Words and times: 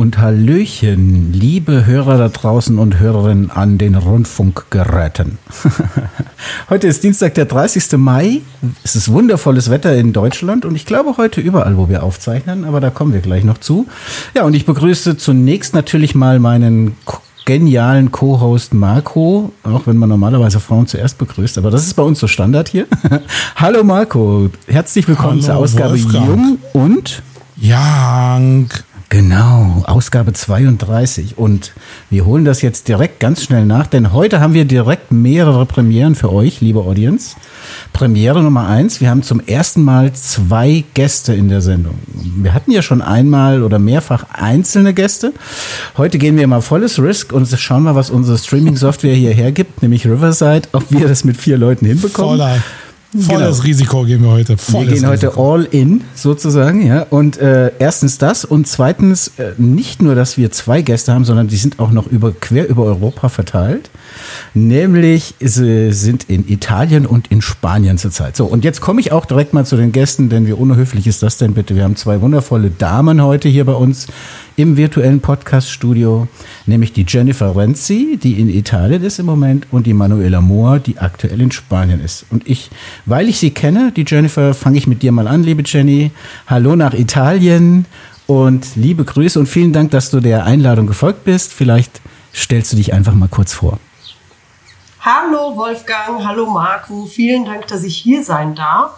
Und 0.00 0.16
Hallöchen, 0.16 1.30
liebe 1.34 1.84
Hörer 1.84 2.16
da 2.16 2.28
draußen 2.28 2.78
und 2.78 2.98
Hörerinnen 2.98 3.50
an 3.50 3.76
den 3.76 3.96
Rundfunkgeräten. 3.96 5.36
heute 6.70 6.86
ist 6.86 7.02
Dienstag, 7.02 7.34
der 7.34 7.44
30. 7.44 7.98
Mai. 7.98 8.40
Es 8.82 8.96
ist 8.96 9.12
wundervolles 9.12 9.68
Wetter 9.68 9.94
in 9.94 10.14
Deutschland 10.14 10.64
und 10.64 10.74
ich 10.74 10.86
glaube 10.86 11.18
heute 11.18 11.42
überall, 11.42 11.76
wo 11.76 11.90
wir 11.90 12.02
aufzeichnen, 12.02 12.64
aber 12.64 12.80
da 12.80 12.88
kommen 12.88 13.12
wir 13.12 13.20
gleich 13.20 13.44
noch 13.44 13.58
zu. 13.58 13.88
Ja, 14.32 14.44
und 14.44 14.54
ich 14.54 14.64
begrüße 14.64 15.18
zunächst 15.18 15.74
natürlich 15.74 16.14
mal 16.14 16.38
meinen 16.38 16.96
genialen 17.44 18.10
Co-Host 18.10 18.72
Marco, 18.72 19.52
auch 19.64 19.86
wenn 19.86 19.98
man 19.98 20.08
normalerweise 20.08 20.60
Frauen 20.60 20.86
zuerst 20.86 21.18
begrüßt, 21.18 21.58
aber 21.58 21.70
das 21.70 21.84
ist 21.84 21.92
bei 21.92 22.02
uns 22.02 22.18
so 22.20 22.26
Standard 22.26 22.70
hier. 22.70 22.86
Hallo 23.56 23.84
Marco, 23.84 24.48
herzlich 24.66 25.06
willkommen 25.06 25.42
Hallo, 25.42 25.44
zur 25.44 25.56
Ausgabe 25.56 25.90
Wolfgang. 25.90 26.26
Jung 26.26 26.58
und 26.72 27.22
Young. 27.60 28.70
Genau, 29.12 29.82
Ausgabe 29.88 30.32
32. 30.32 31.36
Und 31.36 31.72
wir 32.10 32.26
holen 32.26 32.44
das 32.44 32.62
jetzt 32.62 32.86
direkt 32.86 33.18
ganz 33.18 33.42
schnell 33.42 33.66
nach, 33.66 33.88
denn 33.88 34.12
heute 34.12 34.38
haben 34.38 34.54
wir 34.54 34.64
direkt 34.64 35.10
mehrere 35.10 35.66
Premieren 35.66 36.14
für 36.14 36.32
euch, 36.32 36.60
liebe 36.60 36.78
Audience. 36.78 37.34
Premiere 37.92 38.40
Nummer 38.40 38.68
eins, 38.68 39.00
wir 39.00 39.10
haben 39.10 39.24
zum 39.24 39.40
ersten 39.40 39.82
Mal 39.82 40.12
zwei 40.12 40.84
Gäste 40.94 41.34
in 41.34 41.48
der 41.48 41.60
Sendung. 41.60 41.98
Wir 42.36 42.54
hatten 42.54 42.70
ja 42.70 42.82
schon 42.82 43.02
einmal 43.02 43.64
oder 43.64 43.80
mehrfach 43.80 44.26
einzelne 44.32 44.94
Gäste. 44.94 45.32
Heute 45.96 46.18
gehen 46.18 46.38
wir 46.38 46.46
mal 46.46 46.62
volles 46.62 47.02
Risk 47.02 47.32
und 47.32 47.48
schauen 47.48 47.82
mal, 47.82 47.96
was 47.96 48.10
unsere 48.10 48.38
Streaming-Software 48.38 49.14
hier 49.14 49.34
hergibt, 49.34 49.82
nämlich 49.82 50.06
Riverside, 50.06 50.68
ob 50.70 50.84
wir 50.90 51.08
das 51.08 51.24
mit 51.24 51.36
vier 51.36 51.58
Leuten 51.58 51.84
hinbekommen. 51.84 52.38
Voller, 52.38 52.62
volles 53.18 53.56
Genau. 53.56 53.62
Risiko 53.62 54.02
gehen 54.04 54.22
wir 54.22 54.30
heute. 54.30 54.50
Wir 54.50 54.58
Volles 54.58 54.94
gehen 54.94 55.06
heute 55.06 55.28
Risiko. 55.28 55.54
all 55.54 55.64
in 55.70 56.02
sozusagen, 56.14 56.86
ja. 56.86 57.06
Und 57.10 57.38
äh, 57.38 57.72
erstens 57.78 58.18
das 58.18 58.44
und 58.44 58.66
zweitens 58.66 59.32
äh, 59.38 59.52
nicht 59.58 60.02
nur, 60.02 60.14
dass 60.14 60.36
wir 60.36 60.50
zwei 60.52 60.82
Gäste 60.82 61.12
haben, 61.12 61.24
sondern 61.24 61.48
die 61.48 61.56
sind 61.56 61.78
auch 61.78 61.90
noch 61.90 62.06
über 62.06 62.32
quer 62.32 62.68
über 62.68 62.84
Europa 62.84 63.28
verteilt. 63.28 63.90
Nämlich 64.54 65.34
sie 65.40 65.92
sind 65.92 66.24
in 66.28 66.48
Italien 66.48 67.06
und 67.06 67.28
in 67.28 67.42
Spanien 67.42 67.98
zurzeit. 67.98 68.36
So 68.36 68.46
und 68.46 68.64
jetzt 68.64 68.80
komme 68.80 69.00
ich 69.00 69.12
auch 69.12 69.26
direkt 69.26 69.54
mal 69.54 69.64
zu 69.64 69.76
den 69.76 69.92
Gästen, 69.92 70.28
denn 70.28 70.46
wie 70.46 70.52
unhöflich 70.52 71.06
ist 71.06 71.22
das 71.22 71.36
denn 71.36 71.54
bitte? 71.54 71.76
Wir 71.76 71.84
haben 71.84 71.96
zwei 71.96 72.20
wundervolle 72.20 72.70
Damen 72.70 73.22
heute 73.22 73.48
hier 73.48 73.64
bei 73.64 73.74
uns 73.74 74.06
im 74.60 74.76
virtuellen 74.76 75.20
Podcast-Studio, 75.20 76.28
nämlich 76.66 76.92
die 76.92 77.04
Jennifer 77.06 77.56
Renzi, 77.56 78.18
die 78.22 78.40
in 78.40 78.48
Italien 78.48 79.02
ist 79.02 79.18
im 79.18 79.26
Moment, 79.26 79.66
und 79.70 79.86
die 79.86 79.94
Manuela 79.94 80.40
Mohr, 80.40 80.78
die 80.78 80.98
aktuell 80.98 81.40
in 81.40 81.50
Spanien 81.50 82.00
ist. 82.00 82.26
Und 82.30 82.48
ich, 82.48 82.70
weil 83.06 83.28
ich 83.28 83.38
sie 83.38 83.50
kenne, 83.50 83.92
die 83.92 84.04
Jennifer, 84.06 84.54
fange 84.54 84.78
ich 84.78 84.86
mit 84.86 85.02
dir 85.02 85.12
mal 85.12 85.28
an, 85.28 85.42
liebe 85.42 85.62
Jenny. 85.64 86.10
Hallo 86.46 86.76
nach 86.76 86.94
Italien 86.94 87.86
und 88.26 88.76
liebe 88.76 89.04
Grüße 89.04 89.38
und 89.38 89.46
vielen 89.46 89.72
Dank, 89.72 89.90
dass 89.90 90.10
du 90.10 90.20
der 90.20 90.44
Einladung 90.44 90.86
gefolgt 90.86 91.24
bist. 91.24 91.52
Vielleicht 91.52 92.00
stellst 92.34 92.72
du 92.72 92.76
dich 92.76 92.92
einfach 92.92 93.14
mal 93.14 93.28
kurz 93.28 93.52
vor. 93.52 93.78
Hallo 95.00 95.56
Wolfgang, 95.56 96.26
hallo 96.26 96.50
Marco, 96.50 97.06
vielen 97.06 97.46
Dank, 97.46 97.66
dass 97.68 97.84
ich 97.84 97.96
hier 97.96 98.22
sein 98.22 98.54
darf. 98.54 98.92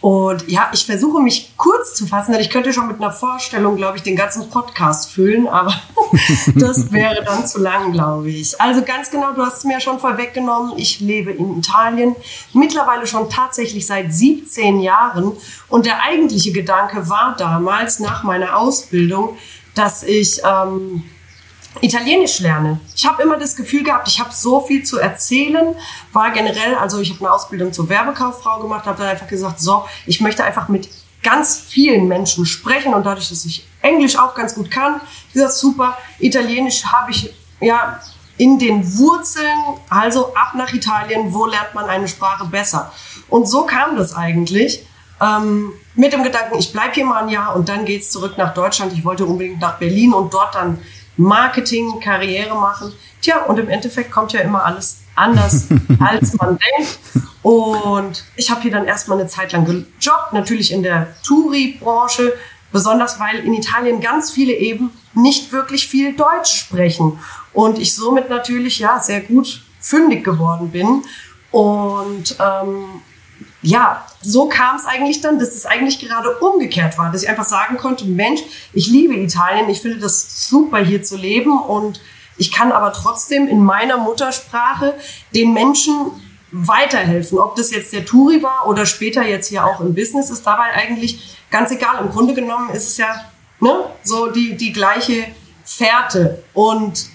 Und 0.00 0.48
ja, 0.48 0.70
ich 0.72 0.86
versuche 0.86 1.20
mich 1.20 1.52
kurz 1.58 1.94
zu 1.94 2.06
fassen, 2.06 2.32
denn 2.32 2.40
ich 2.40 2.48
könnte 2.48 2.72
schon 2.72 2.88
mit 2.88 2.96
einer 2.96 3.12
Vorstellung, 3.12 3.76
glaube 3.76 3.98
ich, 3.98 4.02
den 4.02 4.16
ganzen 4.16 4.48
Podcast 4.48 5.12
füllen, 5.12 5.46
aber 5.46 5.74
das 6.54 6.90
wäre 6.90 7.22
dann 7.22 7.46
zu 7.46 7.60
lang, 7.60 7.92
glaube 7.92 8.30
ich. 8.30 8.58
Also 8.58 8.82
ganz 8.82 9.10
genau, 9.10 9.32
du 9.32 9.44
hast 9.44 9.58
es 9.58 9.64
mir 9.64 9.78
schon 9.80 9.98
vorweggenommen. 9.98 10.72
Ich 10.78 11.00
lebe 11.00 11.32
in 11.32 11.58
Italien, 11.58 12.16
mittlerweile 12.54 13.06
schon 13.06 13.28
tatsächlich 13.28 13.86
seit 13.86 14.12
17 14.12 14.80
Jahren. 14.80 15.32
Und 15.68 15.84
der 15.84 16.02
eigentliche 16.02 16.52
Gedanke 16.52 17.10
war 17.10 17.36
damals 17.36 18.00
nach 18.00 18.22
meiner 18.22 18.56
Ausbildung, 18.56 19.36
dass 19.74 20.02
ich 20.02 20.40
ähm, 20.44 21.04
Italienisch 21.80 22.40
lerne. 22.40 22.80
Ich 22.94 23.06
habe 23.06 23.22
immer 23.22 23.38
das 23.38 23.56
Gefühl 23.56 23.84
gehabt, 23.84 24.08
ich 24.08 24.20
habe 24.20 24.30
so 24.32 24.60
viel 24.60 24.82
zu 24.82 24.98
erzählen, 24.98 25.74
war 26.12 26.30
generell, 26.32 26.74
also 26.74 27.00
ich 27.00 27.10
habe 27.10 27.20
eine 27.20 27.32
Ausbildung 27.32 27.72
zur 27.72 27.88
Werbekauffrau 27.88 28.60
gemacht, 28.60 28.86
habe 28.86 28.98
dann 28.98 29.08
einfach 29.08 29.28
gesagt, 29.28 29.60
so, 29.60 29.84
ich 30.04 30.20
möchte 30.20 30.44
einfach 30.44 30.68
mit 30.68 30.88
ganz 31.22 31.60
vielen 31.60 32.08
Menschen 32.08 32.44
sprechen 32.44 32.92
und 32.92 33.06
dadurch, 33.06 33.28
dass 33.28 33.44
ich 33.44 33.66
Englisch 33.82 34.18
auch 34.18 34.34
ganz 34.34 34.54
gut 34.54 34.70
kann, 34.70 35.00
gesagt, 35.32 35.54
super, 35.54 35.96
Italienisch 36.18 36.84
habe 36.84 37.12
ich 37.12 37.32
ja 37.60 38.00
in 38.36 38.58
den 38.58 38.98
Wurzeln, 38.98 39.78
also 39.90 40.34
ab 40.34 40.54
nach 40.56 40.72
Italien, 40.72 41.32
wo 41.32 41.46
lernt 41.46 41.74
man 41.74 41.84
eine 41.84 42.08
Sprache 42.08 42.46
besser? 42.46 42.90
Und 43.28 43.48
so 43.48 43.64
kam 43.64 43.96
das 43.96 44.14
eigentlich. 44.14 44.86
Ähm, 45.20 45.72
mit 45.94 46.14
dem 46.14 46.22
Gedanken, 46.22 46.58
ich 46.58 46.72
bleibe 46.72 46.94
hier 46.94 47.04
mal 47.04 47.22
ein 47.22 47.28
Jahr 47.28 47.54
und 47.54 47.68
dann 47.68 47.84
geht's 47.84 48.10
zurück 48.10 48.38
nach 48.38 48.54
Deutschland. 48.54 48.94
Ich 48.94 49.04
wollte 49.04 49.26
unbedingt 49.26 49.60
nach 49.60 49.76
Berlin 49.76 50.14
und 50.14 50.32
dort 50.32 50.54
dann 50.54 50.78
Marketing, 51.16 52.00
Karriere 52.00 52.54
machen. 52.54 52.92
Tja, 53.20 53.44
und 53.44 53.58
im 53.58 53.68
Endeffekt 53.68 54.10
kommt 54.10 54.32
ja 54.32 54.40
immer 54.40 54.64
alles 54.64 54.98
anders, 55.14 55.66
als 56.00 56.34
man 56.34 56.58
denkt. 56.58 56.98
Und 57.42 58.24
ich 58.36 58.50
habe 58.50 58.62
hier 58.62 58.70
dann 58.70 58.86
erstmal 58.86 59.18
eine 59.18 59.28
Zeit 59.28 59.52
lang 59.52 59.64
gejobbt, 59.64 60.32
natürlich 60.32 60.72
in 60.72 60.82
der 60.82 61.14
Touri-Branche, 61.22 62.34
besonders 62.72 63.18
weil 63.18 63.40
in 63.40 63.54
Italien 63.54 64.00
ganz 64.00 64.30
viele 64.30 64.52
eben 64.52 64.90
nicht 65.14 65.52
wirklich 65.52 65.88
viel 65.88 66.14
Deutsch 66.14 66.54
sprechen. 66.54 67.18
Und 67.52 67.78
ich 67.78 67.94
somit 67.94 68.30
natürlich 68.30 68.78
ja 68.78 69.00
sehr 69.00 69.20
gut 69.20 69.62
fündig 69.80 70.24
geworden 70.24 70.70
bin. 70.70 71.02
Und 71.50 72.36
ähm, 72.38 73.02
ja, 73.62 74.06
so 74.22 74.48
kam 74.48 74.76
es 74.76 74.86
eigentlich 74.86 75.20
dann, 75.20 75.38
dass 75.38 75.54
es 75.54 75.66
eigentlich 75.66 75.98
gerade 75.98 76.38
umgekehrt 76.38 76.96
war, 76.98 77.12
dass 77.12 77.22
ich 77.22 77.28
einfach 77.28 77.44
sagen 77.44 77.76
konnte, 77.76 78.06
Mensch, 78.06 78.40
ich 78.72 78.88
liebe 78.88 79.14
Italien, 79.14 79.68
ich 79.68 79.80
finde 79.82 79.98
das 79.98 80.48
super 80.48 80.78
hier 80.78 81.02
zu 81.02 81.16
leben 81.16 81.58
und 81.60 82.00
ich 82.38 82.52
kann 82.52 82.72
aber 82.72 82.92
trotzdem 82.92 83.48
in 83.48 83.62
meiner 83.62 83.98
Muttersprache 83.98 84.94
den 85.34 85.52
Menschen 85.52 86.12
weiterhelfen. 86.52 87.38
Ob 87.38 87.54
das 87.56 87.70
jetzt 87.70 87.92
der 87.92 88.06
Touri 88.06 88.42
war 88.42 88.66
oder 88.66 88.86
später 88.86 89.22
jetzt 89.22 89.48
hier 89.48 89.64
auch 89.64 89.80
im 89.80 89.94
Business, 89.94 90.30
ist 90.30 90.46
dabei 90.46 90.72
eigentlich 90.72 91.36
ganz 91.50 91.70
egal. 91.70 92.02
Im 92.02 92.10
Grunde 92.10 92.32
genommen 92.32 92.70
ist 92.70 92.88
es 92.88 92.96
ja 92.96 93.26
ne, 93.60 93.84
so 94.02 94.30
die, 94.30 94.56
die 94.56 94.72
gleiche 94.72 95.26
Fährte 95.64 96.42
und 96.54 97.10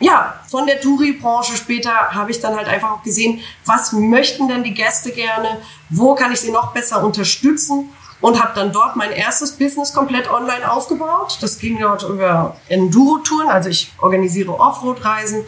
ja, 0.00 0.34
von 0.48 0.66
der 0.66 0.80
Touri-Branche 0.80 1.56
später 1.56 1.92
habe 1.92 2.30
ich 2.30 2.40
dann 2.40 2.56
halt 2.56 2.66
einfach 2.66 2.90
auch 2.90 3.02
gesehen, 3.02 3.40
was 3.66 3.92
möchten 3.92 4.48
denn 4.48 4.64
die 4.64 4.74
Gäste 4.74 5.12
gerne, 5.12 5.58
wo 5.90 6.14
kann 6.14 6.32
ich 6.32 6.40
sie 6.40 6.50
noch 6.50 6.72
besser 6.72 7.04
unterstützen 7.04 7.90
und 8.22 8.42
habe 8.42 8.52
dann 8.54 8.72
dort 8.72 8.96
mein 8.96 9.12
erstes 9.12 9.52
Business 9.52 9.92
komplett 9.92 10.30
online 10.30 10.70
aufgebaut. 10.70 11.38
Das 11.40 11.58
ging 11.58 11.78
dort 11.78 12.02
über 12.02 12.56
Enduro-Touren, 12.68 13.48
also 13.48 13.68
ich 13.68 13.92
organisiere 13.98 14.58
Offroad-Reisen. 14.58 15.44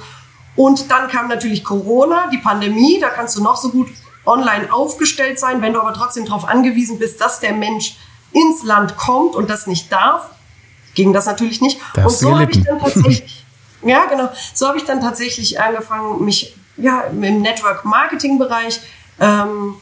Und 0.55 0.91
dann 0.91 1.09
kam 1.09 1.29
natürlich 1.29 1.65
Corona, 1.65 2.29
die 2.31 2.39
Pandemie, 2.39 2.99
da 3.01 3.09
kannst 3.09 3.37
du 3.37 3.43
noch 3.43 3.57
so 3.57 3.71
gut 3.71 3.89
online 4.27 4.73
aufgestellt 4.73 5.39
sein, 5.39 5.63
wenn 5.63 5.73
du 5.73 5.81
aber 5.81 5.95
trotzdem 5.95 6.27
darauf 6.27 6.47
angewiesen 6.47 6.99
bist, 6.99 7.21
dass 7.21 7.41
der 7.41 7.55
Mensch 7.55 7.97
ins 8.33 8.63
Land 8.63 8.97
kommt 8.97 9.35
und 9.35 9.49
das 9.49 9.67
nicht 9.67 9.91
darf, 9.91 10.31
ging 10.95 11.13
das 11.13 11.27
natürlich 11.27 11.61
nicht. 11.61 11.81
Da 11.95 12.05
und 12.05 12.11
so 12.11 12.39
habe 12.39 12.51
ich 12.51 12.63
dann 12.63 12.79
tatsächlich 12.79 13.39
ja, 13.83 14.07
genau. 14.07 14.31
So 14.55 14.69
habe 14.69 14.79
ich 14.79 14.85
dann 14.85 15.01
tatsächlich 15.01 15.61
angefangen, 15.61 16.25
mich 16.25 16.57
ja, 16.77 17.03
im 17.03 17.43
Network-Marketing-Bereich 17.43 18.81
ähm, 19.21 19.77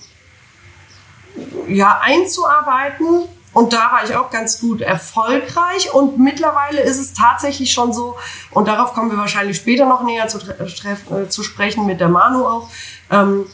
ja, 1.68 2.00
einzuarbeiten. 2.02 3.24
Und 3.52 3.72
da 3.72 3.90
war 3.92 4.04
ich 4.04 4.14
auch 4.14 4.30
ganz 4.30 4.60
gut 4.60 4.80
erfolgreich. 4.80 5.92
Und 5.92 6.18
mittlerweile 6.18 6.80
ist 6.82 6.98
es 6.98 7.14
tatsächlich 7.14 7.72
schon 7.72 7.92
so, 7.92 8.16
und 8.52 8.68
darauf 8.68 8.94
kommen 8.94 9.10
wir 9.10 9.18
wahrscheinlich 9.18 9.56
später 9.56 9.86
noch 9.86 10.02
näher 10.02 10.28
zu, 10.28 10.38
äh, 10.38 11.28
zu 11.28 11.42
sprechen 11.42 11.86
mit 11.86 12.00
der 12.00 12.08
Manu 12.08 12.46
auch, 12.46 12.70
ähm, 13.10 13.46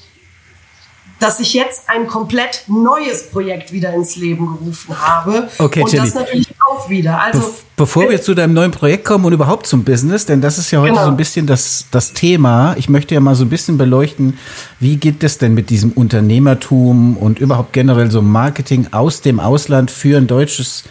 dass 1.19 1.41
ich 1.41 1.55
jetzt 1.55 1.89
ein 1.89 2.07
komplett 2.07 2.65
neues 2.67 3.31
Projekt 3.31 3.73
wieder 3.73 3.95
ins 3.95 4.17
Leben 4.17 4.47
gerufen 4.47 5.01
habe. 5.01 5.49
Okay, 5.59 5.83
und 5.83 5.93
Jenny. 5.93 6.05
das 6.05 6.15
natürlich 6.15 6.49
auch 6.69 6.91
wieder. 6.91 7.21
Also, 7.21 7.41
Be 7.41 7.47
bevor 7.77 8.09
wir 8.11 8.21
zu 8.21 8.35
deinem 8.35 8.55
neuen 8.55 8.71
Projekt 8.71 9.05
kommen 9.05 9.25
und 9.25 9.33
überhaupt 9.33 9.67
zum 9.67 9.85
Business, 9.85 10.27
denn 10.27 10.41
das 10.41 10.59
ist 10.59 10.71
ja 10.71 10.81
heute 10.81 10.93
Genau. 10.93 11.05
so 11.05 11.11
ein 11.11 11.17
bisschen 11.17 11.47
das, 11.47 11.87
das 11.91 12.13
Thema. 12.13 12.75
Ich 12.79 12.89
möchte 12.89 13.15
ja 13.15 13.21
mal 13.21 13.35
so 13.35 13.45
ein 13.45 13.49
bisschen 13.51 13.79
beleuchten, 13.79 14.39
wie 14.81 14.97
geht 14.97 15.23
es 15.23 15.39
denn 15.39 15.55
mit 15.55 15.71
diesem 15.71 15.93
Unternehmertum 15.93 17.17
und 17.17 17.39
überhaupt 17.39 17.73
generell 17.73 18.11
so 18.11 18.23
Marketing 18.23 18.89
aus 18.93 19.21
dem 19.21 19.41
Ausland 19.41 19.91
für 19.91 20.17
ein 20.19 20.27
deutsches 20.27 20.85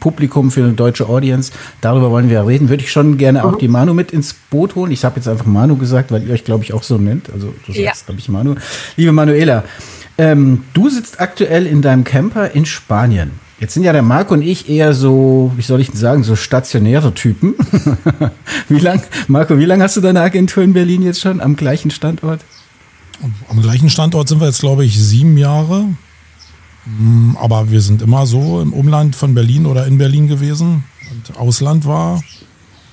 Publikum, 0.00 0.50
für 0.50 0.62
eine 0.64 0.72
deutsche 0.74 1.08
Audience. 1.08 1.52
Darüber 1.80 2.10
wollen 2.10 2.28
wir 2.28 2.34
ja 2.34 2.42
reden. 2.42 2.68
Würde 2.68 2.82
ich 2.82 2.90
schon 2.92 3.16
gerne 3.18 3.40
Mhm. 3.40 3.44
auch 3.44 3.58
die 3.58 3.68
Manu 3.68 3.94
mit 3.94 4.10
ins 4.12 4.34
Boot 4.34 4.74
holen. 4.74 4.92
Ich 4.92 5.04
habe 5.04 5.16
jetzt 5.16 5.28
einfach 5.28 5.46
Manu 5.46 5.76
gesagt, 5.76 6.10
weil 6.12 6.22
ihr 6.26 6.32
euch, 6.34 6.44
glaube 6.44 6.64
ich, 6.64 6.72
auch 6.72 6.82
so 6.82 6.98
nennt. 6.98 7.30
Also 7.32 7.48
du 7.66 7.72
sagst, 7.72 7.78
Ja. 7.78 7.92
glaube 8.06 8.20
ich, 8.20 8.28
Manu. 8.28 8.54
Liebe 8.96 9.12
Manuela, 9.12 9.64
ähm, 10.18 10.64
du 10.74 10.88
sitzt 10.90 11.20
aktuell 11.20 11.66
in 11.66 11.82
deinem 11.82 12.04
Camper 12.04 12.50
in 12.54 12.66
Spanien. 12.66 13.32
Jetzt 13.60 13.74
sind 13.74 13.84
ja 13.84 13.92
der 13.92 14.02
Marco 14.02 14.34
und 14.34 14.42
ich 14.42 14.68
eher 14.68 14.92
so, 14.94 15.52
wie 15.56 15.62
soll 15.62 15.80
ich 15.80 15.88
denn 15.90 15.96
sagen, 15.98 16.24
so 16.24 16.36
stationäre 16.36 17.14
Typen. 17.14 17.54
wie 18.68 18.78
lang, 18.80 19.02
Marco, 19.28 19.58
wie 19.58 19.64
lange 19.64 19.84
hast 19.84 19.96
du 19.96 20.00
deine 20.00 20.20
Agentur 20.20 20.62
in 20.62 20.72
Berlin 20.72 21.02
jetzt 21.02 21.20
schon 21.20 21.40
am 21.40 21.56
gleichen 21.56 21.90
Standort? 21.90 22.40
Am 23.48 23.62
gleichen 23.62 23.88
Standort 23.90 24.28
sind 24.28 24.40
wir 24.40 24.48
jetzt, 24.48 24.60
glaube 24.60 24.84
ich, 24.84 24.98
sieben 25.00 25.38
Jahre. 25.38 25.86
Mm, 26.86 27.36
Aber 27.36 27.70
wir 27.70 27.80
sind 27.80 28.02
immer 28.02 28.26
so 28.26 28.60
im 28.60 28.72
Umland 28.72 29.16
von 29.16 29.34
Berlin 29.34 29.66
oder 29.66 29.86
in 29.86 29.98
Berlin 29.98 30.28
gewesen. 30.28 30.84
Und 31.10 31.36
Ausland 31.36 31.84
war 31.84 32.22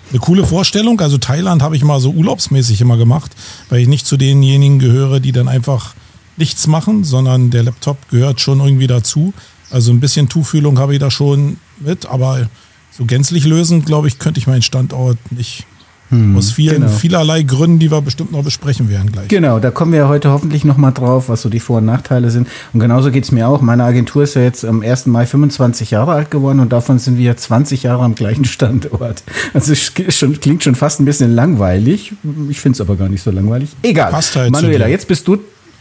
eine 0.09 0.19
coole 0.19 0.45
Vorstellung. 0.45 0.99
Also 0.99 1.17
Thailand 1.17 1.61
habe 1.61 1.75
ich 1.75 1.83
mal 1.83 1.99
so 1.99 2.11
urlaubsmäßig 2.11 2.81
immer 2.81 2.97
gemacht, 2.97 3.31
weil 3.69 3.81
ich 3.81 3.88
nicht 3.88 4.05
zu 4.05 4.17
denjenigen 4.17 4.79
gehöre, 4.79 5.19
die 5.19 5.31
dann 5.31 5.47
einfach 5.47 5.93
nichts 6.38 6.67
machen, 6.67 7.03
sondern 7.03 7.51
der 7.51 7.63
Laptop 7.63 8.09
gehört 8.09 8.41
schon 8.41 8.59
irgendwie 8.59 8.88
dazu. 8.88 9.33
Also 9.69 9.91
ein 9.91 9.99
bisschen 9.99 10.27
Tuchfühlung 10.27 10.79
habe 10.79 10.94
ich 10.94 10.99
da 10.99 11.11
schon 11.11 11.57
mit, 11.79 12.05
aber 12.05 12.49
so 12.91 13.05
gänzlich 13.05 13.45
lösen, 13.45 13.85
glaube 13.85 14.07
ich, 14.07 14.19
könnte 14.19 14.39
ich 14.39 14.47
meinen 14.47 14.61
Standort 14.61 15.17
nicht. 15.31 15.65
Hm, 16.11 16.37
Aus 16.37 16.51
vielen, 16.51 16.81
genau. 16.81 16.87
vielerlei 16.89 17.43
Gründen, 17.43 17.79
die 17.79 17.89
wir 17.89 18.01
bestimmt 18.01 18.33
noch 18.33 18.43
besprechen 18.43 18.89
werden 18.89 19.13
gleich. 19.13 19.29
Genau, 19.29 19.59
da 19.59 19.71
kommen 19.71 19.93
wir 19.93 20.09
heute 20.09 20.29
hoffentlich 20.29 20.65
nochmal 20.65 20.91
drauf, 20.91 21.29
was 21.29 21.41
so 21.41 21.47
die 21.47 21.61
Vor- 21.61 21.77
und 21.77 21.85
Nachteile 21.85 22.29
sind. 22.31 22.49
Und 22.73 22.81
genauso 22.81 23.11
geht 23.11 23.23
es 23.23 23.31
mir 23.31 23.47
auch. 23.47 23.61
Meine 23.61 23.85
Agentur 23.85 24.23
ist 24.23 24.33
ja 24.33 24.41
jetzt 24.41 24.65
am 24.65 24.81
1. 24.81 25.05
Mai 25.05 25.25
25 25.25 25.91
Jahre 25.91 26.11
alt 26.11 26.29
geworden 26.29 26.59
und 26.59 26.73
davon 26.73 26.99
sind 26.99 27.17
wir 27.17 27.37
20 27.37 27.83
Jahre 27.83 28.03
am 28.03 28.13
gleichen 28.15 28.43
Standort. 28.43 29.23
Also 29.53 29.71
es 29.71 29.93
schon, 30.17 30.37
klingt 30.41 30.63
schon 30.63 30.75
fast 30.75 30.99
ein 30.99 31.05
bisschen 31.05 31.33
langweilig. 31.33 32.11
Ich 32.49 32.59
finde 32.59 32.75
es 32.75 32.81
aber 32.81 32.97
gar 32.97 33.07
nicht 33.07 33.23
so 33.23 33.31
langweilig. 33.31 33.69
Egal. 33.81 34.11
Passt 34.11 34.35
halt 34.35 34.51
Manuela, 34.51 34.87
jetzt 34.87 35.07
bist 35.07 35.25
du. 35.29 35.37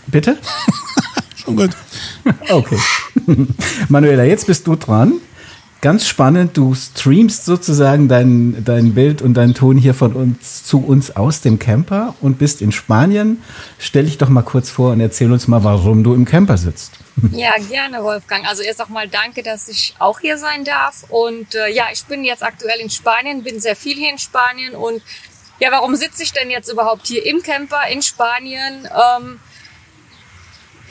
Bitte? 0.07 0.37
schon 1.37 1.57
gut. 1.57 1.71
Okay. 2.49 2.79
Manuela, 3.89 4.23
jetzt 4.23 4.47
bist 4.47 4.65
du 4.69 4.77
dran 4.77 5.15
ganz 5.81 6.07
spannend. 6.07 6.57
Du 6.57 6.75
streamst 6.75 7.45
sozusagen 7.45 8.09
dein, 8.09 8.65
dein 8.65 8.95
Bild 8.95 9.23
und 9.23 9.35
deinen 9.35 9.55
Ton 9.55 9.77
hier 9.77 9.95
von 9.95 10.13
uns 10.13 10.65
zu 10.65 10.85
uns 10.85 11.17
aus 11.17 11.41
dem 11.41 11.59
Camper 11.59 12.15
und 12.21 12.39
bist 12.39 12.63
in 12.63 12.73
Spanien. 12.73 13.43
Stell 13.79 14.05
dich 14.05 14.19
doch 14.19 14.29
mal 14.29 14.43
kurz 14.43 14.71
vor 14.71 14.93
und 14.93 15.01
erzähl 15.01 15.33
uns 15.33 15.49
mal, 15.49 15.65
warum 15.65 16.05
du 16.05 16.15
im 16.15 16.25
Camper 16.25 16.57
sitzt. 16.57 16.93
Ja, 17.33 17.53
gerne, 17.69 18.03
Wolfgang. 18.03 18.47
Also 18.49 18.63
erst 18.63 18.81
auch 18.81 18.89
mal 18.89 19.07
danke, 19.07 19.43
dass 19.43 19.69
ich 19.69 19.95
auch 19.99 20.21
hier 20.21 20.39
sein 20.39 20.65
darf. 20.65 21.05
Und 21.11 21.55
äh, 21.55 21.69
ja, 21.69 21.87
ich 21.93 22.05
bin 22.07 22.25
jetzt 22.25 22.43
aktuell 22.43 22.81
in 22.81 22.89
Spanien, 22.89 23.43
bin 23.43 23.61
sehr 23.61 23.77
viel 23.77 23.95
hier 23.95 24.11
in 24.11 24.19
Spanien. 24.19 24.75
Und 24.75 25.03
ja, 25.59 25.71
warum 25.71 25.97
sitze 25.97 26.23
ich 26.23 26.33
denn 26.33 26.51
jetzt 26.51 26.73
überhaupt 26.73 27.07
hier 27.07 27.25
im 27.27 27.43
Camper 27.43 27.87
in 27.91 28.01
Spanien? 28.01 28.89
Ähm, 28.89 29.39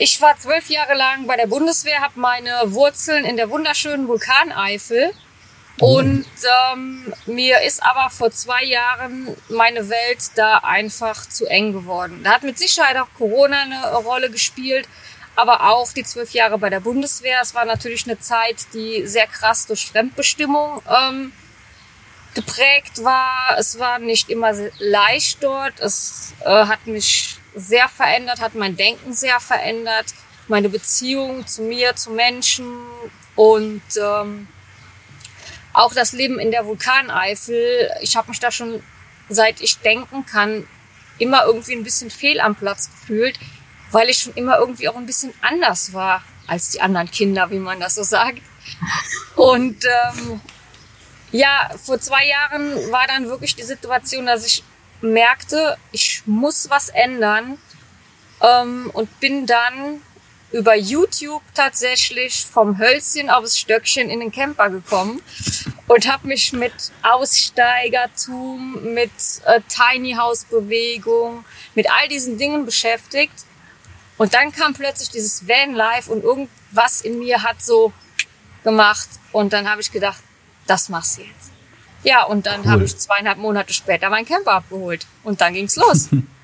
ich 0.00 0.18
war 0.22 0.34
zwölf 0.38 0.70
Jahre 0.70 0.94
lang 0.94 1.26
bei 1.26 1.36
der 1.36 1.46
Bundeswehr, 1.46 2.00
habe 2.00 2.18
meine 2.18 2.72
Wurzeln 2.72 3.26
in 3.26 3.36
der 3.36 3.50
wunderschönen 3.50 4.08
Vulkaneifel. 4.08 5.12
Oh. 5.78 5.98
Und 5.98 6.24
ähm, 6.72 7.12
mir 7.26 7.60
ist 7.60 7.82
aber 7.82 8.08
vor 8.08 8.30
zwei 8.30 8.64
Jahren 8.64 9.36
meine 9.50 9.90
Welt 9.90 10.30
da 10.36 10.58
einfach 10.58 11.28
zu 11.28 11.44
eng 11.46 11.72
geworden. 11.74 12.22
Da 12.24 12.32
hat 12.32 12.44
mit 12.44 12.58
Sicherheit 12.58 12.96
auch 12.96 13.08
Corona 13.18 13.60
eine 13.60 13.94
Rolle 13.96 14.30
gespielt, 14.30 14.88
aber 15.36 15.68
auch 15.70 15.92
die 15.92 16.04
zwölf 16.04 16.32
Jahre 16.32 16.56
bei 16.56 16.70
der 16.70 16.80
Bundeswehr. 16.80 17.38
Es 17.42 17.54
war 17.54 17.66
natürlich 17.66 18.06
eine 18.06 18.18
Zeit, 18.18 18.56
die 18.72 19.06
sehr 19.06 19.26
krass 19.26 19.66
durch 19.66 19.86
Fremdbestimmung 19.86 20.80
ähm, 20.88 21.32
geprägt 22.34 23.04
war. 23.04 23.58
Es 23.58 23.78
war 23.78 23.98
nicht 23.98 24.30
immer 24.30 24.52
leicht 24.78 25.42
dort. 25.42 25.78
Es 25.78 26.32
äh, 26.42 26.48
hat 26.48 26.86
mich 26.86 27.39
sehr 27.54 27.88
verändert, 27.88 28.40
hat 28.40 28.54
mein 28.54 28.76
Denken 28.76 29.12
sehr 29.12 29.40
verändert, 29.40 30.06
meine 30.48 30.68
Beziehung 30.68 31.46
zu 31.46 31.62
mir, 31.62 31.96
zu 31.96 32.10
Menschen 32.10 32.66
und 33.36 33.82
ähm, 34.00 34.48
auch 35.72 35.94
das 35.94 36.12
Leben 36.12 36.38
in 36.38 36.50
der 36.50 36.66
Vulkaneifel. 36.66 37.90
Ich 38.00 38.16
habe 38.16 38.28
mich 38.28 38.40
da 38.40 38.50
schon, 38.50 38.82
seit 39.28 39.60
ich 39.60 39.78
denken 39.78 40.26
kann, 40.26 40.66
immer 41.18 41.44
irgendwie 41.44 41.74
ein 41.74 41.84
bisschen 41.84 42.10
fehl 42.10 42.40
am 42.40 42.56
Platz 42.56 42.90
gefühlt, 42.90 43.38
weil 43.90 44.08
ich 44.08 44.18
schon 44.18 44.34
immer 44.34 44.58
irgendwie 44.58 44.88
auch 44.88 44.96
ein 44.96 45.06
bisschen 45.06 45.32
anders 45.40 45.92
war 45.92 46.22
als 46.46 46.70
die 46.70 46.80
anderen 46.80 47.10
Kinder, 47.10 47.50
wie 47.50 47.58
man 47.58 47.78
das 47.78 47.94
so 47.94 48.02
sagt. 48.02 48.42
Und 49.36 49.84
ähm, 49.84 50.40
ja, 51.30 51.70
vor 51.82 52.00
zwei 52.00 52.26
Jahren 52.26 52.90
war 52.90 53.06
dann 53.06 53.28
wirklich 53.28 53.54
die 53.54 53.62
Situation, 53.62 54.26
dass 54.26 54.44
ich 54.44 54.64
merkte, 55.00 55.76
ich 55.92 56.22
muss 56.26 56.70
was 56.70 56.88
ändern 56.88 57.58
ähm, 58.42 58.90
und 58.92 59.20
bin 59.20 59.46
dann 59.46 60.02
über 60.52 60.74
YouTube 60.74 61.42
tatsächlich 61.54 62.44
vom 62.44 62.78
Hölzchen 62.78 63.30
aufs 63.30 63.58
Stöckchen 63.58 64.10
in 64.10 64.20
den 64.20 64.32
Camper 64.32 64.68
gekommen 64.68 65.22
und 65.86 66.10
habe 66.10 66.26
mich 66.26 66.52
mit 66.52 66.72
Aussteigertum, 67.02 68.94
mit 68.94 69.10
äh, 69.46 69.60
Tiny 69.68 70.14
House 70.14 70.44
Bewegung, 70.44 71.44
mit 71.74 71.88
all 71.90 72.08
diesen 72.08 72.36
Dingen 72.36 72.64
beschäftigt. 72.64 73.34
Und 74.18 74.34
dann 74.34 74.52
kam 74.52 74.74
plötzlich 74.74 75.10
dieses 75.10 75.48
Van 75.48 75.74
Life 75.74 76.10
und 76.10 76.24
irgendwas 76.24 77.00
in 77.00 77.20
mir 77.20 77.42
hat 77.42 77.62
so 77.62 77.92
gemacht 78.64 79.08
und 79.32 79.52
dann 79.52 79.70
habe 79.70 79.80
ich 79.80 79.92
gedacht, 79.92 80.22
das 80.66 80.88
machst 80.88 81.18
du 81.18 81.22
jetzt. 81.22 81.49
Ja, 82.02 82.24
und 82.24 82.46
dann 82.46 82.60
cool. 82.62 82.66
habe 82.70 82.84
ich 82.84 82.96
zweieinhalb 82.96 83.38
Monate 83.38 83.72
später 83.72 84.10
meinen 84.10 84.26
Camper 84.26 84.52
abgeholt. 84.52 85.06
Und 85.22 85.40
dann 85.40 85.54
ging's 85.54 85.76
los. 85.76 86.08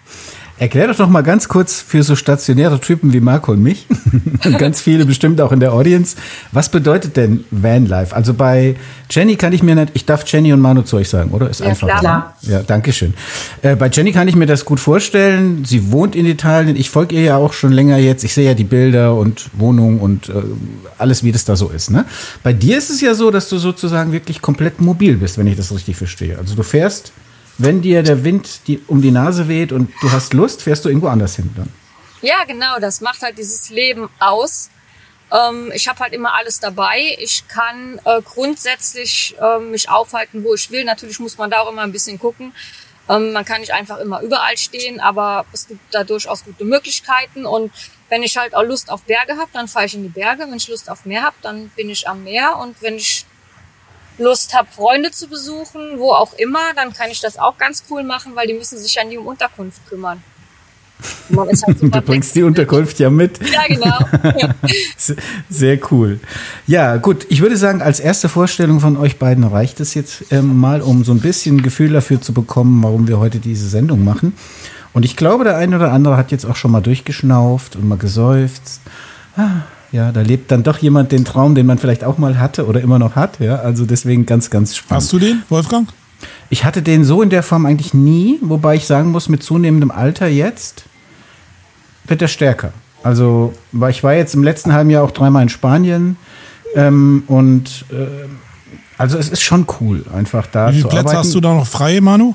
Erklär 0.58 0.88
doch 0.88 0.98
noch 0.98 1.10
mal 1.10 1.22
ganz 1.22 1.48
kurz 1.48 1.82
für 1.82 2.02
so 2.02 2.16
stationäre 2.16 2.80
Typen 2.80 3.12
wie 3.12 3.20
Marco 3.20 3.52
und 3.52 3.62
mich 3.62 3.86
und 4.44 4.58
ganz 4.58 4.80
viele 4.80 5.04
bestimmt 5.04 5.38
auch 5.42 5.52
in 5.52 5.60
der 5.60 5.74
Audience, 5.74 6.16
was 6.50 6.70
bedeutet 6.70 7.18
denn 7.18 7.44
Vanlife? 7.50 8.16
Also 8.16 8.32
bei 8.32 8.76
Jenny 9.10 9.36
kann 9.36 9.52
ich 9.52 9.62
mir 9.62 9.74
nicht, 9.74 9.90
ich 9.92 10.06
darf 10.06 10.26
Jenny 10.26 10.54
und 10.54 10.60
Manu 10.60 10.80
zu 10.80 10.96
euch 10.96 11.10
sagen, 11.10 11.32
oder? 11.32 11.50
Ist 11.50 11.60
ja, 11.60 11.66
einfach. 11.66 12.00
Klar. 12.00 12.36
Ja, 12.40 12.62
danke 12.62 12.94
schön. 12.94 13.12
Äh, 13.60 13.76
bei 13.76 13.88
Jenny 13.88 14.12
kann 14.12 14.28
ich 14.28 14.34
mir 14.34 14.46
das 14.46 14.64
gut 14.64 14.80
vorstellen. 14.80 15.66
Sie 15.66 15.92
wohnt 15.92 16.16
in 16.16 16.24
Italien. 16.24 16.76
Ich 16.76 16.88
folge 16.88 17.16
ihr 17.16 17.22
ja 17.22 17.36
auch 17.36 17.52
schon 17.52 17.72
länger 17.72 17.98
jetzt. 17.98 18.24
Ich 18.24 18.32
sehe 18.32 18.46
ja 18.46 18.54
die 18.54 18.64
Bilder 18.64 19.14
und 19.14 19.50
Wohnung 19.52 20.00
und 20.00 20.30
äh, 20.30 20.32
alles, 20.96 21.22
wie 21.22 21.32
das 21.32 21.44
da 21.44 21.56
so 21.56 21.68
ist. 21.68 21.90
Ne? 21.90 22.06
Bei 22.42 22.54
dir 22.54 22.78
ist 22.78 22.88
es 22.88 23.02
ja 23.02 23.12
so, 23.12 23.30
dass 23.30 23.50
du 23.50 23.58
sozusagen 23.58 24.12
wirklich 24.12 24.40
komplett 24.40 24.80
mobil 24.80 25.18
bist, 25.18 25.36
wenn 25.36 25.46
ich 25.46 25.56
das 25.56 25.70
richtig 25.72 25.96
verstehe. 25.96 26.38
Also 26.38 26.54
du 26.54 26.62
fährst 26.62 27.12
wenn 27.58 27.82
dir 27.82 28.02
der 28.02 28.24
Wind 28.24 28.66
die, 28.66 28.80
um 28.86 29.02
die 29.02 29.10
Nase 29.10 29.48
weht 29.48 29.72
und 29.72 29.90
du 30.00 30.12
hast 30.12 30.34
Lust, 30.34 30.62
fährst 30.62 30.84
du 30.84 30.88
irgendwo 30.88 31.08
anders 31.08 31.36
hin 31.36 31.50
dann. 31.56 31.72
Ja, 32.22 32.44
genau, 32.46 32.78
das 32.80 33.00
macht 33.00 33.22
halt 33.22 33.38
dieses 33.38 33.70
Leben 33.70 34.08
aus. 34.18 34.70
Ähm, 35.32 35.72
ich 35.74 35.88
habe 35.88 36.00
halt 36.00 36.12
immer 36.12 36.34
alles 36.34 36.60
dabei. 36.60 37.16
Ich 37.18 37.46
kann 37.48 38.00
äh, 38.04 38.22
grundsätzlich 38.22 39.34
äh, 39.40 39.58
mich 39.58 39.88
aufhalten, 39.88 40.44
wo 40.44 40.54
ich 40.54 40.70
will. 40.70 40.84
Natürlich 40.84 41.18
muss 41.18 41.36
man 41.38 41.50
da 41.50 41.60
auch 41.60 41.70
immer 41.70 41.82
ein 41.82 41.92
bisschen 41.92 42.18
gucken. 42.18 42.52
Ähm, 43.08 43.32
man 43.32 43.44
kann 43.44 43.60
nicht 43.60 43.72
einfach 43.72 43.98
immer 43.98 44.20
überall 44.20 44.56
stehen, 44.56 45.00
aber 45.00 45.44
es 45.52 45.68
gibt 45.68 45.80
da 45.92 46.04
durchaus 46.04 46.44
gute 46.44 46.64
Möglichkeiten. 46.64 47.46
Und 47.46 47.72
wenn 48.08 48.22
ich 48.22 48.36
halt 48.36 48.54
auch 48.54 48.62
Lust 48.62 48.90
auf 48.90 49.02
Berge 49.02 49.36
habe, 49.36 49.50
dann 49.52 49.68
fahre 49.68 49.86
ich 49.86 49.94
in 49.94 50.02
die 50.02 50.08
Berge. 50.08 50.44
Wenn 50.48 50.56
ich 50.56 50.68
Lust 50.68 50.90
auf 50.90 51.04
Meer 51.04 51.22
habe, 51.22 51.36
dann 51.42 51.68
bin 51.70 51.90
ich 51.90 52.08
am 52.08 52.24
Meer. 52.24 52.56
Und 52.56 52.80
wenn 52.82 52.96
ich 52.96 53.26
Lust 54.18 54.54
habe, 54.54 54.68
Freunde 54.70 55.10
zu 55.10 55.28
besuchen, 55.28 55.98
wo 55.98 56.12
auch 56.12 56.32
immer, 56.34 56.72
dann 56.74 56.92
kann 56.92 57.10
ich 57.10 57.20
das 57.20 57.38
auch 57.38 57.58
ganz 57.58 57.84
cool 57.90 58.02
machen, 58.02 58.34
weil 58.34 58.46
die 58.46 58.54
müssen 58.54 58.78
sich 58.78 58.94
ja 58.94 59.04
nie 59.04 59.18
um 59.18 59.26
Unterkunft 59.26 59.86
kümmern. 59.88 60.22
Halt 61.36 61.82
du 61.82 62.00
bringst 62.00 62.34
die 62.34 62.42
Unterkunft 62.42 62.98
ja 62.98 63.10
mit. 63.10 63.38
Ja, 63.52 63.66
genau. 63.68 63.98
Ja. 64.38 64.54
Sehr 65.48 65.78
cool. 65.90 66.20
Ja, 66.66 66.96
gut. 66.96 67.26
Ich 67.28 67.42
würde 67.42 67.56
sagen, 67.56 67.82
als 67.82 68.00
erste 68.00 68.28
Vorstellung 68.28 68.80
von 68.80 68.96
euch 68.96 69.18
beiden 69.18 69.44
reicht 69.44 69.80
es 69.80 69.94
jetzt 69.94 70.24
ähm, 70.30 70.58
mal, 70.58 70.80
um 70.80 71.04
so 71.04 71.12
ein 71.12 71.20
bisschen 71.20 71.62
Gefühl 71.62 71.92
dafür 71.92 72.20
zu 72.20 72.32
bekommen, 72.32 72.82
warum 72.82 73.08
wir 73.08 73.18
heute 73.18 73.38
diese 73.38 73.68
Sendung 73.68 74.04
machen. 74.04 74.34
Und 74.92 75.04
ich 75.04 75.16
glaube, 75.16 75.44
der 75.44 75.56
eine 75.56 75.76
oder 75.76 75.92
andere 75.92 76.16
hat 76.16 76.32
jetzt 76.32 76.46
auch 76.46 76.56
schon 76.56 76.70
mal 76.70 76.80
durchgeschnauft 76.80 77.76
und 77.76 77.86
mal 77.86 77.98
geseufzt. 77.98 78.80
Ah, 79.36 79.62
ja, 79.96 80.12
da 80.12 80.20
lebt 80.20 80.50
dann 80.52 80.62
doch 80.62 80.76
jemand 80.78 81.10
den 81.10 81.24
Traum, 81.24 81.54
den 81.54 81.64
man 81.64 81.78
vielleicht 81.78 82.04
auch 82.04 82.18
mal 82.18 82.38
hatte 82.38 82.66
oder 82.66 82.82
immer 82.82 82.98
noch 82.98 83.16
hat. 83.16 83.40
Ja, 83.40 83.56
also 83.56 83.86
deswegen 83.86 84.26
ganz, 84.26 84.50
ganz 84.50 84.76
spannend. 84.76 85.02
Hast 85.02 85.12
du 85.12 85.18
den, 85.18 85.42
Wolfgang? 85.48 85.88
Ich 86.50 86.64
hatte 86.64 86.82
den 86.82 87.02
so 87.02 87.22
in 87.22 87.30
der 87.30 87.42
Form 87.42 87.64
eigentlich 87.64 87.94
nie, 87.94 88.38
wobei 88.42 88.74
ich 88.76 88.86
sagen 88.86 89.10
muss, 89.10 89.30
mit 89.30 89.42
zunehmendem 89.42 89.90
Alter 89.90 90.28
jetzt 90.28 90.84
wird 92.06 92.20
er 92.20 92.28
stärker. 92.28 92.72
Also, 93.02 93.54
ich 93.88 94.04
war 94.04 94.14
jetzt 94.14 94.34
im 94.34 94.44
letzten 94.44 94.72
halben 94.72 94.90
Jahr 94.90 95.02
auch 95.02 95.10
dreimal 95.12 95.42
in 95.42 95.48
Spanien 95.48 96.16
ähm, 96.74 97.22
und 97.26 97.86
äh, 97.90 98.28
also 98.98 99.18
es 99.18 99.28
ist 99.28 99.42
schon 99.42 99.66
cool, 99.80 100.04
einfach 100.14 100.46
da 100.46 100.68
Wie 100.68 100.76
viele 100.76 100.88
Plätze 100.88 101.00
arbeiten. 101.00 101.18
hast 101.18 101.34
du 101.34 101.40
da 101.40 101.54
noch 101.54 101.66
frei, 101.66 102.00
Manu? 102.00 102.34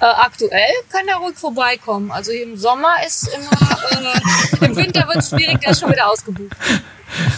Äh, 0.00 0.04
aktuell 0.04 0.70
kann 0.92 1.08
er 1.08 1.16
ruhig 1.16 1.36
vorbeikommen. 1.36 2.12
Also 2.12 2.30
im 2.30 2.56
Sommer 2.56 2.94
ist 3.04 3.28
immer, 3.28 4.62
äh, 4.62 4.66
im 4.66 4.76
Winter 4.76 5.06
wird 5.08 5.16
es 5.18 5.30
schwierig, 5.30 5.60
der 5.60 5.72
ist 5.72 5.80
schon 5.80 5.90
wieder 5.90 6.08
ausgebucht. 6.08 6.56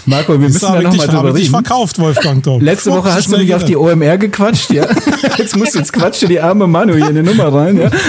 Marco, 0.04 0.32
wir 0.32 0.40
müssen 0.40 0.60
da 0.60 0.82
nochmal 0.82 1.06
drüber 1.06 1.34
reden. 1.34 1.50
verkauft, 1.50 1.98
Wolfgang. 1.98 2.42
Doch. 2.42 2.60
Letzte 2.60 2.90
Woche 2.90 3.14
hast 3.14 3.32
du 3.32 3.38
mich 3.38 3.54
auf 3.54 3.64
die 3.64 3.76
OMR 3.76 4.18
gequatscht, 4.18 4.70
ja. 4.72 4.86
Jetzt 5.38 5.56
musst 5.56 5.74
du 5.74 5.78
jetzt 5.78 5.92
quatsche 5.92 6.26
die 6.26 6.40
arme 6.40 6.66
Manu 6.66 6.94
hier 6.94 7.06
eine 7.06 7.22
Nummer 7.22 7.52
rein, 7.52 7.78
ja. 7.78 7.90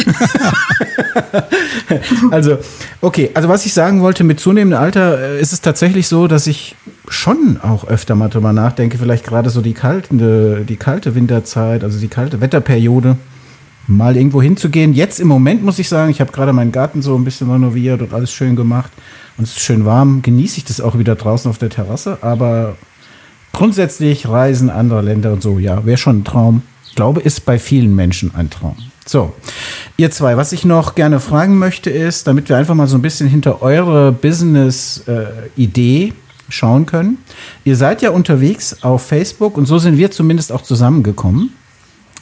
Also, 2.31 2.57
okay, 3.01 3.31
also 3.33 3.47
was 3.47 3.65
ich 3.65 3.73
sagen 3.73 4.01
wollte, 4.01 4.23
mit 4.23 4.39
zunehmendem 4.39 4.79
Alter 4.79 5.19
äh, 5.19 5.41
ist 5.41 5.53
es 5.53 5.61
tatsächlich 5.61 6.07
so, 6.07 6.27
dass 6.27 6.47
ich 6.47 6.75
schon 7.07 7.59
auch 7.61 7.85
öfter 7.85 8.15
mal 8.15 8.29
drüber 8.29 8.53
nachdenke, 8.53 8.97
vielleicht 8.97 9.25
gerade 9.25 9.49
so 9.49 9.61
die 9.61 9.73
kalte, 9.73 10.65
die 10.67 10.77
kalte 10.77 11.13
Winterzeit, 11.15 11.83
also 11.83 11.99
die 11.99 12.07
kalte 12.07 12.41
Wetterperiode 12.41 13.17
mal 13.95 14.17
irgendwo 14.17 14.41
hinzugehen. 14.41 14.93
Jetzt 14.93 15.19
im 15.19 15.27
Moment 15.27 15.63
muss 15.63 15.79
ich 15.79 15.89
sagen, 15.89 16.11
ich 16.11 16.21
habe 16.21 16.31
gerade 16.31 16.53
meinen 16.53 16.71
Garten 16.71 17.01
so 17.01 17.15
ein 17.15 17.23
bisschen 17.23 17.49
renoviert 17.51 18.01
und 18.01 18.13
alles 18.13 18.31
schön 18.31 18.55
gemacht 18.55 18.91
und 19.37 19.43
es 19.43 19.51
ist 19.51 19.61
schön 19.61 19.85
warm. 19.85 20.21
Genieße 20.21 20.57
ich 20.57 20.65
das 20.65 20.81
auch 20.81 20.97
wieder 20.97 21.15
draußen 21.15 21.49
auf 21.49 21.57
der 21.57 21.69
Terrasse, 21.69 22.17
aber 22.21 22.75
grundsätzlich 23.53 24.27
Reisen 24.27 24.69
anderer 24.69 25.01
Länder 25.01 25.33
und 25.33 25.41
so, 25.41 25.59
ja, 25.59 25.85
wäre 25.85 25.97
schon 25.97 26.19
ein 26.19 26.23
Traum. 26.23 26.63
Ich 26.87 26.95
glaube, 26.95 27.21
ist 27.21 27.45
bei 27.45 27.59
vielen 27.59 27.95
Menschen 27.95 28.35
ein 28.35 28.49
Traum. 28.49 28.75
So, 29.05 29.33
ihr 29.97 30.11
zwei, 30.11 30.37
was 30.37 30.51
ich 30.51 30.63
noch 30.63 30.95
gerne 30.95 31.19
fragen 31.19 31.57
möchte 31.57 31.89
ist, 31.89 32.27
damit 32.27 32.49
wir 32.49 32.57
einfach 32.57 32.75
mal 32.75 32.87
so 32.87 32.97
ein 32.97 33.01
bisschen 33.01 33.27
hinter 33.27 33.61
eure 33.61 34.11
Business-Idee 34.11 36.03
äh, 36.07 36.13
schauen 36.49 36.85
können. 36.85 37.17
Ihr 37.63 37.75
seid 37.75 38.01
ja 38.01 38.11
unterwegs 38.11 38.83
auf 38.83 39.05
Facebook 39.05 39.57
und 39.57 39.65
so 39.65 39.79
sind 39.79 39.97
wir 39.97 40.11
zumindest 40.11 40.51
auch 40.51 40.61
zusammengekommen. 40.61 41.53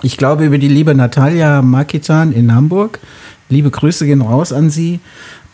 Ich 0.01 0.17
glaube, 0.17 0.45
über 0.45 0.57
die 0.57 0.69
liebe 0.69 0.95
Natalia 0.95 1.61
Makitan 1.61 2.31
in 2.31 2.53
Hamburg. 2.53 2.99
Liebe 3.49 3.69
Grüße 3.69 4.05
gehen 4.05 4.21
raus 4.21 4.53
an 4.53 4.69
sie. 4.69 4.99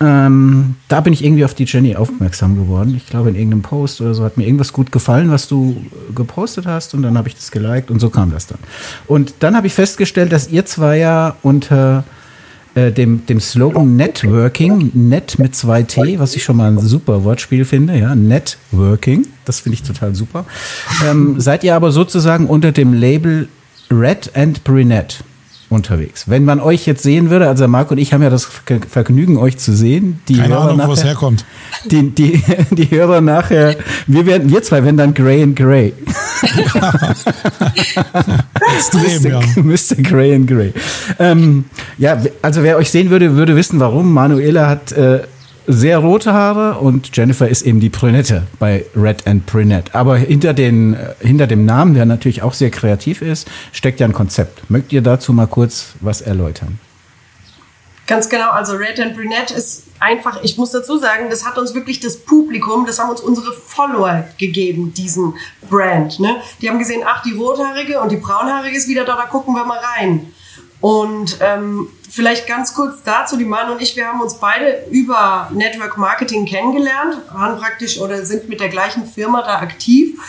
Ähm, 0.02 0.76
da 0.90 1.00
bin 1.00 1.14
ich 1.14 1.24
irgendwie 1.24 1.46
auf 1.46 1.54
die 1.54 1.64
Jenny 1.64 1.96
aufmerksam 1.96 2.56
geworden. 2.56 2.94
Ich 2.96 3.08
glaube, 3.08 3.30
in 3.30 3.36
irgendeinem 3.36 3.62
Post 3.62 4.02
oder 4.02 4.14
so 4.14 4.24
hat 4.24 4.38
mir 4.38 4.46
irgendwas 4.46 4.74
gut 4.74 4.92
gefallen, 4.92 5.32
was 5.32 5.48
du 5.48 5.82
gepostet 6.14 6.68
hast 6.68 6.94
und 6.94 7.02
dann 7.02 7.18
habe 7.18 7.30
ich 7.30 7.36
das 7.36 7.50
geliked 7.50 7.90
und 7.90 8.00
so 8.00 8.10
kam 8.10 8.32
das 8.32 8.48
dann. 8.48 8.60
Und 9.08 9.36
dann 9.40 9.56
habe 9.56 9.68
ich 9.68 9.74
festgestellt, 9.74 10.34
dass 10.34 10.50
ihr 10.50 10.66
zwei 10.66 10.98
ja 10.98 11.38
unter 11.42 12.04
äh, 12.76 12.92
dem, 12.92 13.26
dem 13.26 13.40
Slogan 13.40 13.96
Networking, 13.96 14.92
Net 14.94 15.40
mit 15.40 15.56
zwei 15.56 15.84
T, 15.84 16.20
was 16.20 16.36
ich 16.36 16.44
schon 16.44 16.58
mal 16.58 16.70
ein 16.70 16.80
super 16.80 17.24
Wortspiel 17.24 17.64
finde, 17.64 17.98
ja, 17.98 18.16
Networking, 18.16 19.26
das 19.46 19.62
finde 19.62 19.76
ich 19.76 19.84
total 19.84 20.14
super. 20.14 20.46
Ähm, 21.10 21.40
seid 21.40 21.64
ihr 21.64 21.74
aber 21.74 21.92
sozusagen 21.92 22.48
unter 22.48 22.74
dem 22.74 22.94
Label 22.94 23.48
Red 23.92 24.32
and 24.36 24.64
Brunette 24.64 25.18
unterwegs. 25.70 26.30
Wenn 26.30 26.46
man 26.46 26.60
euch 26.60 26.86
jetzt 26.86 27.04
sehen 27.04 27.30
würde, 27.30 27.48
also 27.48 27.68
Marc 27.68 27.92
und 27.92 27.98
ich 27.98 28.14
haben 28.14 28.22
ja 28.24 28.30
das 28.30 28.48
Vergnügen, 28.90 29.38
euch 29.38 29.58
zu 29.58 29.76
sehen. 29.76 30.20
Die 30.28 30.38
Keine 30.38 30.54
Hörer 30.56 30.70
Ahnung, 30.72 30.88
wo 30.88 30.94
es 30.94 31.04
herkommt. 31.04 31.44
Die, 31.86 32.10
die, 32.10 32.42
die 32.72 32.92
Hörer 32.92 33.22
nachher, 33.22 33.76
wir 34.08 34.26
werden, 34.26 34.50
wir 34.50 34.64
zwei 34.64 34.84
werden 34.84 34.98
dann 34.98 35.14
Grey 35.14 35.44
and 35.44 35.56
Grey. 35.56 35.94
Extrem, 38.76 39.32
ja. 39.32 39.40
Mr. 39.64 40.02
Grey 40.02 40.36
and 40.36 40.48
Grey. 40.48 40.74
Ähm, 41.20 41.66
ja, 41.98 42.22
also 42.42 42.64
wer 42.64 42.78
euch 42.78 42.90
sehen 42.90 43.10
würde, 43.10 43.36
würde 43.36 43.56
wissen, 43.56 43.80
warum. 43.80 44.14
Manuela 44.14 44.68
hat 44.70 44.92
äh, 44.92 45.22
sehr 45.68 45.98
rote 45.98 46.34
Haare 46.34 46.80
und 46.80 47.16
Jennifer 47.16 47.48
ist 47.48 47.64
eben 47.64 47.80
die 47.80 47.90
Brünette 47.90 48.48
bei 48.60 48.86
Red 48.96 49.28
and 49.28 49.46
Brunette. 49.46 49.94
Aber 49.94 50.18
hinter, 50.18 50.54
den, 50.54 50.94
äh, 50.94 51.14
hinter 51.20 51.48
dem 51.48 51.66
Namen, 51.66 51.94
der 51.94 52.06
natürlich 52.06 52.44
auch 52.44 52.54
sehr 52.54 52.70
kreativ 52.70 53.22
ist, 53.22 53.48
steckt 53.72 54.00
ja 54.00 54.08
ein 54.08 54.14
Konzept. 54.14 54.70
Mögt 54.70 54.94
ihr 54.94 55.02
dazu 55.02 55.34
mal 55.34 55.48
kurz 55.48 55.94
was 56.02 56.22
erläutern? 56.22 56.80
Ganz 58.08 58.30
genau, 58.30 58.52
also 58.52 58.76
Red 58.76 59.00
and 59.00 59.16
Brunette 59.16 59.54
ist 59.56 59.86
einfach, 60.00 60.44
ich 60.44 60.58
muss 60.58 60.70
dazu 60.70 60.98
sagen, 61.00 61.32
das 61.32 61.44
hat 61.44 61.58
uns 61.58 61.74
wirklich 61.74 62.00
das 62.00 62.18
Publikum, 62.18 62.86
das 62.86 63.00
haben 63.00 63.10
uns 63.10 63.22
unsere 63.22 63.52
Follower 63.52 64.26
gegeben, 64.38 64.94
diesen 64.94 65.34
Brand. 65.70 66.20
Ne? 66.20 66.36
Die 66.62 66.70
haben 66.70 66.78
gesehen, 66.78 67.02
ach, 67.04 67.24
die 67.24 67.32
rothaarige 67.32 68.00
und 68.00 68.12
die 68.12 68.18
braunhaarige 68.18 68.78
ist 68.78 68.88
wieder 68.88 69.06
da, 69.06 69.16
da 69.16 69.24
gucken 69.24 69.56
wir 69.56 69.66
mal 69.66 69.80
rein. 69.80 70.32
Und 70.82 71.40
ähm, 71.42 71.88
vielleicht 72.10 72.48
ganz 72.48 72.74
kurz 72.74 73.04
dazu, 73.04 73.38
die 73.38 73.46
Mann 73.46 73.70
und 73.70 73.82
ich, 73.82 73.96
wir 73.96 74.08
haben 74.08 74.22
uns 74.22 74.36
beide 74.36 74.86
über 74.90 75.50
Network 75.54 75.98
Marketing 75.98 76.46
kennengelernt, 76.46 77.18
waren 77.34 77.58
praktisch 77.58 78.00
oder 78.00 78.26
sind 78.26 78.50
mit 78.50 78.60
der 78.60 78.70
gleichen 78.70 79.06
Firma 79.06 79.42
da 79.42 79.60
aktiv, 79.60 80.20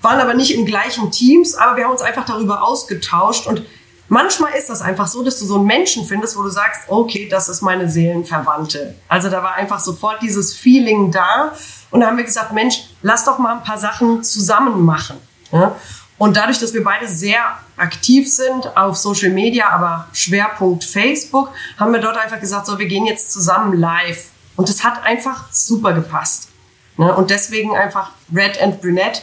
waren 0.00 0.20
aber 0.20 0.34
nicht 0.34 0.54
in 0.54 0.66
gleichen 0.66 1.10
Teams, 1.10 1.54
aber 1.54 1.76
wir 1.76 1.84
haben 1.84 1.92
uns 1.92 2.02
einfach 2.02 2.24
darüber 2.24 2.62
ausgetauscht 2.62 3.46
und 3.46 3.62
manchmal 4.08 4.54
ist 4.54 4.68
das 4.68 4.82
einfach 4.82 5.06
so, 5.06 5.22
dass 5.22 5.38
du 5.38 5.44
so 5.44 5.56
einen 5.56 5.66
Menschen 5.66 6.04
findest, 6.04 6.36
wo 6.36 6.42
du 6.42 6.50
sagst, 6.50 6.82
okay, 6.88 7.28
das 7.30 7.48
ist 7.48 7.62
meine 7.62 7.88
Seelenverwandte. 7.88 8.94
Also 9.08 9.30
da 9.30 9.42
war 9.42 9.54
einfach 9.54 9.80
sofort 9.80 10.20
dieses 10.22 10.54
Feeling 10.54 11.10
da 11.10 11.52
und 11.90 12.00
da 12.00 12.08
haben 12.08 12.16
wir 12.16 12.24
gesagt, 12.24 12.52
Mensch, 12.52 12.84
lass 13.02 13.24
doch 13.24 13.38
mal 13.38 13.56
ein 13.56 13.62
paar 13.62 13.78
Sachen 13.78 14.24
zusammen 14.24 14.84
machen. 14.84 15.16
Ja? 15.52 15.76
Und 16.22 16.36
dadurch, 16.36 16.60
dass 16.60 16.72
wir 16.72 16.84
beide 16.84 17.08
sehr 17.08 17.40
aktiv 17.76 18.32
sind 18.32 18.76
auf 18.76 18.96
Social 18.96 19.30
Media, 19.30 19.70
aber 19.70 20.06
Schwerpunkt 20.12 20.84
Facebook, 20.84 21.48
haben 21.76 21.92
wir 21.92 22.00
dort 22.00 22.16
einfach 22.16 22.38
gesagt, 22.38 22.66
so, 22.66 22.78
wir 22.78 22.86
gehen 22.86 23.06
jetzt 23.06 23.32
zusammen 23.32 23.76
live. 23.76 24.28
Und 24.54 24.68
das 24.68 24.84
hat 24.84 25.02
einfach 25.02 25.46
super 25.50 25.92
gepasst. 25.94 26.46
Ne? 26.96 27.12
Und 27.12 27.30
deswegen 27.30 27.74
einfach 27.74 28.12
Red 28.32 28.62
and 28.62 28.80
Brunette. 28.80 29.22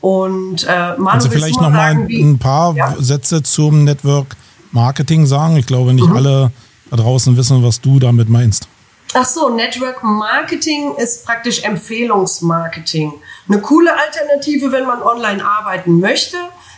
Und 0.00 0.64
äh, 0.64 0.96
Manu, 0.96 1.10
also 1.10 1.28
vielleicht 1.28 1.60
noch 1.60 1.68
mal 1.68 1.90
ein, 1.90 2.08
ein 2.08 2.38
paar 2.38 2.74
ja? 2.74 2.96
Sätze 2.98 3.42
zum 3.42 3.84
Network 3.84 4.34
Marketing 4.72 5.26
sagen. 5.26 5.58
Ich 5.58 5.66
glaube, 5.66 5.92
nicht 5.92 6.08
mhm. 6.08 6.16
alle 6.16 6.52
da 6.90 6.96
draußen 6.96 7.36
wissen, 7.36 7.62
was 7.62 7.82
du 7.82 7.98
damit 7.98 8.30
meinst. 8.30 8.66
Ach 9.12 9.26
so, 9.26 9.50
Network 9.50 10.02
Marketing 10.02 10.94
ist 10.96 11.26
praktisch 11.26 11.64
Empfehlungsmarketing. 11.64 13.12
Eine 13.48 13.60
coole 13.60 13.92
Alternative, 13.98 14.72
wenn 14.72 14.86
man 14.86 15.02
online 15.02 15.44
arbeiten 15.44 16.00
möchte. 16.00 16.36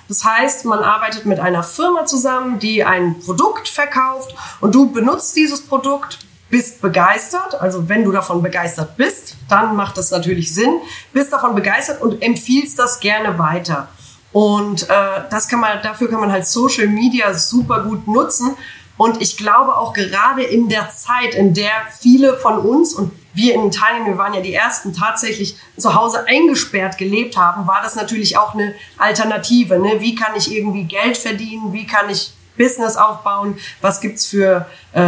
Das 0.09 0.25
heißt, 0.25 0.65
man 0.65 0.81
arbeitet 0.81 1.27
mit 1.27 1.41
einer 1.41 1.63
Firma 1.63 2.05
zusammen, 2.05 2.59
die 2.59 2.85
ein 2.85 3.21
Produkt 3.21 3.69
verkauft 3.69 4.35
und 4.61 4.75
du 4.75 4.91
benutzt 4.91 5.37
dieses 5.37 5.63
Produkt, 5.63 6.19
bist 6.51 6.83
begeistert. 6.83 7.61
Also 7.61 7.89
wenn 7.89 8.05
du 8.05 8.13
davon 8.13 8.43
begeistert 8.43 8.97
bist, 8.97 9.37
dann 9.49 9.75
macht 9.75 9.97
das 9.97 10.11
natürlich 10.11 10.55
Sinn. 10.55 10.81
Bist 11.13 11.33
davon 11.33 11.55
begeistert 11.55 12.03
und 12.03 12.21
empfiehlst 12.23 12.79
das 12.79 13.01
gerne 13.01 13.39
weiter. 13.39 13.89
Und 14.33 14.89
äh, 14.89 15.23
das 15.31 15.49
kann 15.49 15.61
man, 15.61 15.83
dafür 15.83 16.11
kann 16.11 16.21
man 16.21 16.31
halt 16.31 16.47
Social 16.47 16.89
Media 16.89 17.33
super 17.35 17.81
gut 17.81 18.07
nutzen. 18.07 18.57
Und 18.97 19.21
ich 19.21 19.37
glaube 19.37 19.77
auch 19.77 19.95
gerade 19.95 20.43
in 20.43 20.69
der 20.69 20.91
Zeit, 20.91 21.35
in 21.35 21.55
der 21.55 21.73
viele 22.01 22.37
von 22.37 22.59
uns 22.59 22.95
und 22.95 23.13
wir 23.35 23.55
in 23.55 23.67
Italien, 23.67 24.07
wir 24.07 24.19
waren 24.19 24.35
ja 24.35 24.41
die 24.41 24.53
ersten 24.53 24.93
tatsächlich 24.93 25.57
zu 25.79 25.95
Hause 25.95 26.27
eingesperrt 26.27 26.99
gelebt 26.99 27.37
haben, 27.37 27.67
war 27.67 27.81
das 27.83 27.97
natürlich 27.97 28.37
auch 28.37 28.55
eine 28.55 28.75
Alternative. 28.99 29.79
Ne? 29.79 30.01
Wie 30.01 30.15
kann 30.15 30.37
ich 30.37 30.55
irgendwie 30.55 30.85
Geld 30.85 31.17
verdienen? 31.17 31.73
Wie 31.73 31.87
kann 31.87 32.11
ich 32.11 32.35
Business 32.59 32.97
aufbauen? 32.97 33.57
Was 33.81 34.01
gibt's 34.01 34.27
für 34.27 34.67
äh, 34.93 35.03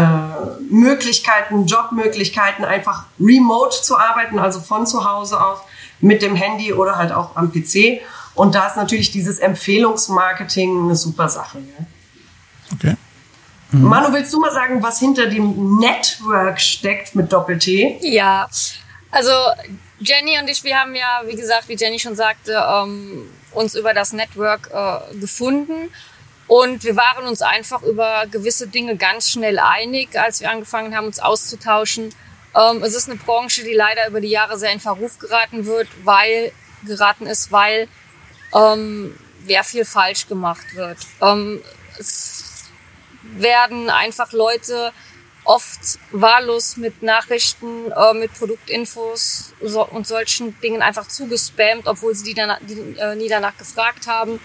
Möglichkeiten, 0.71 1.67
Jobmöglichkeiten, 1.67 2.65
einfach 2.65 3.05
remote 3.21 3.83
zu 3.83 3.99
arbeiten, 3.99 4.39
also 4.39 4.61
von 4.61 4.87
zu 4.87 5.05
Hause 5.05 5.45
aus 5.45 5.59
mit 6.01 6.23
dem 6.23 6.35
Handy 6.35 6.73
oder 6.73 6.97
halt 6.97 7.13
auch 7.13 7.37
am 7.37 7.53
PC. 7.53 8.01
Und 8.35 8.55
da 8.55 8.67
ist 8.67 8.77
natürlich 8.77 9.11
dieses 9.11 9.39
Empfehlungsmarketing 9.39 10.85
eine 10.85 10.97
super 10.97 11.29
Sache. 11.29 11.59
Ja? 11.59 11.87
Okay. 12.73 12.97
Mhm. 13.75 13.89
Manu, 13.89 14.13
willst 14.13 14.33
du 14.33 14.41
mal 14.41 14.53
sagen, 14.53 14.83
was 14.83 15.01
hinter 15.01 15.27
dem 15.27 15.79
Network 15.79 16.61
steckt 16.61 17.15
mit 17.15 17.33
Doppel-T? 17.33 17.99
Ja, 18.03 18.49
also 19.11 19.33
Jenny 20.01 20.39
und 20.39 20.49
ich, 20.49 20.63
wir 20.65 20.79
haben 20.79 20.95
ja, 20.95 21.23
wie 21.27 21.35
gesagt, 21.35 21.69
wie 21.69 21.77
Jenny 21.77 21.99
schon 21.99 22.15
sagte, 22.15 22.53
ähm, 22.53 23.29
uns 23.53 23.75
über 23.75 23.93
das 23.95 24.13
Network 24.13 24.71
äh, 24.73 25.17
gefunden. 25.17 25.91
Und 26.47 26.85
wir 26.85 26.95
waren 26.95 27.27
uns 27.27 27.43
einfach 27.43 27.83
über 27.83 28.27
gewisse 28.31 28.69
Dinge 28.69 28.97
ganz 28.97 29.31
schnell 29.31 29.59
einig, 29.59 30.19
als 30.19 30.41
wir 30.41 30.51
angefangen 30.51 30.95
haben, 30.95 31.07
uns 31.07 31.19
auszutauschen. 31.19 32.15
Ähm, 32.55 32.83
es 32.83 32.95
ist 32.95 33.09
eine 33.09 33.19
Branche, 33.19 33.65
die 33.65 33.73
leider 33.73 34.07
über 34.09 34.21
die 34.21 34.29
Jahre 34.29 34.59
sehr 34.59 34.73
in 34.73 34.81
Verruf 34.81 35.19
geraten 35.19 35.65
wird, 35.65 35.89
weil 36.05 36.53
geraten 36.87 37.27
ist, 37.27 37.51
weil 37.51 37.89
ähm, 38.55 39.19
sehr 39.47 39.65
viel 39.65 39.85
falsch 39.85 40.29
gemacht 40.29 40.75
wird. 40.75 40.99
Ähm, 41.23 41.61
werden 43.33 43.91
einfach 43.91 44.33
Leute 44.33 44.93
oft 45.45 45.99
wahllos 46.11 46.77
mit 46.77 47.03
Nachrichten, 47.03 47.93
äh, 47.93 48.15
mit 48.15 48.33
Produktinfos 48.35 49.53
so, 49.63 49.87
und 49.87 50.07
solchen 50.07 50.59
Dingen 50.61 50.83
einfach 50.83 51.07
zugespammt, 51.07 51.87
obwohl 51.87 52.15
sie 52.15 52.25
die, 52.25 52.35
danach, 52.35 52.61
die 52.63 52.97
äh, 52.99 53.15
nie 53.15 53.29
danach 53.29 53.57
gefragt 53.57 54.07
haben. 54.07 54.41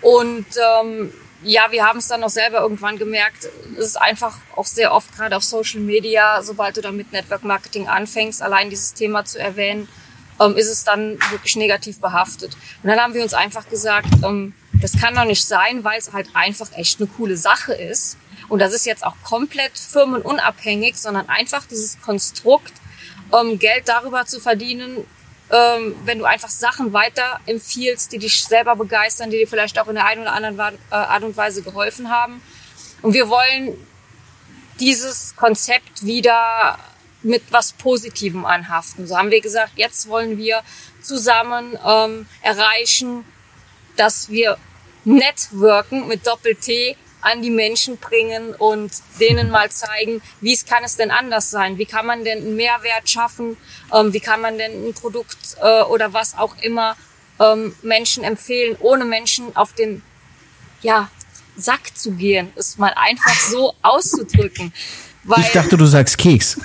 Und 0.00 0.46
ähm, 0.56 1.12
ja, 1.44 1.70
wir 1.70 1.84
haben 1.84 1.98
es 1.98 2.08
dann 2.08 2.22
auch 2.24 2.30
selber 2.30 2.60
irgendwann 2.60 2.98
gemerkt. 2.98 3.48
Es 3.76 3.86
ist 3.86 4.00
einfach 4.00 4.38
auch 4.56 4.66
sehr 4.66 4.92
oft 4.92 5.14
gerade 5.14 5.36
auf 5.36 5.44
Social 5.44 5.80
Media, 5.80 6.42
sobald 6.42 6.76
du 6.76 6.80
da 6.80 6.92
mit 6.92 7.12
Network 7.12 7.44
Marketing 7.44 7.88
anfängst, 7.88 8.42
allein 8.42 8.70
dieses 8.70 8.94
Thema 8.94 9.24
zu 9.24 9.38
erwähnen, 9.38 9.88
ähm, 10.40 10.56
ist 10.56 10.70
es 10.70 10.84
dann 10.84 11.18
wirklich 11.30 11.56
negativ 11.56 12.00
behaftet. 12.00 12.56
Und 12.82 12.88
dann 12.88 13.00
haben 13.00 13.14
wir 13.14 13.22
uns 13.22 13.34
einfach 13.34 13.68
gesagt, 13.68 14.08
ähm, 14.24 14.54
das 14.82 15.00
kann 15.00 15.14
doch 15.14 15.24
nicht 15.24 15.44
sein, 15.44 15.84
weil 15.84 15.98
es 15.98 16.12
halt 16.12 16.28
einfach 16.34 16.68
echt 16.76 17.00
eine 17.00 17.08
coole 17.08 17.36
Sache 17.36 17.72
ist. 17.72 18.16
Und 18.48 18.58
das 18.58 18.72
ist 18.72 18.84
jetzt 18.84 19.04
auch 19.04 19.14
komplett 19.22 19.78
firmenunabhängig, 19.78 20.96
sondern 20.96 21.28
einfach 21.28 21.64
dieses 21.66 22.00
Konstrukt, 22.02 22.72
um 23.30 23.58
Geld 23.58 23.88
darüber 23.88 24.26
zu 24.26 24.40
verdienen, 24.40 25.06
ähm, 25.50 25.94
wenn 26.04 26.18
du 26.18 26.24
einfach 26.24 26.48
Sachen 26.48 26.92
weiterempfiehlst, 26.92 28.12
die 28.12 28.18
dich 28.18 28.44
selber 28.44 28.74
begeistern, 28.74 29.30
die 29.30 29.38
dir 29.38 29.48
vielleicht 29.48 29.78
auch 29.78 29.86
in 29.86 29.94
der 29.94 30.06
einen 30.06 30.22
oder 30.22 30.32
anderen 30.32 30.58
äh, 30.58 30.94
Art 30.94 31.22
und 31.22 31.36
Weise 31.36 31.62
geholfen 31.62 32.10
haben. 32.10 32.42
Und 33.02 33.14
wir 33.14 33.28
wollen 33.28 33.76
dieses 34.80 35.36
Konzept 35.36 36.04
wieder 36.04 36.78
mit 37.22 37.44
was 37.50 37.72
Positivem 37.72 38.44
anhaften. 38.44 39.06
So 39.06 39.16
haben 39.16 39.30
wir 39.30 39.40
gesagt, 39.40 39.72
jetzt 39.76 40.08
wollen 40.08 40.38
wir 40.38 40.62
zusammen 41.00 41.78
ähm, 41.86 42.26
erreichen, 42.42 43.24
dass 43.96 44.28
wir 44.28 44.58
Networken 45.04 46.08
mit 46.08 46.26
Doppel-T 46.26 46.96
an 47.22 47.40
die 47.40 47.50
Menschen 47.50 47.98
bringen 47.98 48.54
und 48.54 48.92
denen 49.20 49.50
mal 49.50 49.70
zeigen, 49.70 50.20
wie 50.40 50.52
es 50.52 50.66
kann 50.66 50.82
es 50.84 50.96
denn 50.96 51.10
anders 51.10 51.50
sein? 51.50 51.78
Wie 51.78 51.86
kann 51.86 52.04
man 52.04 52.24
denn 52.24 52.38
einen 52.38 52.56
Mehrwert 52.56 53.08
schaffen? 53.08 53.56
Ähm, 53.94 54.12
wie 54.12 54.20
kann 54.20 54.40
man 54.40 54.58
denn 54.58 54.88
ein 54.88 54.94
Produkt 54.94 55.56
äh, 55.60 55.82
oder 55.82 56.12
was 56.12 56.36
auch 56.36 56.56
immer 56.62 56.96
ähm, 57.38 57.74
Menschen 57.82 58.24
empfehlen, 58.24 58.76
ohne 58.80 59.04
Menschen 59.04 59.54
auf 59.56 59.72
den 59.72 60.02
ja, 60.82 61.08
Sack 61.56 61.96
zu 61.96 62.12
gehen, 62.12 62.52
es 62.56 62.78
mal 62.78 62.92
einfach 62.96 63.34
so 63.34 63.74
auszudrücken. 63.82 64.72
Weil, 65.24 65.40
ich 65.40 65.52
dachte, 65.52 65.76
du 65.76 65.86
sagst 65.86 66.18
Keks. 66.18 66.58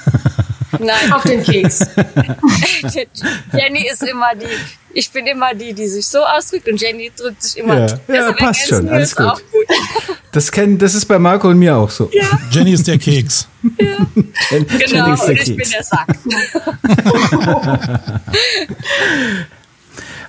Nein. 0.80 1.14
Auf 1.14 1.24
den 1.24 1.44
Keks. 1.44 1.80
Jenny 3.54 3.88
ist 3.88 4.04
immer 4.04 4.34
die, 4.36 4.48
ich 4.98 5.12
bin 5.12 5.28
immer 5.28 5.54
die, 5.54 5.74
die 5.74 5.88
sich 5.88 6.08
so 6.08 6.26
ausdrückt 6.26 6.68
und 6.68 6.82
Jenny 6.82 7.12
drückt 7.16 7.44
sich 7.44 7.60
immer. 7.60 7.88
Ja, 7.88 8.00
ja 8.08 8.32
passt 8.32 8.68
schon, 8.68 8.90
alles 8.90 9.16
gut. 9.16 9.44
gut. 9.52 9.68
Das, 10.32 10.52
kenn, 10.52 10.76
das 10.76 10.96
ist 10.96 11.06
bei 11.06 11.20
Marco 11.20 11.50
und 11.50 11.60
mir 11.60 11.78
auch 11.78 11.92
so. 11.92 12.10
Ja. 12.12 12.26
Jenny 12.50 12.74
ist 12.74 12.88
der 12.88 12.98
Keks. 12.98 13.48
Ja. 13.80 13.98
genau, 14.50 15.12
und 15.12 15.30
ich 15.30 15.56
bin 15.56 15.70
der 15.70 15.84
Sack. 15.84 16.08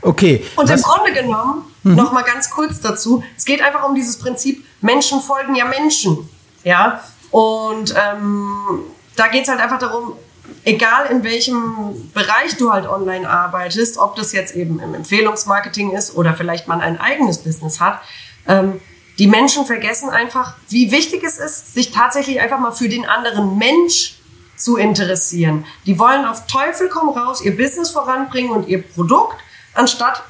okay. 0.02 0.44
Und 0.56 0.70
im 0.70 0.82
Grunde 0.82 1.12
genommen, 1.12 1.62
mhm. 1.84 1.94
noch 1.94 2.12
mal 2.12 2.22
ganz 2.22 2.50
kurz 2.50 2.80
dazu, 2.80 3.22
es 3.36 3.44
geht 3.44 3.62
einfach 3.62 3.88
um 3.88 3.94
dieses 3.94 4.18
Prinzip, 4.18 4.64
Menschen 4.80 5.20
folgen 5.20 5.54
ja 5.54 5.66
Menschen. 5.66 6.28
Ja, 6.64 7.00
und 7.30 7.94
ähm, 7.94 8.80
da 9.14 9.28
geht 9.28 9.44
es 9.44 9.48
halt 9.48 9.60
einfach 9.60 9.78
darum, 9.78 10.14
egal 10.64 11.06
in 11.10 11.24
welchem 11.24 12.10
Bereich 12.12 12.56
du 12.56 12.72
halt 12.72 12.86
online 12.86 13.28
arbeitest, 13.28 13.98
ob 13.98 14.16
das 14.16 14.32
jetzt 14.32 14.54
eben 14.54 14.80
im 14.80 14.94
Empfehlungsmarketing 14.94 15.92
ist 15.92 16.14
oder 16.14 16.34
vielleicht 16.34 16.68
man 16.68 16.80
ein 16.80 17.00
eigenes 17.00 17.38
Business 17.38 17.80
hat, 17.80 18.00
ähm, 18.46 18.80
die 19.18 19.26
Menschen 19.26 19.66
vergessen 19.66 20.10
einfach, 20.10 20.54
wie 20.68 20.92
wichtig 20.92 21.24
es 21.24 21.38
ist, 21.38 21.74
sich 21.74 21.90
tatsächlich 21.90 22.40
einfach 22.40 22.60
mal 22.60 22.72
für 22.72 22.88
den 22.88 23.04
anderen 23.04 23.58
Mensch 23.58 24.14
zu 24.56 24.76
interessieren. 24.76 25.64
Die 25.86 25.98
wollen 25.98 26.24
auf 26.24 26.46
Teufel 26.46 26.88
komm 26.88 27.10
raus 27.10 27.40
ihr 27.42 27.56
Business 27.56 27.90
voranbringen 27.90 28.50
und 28.50 28.68
ihr 28.68 28.82
Produkt, 28.82 29.36
anstatt 29.74 30.22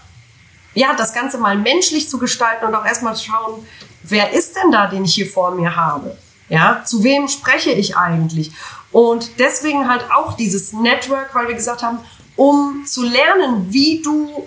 ja, 0.75 0.95
das 0.95 1.13
Ganze 1.13 1.39
mal 1.39 1.57
menschlich 1.57 2.09
zu 2.09 2.19
gestalten 2.19 2.67
und 2.67 2.75
auch 2.75 2.85
erstmal 2.85 3.17
schauen, 3.17 3.67
wer 4.05 4.33
ist 4.33 4.55
denn 4.57 4.71
da, 4.71 4.87
den 4.87 5.05
ich 5.05 5.15
hier 5.15 5.27
vor 5.27 5.51
mir 5.51 5.75
habe? 5.75 6.17
Ja, 6.49 6.83
zu 6.85 7.05
wem 7.05 7.29
spreche 7.29 7.71
ich 7.71 7.97
eigentlich? 7.97 8.53
Und 8.91 9.39
deswegen 9.39 9.89
halt 9.89 10.11
auch 10.11 10.35
dieses 10.35 10.73
Network, 10.73 11.35
weil 11.35 11.49
wir 11.49 11.55
gesagt 11.55 11.83
haben, 11.83 11.99
um 12.37 12.85
zu 12.87 13.03
lernen, 13.03 13.67
wie 13.71 14.01
du 14.01 14.47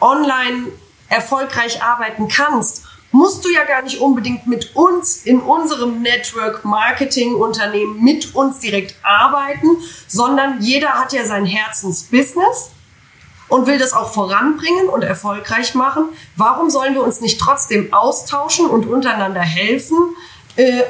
online 0.00 0.68
erfolgreich 1.08 1.82
arbeiten 1.82 2.28
kannst, 2.28 2.84
musst 3.12 3.44
du 3.44 3.48
ja 3.50 3.64
gar 3.64 3.82
nicht 3.82 4.00
unbedingt 4.00 4.46
mit 4.46 4.74
uns 4.76 5.24
in 5.24 5.40
unserem 5.40 6.00
Network 6.00 6.64
Marketing 6.64 7.34
Unternehmen 7.34 8.02
mit 8.02 8.34
uns 8.34 8.60
direkt 8.60 8.94
arbeiten, 9.02 9.66
sondern 10.06 10.60
jeder 10.60 10.90
hat 10.90 11.12
ja 11.12 11.24
sein 11.26 11.44
Herzensbusiness 11.44 12.70
und 13.48 13.66
will 13.66 13.78
das 13.78 13.92
auch 13.92 14.12
voranbringen 14.12 14.88
und 14.88 15.02
erfolgreich 15.02 15.74
machen. 15.74 16.04
Warum 16.36 16.70
sollen 16.70 16.94
wir 16.94 17.02
uns 17.02 17.20
nicht 17.20 17.40
trotzdem 17.40 17.92
austauschen 17.92 18.66
und 18.66 18.86
untereinander 18.86 19.40
helfen, 19.40 19.98
äh, 20.56 20.82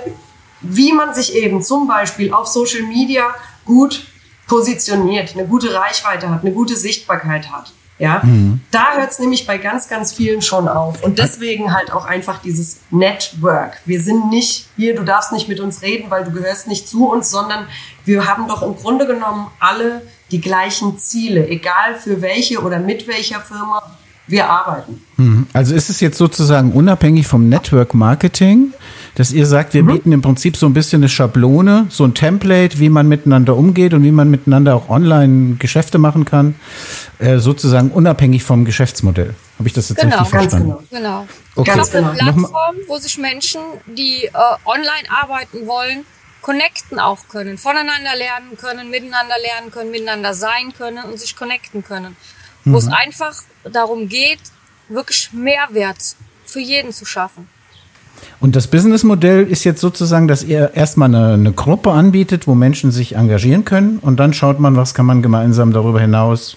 wie 0.61 0.93
man 0.93 1.15
sich 1.15 1.35
eben 1.35 1.63
zum 1.63 1.89
Beispiel 1.89 2.33
auf 2.33 2.47
Social 2.47 2.83
Media 2.83 3.35
gut 3.65 4.07
positioniert, 4.47 5.35
eine 5.35 5.47
gute 5.47 5.73
Reichweite 5.73 6.29
hat, 6.29 6.43
eine 6.43 6.53
gute 6.53 6.77
Sichtbarkeit 6.77 7.51
hat. 7.51 7.73
Ja, 8.01 8.23
mhm. 8.25 8.61
da 8.71 8.95
hört 8.97 9.11
es 9.11 9.19
nämlich 9.19 9.47
bei 9.47 9.59
ganz, 9.59 9.87
ganz 9.87 10.15
vielen 10.15 10.41
schon 10.41 10.69
auf. 10.69 11.05
Und 11.05 11.19
deswegen 11.19 11.75
halt 11.75 11.93
auch 11.93 12.07
einfach 12.07 12.41
dieses 12.41 12.81
Network. 12.91 13.79
Wir 13.85 14.01
sind 14.01 14.31
nicht 14.31 14.69
hier, 14.77 14.97
du 14.97 15.05
darfst 15.05 15.33
nicht 15.33 15.49
mit 15.49 15.61
uns 15.61 15.83
reden, 15.83 16.11
weil 16.11 16.25
du 16.25 16.31
gehörst 16.31 16.67
nicht 16.67 16.89
zu 16.89 17.09
uns, 17.11 17.31
sondern 17.31 17.67
wir 18.07 18.27
haben 18.27 18.49
doch 18.49 18.63
im 18.63 18.75
Grunde 18.75 19.07
genommen 19.07 19.49
alle 19.61 20.01
die 20.31 20.41
gleichen 20.41 20.97
Ziele, 20.97 21.47
egal 21.47 21.95
für 22.03 22.23
welche 22.23 22.63
oder 22.63 22.79
mit 22.79 23.07
welcher 23.07 23.41
Firma 23.41 23.83
wir 24.27 24.49
arbeiten. 24.49 25.05
Mhm. 25.19 25.47
Also 25.53 25.75
ist 25.75 25.91
es 25.91 26.01
jetzt 26.01 26.17
sozusagen 26.17 26.73
unabhängig 26.73 27.27
vom 27.27 27.51
Network 27.51 27.93
Marketing? 27.93 28.73
Dass 29.15 29.33
ihr 29.33 29.47
sagt, 29.47 29.75
wir 29.75 29.83
mhm. 29.83 29.87
bieten 29.89 30.13
im 30.13 30.23
Prinzip 30.23 30.57
so 30.57 30.67
ein 30.67 30.75
bisschen 30.75 31.01
eine 31.01 31.09
Schablone, 31.09 31.87
so 31.89 32.05
ein 32.05 32.15
Template, 32.15 32.79
wie 32.79 32.89
man 32.89 33.09
miteinander 33.09 33.57
umgeht 33.57 33.95
und 33.95 34.05
wie 34.05 34.13
man 34.13 34.31
miteinander 34.31 34.75
auch 34.77 34.89
online 34.89 35.57
Geschäfte 35.59 35.99
machen 35.99 36.25
kann, 36.25 36.55
äh, 37.19 37.39
sozusagen 37.39 37.91
unabhängig 37.91 38.43
vom 38.43 38.65
Geschäftsmodell. 38.65 39.35
Habe 39.59 39.69
ich 39.69 39.75
das 39.75 39.89
jetzt 39.89 40.01
genau, 40.01 40.19
richtig 40.19 40.31
verstanden? 40.31 40.69
Genau, 40.69 40.83
genau. 40.91 41.29
Okay. 41.57 41.75
Ganz 41.75 41.91
genau. 41.91 42.11
Eine 42.11 42.19
Plattform, 42.19 42.77
wo 42.87 42.97
sich 42.97 43.19
Menschen, 43.19 43.61
die 43.87 44.25
äh, 44.25 44.31
online 44.65 45.11
arbeiten 45.11 45.67
wollen, 45.67 46.05
connecten 46.41 46.99
auch 46.99 47.29
können, 47.29 47.59
voneinander 47.59 48.17
lernen 48.17 48.57
können, 48.57 48.91
miteinander 48.91 49.35
lernen 49.39 49.71
können, 49.71 49.91
miteinander 49.91 50.35
sein 50.35 50.73
können 50.77 51.05
und 51.05 51.19
sich 51.19 51.37
connecten 51.37 51.85
können. 51.85 52.17
Wo 52.65 52.79
es 52.79 52.87
mhm. 52.87 52.93
einfach 52.93 53.35
darum 53.65 54.09
geht, 54.09 54.41
wirklich 54.89 55.33
Mehrwert 55.33 56.17
für 56.45 56.61
jeden 56.61 56.93
zu 56.93 57.05
schaffen. 57.05 57.49
Und 58.41 58.57
das 58.57 58.69
Businessmodell 58.69 59.47
ist 59.47 59.65
jetzt 59.65 59.81
sozusagen, 59.81 60.29
dass 60.29 60.43
ihr 60.43 60.73
erstmal 60.75 61.09
eine, 61.15 61.35
eine, 61.35 61.53
Gruppe 61.53 61.93
anbietet, 61.93 62.47
wo 62.47 62.55
Menschen 62.55 62.91
sich 62.91 63.17
engagieren 63.17 63.65
können 63.65 63.99
und 63.99 64.19
dann 64.19 64.33
schaut 64.33 64.61
man, 64.61 64.77
was 64.77 64.95
kann 64.95 65.07
man 65.07 65.23
gemeinsam 65.23 65.73
darüber 65.73 66.01
hinaus 66.01 66.57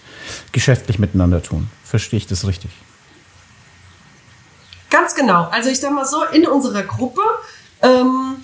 geschäftlich 0.52 1.00
miteinander 1.00 1.42
tun. 1.42 1.70
Verstehe 1.84 2.18
ich 2.18 2.28
das 2.28 2.48
richtig? 2.48 2.72
Ganz 4.90 5.16
genau. 5.16 5.48
Also 5.52 5.70
ich 5.70 5.80
sage 5.80 5.94
mal 5.94 6.06
so, 6.06 6.24
in 6.32 6.48
unserer 6.48 6.84
Gruppe 6.84 7.22
ähm, 7.82 8.36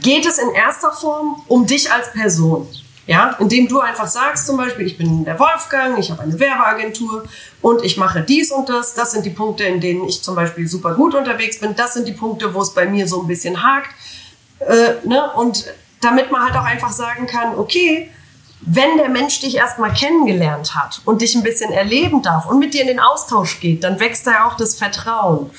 geht 0.00 0.26
es 0.26 0.38
in 0.38 0.50
erster 0.50 0.92
Form 0.92 1.42
um 1.48 1.66
dich 1.66 1.90
als 1.90 2.12
Person. 2.12 2.66
Ja, 3.12 3.36
indem 3.38 3.68
du 3.68 3.78
einfach 3.80 4.06
sagst, 4.06 4.46
zum 4.46 4.56
Beispiel, 4.56 4.86
ich 4.86 4.96
bin 4.96 5.26
der 5.26 5.38
Wolfgang, 5.38 5.98
ich 5.98 6.10
habe 6.10 6.22
eine 6.22 6.40
Werbeagentur 6.40 7.24
und 7.60 7.84
ich 7.84 7.98
mache 7.98 8.22
dies 8.22 8.50
und 8.50 8.70
das. 8.70 8.94
Das 8.94 9.12
sind 9.12 9.26
die 9.26 9.30
Punkte, 9.30 9.64
in 9.64 9.82
denen 9.82 10.08
ich 10.08 10.22
zum 10.22 10.34
Beispiel 10.34 10.66
super 10.66 10.94
gut 10.94 11.14
unterwegs 11.14 11.60
bin. 11.60 11.76
Das 11.76 11.92
sind 11.92 12.08
die 12.08 12.14
Punkte, 12.14 12.54
wo 12.54 12.62
es 12.62 12.72
bei 12.72 12.86
mir 12.86 13.06
so 13.06 13.20
ein 13.20 13.26
bisschen 13.26 13.62
hakt. 13.62 13.90
Äh, 14.60 15.06
ne? 15.06 15.30
Und 15.36 15.66
damit 16.00 16.32
man 16.32 16.42
halt 16.42 16.56
auch 16.56 16.64
einfach 16.64 16.90
sagen 16.90 17.26
kann, 17.26 17.58
okay, 17.58 18.08
wenn 18.62 18.96
der 18.96 19.10
Mensch 19.10 19.40
dich 19.40 19.56
erstmal 19.56 19.92
kennengelernt 19.92 20.74
hat 20.74 21.02
und 21.04 21.20
dich 21.20 21.34
ein 21.34 21.42
bisschen 21.42 21.70
erleben 21.70 22.22
darf 22.22 22.46
und 22.46 22.60
mit 22.60 22.72
dir 22.72 22.80
in 22.80 22.86
den 22.86 23.00
Austausch 23.00 23.60
geht, 23.60 23.84
dann 23.84 24.00
wächst 24.00 24.26
da 24.26 24.30
ja 24.30 24.48
auch 24.48 24.56
das 24.56 24.76
Vertrauen. 24.76 25.50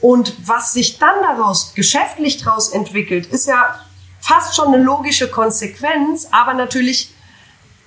Und 0.00 0.32
was 0.48 0.72
sich 0.72 0.98
dann 0.98 1.16
daraus 1.20 1.74
geschäftlich 1.74 2.42
daraus 2.42 2.70
entwickelt, 2.70 3.26
ist 3.26 3.48
ja 3.48 3.78
fast 4.22 4.56
schon 4.56 4.68
eine 4.68 4.82
logische 4.82 5.30
Konsequenz, 5.30 6.28
aber 6.30 6.54
natürlich 6.54 7.12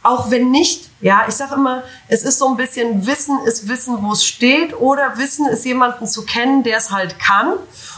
auch 0.05 0.29
wenn 0.29 0.51
nicht, 0.51 0.87
ja, 1.01 1.25
ich 1.27 1.33
sage 1.33 1.55
immer, 1.55 1.81
es 2.07 2.21
ist 2.21 2.37
so 2.37 2.47
ein 2.47 2.57
bisschen 2.57 3.07
Wissen 3.07 3.39
ist 3.47 3.67
Wissen, 3.67 3.97
wo 4.01 4.11
es 4.11 4.23
steht, 4.23 4.79
oder 4.79 5.17
Wissen 5.17 5.47
ist 5.47 5.65
jemanden 5.65 6.05
zu 6.05 6.25
kennen, 6.25 6.61
der 6.61 6.77
es 6.77 6.91
halt 6.91 7.17
kann 7.17 7.53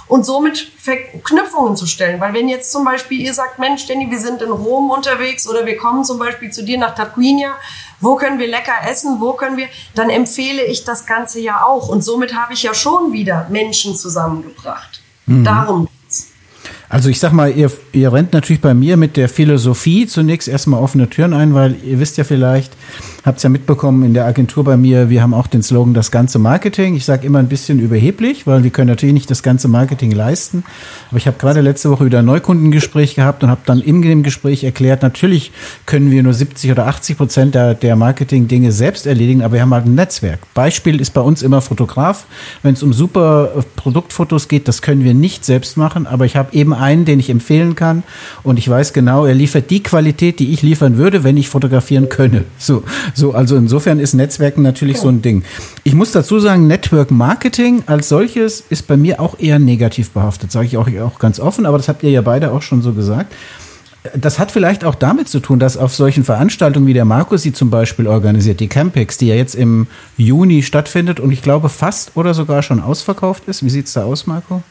und 0.08 0.26
somit 0.26 0.72
Verknüpfungen 0.78 1.76
zu 1.76 1.86
stellen. 1.86 2.22
Weil 2.22 2.34
wenn 2.34 2.48
jetzt 2.48 2.72
zum 2.72 2.86
Beispiel 2.86 3.20
ihr 3.20 3.34
sagt, 3.34 3.60
Mensch, 3.60 3.88
Danny, 3.88 4.10
wir 4.10 4.20
sind 4.20 4.42
in 4.42 4.52
Rom 4.52 4.90
unterwegs 4.90 5.50
oder 5.50 5.66
wir 5.66 5.76
kommen 5.76 6.06
zum 6.06 6.18
Beispiel 6.18 6.50
zu 6.50 6.64
dir 6.64 6.78
nach 6.78 6.96
Tarquinia, 6.96 7.56
wo 8.00 8.16
können 8.16 8.40
wir 8.40 8.48
lecker 8.48 8.90
essen, 8.90 9.20
wo 9.20 9.34
können 9.34 9.58
wir, 9.58 9.68
dann 9.94 10.10
empfehle 10.10 10.64
ich 10.64 10.86
das 10.86 11.06
Ganze 11.06 11.42
ja 11.42 11.66
auch. 11.66 11.90
Und 11.90 12.04
somit 12.04 12.34
habe 12.34 12.54
ich 12.54 12.64
ja 12.64 12.74
schon 12.74 13.12
wieder 13.12 13.48
Menschen 13.50 13.98
zusammengebracht. 13.98 15.02
Mhm. 15.26 15.44
Darum 15.44 15.88
also 16.90 17.10
ich 17.10 17.20
sag 17.20 17.34
mal, 17.34 17.52
ihr, 17.52 17.72
ihr 17.92 18.14
rennt 18.14 18.34
natürlich 18.34 18.62
bei 18.62 18.74
mir 18.74 18.96
mit 18.96 19.18
der 19.18 19.28
Philosophie 19.28 20.08
zunächst 20.08 20.48
erstmal 20.48 20.82
offene 20.82 21.10
Türen 21.10 21.34
ein, 21.34 21.54
weil 21.54 21.76
ihr 21.84 22.00
wisst 22.00 22.18
ja 22.18 22.24
vielleicht, 22.24 22.72
habt 23.28 23.38
es 23.38 23.44
ja 23.44 23.50
mitbekommen 23.50 24.04
in 24.04 24.14
der 24.14 24.26
Agentur 24.26 24.64
bei 24.64 24.78
mir, 24.78 25.10
wir 25.10 25.22
haben 25.22 25.34
auch 25.34 25.48
den 25.48 25.62
Slogan 25.62 25.94
das 25.94 26.12
ganze 26.12 26.40
Marketing. 26.40 26.96
Ich 26.96 27.04
sage 27.04 27.28
immer 27.28 27.40
ein 27.40 27.50
bisschen 27.50 27.80
überheblich, 27.80 28.48
weil 28.48 28.64
wir 28.64 28.72
können 28.72 28.88
natürlich 28.88 29.14
nicht 29.14 29.30
das 29.30 29.44
ganze 29.44 29.68
Marketing 29.68 30.12
leisten. 30.12 30.64
Aber 31.10 31.18
ich 31.18 31.28
habe 31.28 31.38
gerade 31.38 31.60
letzte 31.60 31.90
Woche 31.90 32.06
wieder 32.06 32.20
ein 32.20 32.26
Neukundengespräch 32.26 33.16
gehabt 33.16 33.44
und 33.44 33.50
habe 33.50 33.62
dann 33.66 33.82
in 33.82 34.02
dem 34.02 34.24
Gespräch 34.24 34.64
erklärt, 34.64 35.02
natürlich 35.02 35.52
können 35.86 36.10
wir 36.10 36.24
nur 36.24 36.34
70 36.34 36.72
oder 36.72 36.88
80 36.88 37.18
Prozent 37.18 37.56
der, 37.56 37.74
der 37.74 37.98
Marketing-Dinge 37.98 38.72
selbst 38.72 39.06
erledigen, 39.06 39.42
aber 39.42 39.56
wir 39.56 39.62
haben 39.62 39.74
halt 39.74 39.86
ein 39.86 39.96
Netzwerk. 39.96 40.40
Beispiel 40.54 41.02
ist 41.02 41.12
bei 41.12 41.22
uns 41.22 41.42
immer 41.42 41.62
Fotograf. 41.62 42.26
Wenn 42.64 42.76
es 42.76 42.84
um 42.84 42.94
super 42.94 43.66
Produktfotos 43.76 44.48
geht, 44.48 44.70
das 44.70 44.82
können 44.82 45.04
wir 45.04 45.14
nicht 45.14 45.44
selbst 45.44 45.76
machen, 45.76 46.08
aber 46.08 46.24
ich 46.24 46.38
habe 46.38 46.56
eben 46.56 46.74
einen, 46.74 47.04
den 47.04 47.20
ich 47.20 47.30
empfehlen 47.30 47.76
kann 47.76 48.04
und 48.44 48.58
ich 48.58 48.70
weiß 48.70 48.94
genau, 48.94 49.26
er 49.26 49.36
liefert 49.36 49.70
die 49.70 49.84
Qualität, 49.84 50.40
die 50.40 50.54
ich 50.54 50.62
liefern 50.62 50.96
würde, 50.96 51.26
wenn 51.26 51.36
ich 51.36 51.50
fotografieren 51.50 52.08
könne. 52.08 52.46
So, 52.58 52.84
so, 53.18 53.34
also 53.34 53.56
insofern 53.56 54.00
ist 54.00 54.14
Netzwerken 54.14 54.62
natürlich 54.62 55.00
so 55.00 55.10
ein 55.10 55.24
Ding. 55.24 55.44
Ich 55.84 55.96
muss 55.96 56.12
dazu 56.12 56.40
sagen, 56.40 56.68
Network 56.68 57.10
Marketing 57.10 57.82
als 57.88 58.10
solches 58.10 58.64
ist 58.70 58.86
bei 58.86 58.96
mir 58.96 59.20
auch 59.20 59.40
eher 59.40 59.58
negativ 59.58 60.12
behaftet, 60.12 60.52
sage 60.52 60.68
ich 60.68 60.78
auch, 60.78 60.88
auch 60.88 61.18
ganz 61.18 61.40
offen, 61.40 61.66
aber 61.66 61.78
das 61.78 61.88
habt 61.88 62.04
ihr 62.04 62.12
ja 62.12 62.22
beide 62.22 62.52
auch 62.52 62.62
schon 62.62 62.84
so 62.84 62.94
gesagt. 62.94 63.34
Das 64.16 64.38
hat 64.38 64.52
vielleicht 64.52 64.86
auch 64.86 64.94
damit 64.94 65.30
zu 65.30 65.40
tun, 65.40 65.58
dass 65.58 65.78
auf 65.78 65.96
solchen 65.96 66.24
Veranstaltungen 66.24 66.86
wie 66.86 66.94
der 66.94 67.06
Markus 67.06 67.42
sie 67.42 67.54
zum 67.54 67.72
Beispiel 67.72 68.06
organisiert, 68.06 68.60
die 68.60 68.68
Campix, 68.68 69.18
die 69.18 69.28
ja 69.28 69.36
jetzt 69.36 69.56
im 69.56 69.88
Juni 70.16 70.62
stattfindet 70.62 71.20
und 71.20 71.32
ich 71.32 71.42
glaube 71.42 71.70
fast 71.70 72.12
oder 72.16 72.36
sogar 72.36 72.62
schon 72.62 72.80
ausverkauft 72.80 73.48
ist. 73.48 73.66
Wie 73.66 73.70
sieht 73.72 73.88
es 73.88 73.94
da 73.94 74.04
aus, 74.04 74.28
Marco? 74.28 74.62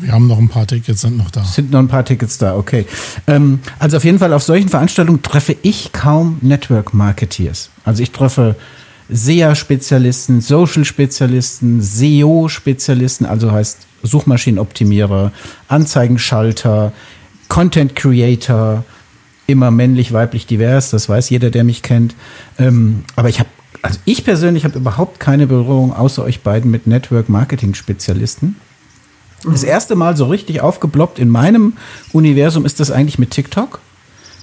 Wir 0.00 0.12
haben 0.12 0.26
noch 0.26 0.38
ein 0.38 0.48
paar 0.48 0.66
Tickets, 0.66 1.00
sind 1.00 1.16
noch 1.16 1.30
da. 1.30 1.44
Sind 1.44 1.70
noch 1.70 1.78
ein 1.78 1.88
paar 1.88 2.04
Tickets 2.04 2.38
da, 2.38 2.56
okay. 2.56 2.86
Ähm, 3.26 3.60
also 3.78 3.96
auf 3.96 4.04
jeden 4.04 4.18
Fall 4.18 4.32
auf 4.32 4.42
solchen 4.42 4.68
Veranstaltungen 4.68 5.22
treffe 5.22 5.56
ich 5.62 5.92
kaum 5.92 6.38
Network 6.42 6.92
Marketeers. 6.94 7.70
Also 7.84 8.02
ich 8.02 8.10
treffe 8.10 8.56
SEA-Spezialisten, 9.08 10.40
Social-Spezialisten, 10.40 11.80
SEO-Spezialisten, 11.80 13.24
also 13.26 13.50
heißt 13.50 13.78
Suchmaschinenoptimierer, 14.02 15.32
Anzeigenschalter, 15.68 16.92
Content 17.48 17.96
Creator, 17.96 18.84
immer 19.46 19.70
männlich, 19.70 20.12
weiblich, 20.12 20.46
divers, 20.46 20.90
das 20.90 21.08
weiß 21.08 21.30
jeder, 21.30 21.50
der 21.50 21.64
mich 21.64 21.82
kennt. 21.82 22.14
Ähm, 22.58 23.04
aber 23.16 23.30
ich 23.30 23.38
habe, 23.40 23.48
also 23.80 23.98
ich 24.04 24.24
persönlich 24.24 24.64
habe 24.64 24.78
überhaupt 24.78 25.20
keine 25.20 25.46
Berührung 25.46 25.94
außer 25.94 26.22
euch 26.22 26.42
beiden 26.42 26.70
mit 26.70 26.86
Network 26.86 27.30
Marketing 27.30 27.74
Spezialisten. 27.74 28.56
Das 29.44 29.62
erste 29.62 29.94
Mal 29.94 30.16
so 30.16 30.26
richtig 30.26 30.60
aufgeploppt 30.60 31.18
in 31.18 31.28
meinem 31.28 31.74
Universum 32.12 32.64
ist 32.64 32.80
das 32.80 32.90
eigentlich 32.90 33.18
mit 33.18 33.30
TikTok, 33.30 33.80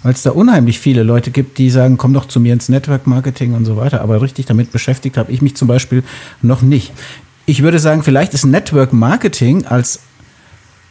weil 0.03 0.13
es 0.13 0.23
da 0.23 0.31
unheimlich 0.31 0.79
viele 0.79 1.03
Leute 1.03 1.31
gibt, 1.31 1.57
die 1.57 1.69
sagen, 1.69 1.97
komm 1.97 2.13
doch 2.13 2.25
zu 2.25 2.39
mir 2.39 2.53
ins 2.53 2.69
Network 2.69 3.05
Marketing 3.05 3.53
und 3.53 3.65
so 3.65 3.75
weiter. 3.75 4.01
Aber 4.01 4.21
richtig 4.21 4.45
damit 4.45 4.71
beschäftigt 4.71 5.17
habe 5.17 5.31
ich 5.31 5.41
mich 5.41 5.55
zum 5.55 5.67
Beispiel 5.67 6.03
noch 6.41 6.61
nicht. 6.61 6.93
Ich 7.45 7.61
würde 7.61 7.79
sagen, 7.79 8.03
vielleicht 8.03 8.33
ist 8.33 8.45
Network 8.45 8.93
Marketing 8.93 9.65
als 9.65 9.99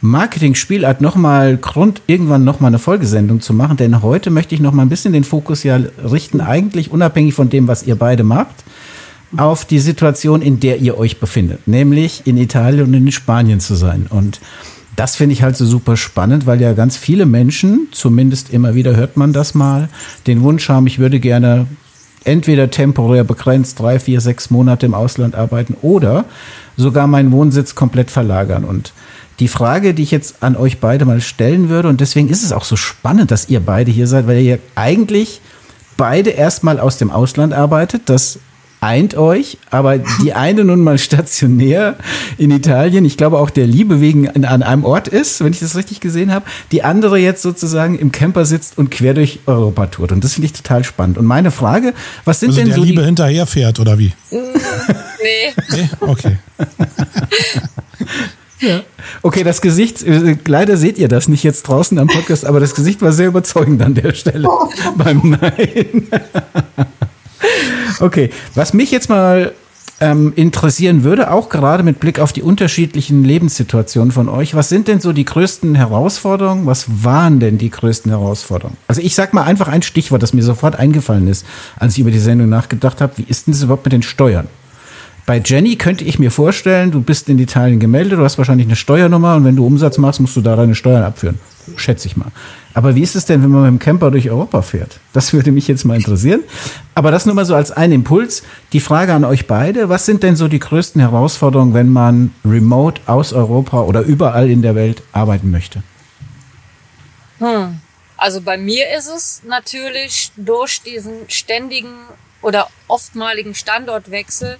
Marketing-Spielart 0.01 1.01
nochmal 1.01 1.57
Grund, 1.57 2.01
irgendwann 2.07 2.43
nochmal 2.43 2.69
eine 2.69 2.79
Folgesendung 2.79 3.41
zu 3.41 3.53
machen, 3.53 3.77
denn 3.77 4.01
heute 4.01 4.29
möchte 4.29 4.53
ich 4.53 4.61
nochmal 4.61 4.85
ein 4.85 4.89
bisschen 4.89 5.13
den 5.13 5.23
Fokus 5.23 5.63
ja 5.63 5.79
richten, 6.03 6.41
eigentlich 6.41 6.91
unabhängig 6.91 7.33
von 7.33 7.49
dem, 7.49 7.67
was 7.67 7.83
ihr 7.83 7.95
beide 7.95 8.23
macht, 8.23 8.63
auf 9.37 9.65
die 9.65 9.79
Situation, 9.79 10.41
in 10.41 10.59
der 10.59 10.79
ihr 10.79 10.97
euch 10.97 11.19
befindet, 11.19 11.67
nämlich 11.67 12.23
in 12.25 12.37
Italien 12.37 12.87
und 12.87 12.93
in 12.93 13.11
Spanien 13.11 13.59
zu 13.59 13.75
sein. 13.75 14.07
Und 14.09 14.39
das 14.95 15.15
finde 15.15 15.33
ich 15.33 15.43
halt 15.43 15.57
so 15.57 15.65
super 15.65 15.97
spannend, 15.97 16.45
weil 16.45 16.61
ja 16.61 16.73
ganz 16.73 16.97
viele 16.97 17.25
Menschen, 17.25 17.87
zumindest 17.91 18.51
immer 18.51 18.75
wieder 18.75 18.95
hört 18.95 19.17
man 19.17 19.33
das 19.33 19.53
mal, 19.53 19.89
den 20.27 20.41
Wunsch 20.41 20.69
haben, 20.69 20.87
ich 20.87 20.99
würde 20.99 21.19
gerne 21.19 21.67
entweder 22.23 22.71
temporär 22.71 23.23
begrenzt 23.23 23.79
drei, 23.79 23.99
vier, 23.99 24.19
sechs 24.19 24.49
Monate 24.49 24.85
im 24.85 24.93
Ausland 24.93 25.35
arbeiten 25.35 25.75
oder 25.81 26.25
sogar 26.75 27.07
meinen 27.07 27.31
Wohnsitz 27.31 27.75
komplett 27.75 28.09
verlagern. 28.09 28.63
Und 28.63 28.93
die 29.39 29.47
Frage, 29.47 29.93
die 29.93 30.03
ich 30.03 30.11
jetzt 30.11 30.41
an 30.41 30.55
euch 30.55 30.79
beide 30.79 31.05
mal 31.05 31.21
stellen 31.21 31.69
würde, 31.69 31.89
und 31.89 32.01
deswegen 32.01 32.29
ist 32.29 32.43
es 32.43 32.51
auch 32.51 32.63
so 32.63 32.75
spannend, 32.75 33.31
dass 33.31 33.49
ihr 33.49 33.59
beide 33.59 33.91
hier 33.91 34.07
seid, 34.07 34.27
weil 34.27 34.41
ihr 34.41 34.59
eigentlich 34.75 35.41
beide 35.97 36.31
erstmal 36.31 36.79
aus 36.79 36.97
dem 36.97 37.11
Ausland 37.11 37.53
arbeitet. 37.53 38.03
Das 38.05 38.39
eint 38.85 39.15
euch, 39.15 39.57
aber 39.71 39.97
die 39.97 40.33
eine 40.33 40.63
nun 40.63 40.81
mal 40.81 40.97
stationär 40.97 41.95
in 42.37 42.51
Italien, 42.51 43.03
ich 43.03 43.17
glaube 43.17 43.39
auch 43.39 43.49
der 43.49 43.65
Liebe 43.65 43.99
wegen 43.99 44.29
an 44.29 44.63
einem 44.63 44.85
Ort 44.85 45.07
ist, 45.07 45.43
wenn 45.43 45.51
ich 45.51 45.59
das 45.59 45.75
richtig 45.75 45.99
gesehen 45.99 46.31
habe, 46.31 46.45
die 46.71 46.83
andere 46.83 47.17
jetzt 47.17 47.41
sozusagen 47.41 47.97
im 47.97 48.11
Camper 48.11 48.45
sitzt 48.45 48.77
und 48.77 48.91
quer 48.91 49.13
durch 49.13 49.39
Europa 49.47 49.87
tourt. 49.87 50.11
Und 50.11 50.23
das 50.23 50.33
finde 50.33 50.45
ich 50.45 50.53
total 50.53 50.83
spannend. 50.83 51.17
Und 51.17 51.25
meine 51.25 51.51
Frage, 51.51 51.93
was 52.23 52.39
sind 52.39 52.49
also 52.49 52.59
denn 52.59 52.67
der 52.67 52.77
so 52.77 52.83
Liebe 52.83 53.01
die 53.01 53.05
hinterherfährt 53.05 53.79
oder 53.79 53.97
wie? 53.97 54.13
Nee. 54.31 55.53
Nee? 55.71 55.89
Okay. 56.01 56.37
Ja. 58.61 58.83
Okay, 59.21 59.43
das 59.43 59.61
Gesicht, 59.61 60.01
äh, 60.03 60.37
leider 60.47 60.77
seht 60.77 60.97
ihr 60.97 61.09
das 61.09 61.27
nicht 61.27 61.43
jetzt 61.43 61.63
draußen 61.63 61.99
am 61.99 62.07
Podcast, 62.07 62.45
aber 62.45 62.61
das 62.61 62.73
Gesicht 62.73 63.01
war 63.01 63.11
sehr 63.11 63.27
überzeugend 63.27 63.81
an 63.81 63.93
der 63.93 64.13
Stelle 64.13 64.47
beim 64.97 65.37
Nein. 65.39 66.07
okay, 67.99 68.29
was 68.53 68.73
mich 68.73 68.91
jetzt 68.91 69.09
mal 69.09 69.53
ähm, 70.01 70.33
interessieren 70.35 71.03
würde, 71.03 71.31
auch 71.31 71.49
gerade 71.49 71.83
mit 71.83 71.99
Blick 71.99 72.19
auf 72.19 72.33
die 72.33 72.41
unterschiedlichen 72.41 73.23
Lebenssituationen 73.23 74.11
von 74.11 74.27
euch, 74.27 74.55
was 74.55 74.69
sind 74.69 74.87
denn 74.87 74.99
so 74.99 75.13
die 75.13 75.25
größten 75.25 75.75
Herausforderungen? 75.75 76.65
Was 76.65 77.03
waren 77.03 77.39
denn 77.39 77.57
die 77.57 77.69
größten 77.69 78.11
Herausforderungen? 78.11 78.77
Also 78.87 79.01
ich 79.01 79.15
sag 79.15 79.33
mal 79.33 79.43
einfach 79.43 79.67
ein 79.67 79.81
Stichwort, 79.81 80.21
das 80.21 80.33
mir 80.33 80.43
sofort 80.43 80.77
eingefallen 80.77 81.27
ist, 81.27 81.45
als 81.77 81.93
ich 81.93 81.99
über 81.99 82.11
die 82.11 82.19
Sendung 82.19 82.49
nachgedacht 82.49 82.99
habe. 82.99 83.13
Wie 83.17 83.25
ist 83.27 83.47
denn 83.47 83.53
das 83.53 83.63
überhaupt 83.63 83.85
mit 83.85 83.93
den 83.93 84.03
Steuern? 84.03 84.47
Bei 85.25 85.41
Jenny 85.43 85.75
könnte 85.75 86.03
ich 86.03 86.19
mir 86.19 86.29
vorstellen, 86.29 86.91
du 86.91 87.01
bist 87.01 87.29
in 87.29 87.39
Italien 87.39 87.79
gemeldet, 87.79 88.19
du 88.19 88.23
hast 88.23 88.37
wahrscheinlich 88.37 88.67
eine 88.67 88.75
Steuernummer 88.75 89.35
und 89.35 89.45
wenn 89.45 89.55
du 89.55 89.65
Umsatz 89.65 89.97
machst, 89.97 90.19
musst 90.19 90.35
du 90.35 90.41
da 90.41 90.55
deine 90.55 90.75
Steuern 90.75 91.03
abführen. 91.03 91.39
Schätze 91.77 92.07
ich 92.07 92.15
mal. 92.15 92.31
Aber 92.75 92.93
wie 92.93 93.01
ist 93.01 93.15
es 93.15 93.25
denn, 93.25 93.41
wenn 93.41 93.49
man 93.49 93.63
mit 93.63 93.71
dem 93.71 93.79
Camper 93.79 94.11
durch 94.11 94.29
Europa 94.29 94.61
fährt? 94.61 94.99
Das 95.13 95.33
würde 95.33 95.51
mich 95.51 95.67
jetzt 95.67 95.85
mal 95.85 95.95
interessieren. 95.95 96.43
Aber 96.93 97.09
das 97.09 97.25
nur 97.25 97.33
mal 97.33 97.45
so 97.45 97.55
als 97.55 97.71
ein 97.71 97.91
Impuls. 97.91 98.43
Die 98.73 98.79
Frage 98.79 99.13
an 99.13 99.25
euch 99.25 99.47
beide. 99.47 99.89
Was 99.89 100.05
sind 100.05 100.21
denn 100.21 100.35
so 100.35 100.47
die 100.47 100.59
größten 100.59 101.01
Herausforderungen, 101.01 101.73
wenn 101.73 101.89
man 101.89 102.35
remote 102.45 103.01
aus 103.07 103.33
Europa 103.33 103.81
oder 103.81 104.01
überall 104.01 104.49
in 104.49 104.61
der 104.61 104.75
Welt 104.75 105.01
arbeiten 105.11 105.49
möchte? 105.49 105.81
Hm. 107.39 107.79
Also 108.17 108.41
bei 108.41 108.57
mir 108.57 108.95
ist 108.95 109.07
es 109.07 109.41
natürlich 109.47 110.31
durch 110.37 110.81
diesen 110.81 111.27
ständigen 111.27 111.95
oder 112.41 112.67
oftmaligen 112.87 113.55
Standortwechsel 113.55 114.57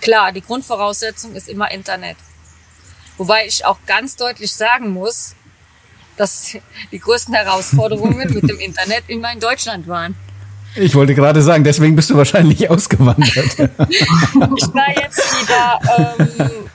Klar, 0.00 0.32
die 0.32 0.40
Grundvoraussetzung 0.40 1.34
ist 1.34 1.48
immer 1.48 1.70
Internet. 1.70 2.16
Wobei 3.18 3.46
ich 3.46 3.66
auch 3.66 3.78
ganz 3.86 4.16
deutlich 4.16 4.52
sagen 4.52 4.90
muss, 4.90 5.34
dass 6.20 6.52
die 6.92 6.98
größten 6.98 7.34
Herausforderungen 7.34 8.16
mit 8.34 8.48
dem 8.48 8.60
Internet 8.60 9.04
immer 9.08 9.32
in 9.32 9.40
Deutschland 9.40 9.88
waren. 9.88 10.14
Ich 10.76 10.94
wollte 10.94 11.14
gerade 11.14 11.42
sagen, 11.42 11.64
deswegen 11.64 11.96
bist 11.96 12.10
du 12.10 12.16
wahrscheinlich 12.16 12.70
ausgewandert. 12.70 13.28
ich 13.36 14.74
war 14.74 14.90
jetzt 15.00 15.34
wieder 15.40 15.80
ähm, 16.28 16.70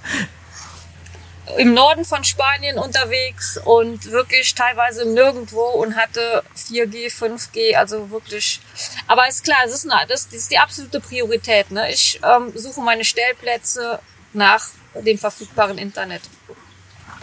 im 1.57 1.73
Norden 1.73 2.03
von 2.03 2.23
Spanien 2.23 2.77
unterwegs 2.77 3.57
und 3.63 4.11
wirklich 4.11 4.53
teilweise 4.53 5.07
nirgendwo 5.07 5.61
und 5.61 5.95
hatte 5.95 6.43
4G, 6.57 7.07
5G, 7.07 7.75
also 7.75 8.09
wirklich. 8.09 8.59
Aber 9.07 9.29
ist 9.29 9.45
klar, 9.45 9.59
das 9.63 9.75
ist, 9.75 9.89
eine, 9.89 10.05
das, 10.07 10.27
das 10.27 10.39
ist 10.39 10.51
die 10.51 10.57
absolute 10.57 10.99
Priorität. 10.99 11.71
Ne? 11.71 11.89
Ich 11.89 12.19
ähm, 12.21 12.51
suche 12.55 12.81
meine 12.81 13.05
Stellplätze 13.05 13.99
nach 14.33 14.67
dem 14.95 15.17
verfügbaren 15.17 15.77
Internet 15.77 16.21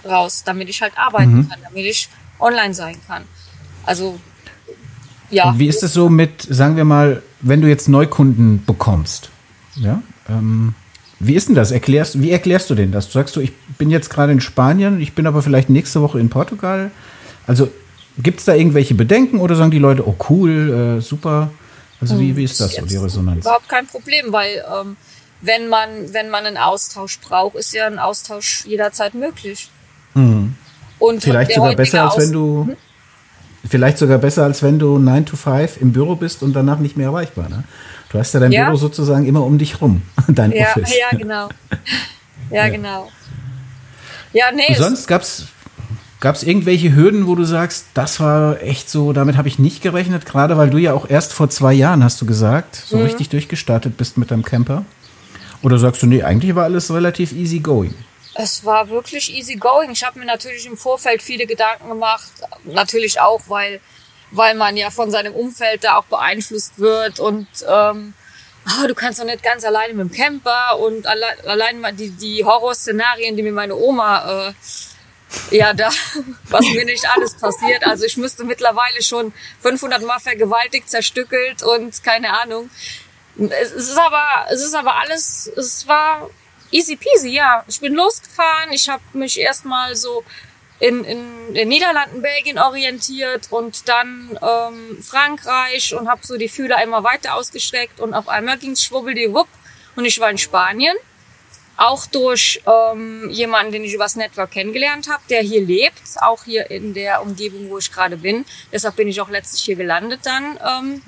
raus, 0.05 0.43
damit 0.45 0.69
ich 0.69 0.83
halt 0.83 0.97
arbeiten 0.97 1.35
mhm. 1.35 1.49
kann, 1.49 1.59
damit 1.63 1.85
ich 1.85 2.09
online 2.39 2.75
sein 2.75 2.97
kann. 3.07 3.25
Also 3.85 4.19
ja. 5.31 5.49
Und 5.49 5.59
wie 5.59 5.67
ist 5.67 5.83
es 5.83 5.95
so 5.95 6.09
mit, 6.09 6.43
sagen 6.43 6.77
wir 6.77 6.85
mal, 6.85 7.23
wenn 7.41 7.63
du 7.63 7.69
jetzt 7.69 7.89
Neukunden 7.89 8.65
bekommst? 8.65 9.31
Ja. 9.77 10.03
Ähm 10.29 10.75
wie 11.25 11.35
ist 11.35 11.47
denn 11.47 11.55
das? 11.55 11.71
Erklärst, 11.71 12.21
wie 12.21 12.33
erklärst 12.33 12.69
du 12.69 12.75
denn 12.75 12.91
das? 12.91 13.07
Du 13.07 13.13
sagst 13.13 13.37
du, 13.37 13.41
ich 13.41 13.53
bin 13.79 13.91
jetzt 13.91 14.11
gerade 14.11 14.33
in 14.33 14.41
Spanien, 14.41 15.01
ich 15.01 15.15
bin 15.15 15.27
aber 15.29 15.41
vielleicht 15.41 15.71
nächste 15.71 16.03
Woche 16.03 16.19
in 16.19 16.29
Portugal. 16.29 16.91
Also 17.47 17.71
gibt 18.19 18.41
es 18.41 18.45
da 18.45 18.55
irgendwelche 18.55 18.95
Bedenken 18.95 19.39
oder 19.39 19.55
sagen 19.55 19.71
die 19.71 19.79
Leute, 19.79 20.07
oh 20.07 20.17
cool, 20.29 20.99
äh, 20.99 21.01
super? 21.01 21.53
Also 22.01 22.19
wie, 22.19 22.37
wie 22.37 22.43
ist 22.43 22.61
das 22.61 22.75
so, 22.75 22.85
die 22.85 22.97
Resonanz? 22.97 23.45
Überhaupt 23.45 23.69
kein 23.69 23.87
Problem, 23.87 24.33
weil 24.33 24.65
ähm, 24.69 24.97
wenn, 25.41 25.69
man, 25.69 26.13
wenn 26.13 26.29
man 26.29 26.45
einen 26.45 26.57
Austausch 26.57 27.21
braucht, 27.21 27.55
ist 27.55 27.73
ja 27.73 27.87
ein 27.87 28.01
Austausch 28.01 28.65
jederzeit 28.67 29.15
möglich. 29.15 29.71
Mhm. 30.15 30.55
Und 30.99 31.23
vielleicht 31.23 31.53
sogar 31.53 31.75
besser, 31.75 32.11
als 32.11 32.19
wenn 32.19 32.33
du... 32.33 32.67
Hm? 32.67 32.77
Vielleicht 33.69 33.99
sogar 33.99 34.19
besser, 34.19 34.43
als 34.43 34.61
wenn 34.65 34.81
du 34.81 34.99
9 34.99 35.25
to 35.25 35.37
5 35.37 35.81
im 35.81 35.93
Büro 35.93 36.17
bist 36.17 36.43
und 36.43 36.53
danach 36.53 36.81
nicht 36.81 36.97
mehr 36.97 37.09
erreichbar. 37.09 37.49
Ne? 37.49 37.63
Du 38.11 38.19
hast 38.19 38.35
ja 38.35 38.41
dein 38.41 38.51
ja. 38.51 38.65
Büro 38.65 38.77
sozusagen 38.77 39.25
immer 39.25 39.45
um 39.45 39.57
dich 39.57 39.81
rum, 39.81 40.03
dein 40.29 40.51
ja, 40.51 40.67
Office. 40.67 40.93
Ja, 40.99 41.17
genau. 41.17 41.49
Ja, 42.51 42.67
ja. 42.67 42.69
genau. 42.69 43.09
Ja, 44.35 44.47
nee. 44.53 44.75
sonst 44.75 45.07
gab's 45.07 45.47
Gab 46.23 46.37
es 46.37 46.45
irgendwelche 46.45 46.95
Hürden, 46.95 47.27
wo 47.27 47.35
du 47.35 47.43
sagst, 47.43 47.87
das 47.95 48.21
war 48.21 48.63
echt 48.63 48.89
so, 48.89 49.13
damit 49.13 49.37
habe 49.37 49.49
ich 49.49 49.59
nicht 49.59 49.83
gerechnet, 49.83 50.25
gerade 50.25 50.57
weil 50.57 50.71
du 50.71 50.79
ja 50.79 50.93
auch 50.93 51.11
erst 51.11 51.33
vor 51.33 51.51
zwei 51.51 51.73
Jahren, 51.73 52.05
hast 52.05 52.21
du 52.21 52.27
gesagt, 52.27 52.77
so 52.77 52.99
mhm. 52.99 53.03
richtig 53.03 53.29
durchgestartet 53.31 53.97
bist 53.97 54.17
mit 54.19 54.31
deinem 54.31 54.45
Camper? 54.45 54.85
Oder 55.63 55.81
sagst 55.81 56.01
du, 56.01 56.07
nee, 56.07 56.23
eigentlich 56.23 56.55
war 56.55 56.63
alles 56.63 56.95
relativ 56.95 57.33
easy 57.33 57.59
going? 57.59 57.93
Es 58.35 58.65
war 58.65 58.89
wirklich 58.89 59.33
easy 59.35 59.57
going. 59.57 59.91
Ich 59.91 60.05
habe 60.05 60.19
mir 60.19 60.25
natürlich 60.25 60.67
im 60.67 60.77
Vorfeld 60.77 61.23
viele 61.23 61.47
Gedanken 61.47 61.89
gemacht, 61.89 62.31
natürlich 62.65 63.21
auch, 63.21 63.43
weil 63.49 63.81
weil 64.33 64.55
man 64.55 64.77
ja 64.77 64.91
von 64.91 65.11
seinem 65.11 65.35
Umfeld 65.35 65.85
da 65.85 65.99
auch 65.99 66.05
beeinflusst 66.05 66.79
wird 66.79 67.21
und 67.21 67.47
ähm, 67.69 68.15
oh, 68.67 68.87
du 68.87 68.95
kannst 68.95 69.21
doch 69.21 69.25
nicht 69.25 69.43
ganz 69.43 69.65
alleine 69.65 69.95
mit 69.95 70.09
dem 70.09 70.17
Camper 70.17 70.79
und 70.79 71.07
alle, 71.07 71.27
allein 71.45 71.85
die, 71.97 72.11
die 72.11 72.45
Horrorszenarien, 72.45 73.37
die 73.37 73.43
mir 73.43 73.53
meine 73.53 73.77
Oma 73.77 74.49
äh, 74.49 74.53
ja, 75.51 75.73
da, 75.73 75.91
was 76.49 76.67
mir 76.67 76.85
nicht 76.85 77.07
alles 77.09 77.35
passiert. 77.37 77.87
Also 77.87 78.05
ich 78.05 78.17
müsste 78.17 78.45
mittlerweile 78.45 79.03
schon 79.03 79.33
500 79.61 80.03
Mal 80.03 80.19
vergewaltigt, 80.19 80.91
zerstückelt 80.91 81.63
und 81.63 82.03
keine 82.03 82.39
Ahnung. 82.41 82.71
Es 83.37 83.73
ist 83.73 83.97
aber, 83.97 84.47
es 84.51 84.63
ist 84.63 84.75
aber 84.75 84.97
alles, 84.97 85.51
es 85.57 85.89
war 85.89 86.29
easy 86.73 86.97
peasy, 86.97 87.31
ja. 87.31 87.65
Ich 87.69 87.81
bin 87.81 87.95
losgefahren, 87.95 88.73
ich 88.73 88.89
habe 88.89 89.03
mich 89.13 89.39
erstmal 89.39 89.95
so 89.95 90.25
in, 90.81 91.05
in 91.05 91.55
den 91.55 91.69
Niederlanden, 91.69 92.23
Belgien 92.23 92.59
orientiert 92.59 93.47
und 93.51 93.89
dann 93.89 94.37
ähm, 94.43 95.01
Frankreich 95.01 95.95
und 95.95 96.09
habe 96.09 96.27
so 96.27 96.37
die 96.37 96.49
Fühler 96.49 96.83
immer 96.83 97.05
weiter 97.05 97.37
ausgestreckt 97.37 98.01
und 98.01 98.15
auf 98.15 98.29
einmal 98.29 98.59
ging's 98.59 98.83
schwubbeldiwupp 98.83 99.47
und 99.95 100.05
ich 100.05 100.19
war 100.19 100.31
in 100.31 100.39
Spanien. 100.39 100.97
Auch 101.77 102.07
durch 102.07 102.61
ähm, 102.67 103.31
jemanden, 103.31 103.73
den 103.73 103.85
ich 103.85 103.95
übers 103.95 104.15
Network 104.15 104.51
kennengelernt 104.51 105.09
habe, 105.09 105.23
der 105.31 105.41
hier 105.41 105.63
lebt, 105.63 106.03
auch 106.21 106.45
hier 106.45 106.71
in 106.71 106.95
der 106.95 107.23
Umgebung, 107.23 107.71
wo 107.71 107.79
ich 107.79 107.91
gerade 107.91 108.17
bin. 108.17 108.45
Deshalb 108.71 108.97
bin 108.97 109.09
ich 109.09 109.21
auch 109.21 109.31
letztlich 109.31 109.63
hier 109.63 109.77
gelandet 109.77 110.21
dann. 110.25 110.59
Ähm, 110.65 111.03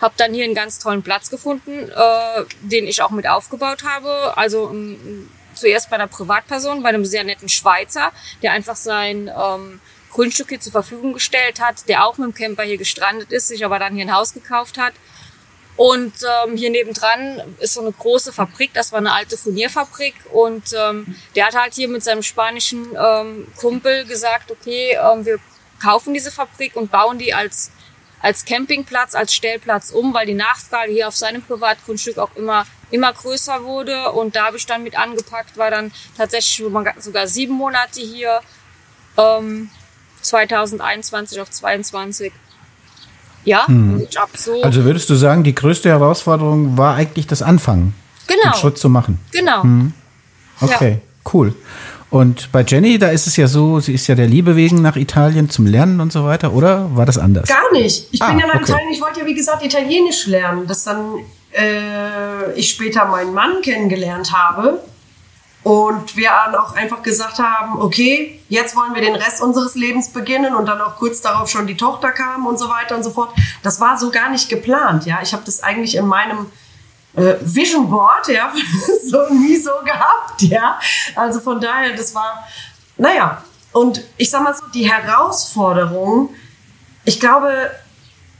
habe 0.00 0.14
dann 0.16 0.34
hier 0.34 0.44
einen 0.44 0.54
ganz 0.54 0.78
tollen 0.78 1.02
Platz 1.02 1.30
gefunden, 1.30 1.88
äh, 1.88 2.44
den 2.60 2.86
ich 2.86 3.02
auch 3.02 3.10
mit 3.10 3.26
aufgebaut 3.26 3.82
habe. 3.84 4.36
Also 4.36 4.70
ähm, 4.70 5.28
zuerst 5.54 5.90
bei 5.90 5.96
einer 5.96 6.06
Privatperson, 6.06 6.82
bei 6.82 6.90
einem 6.90 7.04
sehr 7.04 7.24
netten 7.24 7.48
Schweizer, 7.48 8.12
der 8.42 8.52
einfach 8.52 8.76
sein 8.76 9.28
ähm, 9.28 9.80
Grundstück 10.10 10.50
hier 10.50 10.60
zur 10.60 10.72
Verfügung 10.72 11.12
gestellt 11.12 11.60
hat, 11.60 11.88
der 11.88 12.06
auch 12.06 12.18
mit 12.18 12.28
dem 12.28 12.34
Camper 12.34 12.62
hier 12.62 12.78
gestrandet 12.78 13.32
ist, 13.32 13.48
sich 13.48 13.64
aber 13.64 13.78
dann 13.78 13.94
hier 13.94 14.04
ein 14.04 14.14
Haus 14.14 14.32
gekauft 14.32 14.78
hat. 14.78 14.94
Und 15.76 16.14
ähm, 16.46 16.56
hier 16.56 16.70
nebendran 16.70 17.42
ist 17.58 17.74
so 17.74 17.82
eine 17.82 17.92
große 17.92 18.32
Fabrik, 18.32 18.72
das 18.72 18.92
war 18.92 18.98
eine 18.98 19.12
alte 19.12 19.36
Furnierfabrik. 19.36 20.14
Und 20.32 20.72
ähm, 20.74 21.16
der 21.34 21.46
hat 21.46 21.54
halt 21.54 21.74
hier 21.74 21.88
mit 21.88 22.02
seinem 22.02 22.22
spanischen 22.22 22.86
ähm, 22.98 23.46
Kumpel 23.56 24.06
gesagt, 24.06 24.50
okay, 24.50 24.98
ähm, 24.98 25.26
wir 25.26 25.38
kaufen 25.82 26.14
diese 26.14 26.30
Fabrik 26.30 26.76
und 26.76 26.90
bauen 26.90 27.18
die 27.18 27.34
als 27.34 27.70
als 28.20 28.44
Campingplatz, 28.44 29.14
als 29.14 29.34
Stellplatz 29.34 29.90
um, 29.90 30.14
weil 30.14 30.26
die 30.26 30.34
Nachfrage 30.34 30.92
hier 30.92 31.08
auf 31.08 31.16
seinem 31.16 31.42
Privatgrundstück 31.42 32.18
auch 32.18 32.34
immer, 32.36 32.66
immer 32.90 33.12
größer 33.12 33.62
wurde. 33.64 34.12
Und 34.12 34.36
da 34.36 34.46
habe 34.46 34.56
ich 34.56 34.66
dann 34.66 34.82
mit 34.82 34.98
angepackt, 34.98 35.56
war 35.56 35.70
dann 35.70 35.92
tatsächlich 36.16 36.66
sogar 36.98 37.26
sieben 37.26 37.54
Monate 37.54 38.00
hier, 38.00 38.40
ähm, 39.16 39.70
2021 40.22 41.40
auf 41.40 41.50
22. 41.50 42.32
Ja, 43.44 43.66
hm. 43.68 44.06
so. 44.34 44.60
Also 44.62 44.84
würdest 44.84 45.08
du 45.08 45.14
sagen, 45.14 45.44
die 45.44 45.54
größte 45.54 45.88
Herausforderung 45.88 46.76
war 46.76 46.96
eigentlich 46.96 47.28
das 47.28 47.42
Anfangen? 47.42 47.94
Genau. 48.26 48.42
Den 48.42 48.54
Schritt 48.54 48.78
zu 48.78 48.88
machen. 48.88 49.20
Genau. 49.30 49.62
Hm. 49.62 49.92
Okay, 50.60 50.90
ja. 50.90 51.30
cool. 51.32 51.54
Und 52.10 52.52
bei 52.52 52.62
Jenny, 52.62 52.98
da 52.98 53.08
ist 53.08 53.26
es 53.26 53.36
ja 53.36 53.48
so, 53.48 53.80
sie 53.80 53.92
ist 53.92 54.06
ja 54.06 54.14
der 54.14 54.26
Liebe 54.26 54.54
wegen 54.54 54.80
nach 54.80 54.96
Italien 54.96 55.50
zum 55.50 55.66
Lernen 55.66 56.00
und 56.00 56.12
so 56.12 56.24
weiter, 56.24 56.52
oder 56.52 56.94
war 56.94 57.04
das 57.04 57.18
anders? 57.18 57.48
Gar 57.48 57.72
nicht. 57.72 58.08
Ich 58.12 58.22
ah, 58.22 58.28
bin 58.28 58.38
ja 58.38 58.46
nach 58.46 58.54
okay. 58.54 58.64
Italien, 58.72 58.90
ich 58.92 59.00
wollte 59.00 59.20
ja 59.20 59.26
wie 59.26 59.34
gesagt 59.34 59.64
Italienisch 59.64 60.26
lernen, 60.26 60.66
dass 60.66 60.84
dann 60.84 61.14
äh, 61.52 62.52
ich 62.54 62.70
später 62.70 63.06
meinen 63.06 63.34
Mann 63.34 63.60
kennengelernt 63.62 64.32
habe 64.32 64.80
und 65.64 66.16
wir 66.16 66.30
dann 66.44 66.54
auch 66.54 66.76
einfach 66.76 67.02
gesagt 67.02 67.40
haben, 67.40 67.80
okay, 67.80 68.40
jetzt 68.48 68.76
wollen 68.76 68.94
wir 68.94 69.02
den 69.02 69.16
Rest 69.16 69.42
unseres 69.42 69.74
Lebens 69.74 70.10
beginnen 70.10 70.54
und 70.54 70.66
dann 70.66 70.80
auch 70.80 70.94
kurz 70.94 71.22
darauf 71.22 71.48
schon 71.50 71.66
die 71.66 71.76
Tochter 71.76 72.12
kam 72.12 72.46
und 72.46 72.56
so 72.56 72.68
weiter 72.68 72.94
und 72.94 73.02
so 73.02 73.10
fort. 73.10 73.30
Das 73.64 73.80
war 73.80 73.98
so 73.98 74.12
gar 74.12 74.30
nicht 74.30 74.48
geplant, 74.48 75.06
ja. 75.06 75.18
Ich 75.22 75.32
habe 75.32 75.42
das 75.44 75.64
eigentlich 75.64 75.96
in 75.96 76.06
meinem 76.06 76.46
äh, 77.16 77.36
Vision 77.40 77.88
Board, 77.88 78.28
ja, 78.28 78.52
so 79.10 79.32
nie 79.32 79.56
so 79.56 79.70
gehabt, 79.84 80.42
ja. 80.42 80.78
Also 81.14 81.40
von 81.40 81.60
daher, 81.60 81.94
das 81.96 82.14
war, 82.14 82.46
naja, 82.96 83.42
und 83.72 84.02
ich 84.16 84.30
sag 84.30 84.42
mal 84.42 84.54
so, 84.54 84.66
die 84.72 84.90
Herausforderung, 84.90 86.30
ich 87.04 87.18
glaube, 87.18 87.70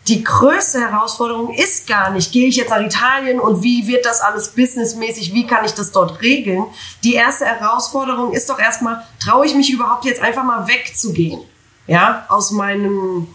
die 0.08 0.22
größte 0.22 0.80
Herausforderung 0.80 1.52
ist 1.52 1.88
gar 1.88 2.10
nicht, 2.10 2.30
gehe 2.32 2.46
ich 2.46 2.56
jetzt 2.56 2.70
nach 2.70 2.80
Italien 2.80 3.40
und 3.40 3.62
wie 3.62 3.88
wird 3.88 4.06
das 4.06 4.20
alles 4.20 4.50
businessmäßig, 4.50 5.34
wie 5.34 5.46
kann 5.46 5.64
ich 5.64 5.72
das 5.72 5.90
dort 5.90 6.22
regeln? 6.22 6.64
Die 7.02 7.14
erste 7.14 7.44
Herausforderung 7.44 8.32
ist 8.32 8.48
doch 8.48 8.58
erstmal, 8.58 9.04
traue 9.18 9.46
ich 9.46 9.54
mich 9.54 9.70
überhaupt 9.70 10.04
jetzt 10.04 10.20
einfach 10.20 10.44
mal 10.44 10.68
wegzugehen? 10.68 11.40
Ja, 11.88 12.24
aus 12.28 12.50
meinem 12.50 13.26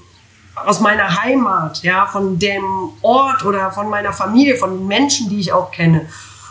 aus 0.65 0.79
meiner 0.79 1.21
Heimat, 1.21 1.83
ja, 1.83 2.05
von 2.05 2.39
dem 2.39 2.63
Ort 3.01 3.43
oder 3.45 3.71
von 3.71 3.89
meiner 3.89 4.13
Familie, 4.13 4.55
von 4.55 4.77
den 4.77 4.87
Menschen, 4.87 5.29
die 5.29 5.39
ich 5.39 5.53
auch 5.53 5.71
kenne. 5.71 6.07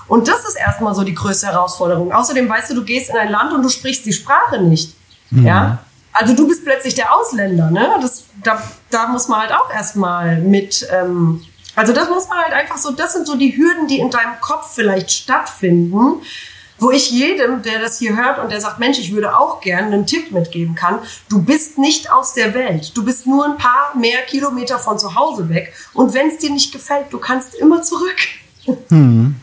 Und 0.09 0.27
das 0.27 0.41
ist 0.41 0.57
erstmal 0.57 0.95
so 0.95 1.05
die 1.05 1.15
größte 1.15 1.47
Herausforderung. 1.47 2.13
Außerdem 2.13 2.49
weißt 2.49 2.71
du, 2.71 2.75
du 2.75 2.85
gehst 2.85 3.11
in 3.11 3.17
ein 3.17 3.31
Land 3.31 3.53
und 3.53 3.63
du 3.63 3.69
sprichst 3.69 4.05
die 4.07 4.13
Sprache 4.13 4.61
nicht. 4.61 4.95
Mhm. 5.31 5.47
Ja? 5.47 5.79
Also 6.13 6.35
du 6.35 6.49
bist 6.49 6.65
plötzlich 6.65 6.95
der 6.95 7.15
Ausländer, 7.15 7.71
ne? 7.71 7.89
Das, 8.03 8.25
da, 8.43 8.61
da 8.91 9.07
muss 9.07 9.29
man 9.29 9.41
halt 9.41 9.53
auch 9.53 9.71
erstmal 9.73 10.39
mit, 10.39 10.87
ähm, 10.91 11.45
also 11.77 11.93
das 11.93 12.09
muss 12.09 12.29
man 12.29 12.39
halt 12.39 12.53
einfach 12.53 12.77
so, 12.77 12.91
das 12.91 13.13
sind 13.13 13.27
so 13.27 13.37
die 13.37 13.57
Hürden, 13.57 13.87
die 13.87 14.01
in 14.01 14.11
deinem 14.11 14.41
Kopf 14.41 14.75
vielleicht 14.75 15.13
stattfinden, 15.13 16.21
wo 16.81 16.91
ich 16.91 17.11
jedem, 17.11 17.63
der 17.63 17.79
das 17.79 17.99
hier 17.99 18.17
hört 18.17 18.39
und 18.39 18.51
der 18.51 18.61
sagt, 18.61 18.79
Mensch, 18.79 18.99
ich 18.99 19.13
würde 19.13 19.37
auch 19.39 19.61
gerne 19.61 19.89
einen 19.89 20.07
Tipp 20.07 20.33
mitgeben 20.33 20.75
kann, 20.75 20.99
du 21.29 21.43
bist 21.43 21.79
nicht 21.79 22.11
aus 22.11 22.33
der 22.33 22.55
Welt. 22.55 22.97
Du 22.97 23.05
bist 23.05 23.27
nur 23.27 23.45
ein 23.45 23.59
paar 23.59 23.95
mehr 23.97 24.23
Kilometer 24.23 24.79
von 24.79 24.99
zu 24.99 25.15
Hause 25.15 25.49
weg. 25.51 25.75
Und 25.93 26.15
wenn 26.15 26.29
es 26.29 26.39
dir 26.39 26.51
nicht 26.51 26.73
gefällt, 26.73 27.07
du 27.11 27.19
kannst 27.19 27.55
immer 27.55 27.83
zurück. 27.83 28.17
Hm. 28.89 29.37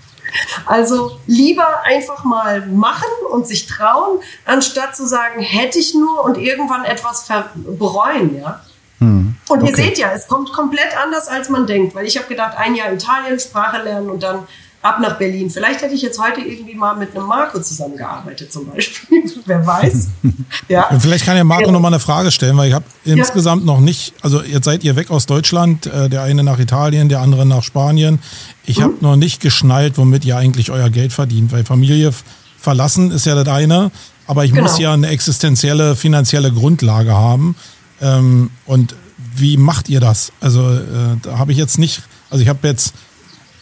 Also 0.65 1.19
lieber 1.28 1.84
einfach 1.84 2.23
mal 2.23 2.65
machen 2.65 3.08
und 3.32 3.47
sich 3.47 3.65
trauen, 3.65 4.19
anstatt 4.45 4.95
zu 4.95 5.08
sagen, 5.08 5.41
hätte 5.41 5.80
ich 5.80 5.93
nur 5.93 6.23
und 6.26 6.38
irgendwann 6.38 6.86
etwas 6.86 7.28
bereuen, 7.65 8.38
ja. 8.38 8.62
Hm. 9.00 9.36
Und 9.47 9.63
ihr 9.63 9.76
seht 9.76 9.97
ja, 9.97 10.12
es 10.12 10.28
kommt 10.28 10.52
komplett 10.52 10.97
anders, 11.02 11.28
als 11.28 11.50
man 11.50 11.67
denkt, 11.67 11.95
weil 11.95 12.06
ich 12.06 12.17
habe 12.17 12.28
gedacht, 12.28 12.58
ein 12.58 12.76
Jahr 12.76 12.91
Italien, 12.91 13.39
Sprache 13.39 13.82
lernen 13.84 14.10
und 14.10 14.23
dann 14.23 14.47
ab 14.88 15.00
nach 15.02 15.17
Berlin. 15.17 15.50
Vielleicht 15.50 15.82
hätte 15.82 15.93
ich 15.93 16.02
jetzt 16.02 16.19
heute 16.19 16.41
irgendwie 16.41 16.76
mal 16.76 16.95
mit 16.95 17.15
einem 17.15 17.28
Marco 17.28 17.60
zusammengearbeitet 17.62 18.52
zum 18.52 18.67
Beispiel. 18.67 19.23
Wer 19.45 19.65
weiß. 19.65 20.08
Ja. 20.69 20.89
Vielleicht 21.00 21.26
kann 21.26 21.38
ja 21.38 21.43
Marco 21.43 21.67
ja. 21.67 21.71
noch 21.71 21.80
mal 21.80 21.88
eine 21.88 22.00
Frage 22.00 22.30
stellen, 22.32 22.58
weil 22.58 22.67
ich 22.67 22.73
habe 22.73 22.86
ja. 23.06 23.15
insgesamt 23.15 23.65
noch 23.65 23.80
nicht, 23.80 24.13
also 24.21 24.41
jetzt 24.41 24.65
seid 24.65 24.84
ihr 24.84 24.95
weg 24.97 25.12
aus 25.12 25.26
Deutschland, 25.26 25.86
äh, 25.86 26.10
der 26.10 26.23
eine 26.23 26.43
nach 26.43 26.60
Italien, 26.60 27.08
der 27.08 27.21
andere 27.21 27.45
nach 27.45 27.63
Spanien. 27.63 28.19
Ich 28.65 28.80
mhm. 28.80 28.84
habe 28.84 28.93
noch 29.02 29.15
nicht 29.15 29.41
geschnallt, 29.41 29.97
womit 29.97 30.26
ihr 30.26 30.36
eigentlich 30.36 30.71
euer 30.71 30.89
Geld 30.89 31.13
verdient, 31.13 31.54
weil 31.54 31.63
Familie 31.63 32.12
verlassen 32.60 33.12
ist 33.12 33.26
ja 33.26 33.36
das 33.41 33.47
eine, 33.47 33.91
aber 34.26 34.43
ich 34.43 34.52
genau. 34.52 34.63
muss 34.63 34.78
ja 34.78 34.93
eine 34.93 35.08
existenzielle, 35.08 35.95
finanzielle 35.95 36.52
Grundlage 36.52 37.13
haben. 37.13 37.56
Ähm, 38.02 38.50
und 38.65 38.95
wie 39.36 39.58
macht 39.58 39.88
ihr 39.89 40.02
das? 40.02 40.32
Also 40.41 40.69
äh, 40.69 41.17
da 41.21 41.38
habe 41.38 41.52
ich 41.52 41.58
jetzt 41.58 41.78
nicht, 41.78 42.02
also 42.30 42.41
ich 42.41 42.50
habe 42.50 42.67
jetzt 42.67 42.93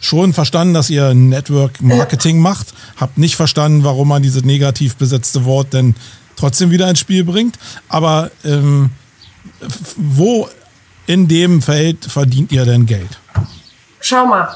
schon 0.00 0.32
verstanden, 0.32 0.74
dass 0.74 0.90
ihr 0.90 1.14
Network 1.14 1.80
Marketing 1.80 2.38
macht, 2.38 2.74
habt 2.96 3.18
nicht 3.18 3.36
verstanden, 3.36 3.84
warum 3.84 4.08
man 4.08 4.22
dieses 4.22 4.44
negativ 4.44 4.96
besetzte 4.96 5.44
Wort 5.44 5.72
denn 5.72 5.94
trotzdem 6.36 6.70
wieder 6.70 6.88
ins 6.88 7.00
Spiel 7.00 7.24
bringt. 7.24 7.58
Aber 7.88 8.30
ähm, 8.44 8.90
wo 9.96 10.48
in 11.06 11.28
dem 11.28 11.62
Feld 11.62 12.04
verdient 12.04 12.52
ihr 12.52 12.64
denn 12.64 12.86
Geld? 12.86 13.18
Schau 14.00 14.26
mal, 14.26 14.48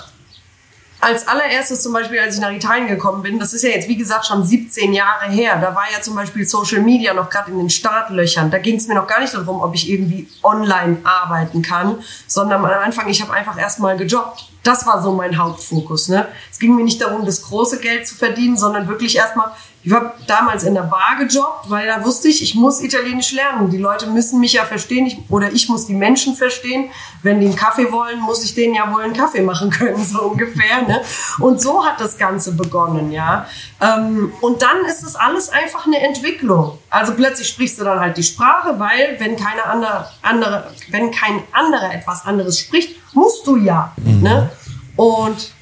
als 1.00 1.26
allererstes 1.26 1.83
zum 1.83 1.94
Beispiel, 1.94 2.18
als 2.18 2.35
ich 2.35 2.40
nach 2.42 2.53
Italien 2.53 2.87
gekommen 2.87 3.22
bin, 3.22 3.38
das 3.38 3.55
ist 3.55 3.62
ja 3.62 3.70
jetzt 3.70 3.88
wie 3.88 3.96
gesagt 3.96 4.26
schon 4.26 4.44
17 4.44 4.92
Jahre 4.92 5.31
her, 5.31 5.59
da 5.59 5.74
war 5.74 5.85
ja 5.90 6.03
zum 6.03 6.14
Beispiel 6.14 6.44
Social 6.44 6.83
Media 6.83 7.14
noch 7.14 7.31
gerade 7.31 7.50
in 7.50 7.59
den 7.59 7.70
Startlöchern. 7.70 8.50
Da 8.50 8.59
ging 8.59 8.76
es 8.76 8.87
mir 8.87 8.94
noch 8.94 9.07
gar 9.07 9.20
nicht 9.20 9.33
darum, 9.33 9.62
ob 9.62 9.74
ich 9.74 9.88
irgendwie 9.88 10.29
online 10.42 10.98
arbeiten 11.03 11.62
kann, 11.62 11.96
sondern 12.26 12.64
am 12.64 12.70
Anfang, 12.70 13.09
ich 13.09 13.22
habe 13.22 13.33
einfach 13.33 13.59
erstmal 13.59 13.96
gejobbt. 13.96 14.49
Das 14.62 14.86
war 14.86 15.02
so 15.02 15.12
mein 15.12 15.38
Hauptfokus. 15.38 16.08
Ne? 16.08 16.28
Es 16.50 16.58
ging 16.58 16.74
mir 16.74 16.84
nicht 16.84 17.00
darum, 17.00 17.24
das 17.24 17.42
große 17.42 17.80
Geld 17.80 18.06
zu 18.06 18.14
verdienen, 18.14 18.56
sondern 18.56 18.88
wirklich 18.88 19.16
erstmal, 19.16 19.52
ich 19.82 19.92
habe 19.92 20.12
damals 20.26 20.64
in 20.64 20.74
der 20.74 20.82
Bar 20.82 21.16
gejobbt, 21.18 21.70
weil 21.70 21.86
da 21.86 22.04
wusste 22.04 22.28
ich, 22.28 22.42
ich 22.42 22.54
muss 22.54 22.82
Italienisch 22.82 23.32
lernen. 23.32 23.70
Die 23.70 23.78
Leute 23.78 24.06
müssen 24.06 24.38
mich 24.38 24.52
ja 24.52 24.64
verstehen 24.64 25.06
ich, 25.06 25.18
oder 25.30 25.50
ich 25.52 25.70
muss 25.70 25.86
die 25.86 25.94
Menschen 25.94 26.34
verstehen. 26.34 26.90
Wenn 27.22 27.40
die 27.40 27.46
einen 27.46 27.56
Kaffee 27.56 27.90
wollen, 27.90 28.20
muss 28.20 28.44
ich 28.44 28.54
denen 28.54 28.74
ja 28.74 28.92
wohl 28.92 29.02
einen 29.02 29.14
Kaffee 29.14 29.40
machen 29.40 29.70
können, 29.78 30.04
so 30.04 30.22
ungefähr. 30.22 30.82
Ne? 30.86 31.00
Und 31.38 31.62
so 31.62 31.84
hat 31.84 31.98
das 31.98 32.18
Ganze 32.18 32.52
begonnen, 32.52 33.10
ja. 33.10 33.46
Ähm, 33.80 34.32
und 34.42 34.60
dann 34.60 34.84
ist 34.86 35.02
es 35.02 35.16
alles 35.16 35.48
einfach 35.48 35.86
eine 35.86 36.00
Entwicklung. 36.00 36.78
Also 36.90 37.14
plötzlich 37.14 37.48
sprichst 37.48 37.80
du 37.80 37.84
dann 37.84 38.00
halt 38.00 38.18
die 38.18 38.22
Sprache, 38.22 38.78
weil 38.78 39.16
wenn 39.18 39.36
keine 39.36 39.64
andere, 39.64 40.10
andere 40.20 40.70
wenn 40.90 41.10
kein 41.10 41.42
anderer 41.52 41.94
etwas 41.94 42.26
anderes 42.26 42.60
spricht, 42.60 42.96
musst 43.14 43.46
du 43.46 43.56
ja. 43.56 43.92
Mhm. 43.96 44.20
Ne? 44.20 44.50
Und 44.96 45.52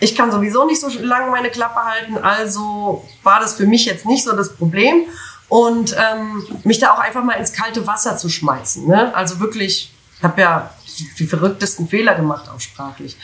ich 0.00 0.14
kann 0.14 0.32
sowieso 0.32 0.66
nicht 0.66 0.80
so 0.80 0.88
lange 1.00 1.30
meine 1.30 1.50
Klappe 1.50 1.80
halten, 1.84 2.18
also 2.18 3.06
war 3.22 3.38
das 3.40 3.54
für 3.54 3.66
mich 3.66 3.84
jetzt 3.84 4.06
nicht 4.06 4.24
so 4.24 4.34
das 4.34 4.54
Problem. 4.56 5.04
Und 5.48 5.96
ähm, 5.98 6.46
mich 6.62 6.78
da 6.78 6.92
auch 6.92 7.00
einfach 7.00 7.24
mal 7.24 7.32
ins 7.32 7.52
kalte 7.52 7.84
Wasser 7.84 8.16
zu 8.16 8.28
schmeißen. 8.28 8.86
Ne? 8.86 9.12
Also 9.16 9.40
wirklich, 9.40 9.92
ich 10.16 10.22
habe 10.22 10.40
ja 10.40 10.70
die 11.18 11.26
verrücktesten 11.26 11.88
Fehler 11.88 12.14
gemacht, 12.14 12.48
auch 12.48 12.60
sprachlich. 12.60 13.16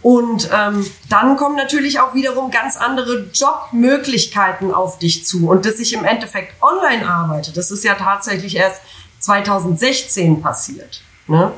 Und 0.00 0.48
ähm, 0.52 0.88
dann 1.08 1.36
kommen 1.36 1.56
natürlich 1.56 1.98
auch 2.00 2.14
wiederum 2.14 2.52
ganz 2.52 2.76
andere 2.76 3.28
Jobmöglichkeiten 3.32 4.72
auf 4.72 5.00
dich 5.00 5.26
zu. 5.26 5.48
Und 5.48 5.66
dass 5.66 5.80
ich 5.80 5.92
im 5.92 6.04
Endeffekt 6.04 6.54
online 6.62 7.08
arbeite, 7.08 7.52
das 7.52 7.72
ist 7.72 7.84
ja 7.84 7.94
tatsächlich 7.94 8.56
erst 8.56 8.80
2016 9.20 10.40
passiert. 10.40 11.02
Ne? 11.26 11.52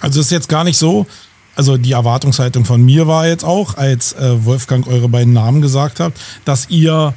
Also 0.00 0.20
ist 0.20 0.30
jetzt 0.30 0.48
gar 0.48 0.64
nicht 0.64 0.78
so, 0.78 1.06
also 1.54 1.76
die 1.76 1.92
Erwartungshaltung 1.92 2.64
von 2.64 2.82
mir 2.82 3.06
war 3.06 3.26
jetzt 3.26 3.44
auch, 3.44 3.76
als 3.76 4.14
äh, 4.14 4.44
Wolfgang 4.44 4.86
eure 4.86 5.08
beiden 5.08 5.32
Namen 5.32 5.60
gesagt 5.60 6.00
hat, 6.00 6.12
dass 6.44 6.70
ihr 6.70 7.14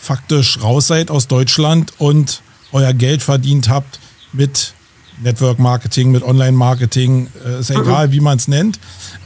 faktisch 0.00 0.62
raus 0.62 0.86
seid 0.86 1.10
aus 1.10 1.26
Deutschland 1.28 1.92
und 1.98 2.42
euer 2.72 2.92
Geld 2.92 3.22
verdient 3.22 3.68
habt 3.68 3.98
mit 4.32 4.74
Network 5.22 5.58
Marketing, 5.58 6.10
mit 6.10 6.22
Online 6.22 6.52
Marketing, 6.52 7.28
äh, 7.44 7.60
ist 7.60 7.70
ja 7.70 7.78
mhm. 7.78 7.84
egal, 7.84 8.12
wie 8.12 8.20
man 8.20 8.36
es 8.36 8.48
nennt. 8.48 8.78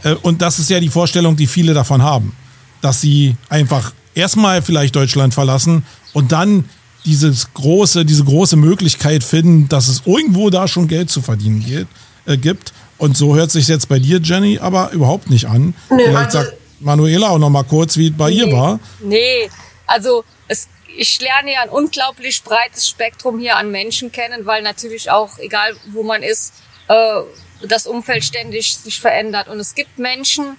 Äh, 0.03 0.15
und 0.15 0.41
das 0.43 0.59
ist 0.59 0.71
ja 0.71 0.81
die 0.81 0.89
Vorstellung, 0.89 1.37
die 1.37 1.47
viele 1.47 1.75
davon 1.75 2.03
haben, 2.03 2.35
dass 2.81 3.01
sie 3.01 3.37
einfach 3.49 3.93
erstmal 4.15 4.63
vielleicht 4.63 4.97
Deutschland 4.97 5.35
verlassen 5.35 5.85
und 6.13 6.33
dann 6.33 6.65
dieses 7.05 7.53
große, 7.55 8.05
diese 8.05 8.25
große 8.25 8.57
Möglichkeit 8.57 9.25
finden, 9.25 9.69
dass 9.69 9.89
es 9.89 10.03
irgendwo 10.05 10.51
da 10.51 10.69
schon 10.69 10.89
Geld 10.89 11.11
zu 11.11 11.23
verdienen 11.23 11.65
geht, 11.65 11.87
äh, 12.27 12.37
gibt 12.37 12.73
Und 12.99 13.17
so 13.17 13.37
hört 13.37 13.51
sich 13.51 13.69
jetzt 13.69 13.89
bei 13.89 13.99
dir, 13.99 14.21
Jenny, 14.23 14.59
aber 14.59 14.91
überhaupt 14.91 15.31
nicht 15.31 15.47
an. 15.47 15.75
Nee, 15.91 16.05
Vielleicht 16.05 16.35
also, 16.35 16.39
sagt 16.39 16.53
Manuela 16.81 17.31
auch 17.31 17.39
noch 17.39 17.51
mal 17.51 17.63
kurz, 17.63 17.97
wie 17.97 18.09
es 18.09 18.17
bei 18.17 18.31
nee, 18.31 18.37
ihr 18.37 18.53
war. 18.53 18.81
Nee, 19.01 19.51
also 19.87 20.25
es, 20.49 20.69
ich 20.97 21.21
lerne 21.21 21.53
ja 21.53 21.63
ein 21.63 21.69
unglaublich 21.69 22.43
breites 22.43 22.89
Spektrum 22.89 23.39
hier 23.39 23.57
an 23.57 23.71
Menschen 23.71 24.11
kennen, 24.11 24.47
weil 24.47 24.63
natürlich 24.63 25.11
auch, 25.11 25.39
egal 25.39 25.77
wo 25.93 26.03
man 26.03 26.23
ist, 26.23 26.55
äh, 26.89 27.21
das 27.67 27.87
Umfeld 27.87 28.25
ständig 28.25 28.77
sich 28.77 29.01
verändert. 29.01 29.49
Und 29.49 29.59
es 29.59 29.75
gibt 29.75 29.99
Menschen, 29.99 30.57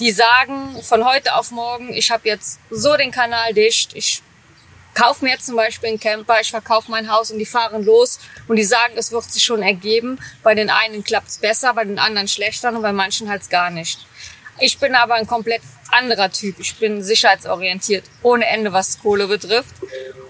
die 0.00 0.12
sagen 0.12 0.82
von 0.82 1.04
heute 1.04 1.34
auf 1.36 1.50
morgen, 1.50 1.92
ich 1.92 2.10
habe 2.10 2.28
jetzt 2.28 2.58
so 2.70 2.96
den 2.96 3.10
Kanal 3.10 3.54
dicht, 3.54 3.94
ich 3.94 4.22
kaufe 4.96 5.24
mir 5.24 5.32
jetzt 5.32 5.46
zum 5.46 5.56
Beispiel 5.56 5.90
einen 5.90 6.00
Camper, 6.00 6.40
ich 6.40 6.50
verkaufe 6.50 6.90
mein 6.90 7.10
Haus 7.12 7.30
und 7.30 7.38
die 7.38 7.46
fahren 7.46 7.84
los 7.84 8.18
und 8.48 8.56
die 8.56 8.64
sagen, 8.64 8.94
es 8.96 9.12
wird 9.12 9.24
sich 9.24 9.44
schon 9.44 9.62
ergeben. 9.62 10.18
Bei 10.42 10.54
den 10.54 10.70
einen 10.70 11.04
klappt 11.04 11.28
es 11.28 11.38
besser, 11.38 11.74
bei 11.74 11.84
den 11.84 11.98
anderen 11.98 12.28
schlechter 12.28 12.70
und 12.70 12.82
bei 12.82 12.92
manchen 12.92 13.28
halt 13.28 13.48
gar 13.50 13.70
nicht. 13.70 14.00
Ich 14.58 14.78
bin 14.78 14.94
aber 14.94 15.14
ein 15.14 15.26
komplett 15.26 15.60
anderer 15.92 16.32
Typ. 16.32 16.58
Ich 16.58 16.76
bin 16.76 17.02
sicherheitsorientiert, 17.02 18.04
ohne 18.22 18.46
Ende, 18.46 18.72
was 18.72 18.98
Kohle 19.00 19.26
betrifft. 19.28 19.74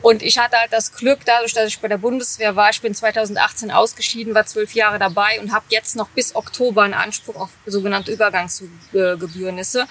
Und 0.02 0.22
ich 0.22 0.38
hatte 0.38 0.56
halt 0.56 0.72
das 0.72 0.92
Glück, 0.92 1.20
dadurch, 1.24 1.54
dass 1.54 1.68
ich 1.68 1.78
bei 1.78 1.88
der 1.88 1.98
Bundeswehr 1.98 2.56
war, 2.56 2.70
ich 2.70 2.80
bin 2.80 2.94
2018 2.94 3.70
ausgeschieden, 3.70 4.34
war 4.34 4.46
zwölf 4.46 4.72
Jahre 4.74 4.98
dabei 4.98 5.40
und 5.40 5.52
habe 5.52 5.64
jetzt 5.68 5.96
noch 5.96 6.08
bis 6.08 6.34
Oktober 6.34 6.82
einen 6.82 6.94
Anspruch 6.94 7.36
auf 7.36 7.50
sogenannte 7.66 8.12
Übergangsgebührnisse. 8.12 9.86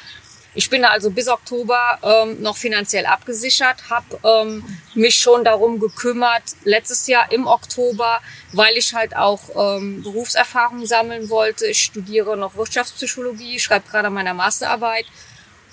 Ich 0.55 0.69
bin 0.69 0.85
also 0.85 1.11
bis 1.11 1.27
Oktober 1.27 1.99
ähm, 2.01 2.41
noch 2.41 2.55
finanziell 2.55 3.05
abgesichert, 3.05 3.89
habe 3.89 4.19
ähm, 4.23 4.63
mich 4.93 5.15
schon 5.15 5.43
darum 5.43 5.79
gekümmert, 5.81 6.43
letztes 6.63 7.07
Jahr 7.07 7.29
im 7.33 7.45
Oktober, 7.45 8.21
weil 8.53 8.77
ich 8.77 8.93
halt 8.93 9.17
auch 9.17 9.41
ähm, 9.53 10.01
Berufserfahrung 10.01 10.85
sammeln 10.85 11.29
wollte. 11.29 11.67
Ich 11.67 11.83
studiere 11.83 12.37
noch 12.37 12.55
Wirtschaftspsychologie, 12.55 13.59
schreibe 13.59 13.89
gerade 13.89 14.07
an 14.07 14.13
meiner 14.13 14.33
Masterarbeit 14.33 15.05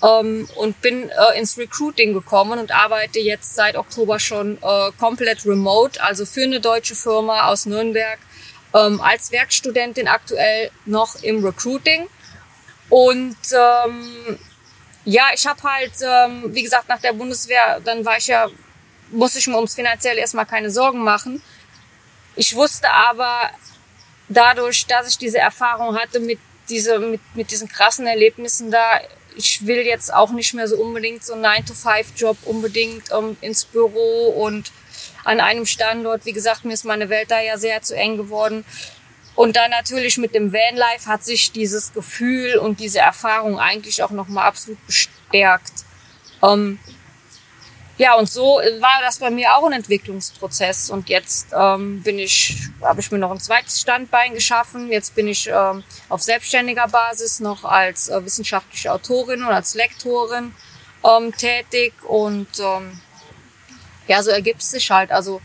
ähm, 0.03 0.49
und 0.55 0.81
bin 0.81 1.09
äh, 1.09 1.39
ins 1.39 1.57
Recruiting 1.57 2.13
gekommen 2.13 2.59
und 2.59 2.73
arbeite 2.73 3.19
jetzt 3.19 3.55
seit 3.55 3.77
Oktober 3.77 4.19
schon 4.19 4.57
äh, 4.61 4.91
komplett 4.99 5.45
remote, 5.45 6.03
also 6.03 6.25
für 6.25 6.43
eine 6.43 6.59
deutsche 6.59 6.95
Firma 6.95 7.47
aus 7.47 7.65
Nürnberg 7.65 8.19
ähm, 8.73 8.99
als 8.99 9.31
Werkstudentin 9.31 10.09
aktuell 10.09 10.71
noch 10.85 11.23
im 11.23 11.43
Recruiting. 11.43 12.07
Und 12.89 13.37
ähm, 13.53 14.37
ja, 15.05 15.27
ich 15.33 15.45
habe 15.45 15.61
halt, 15.63 15.93
ähm, 16.01 16.55
wie 16.55 16.63
gesagt, 16.63 16.87
nach 16.87 17.01
der 17.01 17.13
Bundeswehr, 17.13 17.79
dann 17.83 18.05
war 18.05 18.17
ich 18.17 18.27
ja, 18.27 18.47
musste 19.11 19.39
ich 19.39 19.47
mir 19.47 19.55
ums 19.55 19.75
finanziell 19.75 20.17
erstmal 20.17 20.45
keine 20.45 20.69
Sorgen 20.69 21.03
machen. 21.03 21.41
Ich 22.35 22.55
wusste 22.55 22.89
aber 22.89 23.51
dadurch, 24.29 24.85
dass 24.87 25.09
ich 25.09 25.17
diese 25.17 25.39
Erfahrung 25.39 25.97
hatte 25.97 26.19
mit, 26.19 26.39
diese, 26.69 26.99
mit, 26.99 27.21
mit 27.35 27.51
diesen 27.51 27.67
krassen 27.67 28.07
Erlebnissen 28.07 28.71
da, 28.71 29.01
ich 29.35 29.65
will 29.65 29.79
jetzt 29.79 30.13
auch 30.13 30.31
nicht 30.31 30.53
mehr 30.53 30.67
so 30.67 30.77
unbedingt 30.77 31.23
so 31.23 31.33
einen 31.33 31.45
9-to-5-Job 31.45 32.37
unbedingt 32.45 33.11
ähm, 33.11 33.35
ins 33.41 33.65
Büro 33.65 34.29
und 34.29 34.71
an 35.23 35.39
einem 35.39 35.65
Standort. 35.65 36.25
Wie 36.25 36.33
gesagt, 36.33 36.65
mir 36.65 36.73
ist 36.73 36.85
meine 36.85 37.09
Welt 37.09 37.31
da 37.31 37.41
ja 37.41 37.57
sehr 37.57 37.81
zu 37.81 37.95
eng 37.95 38.17
geworden. 38.17 38.65
Und 39.35 39.55
dann 39.55 39.71
natürlich 39.71 40.17
mit 40.17 40.35
dem 40.35 40.53
Vanlife 40.53 41.07
hat 41.07 41.23
sich 41.23 41.51
dieses 41.51 41.91
Gefühl 41.93 42.57
und 42.57 42.79
diese 42.79 42.99
Erfahrung 42.99 43.59
eigentlich 43.59 44.03
auch 44.03 44.11
nochmal 44.11 44.45
absolut 44.45 44.85
bestärkt. 44.85 45.85
Ähm, 46.43 46.79
ja, 47.97 48.15
und 48.15 48.29
so 48.29 48.55
war 48.79 49.01
das 49.01 49.19
bei 49.19 49.29
mir 49.29 49.55
auch 49.55 49.65
ein 49.65 49.73
Entwicklungsprozess. 49.73 50.89
Und 50.89 51.09
jetzt 51.09 51.47
ähm, 51.55 52.01
bin 52.01 52.17
ich, 52.17 52.57
habe 52.81 52.99
ich 52.99 53.11
mir 53.11 53.19
noch 53.19 53.31
ein 53.31 53.39
zweites 53.39 53.81
Standbein 53.81 54.33
geschaffen. 54.33 54.91
Jetzt 54.91 55.13
bin 55.15 55.27
ich 55.27 55.47
ähm, 55.47 55.83
auf 56.09 56.21
selbstständiger 56.21 56.87
Basis 56.87 57.39
noch 57.39 57.63
als 57.63 58.09
äh, 58.09 58.25
wissenschaftliche 58.25 58.91
Autorin 58.91 59.43
und 59.43 59.51
als 59.51 59.75
Lektorin 59.75 60.53
ähm, 61.03 61.31
tätig. 61.35 61.93
Und 62.03 62.47
ähm, 62.59 62.99
ja, 64.07 64.23
so 64.23 64.31
ergibt 64.31 64.61
es 64.61 64.71
sich 64.71 64.89
halt. 64.89 65.11
Also 65.11 65.39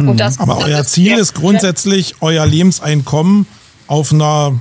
Mhm. 0.00 0.20
Aber 0.38 0.58
euer 0.58 0.84
Ziel 0.84 1.18
ist 1.18 1.34
grundsätzlich, 1.34 2.16
euer 2.20 2.46
Lebenseinkommen 2.46 3.46
auf 3.86 4.12
einer 4.12 4.60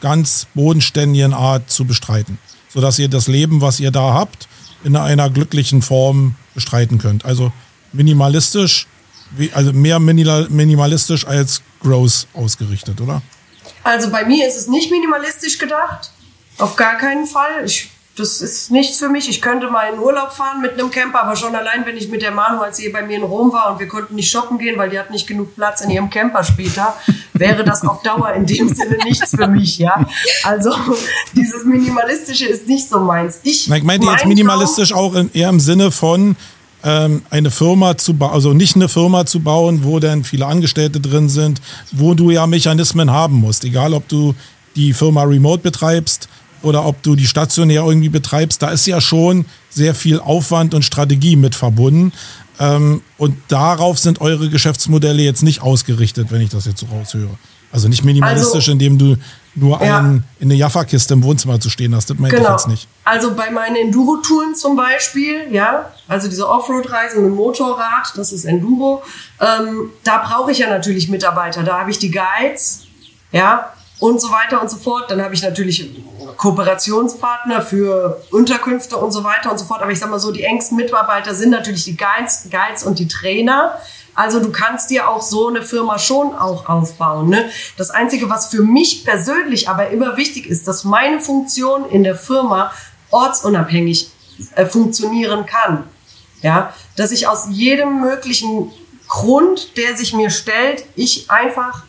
ganz 0.00 0.46
bodenständigen 0.54 1.32
Art 1.32 1.70
zu 1.70 1.84
bestreiten, 1.84 2.38
sodass 2.68 2.98
ihr 2.98 3.08
das 3.08 3.26
Leben, 3.26 3.60
was 3.60 3.80
ihr 3.80 3.90
da 3.90 4.12
habt, 4.14 4.48
in 4.84 4.96
einer 4.96 5.30
glücklichen 5.30 5.80
Form 5.80 6.34
bestreiten 6.54 6.98
könnt. 6.98 7.24
Also 7.24 7.52
minimalistisch, 7.92 8.86
also 9.54 9.72
mehr 9.72 9.98
minimalistisch 9.98 11.26
als 11.26 11.62
gross 11.80 12.26
ausgerichtet, 12.34 13.00
oder? 13.00 13.22
Also 13.82 14.10
bei 14.10 14.24
mir 14.24 14.46
ist 14.46 14.56
es 14.56 14.68
nicht 14.68 14.90
minimalistisch 14.90 15.58
gedacht. 15.58 16.10
Auf 16.58 16.76
gar 16.76 16.96
keinen 16.98 17.26
Fall. 17.26 17.64
Ich 17.64 17.90
das 18.16 18.40
ist 18.40 18.70
nichts 18.70 18.98
für 18.98 19.08
mich. 19.08 19.28
Ich 19.28 19.42
könnte 19.42 19.68
mal 19.70 19.92
in 19.92 19.98
Urlaub 19.98 20.30
fahren 20.32 20.60
mit 20.62 20.74
einem 20.74 20.90
Camper, 20.90 21.22
aber 21.22 21.34
schon 21.34 21.54
allein, 21.54 21.84
wenn 21.84 21.96
ich 21.96 22.08
mit 22.08 22.22
der 22.22 22.30
Manu, 22.30 22.60
als 22.60 22.76
sie 22.76 22.88
bei 22.90 23.02
mir 23.02 23.16
in 23.16 23.24
Rom 23.24 23.52
war 23.52 23.72
und 23.72 23.80
wir 23.80 23.88
konnten 23.88 24.14
nicht 24.14 24.30
shoppen 24.30 24.58
gehen, 24.58 24.78
weil 24.78 24.90
die 24.90 24.98
hat 24.98 25.10
nicht 25.10 25.26
genug 25.26 25.56
Platz 25.56 25.80
in 25.80 25.90
ihrem 25.90 26.10
Camper 26.10 26.44
später, 26.44 26.94
wäre 27.32 27.64
das 27.64 27.82
auf 27.82 28.02
Dauer 28.02 28.32
in 28.34 28.46
dem 28.46 28.72
Sinne 28.72 28.98
nichts 29.04 29.30
für 29.30 29.48
mich, 29.48 29.78
ja. 29.78 30.06
Also 30.44 30.70
dieses 31.34 31.64
Minimalistische 31.64 32.46
ist 32.46 32.68
nicht 32.68 32.88
so 32.88 33.00
meins. 33.00 33.40
Ich, 33.42 33.68
ich 33.70 33.82
meinte 33.82 34.06
jetzt 34.06 34.26
minimalistisch 34.26 34.92
auch 34.92 35.14
in, 35.14 35.32
eher 35.32 35.48
im 35.48 35.58
Sinne 35.58 35.90
von 35.90 36.36
ähm, 36.84 37.22
eine 37.30 37.50
Firma 37.50 37.96
zu 37.96 38.14
bauen, 38.14 38.32
also 38.32 38.52
nicht 38.52 38.76
eine 38.76 38.88
Firma 38.88 39.26
zu 39.26 39.40
bauen, 39.40 39.82
wo 39.82 39.98
dann 39.98 40.22
viele 40.22 40.46
Angestellte 40.46 41.00
drin 41.00 41.28
sind, 41.28 41.60
wo 41.90 42.14
du 42.14 42.30
ja 42.30 42.46
Mechanismen 42.46 43.10
haben 43.10 43.34
musst, 43.34 43.64
egal 43.64 43.92
ob 43.92 44.06
du 44.06 44.36
die 44.76 44.92
Firma 44.92 45.24
remote 45.24 45.62
betreibst 45.62 46.28
oder 46.64 46.84
ob 46.86 47.02
du 47.02 47.16
die 47.16 47.26
stationär 47.26 47.82
irgendwie 47.82 48.08
betreibst, 48.08 48.62
da 48.62 48.70
ist 48.70 48.86
ja 48.86 49.00
schon 49.00 49.44
sehr 49.70 49.94
viel 49.94 50.20
Aufwand 50.20 50.74
und 50.74 50.84
Strategie 50.84 51.36
mit 51.36 51.54
verbunden. 51.54 52.12
Ähm, 52.58 53.02
und 53.18 53.36
darauf 53.48 53.98
sind 53.98 54.20
eure 54.20 54.48
Geschäftsmodelle 54.48 55.22
jetzt 55.22 55.42
nicht 55.42 55.62
ausgerichtet, 55.62 56.30
wenn 56.30 56.40
ich 56.40 56.50
das 56.50 56.66
jetzt 56.66 56.80
so 56.80 56.86
raushöre. 56.86 57.36
Also 57.72 57.88
nicht 57.88 58.04
minimalistisch, 58.04 58.54
also, 58.54 58.72
indem 58.72 58.98
du 58.98 59.16
nur 59.56 59.82
ja. 59.84 59.98
einen, 59.98 60.24
in 60.38 60.46
eine 60.46 60.54
Jaffa-Kiste 60.54 61.14
im 61.14 61.24
Wohnzimmer 61.24 61.58
zu 61.58 61.70
stehen 61.70 61.94
hast. 61.94 62.08
Das 62.08 62.18
meinte 62.18 62.36
genau. 62.36 62.50
ich 62.50 62.54
jetzt 62.54 62.68
nicht. 62.68 62.88
Also 63.02 63.34
bei 63.34 63.50
meinen 63.50 63.74
Enduro-Touren 63.74 64.54
zum 64.54 64.76
Beispiel, 64.76 65.52
ja, 65.52 65.90
also 66.06 66.28
diese 66.28 66.48
Offroad-Reisen 66.48 67.24
mit 67.24 67.34
Motorrad, 67.34 68.12
das 68.16 68.32
ist 68.32 68.44
Enduro, 68.44 69.02
ähm, 69.40 69.90
da 70.04 70.18
brauche 70.18 70.52
ich 70.52 70.58
ja 70.58 70.68
natürlich 70.68 71.08
Mitarbeiter. 71.08 71.64
Da 71.64 71.80
habe 71.80 71.90
ich 71.90 71.98
die 71.98 72.12
Guides, 72.12 72.82
ja, 73.32 73.72
und 74.04 74.20
so 74.20 74.30
weiter 74.30 74.60
und 74.60 74.70
so 74.70 74.76
fort. 74.76 75.10
Dann 75.10 75.22
habe 75.22 75.32
ich 75.32 75.42
natürlich 75.42 75.90
Kooperationspartner 76.36 77.62
für 77.62 78.22
Unterkünfte 78.30 78.98
und 78.98 79.12
so 79.12 79.24
weiter 79.24 79.50
und 79.50 79.58
so 79.58 79.64
fort. 79.64 79.80
Aber 79.80 79.92
ich 79.92 79.98
sage 79.98 80.10
mal 80.10 80.18
so, 80.18 80.30
die 80.30 80.42
engsten 80.42 80.76
Mitarbeiter 80.76 81.34
sind 81.34 81.48
natürlich 81.48 81.84
die 81.84 81.96
Guides, 81.96 82.50
Guides 82.50 82.84
und 82.84 82.98
die 82.98 83.08
Trainer. 83.08 83.78
Also 84.14 84.40
du 84.40 84.52
kannst 84.52 84.90
dir 84.90 85.08
auch 85.08 85.22
so 85.22 85.48
eine 85.48 85.62
Firma 85.62 85.98
schon 85.98 86.36
auch 86.36 86.68
aufbauen. 86.68 87.30
Ne? 87.30 87.48
Das 87.78 87.90
Einzige, 87.90 88.28
was 88.28 88.48
für 88.48 88.60
mich 88.60 89.06
persönlich 89.06 89.70
aber 89.70 89.88
immer 89.88 90.18
wichtig 90.18 90.46
ist, 90.48 90.68
dass 90.68 90.84
meine 90.84 91.18
Funktion 91.18 91.88
in 91.88 92.04
der 92.04 92.14
Firma 92.14 92.72
ortsunabhängig 93.10 94.10
äh, 94.54 94.66
funktionieren 94.66 95.46
kann. 95.46 95.84
Ja, 96.42 96.74
dass 96.96 97.10
ich 97.10 97.26
aus 97.26 97.46
jedem 97.48 98.02
möglichen 98.02 98.70
Grund, 99.08 99.78
der 99.78 99.96
sich 99.96 100.12
mir 100.12 100.28
stellt, 100.28 100.84
ich 100.94 101.30
einfach 101.30 101.84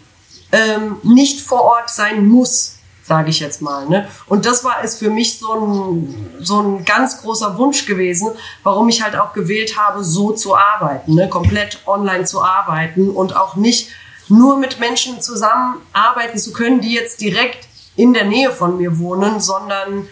ähm, 0.56 0.98
nicht 1.04 1.42
vor 1.42 1.64
Ort 1.64 1.90
sein 1.90 2.28
muss, 2.28 2.78
sage 3.04 3.30
ich 3.30 3.40
jetzt 3.40 3.62
mal. 3.62 3.88
Ne? 3.88 4.08
Und 4.28 4.46
das 4.46 4.64
war 4.64 4.84
es 4.84 4.98
für 4.98 5.10
mich 5.10 5.38
so 5.38 5.54
ein, 5.54 6.38
so 6.40 6.62
ein 6.62 6.86
ganz 6.86 7.22
großer 7.22 7.58
Wunsch 7.58 7.86
gewesen, 7.86 8.32
warum 8.64 8.90
ich 8.90 9.04
halt 9.04 9.16
auch 9.16 9.34
gewählt 9.34 9.78
habe, 9.78 10.04
so 10.04 10.32
zu 10.32 10.56
arbeiten, 10.56 11.16
ne? 11.16 11.30
komplett 11.30 11.80
online 11.86 12.26
zu 12.26 12.42
arbeiten 12.42 13.10
und 13.10 13.36
auch 13.36 13.56
nicht 13.56 13.90
nur 14.28 14.58
mit 14.58 14.80
Menschen 14.80 15.22
zusammenarbeiten 15.22 16.40
zu 16.40 16.52
können, 16.52 16.82
die 16.82 16.94
jetzt 16.94 17.22
direkt 17.22 17.68
in 17.96 18.14
der 18.14 18.26
Nähe 18.26 18.52
von 18.52 18.78
mir 18.78 18.98
wohnen, 18.98 19.40
sondern 19.40 20.08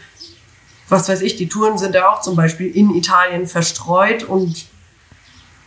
was 0.90 1.10
weiß 1.10 1.22
ich, 1.22 1.38
die 1.38 1.50
Touren 1.50 1.78
sind 1.78 1.96
ja 1.96 2.12
auch 2.12 2.22
zum 2.22 2.36
Beispiel 2.36 2.68
in 2.68 2.94
Italien 2.94 3.48
verstreut 3.48 4.24
und 4.24 4.66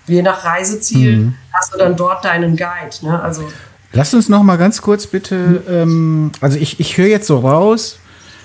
je 0.06 0.22
nach 0.22 0.44
Reiseziel 0.44 1.16
mhm. 1.16 1.34
hast 1.52 1.74
du 1.74 1.78
dann 1.78 1.96
dort 1.96 2.24
deinen 2.24 2.56
Guide. 2.56 2.94
Ne? 3.02 3.20
Also 3.20 3.42
Lass 3.96 4.12
uns 4.12 4.28
noch 4.28 4.42
mal 4.42 4.56
ganz 4.56 4.82
kurz 4.82 5.06
bitte, 5.06 5.62
ähm, 5.70 6.30
also 6.42 6.58
ich, 6.58 6.78
ich 6.80 6.98
höre 6.98 7.06
jetzt 7.06 7.26
so 7.26 7.38
raus, 7.38 7.98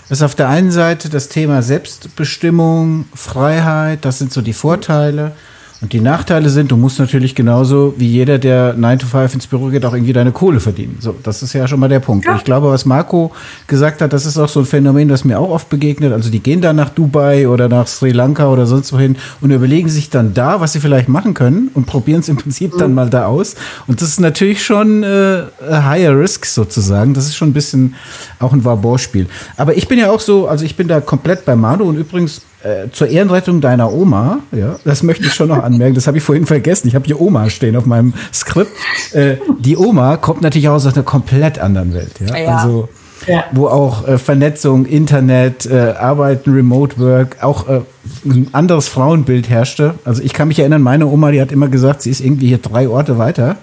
dass 0.08 0.22
auf 0.22 0.34
der 0.34 0.47
einen 0.47 0.72
Seite 0.72 1.10
das 1.10 1.28
Thema 1.28 1.62
Selbstbestimmung, 1.62 3.04
Freiheit, 3.14 4.06
das 4.06 4.18
sind 4.18 4.32
so 4.32 4.41
die 4.41 4.54
Vorteile. 4.54 5.34
Und 5.82 5.93
die 5.93 5.99
Nachteile 5.99 6.49
sind, 6.49 6.71
du 6.71 6.77
musst 6.77 6.99
natürlich 6.99 7.34
genauso 7.34 7.95
wie 7.97 8.05
jeder, 8.05 8.38
der 8.38 8.75
9 8.75 8.99
to 8.99 9.07
5 9.07 9.34
ins 9.34 9.47
Büro 9.47 9.69
geht, 9.69 9.84
auch 9.84 9.93
irgendwie 9.93 10.13
deine 10.13 10.32
Kohle 10.32 10.59
verdienen. 10.59 10.97
So, 10.99 11.15
das 11.23 11.41
ist 11.41 11.53
ja 11.53 11.67
schon 11.67 11.79
mal 11.79 11.89
der 11.89 11.99
Punkt. 11.99 12.25
Ja. 12.25 12.36
Ich 12.36 12.43
glaube, 12.43 12.69
was 12.69 12.86
Marco 12.86 13.32
gesagt 13.65 14.01
hat, 14.01 14.13
das 14.13 14.27
ist 14.27 14.38
auch 14.38 14.47
so 14.47 14.59
ein 14.59 14.67
Phänomen, 14.67 15.07
das 15.07 15.25
mir 15.25 15.39
auch 15.39 15.49
oft 15.49 15.69
begegnet. 15.69 16.13
Also 16.13 16.29
die 16.29 16.39
gehen 16.39 16.61
dann 16.61 16.75
nach 16.75 16.89
Dubai 16.89 17.47
oder 17.47 17.67
nach 17.67 17.88
Sri 17.88 18.11
Lanka 18.11 18.47
oder 18.47 18.67
sonst 18.67 18.93
wohin 18.93 19.17
und 19.41 19.49
überlegen 19.49 19.89
sich 19.89 20.11
dann 20.11 20.36
da, 20.36 20.61
was 20.61 20.73
sie 20.73 20.79
vielleicht 20.79 21.09
machen 21.09 21.34
können 21.34 21.71
und 21.73 21.88
probieren 21.88 22.19
es 22.19 22.29
im 22.29 22.38
Prinzip 22.38 22.75
mhm. 22.75 22.77
dann 22.77 22.93
mal 22.93 23.09
da 23.09 23.25
aus. 23.25 23.55
Und 23.88 24.03
das 24.03 24.09
ist 24.09 24.19
natürlich 24.19 24.63
schon 24.63 25.01
äh, 25.01 25.45
higher 25.67 26.15
risk 26.15 26.45
sozusagen. 26.45 27.15
Das 27.15 27.25
ist 27.25 27.36
schon 27.36 27.49
ein 27.49 27.53
bisschen 27.53 27.95
auch 28.38 28.53
ein 28.53 28.63
Warborspiel. 28.63 29.25
Aber 29.57 29.75
ich 29.75 29.88
bin 29.88 29.97
ja 29.97 30.11
auch 30.11 30.19
so, 30.19 30.47
also 30.47 30.63
ich 30.63 30.75
bin 30.75 30.88
da 30.88 31.01
komplett 31.01 31.43
bei 31.43 31.55
Manu 31.55 31.86
und 31.86 31.97
übrigens 31.97 32.41
äh, 32.64 32.89
zur 32.91 33.07
Ehrenrettung 33.07 33.62
deiner 33.62 33.91
Oma, 33.91 34.39
ja, 34.51 34.76
das 34.84 35.03
möchte 35.03 35.26
ich 35.26 35.34
schon 35.34 35.49
noch 35.49 35.64
anmerken, 35.64 35.95
das 35.95 36.07
habe 36.07 36.18
ich 36.18 36.24
vorhin 36.24 36.45
vergessen. 36.45 36.88
Ich 36.88 36.95
habe 36.95 37.05
hier 37.05 37.20
Oma 37.20 37.49
stehen 37.49 37.76
auf 37.76 37.86
meinem 37.86 38.14
Skript. 38.34 38.72
Äh, 39.14 39.38
die 39.59 39.78
Oma 39.78 40.18
kommt 40.18 40.41
natürlich 40.41 40.70
auch 40.70 40.76
aus 40.76 40.86
einer 40.86 41.03
komplett 41.03 41.59
anderen 41.59 41.93
Welt, 41.93 42.14
ja. 42.20 42.36
ja. 42.36 42.55
Also 42.57 42.89
ja. 43.28 43.45
wo 43.51 43.68
auch 43.68 44.07
äh, 44.07 44.18
Vernetzung, 44.18 44.86
Internet, 44.86 45.66
äh, 45.66 45.93
Arbeiten, 45.97 46.53
Remote 46.53 46.99
Work, 46.99 47.38
auch 47.41 47.68
äh, 47.68 47.82
ein 48.26 48.47
anderes 48.51 48.88
Frauenbild 48.88 49.49
herrschte. 49.49 49.95
Also 50.05 50.24
ich 50.24 50.34
kann 50.34 50.47
mich 50.47 50.59
erinnern, 50.59 50.82
meine 50.82 51.07
Oma, 51.07 51.32
die 51.32 51.41
hat 51.41 51.51
immer 51.51 51.68
gesagt, 51.68 52.01
sie 52.01 52.09
ist 52.09 52.22
irgendwie 52.22 52.47
hier 52.47 52.57
drei 52.57 52.88
Orte 52.88 53.18
weiter 53.18 53.57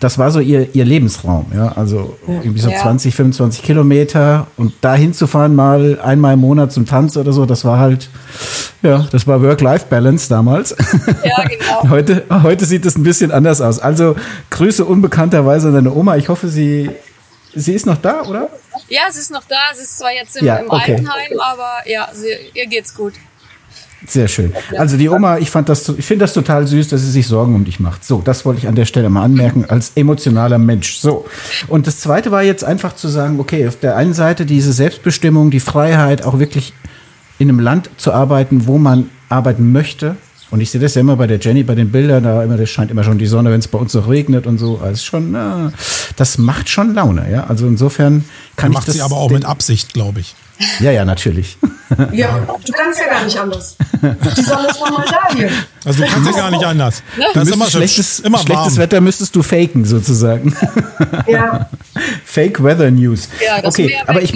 das 0.00 0.18
war 0.18 0.30
so 0.30 0.40
ihr, 0.40 0.74
ihr 0.74 0.84
Lebensraum, 0.84 1.46
ja. 1.54 1.72
Also 1.72 2.18
irgendwie 2.26 2.60
so 2.60 2.68
ja. 2.68 2.78
20, 2.80 3.14
25 3.14 3.62
Kilometer 3.62 4.46
und 4.56 4.74
da 4.82 4.94
hinzufahren 4.94 5.54
mal 5.54 5.98
einmal 6.00 6.34
im 6.34 6.40
Monat 6.40 6.72
zum 6.72 6.86
Tanz 6.86 7.16
oder 7.16 7.32
so, 7.32 7.46
das 7.46 7.64
war 7.64 7.78
halt, 7.78 8.10
ja, 8.82 9.06
das 9.10 9.26
war 9.26 9.42
Work-Life-Balance 9.42 10.28
damals. 10.28 10.76
Ja, 11.24 11.44
genau. 11.44 11.88
heute, 11.90 12.24
heute 12.30 12.66
sieht 12.66 12.84
es 12.84 12.96
ein 12.96 13.04
bisschen 13.04 13.30
anders 13.32 13.60
aus. 13.60 13.78
Also 13.78 14.16
Grüße 14.50 14.84
unbekannterweise 14.84 15.68
an 15.68 15.74
deine 15.74 15.92
Oma. 15.94 16.16
Ich 16.16 16.28
hoffe, 16.28 16.48
sie, 16.48 16.90
sie 17.54 17.72
ist 17.72 17.86
noch 17.86 17.96
da, 17.96 18.22
oder? 18.22 18.50
Ja, 18.88 19.02
sie 19.10 19.20
ist 19.20 19.30
noch 19.30 19.44
da. 19.48 19.56
Sie 19.74 19.82
ist 19.82 19.98
zwar 19.98 20.12
jetzt 20.12 20.36
im, 20.36 20.44
ja, 20.44 20.56
im 20.56 20.68
okay. 20.68 20.92
Altenheim, 20.92 21.40
aber 21.40 21.70
ja, 21.86 22.08
sie, 22.12 22.28
ihr 22.52 22.66
geht's 22.66 22.94
gut. 22.94 23.14
Sehr 24.04 24.28
schön. 24.28 24.52
Also 24.76 24.96
die 24.96 25.08
Oma, 25.08 25.38
ich 25.38 25.50
fand 25.50 25.68
das, 25.68 25.88
ich 25.88 26.04
finde 26.04 26.24
das 26.24 26.34
total 26.34 26.66
süß, 26.66 26.88
dass 26.88 27.00
sie 27.00 27.10
sich 27.10 27.26
Sorgen 27.26 27.54
um 27.54 27.64
dich 27.64 27.80
macht. 27.80 28.04
So, 28.04 28.20
das 28.22 28.44
wollte 28.44 28.60
ich 28.60 28.68
an 28.68 28.74
der 28.74 28.84
Stelle 28.84 29.08
mal 29.08 29.22
anmerken 29.22 29.64
als 29.64 29.92
emotionaler 29.94 30.58
Mensch. 30.58 30.98
So. 30.98 31.26
Und 31.68 31.86
das 31.86 32.00
zweite 32.00 32.30
war 32.30 32.42
jetzt 32.42 32.62
einfach 32.62 32.94
zu 32.94 33.08
sagen, 33.08 33.40
okay, 33.40 33.66
auf 33.66 33.78
der 33.80 33.96
einen 33.96 34.12
Seite 34.12 34.44
diese 34.46 34.72
Selbstbestimmung, 34.72 35.50
die 35.50 35.60
Freiheit, 35.60 36.24
auch 36.24 36.38
wirklich 36.38 36.74
in 37.38 37.48
einem 37.48 37.60
Land 37.60 37.90
zu 37.96 38.12
arbeiten, 38.12 38.66
wo 38.66 38.78
man 38.78 39.10
arbeiten 39.28 39.72
möchte. 39.72 40.16
Und 40.56 40.62
ich 40.62 40.70
sehe 40.70 40.80
das 40.80 40.94
ja 40.94 41.02
immer 41.02 41.16
bei 41.16 41.26
der 41.26 41.38
Jenny, 41.38 41.64
bei 41.64 41.74
den 41.74 41.92
Bildern, 41.92 42.22
da 42.22 42.42
immer, 42.42 42.56
das 42.56 42.70
scheint 42.70 42.90
immer 42.90 43.04
schon 43.04 43.18
die 43.18 43.26
Sonne, 43.26 43.50
wenn 43.50 43.58
es 43.58 43.68
bei 43.68 43.76
uns 43.76 43.92
noch 43.92 44.08
regnet 44.08 44.46
und 44.46 44.56
so. 44.56 44.80
Also 44.82 45.04
schon, 45.04 45.34
äh, 45.34 45.70
das 46.16 46.38
macht 46.38 46.70
schon 46.70 46.94
Laune, 46.94 47.30
ja. 47.30 47.44
Also 47.44 47.66
insofern 47.66 48.24
kann 48.56 48.72
macht 48.72 48.84
ich 48.84 48.94
das. 48.94 48.96
Macht 48.96 49.08
sie 49.10 49.14
aber 49.14 49.20
auch 49.20 49.30
mit 49.30 49.44
Absicht, 49.44 49.92
glaube 49.92 50.20
ich. 50.20 50.34
Ja, 50.80 50.92
ja, 50.92 51.04
natürlich. 51.04 51.58
Ja, 52.10 52.38
du 52.38 52.72
kannst 52.72 53.00
ja 53.00 53.06
gar 53.06 53.24
nicht 53.26 53.38
anders. 53.38 53.76
Die 54.00 54.42
Sonne 54.42 54.68
ist 54.68 54.80
mal 54.80 55.04
da 55.06 55.36
hier. 55.36 55.50
Also 55.84 56.02
du 56.02 56.08
kannst 56.10 56.30
ja 56.30 56.36
gar 56.36 56.50
nicht 56.50 56.64
anders. 56.64 57.02
Das 57.34 57.48
ist 57.48 57.54
immer 57.54 57.70
schlechtes, 57.70 58.20
immer 58.20 58.38
schlechtes 58.38 58.78
Wetter 58.78 59.02
müsstest 59.02 59.36
du 59.36 59.42
faken 59.42 59.84
sozusagen. 59.84 60.56
Ja. 61.26 61.68
Fake 62.24 62.62
Weather 62.62 62.90
News. 62.90 63.28
Ja, 63.44 63.60
das 63.60 63.74
okay, 63.74 63.94
aber 64.06 64.22
ich, 64.22 64.32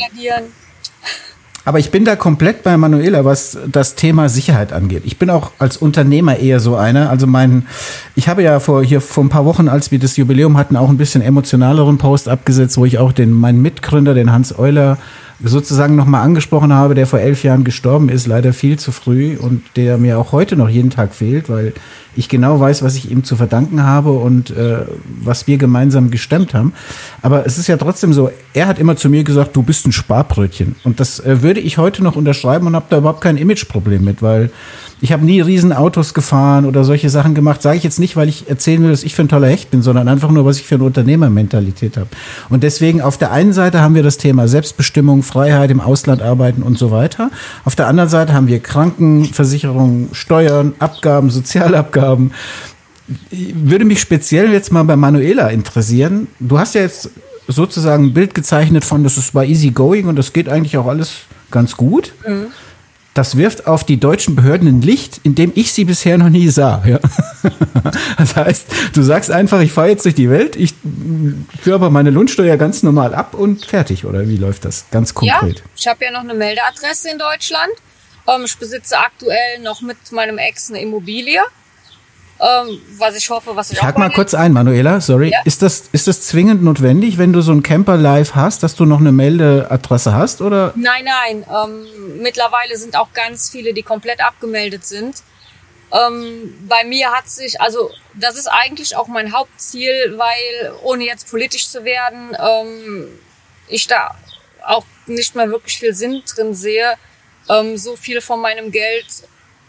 aber 1.70 1.78
ich 1.78 1.92
bin 1.92 2.04
da 2.04 2.16
komplett 2.16 2.64
bei 2.64 2.76
Manuela, 2.76 3.24
was 3.24 3.56
das 3.70 3.94
Thema 3.94 4.28
Sicherheit 4.28 4.72
angeht. 4.72 5.04
Ich 5.04 5.18
bin 5.18 5.30
auch 5.30 5.52
als 5.60 5.76
Unternehmer 5.76 6.36
eher 6.36 6.58
so 6.58 6.74
einer. 6.74 7.10
Also 7.10 7.28
mein, 7.28 7.64
ich 8.16 8.26
habe 8.28 8.42
ja 8.42 8.58
vor 8.58 8.82
hier 8.82 9.00
vor 9.00 9.22
ein 9.22 9.28
paar 9.28 9.44
Wochen, 9.44 9.68
als 9.68 9.92
wir 9.92 10.00
das 10.00 10.16
Jubiläum 10.16 10.56
hatten, 10.56 10.74
auch 10.74 10.88
ein 10.88 10.96
bisschen 10.96 11.22
emotionaleren 11.22 11.96
Post 11.96 12.28
abgesetzt, 12.28 12.76
wo 12.76 12.86
ich 12.86 12.98
auch 12.98 13.12
den 13.12 13.30
meinen 13.30 13.62
Mitgründer, 13.62 14.14
den 14.14 14.32
Hans 14.32 14.58
Euler, 14.58 14.98
sozusagen 15.44 15.94
nochmal 15.94 16.24
angesprochen 16.24 16.72
habe, 16.72 16.96
der 16.96 17.06
vor 17.06 17.20
elf 17.20 17.44
Jahren 17.44 17.62
gestorben 17.62 18.08
ist, 18.08 18.26
leider 18.26 18.52
viel 18.52 18.76
zu 18.76 18.90
früh 18.90 19.36
und 19.36 19.62
der 19.76 19.96
mir 19.96 20.18
auch 20.18 20.32
heute 20.32 20.56
noch 20.56 20.68
jeden 20.68 20.90
Tag 20.90 21.14
fehlt, 21.14 21.48
weil 21.48 21.72
ich 22.16 22.28
genau 22.28 22.60
weiß, 22.60 22.82
was 22.82 22.96
ich 22.96 23.10
ihm 23.10 23.24
zu 23.24 23.36
verdanken 23.36 23.82
habe 23.82 24.10
und 24.10 24.50
äh, 24.50 24.78
was 25.22 25.46
wir 25.46 25.58
gemeinsam 25.58 26.10
gestemmt 26.10 26.54
haben. 26.54 26.72
Aber 27.22 27.46
es 27.46 27.58
ist 27.58 27.66
ja 27.66 27.76
trotzdem 27.76 28.12
so, 28.12 28.30
er 28.52 28.66
hat 28.66 28.78
immer 28.78 28.96
zu 28.96 29.08
mir 29.08 29.24
gesagt, 29.24 29.54
du 29.56 29.62
bist 29.62 29.86
ein 29.86 29.92
Sparbrötchen. 29.92 30.76
Und 30.84 31.00
das 31.00 31.20
äh, 31.20 31.42
würde 31.42 31.60
ich 31.60 31.78
heute 31.78 32.02
noch 32.02 32.16
unterschreiben 32.16 32.66
und 32.66 32.74
habe 32.74 32.86
da 32.90 32.98
überhaupt 32.98 33.20
kein 33.20 33.36
Imageproblem 33.36 34.04
mit, 34.04 34.22
weil 34.22 34.50
ich 35.02 35.12
habe 35.12 35.24
nie 35.24 35.40
Riesenautos 35.40 36.12
gefahren 36.12 36.66
oder 36.66 36.84
solche 36.84 37.08
Sachen 37.08 37.34
gemacht. 37.34 37.62
Sage 37.62 37.78
ich 37.78 37.84
jetzt 37.84 37.98
nicht, 37.98 38.16
weil 38.16 38.28
ich 38.28 38.50
erzählen 38.50 38.82
will, 38.82 38.90
dass 38.90 39.02
ich 39.02 39.14
für 39.14 39.22
ein 39.22 39.28
toller 39.28 39.48
Hecht 39.48 39.70
bin, 39.70 39.80
sondern 39.80 40.08
einfach 40.08 40.30
nur, 40.30 40.44
was 40.44 40.58
ich 40.58 40.66
für 40.66 40.74
eine 40.74 40.84
Unternehmermentalität 40.84 41.96
habe. 41.96 42.08
Und 42.50 42.62
deswegen 42.62 43.00
auf 43.00 43.16
der 43.16 43.32
einen 43.32 43.54
Seite 43.54 43.80
haben 43.80 43.94
wir 43.94 44.02
das 44.02 44.18
Thema 44.18 44.46
Selbstbestimmung, 44.46 45.22
Freiheit 45.22 45.70
im 45.70 45.80
Ausland 45.80 46.20
arbeiten 46.20 46.62
und 46.62 46.76
so 46.76 46.90
weiter. 46.90 47.30
Auf 47.64 47.76
der 47.76 47.86
anderen 47.86 48.10
Seite 48.10 48.34
haben 48.34 48.46
wir 48.46 48.60
Krankenversicherung, 48.60 50.08
Steuern, 50.12 50.74
Abgaben, 50.78 51.30
Sozialabgaben. 51.30 51.99
Würde 53.40 53.84
mich 53.84 54.00
speziell 54.00 54.52
jetzt 54.52 54.72
mal 54.72 54.84
bei 54.84 54.96
Manuela 54.96 55.48
interessieren. 55.48 56.28
Du 56.38 56.58
hast 56.58 56.74
ja 56.74 56.82
jetzt 56.82 57.10
sozusagen 57.48 58.04
ein 58.04 58.14
Bild 58.14 58.34
gezeichnet 58.34 58.84
von, 58.84 59.02
das 59.02 59.18
ist 59.18 59.34
war 59.34 59.44
easy 59.44 59.70
going 59.70 60.06
und 60.06 60.16
das 60.16 60.32
geht 60.32 60.48
eigentlich 60.48 60.76
auch 60.76 60.86
alles 60.86 61.12
ganz 61.50 61.76
gut. 61.76 62.12
Mhm 62.26 62.46
das 63.14 63.36
wirft 63.36 63.66
auf 63.66 63.84
die 63.84 63.98
deutschen 63.98 64.36
Behörden 64.36 64.68
ein 64.68 64.82
Licht, 64.82 65.20
in 65.24 65.34
dem 65.34 65.52
ich 65.54 65.72
sie 65.72 65.84
bisher 65.84 66.16
noch 66.16 66.28
nie 66.28 66.48
sah. 66.48 66.82
Ja? 66.86 66.98
Das 68.18 68.36
heißt, 68.36 68.66
du 68.94 69.02
sagst 69.02 69.30
einfach, 69.30 69.60
ich 69.60 69.72
fahre 69.72 69.88
jetzt 69.88 70.04
durch 70.04 70.14
die 70.14 70.28
Welt, 70.28 70.54
ich 70.54 70.74
führe 71.62 71.76
aber 71.76 71.90
meine 71.90 72.10
Lohnsteuer 72.10 72.56
ganz 72.58 72.82
normal 72.82 73.14
ab 73.14 73.34
und 73.34 73.64
fertig. 73.64 74.04
Oder 74.04 74.28
wie 74.28 74.36
läuft 74.36 74.66
das 74.66 74.84
ganz 74.90 75.14
konkret? 75.14 75.58
Ja, 75.58 75.64
ich 75.76 75.86
habe 75.88 76.04
ja 76.04 76.10
noch 76.10 76.20
eine 76.20 76.34
Meldeadresse 76.34 77.10
in 77.10 77.18
Deutschland. 77.18 77.72
Ähm, 78.28 78.42
ich 78.44 78.56
besitze 78.58 78.98
aktuell 78.98 79.60
noch 79.62 79.80
mit 79.80 79.96
meinem 80.12 80.36
Ex 80.38 80.70
eine 80.70 80.82
Immobilie 80.82 81.40
ähm, 82.40 82.80
was 82.96 83.16
ich 83.16 83.28
hoffe, 83.28 83.54
was 83.54 83.70
ich, 83.70 83.78
ich 83.78 83.84
auch 83.84 83.96
mal 83.98 84.10
kurz 84.10 84.32
ein, 84.32 84.52
Manuela, 84.52 85.00
sorry. 85.00 85.30
Ja. 85.30 85.40
Ist, 85.44 85.60
das, 85.60 85.84
ist 85.92 86.08
das 86.08 86.22
zwingend 86.22 86.62
notwendig, 86.62 87.18
wenn 87.18 87.34
du 87.34 87.42
so 87.42 87.52
ein 87.52 87.62
Camper 87.62 87.98
live 87.98 88.34
hast, 88.34 88.62
dass 88.62 88.76
du 88.76 88.86
noch 88.86 89.00
eine 89.00 89.12
Meldeadresse 89.12 90.14
hast? 90.14 90.40
Oder? 90.40 90.72
Nein, 90.74 91.04
nein. 91.04 91.44
Ähm, 91.52 92.22
mittlerweile 92.22 92.78
sind 92.78 92.96
auch 92.96 93.12
ganz 93.12 93.50
viele, 93.50 93.74
die 93.74 93.82
komplett 93.82 94.24
abgemeldet 94.24 94.86
sind. 94.86 95.22
Ähm, 95.92 96.54
bei 96.66 96.84
mir 96.84 97.10
hat 97.10 97.28
sich, 97.28 97.60
also 97.60 97.90
das 98.14 98.36
ist 98.36 98.46
eigentlich 98.46 98.96
auch 98.96 99.08
mein 99.08 99.32
Hauptziel, 99.32 100.14
weil 100.16 100.72
ohne 100.82 101.04
jetzt 101.04 101.28
politisch 101.30 101.68
zu 101.68 101.84
werden, 101.84 102.34
ähm, 102.38 103.08
ich 103.68 103.86
da 103.86 104.14
auch 104.66 104.84
nicht 105.06 105.34
mehr 105.34 105.50
wirklich 105.50 105.78
viel 105.78 105.94
Sinn 105.94 106.22
drin 106.34 106.54
sehe, 106.54 106.94
ähm, 107.50 107.76
so 107.76 107.96
viel 107.96 108.22
von 108.22 108.40
meinem 108.40 108.70
Geld 108.70 109.24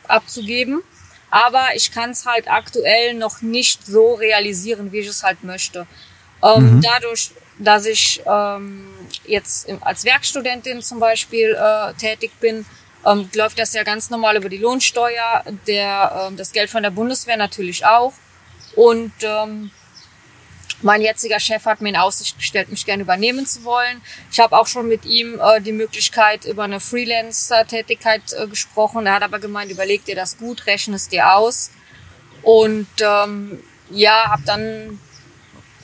abzugeben 0.07 0.84
aber 1.32 1.69
ich 1.75 1.91
kann 1.91 2.11
es 2.11 2.25
halt 2.25 2.49
aktuell 2.49 3.15
noch 3.15 3.41
nicht 3.41 3.86
so 3.86 4.13
realisieren, 4.13 4.91
wie 4.91 4.99
ich 4.99 5.07
es 5.07 5.23
halt 5.23 5.43
möchte. 5.43 5.88
Ähm, 6.43 6.75
mhm. 6.75 6.82
Dadurch, 6.82 7.32
dass 7.57 7.86
ich 7.86 8.21
ähm, 8.25 8.88
jetzt 9.25 9.67
im, 9.67 9.82
als 9.82 10.03
Werkstudentin 10.03 10.82
zum 10.82 10.99
Beispiel 10.99 11.57
äh, 11.59 11.93
tätig 11.93 12.32
bin, 12.39 12.65
ähm, 13.05 13.29
läuft 13.34 13.57
das 13.57 13.73
ja 13.73 13.84
ganz 13.84 14.09
normal 14.09 14.36
über 14.38 14.49
die 14.49 14.57
Lohnsteuer, 14.57 15.43
der, 15.67 16.27
ähm, 16.27 16.38
das 16.38 16.51
Geld 16.51 16.69
von 16.69 16.84
der 16.84 16.91
Bundeswehr 16.91 17.38
natürlich 17.38 17.86
auch. 17.86 18.13
Und 18.75 19.13
ähm, 19.21 19.71
mein 20.84 21.01
jetziger 21.01 21.39
Chef 21.39 21.65
hat 21.65 21.82
mir 21.82 21.89
in 21.89 21.95
Aussicht 21.95 22.38
gestellt, 22.38 22.69
mich 22.69 22.86
gerne 22.86 23.03
übernehmen 23.03 23.45
zu 23.45 23.63
wollen. 23.63 24.01
Ich 24.32 24.39
habe 24.39 24.57
auch 24.57 24.67
schon 24.67 24.88
mit 24.88 25.05
ihm 25.05 25.39
äh, 25.39 25.61
die 25.61 25.71
Möglichkeit 25.71 26.45
über 26.45 26.63
eine 26.63 26.79
Freelancer-Tätigkeit 26.79 28.21
äh, 28.34 28.47
gesprochen. 28.47 29.05
Er 29.05 29.15
hat 29.15 29.23
aber 29.23 29.39
gemeint, 29.39 29.71
überleg 29.71 30.05
dir 30.05 30.15
das 30.15 30.38
gut, 30.38 30.65
rechne 30.67 30.95
es 30.95 31.09
dir 31.09 31.34
aus. 31.34 31.71
Und 32.41 32.88
ähm, 33.01 33.63
ja, 33.89 34.29
habe 34.29 34.43
dann 34.45 34.99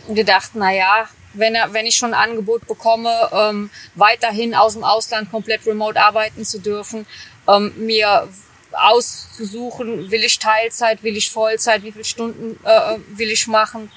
gedacht, 0.10 0.52
na 0.54 0.74
ja, 0.74 1.08
wenn, 1.34 1.54
er, 1.54 1.74
wenn 1.74 1.86
ich 1.86 1.96
schon 1.96 2.14
ein 2.14 2.30
Angebot 2.30 2.68
bekomme, 2.68 3.14
ähm, 3.32 3.70
weiterhin 3.96 4.56
aus 4.56 4.74
dem 4.74 4.84
Ausland 4.84 5.30
komplett 5.30 5.66
remote 5.68 6.02
arbeiten 6.02 6.46
zu 6.46 6.60
dürfen, 6.60 7.06
ähm, 7.48 7.74
mir 7.78 8.28
auszusuchen, 8.72 10.12
will 10.12 10.24
ich 10.24 10.40
Teilzeit, 10.40 11.04
will 11.04 11.18
ich 11.18 11.32
Vollzeit, 11.32 11.84
wie 11.84 11.92
viele 11.92 12.06
Stunden 12.06 12.60
äh, 12.64 12.98
will 13.10 13.32
ich 13.32 13.48
machen 13.48 13.92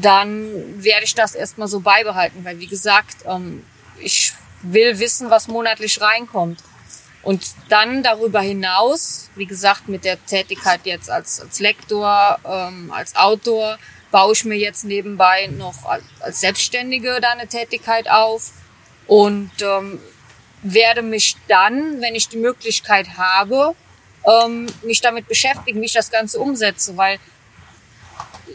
dann 0.00 0.82
werde 0.82 1.04
ich 1.04 1.14
das 1.14 1.34
erstmal 1.34 1.68
so 1.68 1.80
beibehalten, 1.80 2.44
weil 2.44 2.58
wie 2.58 2.66
gesagt, 2.66 3.16
ähm, 3.26 3.64
ich 4.00 4.32
will 4.62 4.98
wissen, 4.98 5.30
was 5.30 5.48
monatlich 5.48 6.00
reinkommt. 6.00 6.62
Und 7.22 7.44
dann 7.68 8.02
darüber 8.02 8.40
hinaus, 8.40 9.28
wie 9.34 9.46
gesagt, 9.46 9.88
mit 9.88 10.04
der 10.04 10.24
Tätigkeit 10.24 10.80
jetzt 10.84 11.10
als, 11.10 11.40
als 11.40 11.60
Lektor, 11.60 12.38
ähm, 12.44 12.92
als 12.92 13.16
Autor, 13.16 13.78
baue 14.10 14.32
ich 14.32 14.44
mir 14.44 14.56
jetzt 14.56 14.84
nebenbei 14.84 15.48
noch 15.48 15.84
als, 15.84 16.40
Selbstständige 16.40 17.18
da 17.20 17.32
eine 17.32 17.46
Tätigkeit 17.46 18.08
auf 18.08 18.52
und 19.06 19.50
ähm, 19.60 20.00
werde 20.62 21.02
mich 21.02 21.36
dann, 21.48 22.00
wenn 22.00 22.14
ich 22.14 22.28
die 22.28 22.38
Möglichkeit 22.38 23.18
habe, 23.18 23.74
ähm, 24.24 24.66
mich 24.82 25.00
damit 25.00 25.28
beschäftigen, 25.28 25.80
wie 25.80 25.86
ich 25.86 25.92
das 25.92 26.10
Ganze 26.10 26.40
umsetze, 26.40 26.96
weil 26.96 27.18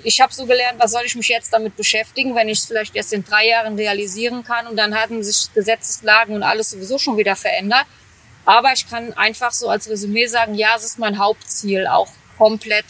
ich 0.03 0.21
habe 0.21 0.33
so 0.33 0.45
gelernt, 0.45 0.79
was 0.79 0.91
soll 0.91 1.03
ich 1.05 1.15
mich 1.15 1.27
jetzt 1.27 1.53
damit 1.53 1.75
beschäftigen, 1.75 2.35
wenn 2.35 2.49
ich 2.49 2.59
es 2.59 2.65
vielleicht 2.65 2.95
erst 2.95 3.13
in 3.13 3.23
drei 3.23 3.47
Jahren 3.47 3.75
realisieren 3.75 4.43
kann 4.43 4.67
und 4.67 4.75
dann 4.75 4.95
hatten 4.95 5.23
sich 5.23 5.53
Gesetzeslagen 5.53 6.35
und 6.35 6.43
alles 6.43 6.71
sowieso 6.71 6.97
schon 6.97 7.17
wieder 7.17 7.35
verändert. 7.35 7.85
Aber 8.45 8.73
ich 8.73 8.89
kann 8.89 9.13
einfach 9.13 9.51
so 9.51 9.69
als 9.69 9.89
Resümee 9.89 10.27
sagen, 10.27 10.53
ja, 10.55 10.69
es 10.75 10.83
ist 10.83 10.99
mein 10.99 11.17
Hauptziel, 11.17 11.87
auch 11.87 12.09
komplett 12.37 12.85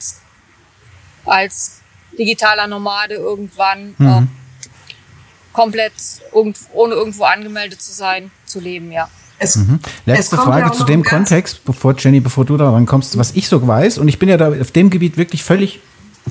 als 1.25 1.81
digitaler 2.17 2.67
Nomade 2.67 3.15
irgendwann 3.15 3.95
mhm. 3.97 4.07
äh, 4.07 4.21
komplett 5.51 5.93
irgend, 6.33 6.57
ohne 6.73 6.95
irgendwo 6.95 7.23
angemeldet 7.25 7.81
zu 7.81 7.91
sein, 7.91 8.31
zu 8.45 8.59
leben, 8.59 8.91
ja. 8.91 9.09
Es, 9.39 9.55
mhm. 9.55 9.79
Letzte 10.05 10.37
Frage 10.37 10.71
zu 10.71 10.83
dem 10.83 11.03
Kontext, 11.03 11.65
bevor 11.65 11.95
Jenny, 11.97 12.19
bevor 12.19 12.45
du 12.45 12.55
da 12.55 12.71
rankommst, 12.71 13.17
was 13.17 13.31
ich 13.31 13.47
so 13.47 13.65
weiß, 13.67 13.97
und 13.97 14.07
ich 14.07 14.19
bin 14.19 14.29
ja 14.29 14.37
da 14.37 14.51
auf 14.53 14.71
dem 14.71 14.89
Gebiet 14.89 15.17
wirklich 15.17 15.43
völlig 15.43 15.81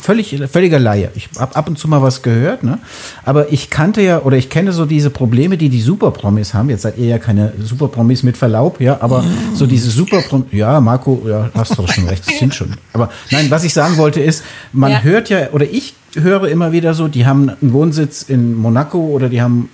völlig 0.01 0.37
völliger 0.51 0.79
Laie. 0.79 1.11
Ich 1.15 1.29
habe 1.39 1.55
ab 1.55 1.69
und 1.69 1.79
zu 1.79 1.89
mal 1.89 2.03
was 2.03 2.23
gehört, 2.23 2.63
ne? 2.63 2.79
Aber 3.25 3.53
ich 3.53 3.71
kannte 3.71 4.01
ja 4.03 4.21
oder 4.21 4.37
ich 4.37 4.49
kenne 4.49 4.73
so 4.73 4.87
diese 4.87 5.11
Probleme, 5.11 5.59
die 5.59 5.69
die 5.69 5.81
Superpromis 5.81 6.55
haben. 6.55 6.71
Jetzt 6.71 6.83
seid 6.83 6.99
ihr 6.99 7.07
ja 7.07 7.19
keine 7.19 7.53
Superpromis 7.61 8.23
mit 8.23 8.37
Verlaub, 8.37 8.81
ja, 8.81 8.99
aber 9.01 9.25
so 9.55 9.67
diese 9.67 9.91
Superpromis, 9.91 10.47
ja, 10.53 10.81
Marco, 10.81 11.23
ja, 11.27 11.51
hast 11.55 11.79
du 11.79 11.87
schon 11.87 12.09
recht, 12.09 12.27
das 12.27 12.39
sind 12.39 12.55
schon. 12.55 12.75
Aber 12.93 13.11
nein, 13.31 13.51
was 13.51 13.65
ich 13.65 13.75
sagen 13.75 13.97
wollte 13.97 14.21
ist, 14.21 14.45
man 14.73 14.93
ja. 14.93 15.03
hört 15.03 15.29
ja 15.29 15.51
oder 15.53 15.67
ich 15.67 15.95
höre 16.15 16.49
immer 16.49 16.73
wieder 16.73 16.95
so, 16.95 17.09
die 17.09 17.27
haben 17.27 17.51
einen 17.51 17.73
Wohnsitz 17.73 18.23
in 18.23 18.55
Monaco 18.57 18.99
oder 18.99 19.29
die 19.29 19.43
haben 19.43 19.69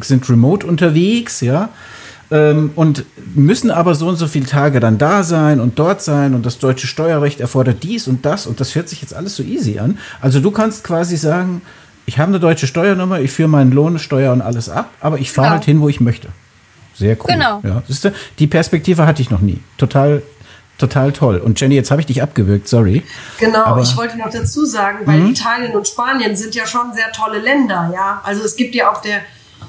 sind 0.00 0.28
remote 0.30 0.66
unterwegs, 0.66 1.40
ja 1.40 1.68
ähm, 2.32 2.72
und 2.74 3.04
müssen 3.34 3.70
aber 3.70 3.94
so 3.94 4.08
und 4.08 4.16
so 4.16 4.26
viele 4.26 4.46
Tage 4.46 4.80
dann 4.80 4.98
da 4.98 5.22
sein 5.22 5.60
und 5.60 5.78
dort 5.78 6.02
sein 6.02 6.34
und 6.34 6.46
das 6.46 6.58
deutsche 6.58 6.86
Steuerrecht 6.86 7.40
erfordert 7.40 7.82
dies 7.82 8.08
und 8.08 8.24
das 8.24 8.46
und 8.46 8.58
das 8.58 8.74
hört 8.74 8.88
sich 8.88 9.02
jetzt 9.02 9.14
alles 9.14 9.36
so 9.36 9.42
easy 9.42 9.78
an. 9.78 9.98
Also 10.20 10.40
du 10.40 10.50
kannst 10.50 10.82
quasi 10.82 11.16
sagen, 11.16 11.60
ich 12.06 12.18
habe 12.18 12.30
eine 12.30 12.40
deutsche 12.40 12.66
Steuernummer, 12.66 13.20
ich 13.20 13.30
führe 13.30 13.48
meinen 13.48 13.70
Lohn, 13.70 13.98
Steuer 13.98 14.32
und 14.32 14.40
alles 14.40 14.68
ab, 14.68 14.90
aber 15.00 15.18
ich 15.18 15.30
fahre 15.30 15.48
genau. 15.48 15.54
halt 15.56 15.64
hin, 15.64 15.80
wo 15.80 15.88
ich 15.88 16.00
möchte. 16.00 16.28
Sehr 16.94 17.16
cool. 17.20 17.34
Genau. 17.34 17.60
Ja, 17.62 17.82
siehste, 17.86 18.14
die 18.38 18.46
Perspektive 18.46 19.06
hatte 19.06 19.22
ich 19.22 19.30
noch 19.30 19.40
nie. 19.40 19.60
Total 19.76 20.22
total 20.78 21.12
toll. 21.12 21.38
Und 21.38 21.60
Jenny, 21.60 21.76
jetzt 21.76 21.92
habe 21.92 22.00
ich 22.00 22.06
dich 22.06 22.22
abgewürgt, 22.22 22.66
sorry. 22.66 23.04
Genau, 23.38 23.64
Aber 23.64 23.82
ich 23.82 23.96
wollte 23.96 24.18
noch 24.18 24.30
dazu 24.30 24.64
sagen, 24.64 25.00
weil 25.04 25.20
mhm. 25.20 25.30
Italien 25.30 25.76
und 25.76 25.86
Spanien 25.86 26.34
sind 26.34 26.56
ja 26.56 26.66
schon 26.66 26.92
sehr 26.92 27.12
tolle 27.12 27.38
Länder, 27.38 27.92
ja. 27.94 28.20
Also 28.24 28.42
es 28.42 28.56
gibt 28.56 28.74
ja 28.74 28.90
auf 28.90 29.00
der, 29.00 29.20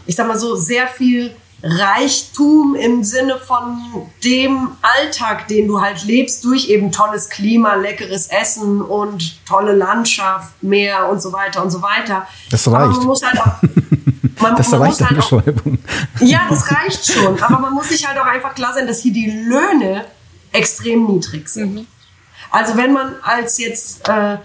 ich 0.07 0.16
sag 0.16 0.28
mal 0.28 0.39
so, 0.39 0.55
sehr 0.55 0.88
viel 0.88 1.36
Reichtum 1.64 2.76
im 2.76 3.05
Sinne 3.05 3.38
von 3.38 3.78
dem 4.24 4.72
Alltag, 4.82 5.47
den 5.47 5.70
du 5.70 5.80
halt 5.80 6.03
lebst, 6.03 6.43
durch 6.43 6.68
eben 6.68 6.91
tolles 6.91 7.30
Klima, 7.30 7.76
leckeres 7.76 8.28
Essen 8.28 8.82
und 8.82 9.45
tolle 9.45 9.74
Landschaft, 9.74 10.61
Meer 10.61 11.09
und 11.09 11.22
so 11.22 11.32
weiter 11.32 11.64
und 11.64 11.72
so 11.72 11.82
weiter. 11.82 12.28
Das 12.51 12.68
reicht. 12.68 12.84
Aber 12.84 12.97
man 12.97 13.05
muss 13.05 13.24
halt 13.24 13.39
auch, 13.39 13.61
man, 14.41 14.55
das 14.57 14.70
man 14.72 14.82
reicht 14.82 14.99
muss 14.99 15.09
halt 15.09 15.16
Beschreibung. 15.16 15.80
Auch, 16.18 16.22
ja, 16.22 16.41
das 16.49 16.70
reicht 16.70 17.14
schon. 17.14 17.41
Aber 17.41 17.59
man 17.59 17.74
muss 17.74 17.88
sich 17.88 18.05
halt 18.05 18.20
auch 18.20 18.26
einfach 18.26 18.53
klar 18.53 18.74
sein, 18.74 18.86
dass 18.86 18.99
hier 18.99 19.14
die 19.14 19.30
Löhne 19.30 20.03
extrem 20.51 21.07
niedrig 21.07 21.47
sind. 21.47 21.76
Mhm. 21.76 21.88
Also 22.51 22.76
wenn 22.76 22.91
man 22.91 23.16
als 23.24 23.57
jetzt 23.57 24.07
äh, 24.09 24.38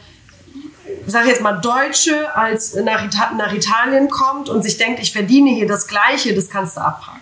sag 1.11 1.27
jetzt 1.27 1.41
mal, 1.41 1.61
Deutsche 1.61 2.35
als 2.37 2.75
nach, 2.75 3.05
Ita 3.05 3.33
nach 3.37 3.53
Italien 3.53 4.09
kommt 4.09 4.49
und 4.49 4.63
sich 4.63 4.77
denkt, 4.77 5.01
ich 5.01 5.13
verdiene 5.13 5.51
hier 5.51 5.67
das 5.67 5.87
Gleiche, 5.87 6.35
das 6.35 6.51
kannst 6.51 6.77
du 6.77 6.81
abhaken. 6.81 7.21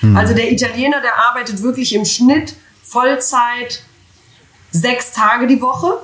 Hm. 0.00 0.16
Also 0.16 0.34
der 0.34 0.52
Italiener, 0.52 1.00
der 1.00 1.18
arbeitet 1.18 1.62
wirklich 1.62 1.94
im 1.94 2.04
Schnitt 2.04 2.54
Vollzeit 2.82 3.82
sechs 4.70 5.12
Tage 5.12 5.46
die 5.46 5.60
Woche. 5.60 5.98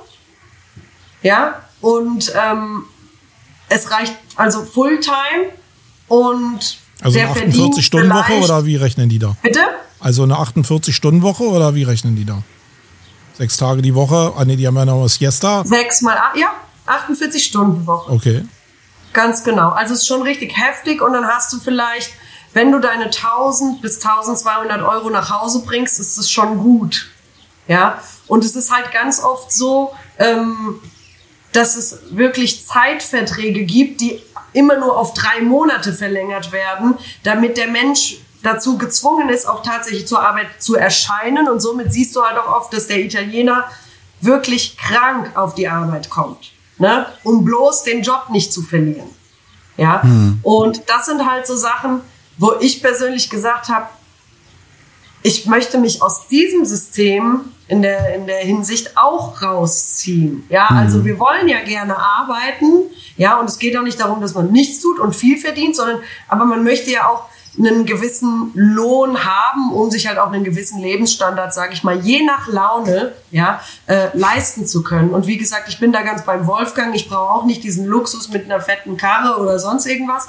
Ja, 1.21 1.61
und 1.81 2.31
ähm, 2.35 2.85
es 3.69 3.89
reicht 3.91 4.15
also 4.35 4.63
Fulltime 4.63 5.51
und 6.07 6.77
also 7.01 7.19
eine 7.19 7.29
48-Stunden-Woche 7.29 8.33
oder 8.33 8.65
wie 8.65 8.75
rechnen 8.75 9.09
die 9.09 9.19
da? 9.19 9.35
Bitte? 9.41 9.61
Also 9.99 10.23
eine 10.23 10.35
48-Stunden-Woche 10.35 11.43
oder 11.43 11.75
wie 11.75 11.83
rechnen 11.83 12.15
die 12.15 12.25
da? 12.25 12.43
Sechs 13.33 13.57
Tage 13.57 13.81
die 13.81 13.95
Woche, 13.95 14.33
ah 14.37 14.45
nee, 14.45 14.55
die 14.55 14.65
haben 14.65 14.75
ja 14.77 14.85
noch 14.85 15.03
was 15.03 15.15
Siesta. 15.15 15.65
Sechs 15.65 16.01
mal, 16.01 16.15
ja, 16.35 16.53
48 16.85 17.43
Stunden 17.43 17.85
Woche. 17.87 18.11
Okay. 18.11 18.45
Ganz 19.15 19.43
genau. 19.43 19.69
Also 19.69 19.93
es 19.93 20.01
ist 20.01 20.07
schon 20.07 20.23
richtig 20.23 20.57
heftig 20.57 21.01
und 21.01 21.13
dann 21.13 21.25
hast 21.25 21.51
du 21.53 21.59
vielleicht, 21.59 22.11
wenn 22.53 22.71
du 22.71 22.79
deine 22.79 23.05
1000 23.05 23.81
bis 23.81 24.05
1200 24.05 24.81
Euro 24.81 25.09
nach 25.09 25.29
Hause 25.29 25.63
bringst, 25.65 25.99
ist 25.99 26.17
es 26.17 26.29
schon 26.29 26.57
gut. 26.57 27.09
Ja. 27.67 28.01
Und 28.27 28.43
es 28.43 28.55
ist 28.55 28.71
halt 28.71 28.91
ganz 28.91 29.23
oft 29.23 29.53
so, 29.53 29.93
ähm, 30.19 30.81
dass 31.53 31.77
es 31.77 31.99
wirklich 32.11 32.67
Zeitverträge 32.67 33.63
gibt, 33.63 34.01
die 34.01 34.21
immer 34.51 34.77
nur 34.77 34.97
auf 34.97 35.13
drei 35.13 35.41
Monate 35.41 35.93
verlängert 35.93 36.51
werden, 36.51 36.95
damit 37.23 37.55
der 37.55 37.67
Mensch 37.67 38.17
dazu 38.43 38.77
gezwungen 38.77 39.29
ist, 39.29 39.47
auch 39.47 39.63
tatsächlich 39.63 40.07
zur 40.07 40.19
Arbeit 40.19 40.47
zu 40.59 40.75
erscheinen. 40.75 41.47
Und 41.47 41.61
somit 41.61 41.93
siehst 41.93 42.15
du 42.15 42.21
halt 42.21 42.37
auch 42.37 42.53
oft, 42.53 42.73
dass 42.73 42.87
der 42.87 42.99
Italiener 42.99 43.63
wirklich 44.19 44.77
krank 44.77 45.37
auf 45.37 45.55
die 45.55 45.69
Arbeit 45.69 46.09
kommt 46.09 46.54
ne? 46.77 47.05
um 47.23 47.43
bloß 47.43 47.83
den 47.83 48.01
Job 48.01 48.29
nicht 48.29 48.53
zu 48.53 48.61
verlieren. 48.61 49.09
Ja, 49.77 50.01
mhm. 50.03 50.39
und 50.41 50.81
das 50.87 51.05
sind 51.07 51.29
halt 51.29 51.45
so 51.45 51.55
Sachen, 51.55 52.01
wo 52.37 52.53
ich 52.59 52.81
persönlich 52.81 53.29
gesagt 53.29 53.67
habe, 53.69 53.87
ich 55.21 55.47
möchte 55.47 55.79
mich 55.79 56.01
aus 56.01 56.27
diesem 56.27 56.65
System 56.65 57.41
in 57.67 57.81
der, 57.81 58.15
in 58.15 58.27
der 58.27 58.39
Hinsicht 58.39 58.95
auch 58.95 59.41
rausziehen. 59.41 60.45
Ja, 60.49 60.67
mhm. 60.69 60.77
also 60.77 61.03
wir 61.03 61.19
wollen 61.19 61.47
ja 61.47 61.63
gerne 61.63 61.97
arbeiten. 61.97 62.83
Ja, 63.17 63.39
und 63.39 63.49
es 63.49 63.57
geht 63.57 63.75
auch 63.75 63.81
nicht 63.81 63.99
darum, 63.99 64.21
dass 64.21 64.35
man 64.35 64.51
nichts 64.51 64.81
tut 64.81 64.99
und 64.99 65.15
viel 65.15 65.37
verdient, 65.37 65.75
sondern, 65.75 65.99
aber 66.27 66.45
man 66.45 66.63
möchte 66.63 66.91
ja 66.91 67.09
auch 67.09 67.25
einen 67.57 67.85
gewissen 67.85 68.51
Lohn 68.53 69.23
haben, 69.23 69.71
um 69.73 69.89
sich 69.89 70.07
halt 70.07 70.17
auch 70.17 70.31
einen 70.31 70.43
gewissen 70.43 70.81
Lebensstandard, 70.81 71.53
sage 71.53 71.73
ich 71.73 71.83
mal, 71.83 71.97
je 71.99 72.23
nach 72.23 72.47
Laune 72.47 73.13
ja, 73.31 73.61
äh, 73.87 74.07
leisten 74.13 74.65
zu 74.65 74.83
können. 74.83 75.11
Und 75.11 75.27
wie 75.27 75.37
gesagt, 75.37 75.69
ich 75.69 75.79
bin 75.79 75.91
da 75.91 76.01
ganz 76.01 76.25
beim 76.25 76.47
Wolfgang. 76.47 76.95
Ich 76.95 77.07
brauche 77.07 77.33
auch 77.33 77.45
nicht 77.45 77.63
diesen 77.63 77.85
Luxus 77.85 78.29
mit 78.29 78.45
einer 78.45 78.59
fetten 78.59 78.97
Karre 78.97 79.41
oder 79.41 79.59
sonst 79.59 79.85
irgendwas. 79.85 80.27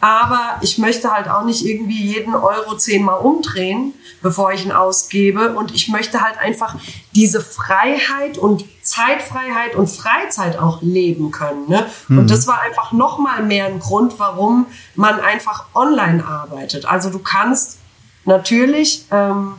Aber 0.00 0.58
ich 0.60 0.78
möchte 0.78 1.10
halt 1.12 1.28
auch 1.28 1.44
nicht 1.44 1.64
irgendwie 1.64 2.02
jeden 2.02 2.34
Euro 2.34 2.76
zehnmal 2.76 3.20
umdrehen, 3.20 3.94
bevor 4.20 4.52
ich 4.52 4.64
ihn 4.64 4.72
ausgebe. 4.72 5.54
Und 5.54 5.74
ich 5.74 5.88
möchte 5.88 6.20
halt 6.20 6.38
einfach 6.38 6.76
diese 7.14 7.40
Freiheit 7.40 8.36
und 8.36 8.64
Zeitfreiheit 8.84 9.74
und 9.74 9.88
Freizeit 9.88 10.58
auch 10.58 10.82
leben 10.82 11.30
können. 11.30 11.68
Ne? 11.68 11.86
Mhm. 12.08 12.18
Und 12.18 12.30
das 12.30 12.46
war 12.46 12.60
einfach 12.60 12.92
nochmal 12.92 13.42
mehr 13.42 13.66
ein 13.66 13.80
Grund, 13.80 14.18
warum 14.18 14.66
man 14.94 15.20
einfach 15.20 15.66
online 15.74 16.24
arbeitet. 16.24 16.84
Also 16.84 17.08
du 17.10 17.18
kannst 17.18 17.78
natürlich, 18.26 19.06
ähm, 19.10 19.54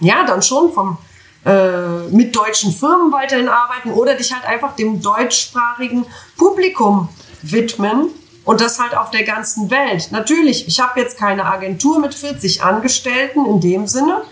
ja, 0.00 0.24
dann 0.24 0.42
schon 0.42 0.72
vom, 0.72 0.98
äh, 1.44 2.08
mit 2.08 2.34
deutschen 2.34 2.72
Firmen 2.72 3.12
weiterhin 3.12 3.48
arbeiten 3.48 3.92
oder 3.92 4.14
dich 4.14 4.32
halt 4.32 4.46
einfach 4.46 4.74
dem 4.74 5.02
deutschsprachigen 5.02 6.06
Publikum 6.38 7.10
widmen 7.42 8.08
und 8.44 8.62
das 8.62 8.80
halt 8.80 8.96
auf 8.96 9.10
der 9.10 9.24
ganzen 9.24 9.70
Welt. 9.70 10.08
Natürlich, 10.10 10.66
ich 10.66 10.80
habe 10.80 10.98
jetzt 11.00 11.18
keine 11.18 11.44
Agentur 11.44 11.98
mit 11.98 12.14
40 12.14 12.62
Angestellten 12.62 13.44
in 13.44 13.60
dem 13.60 13.86
Sinne. 13.86 14.22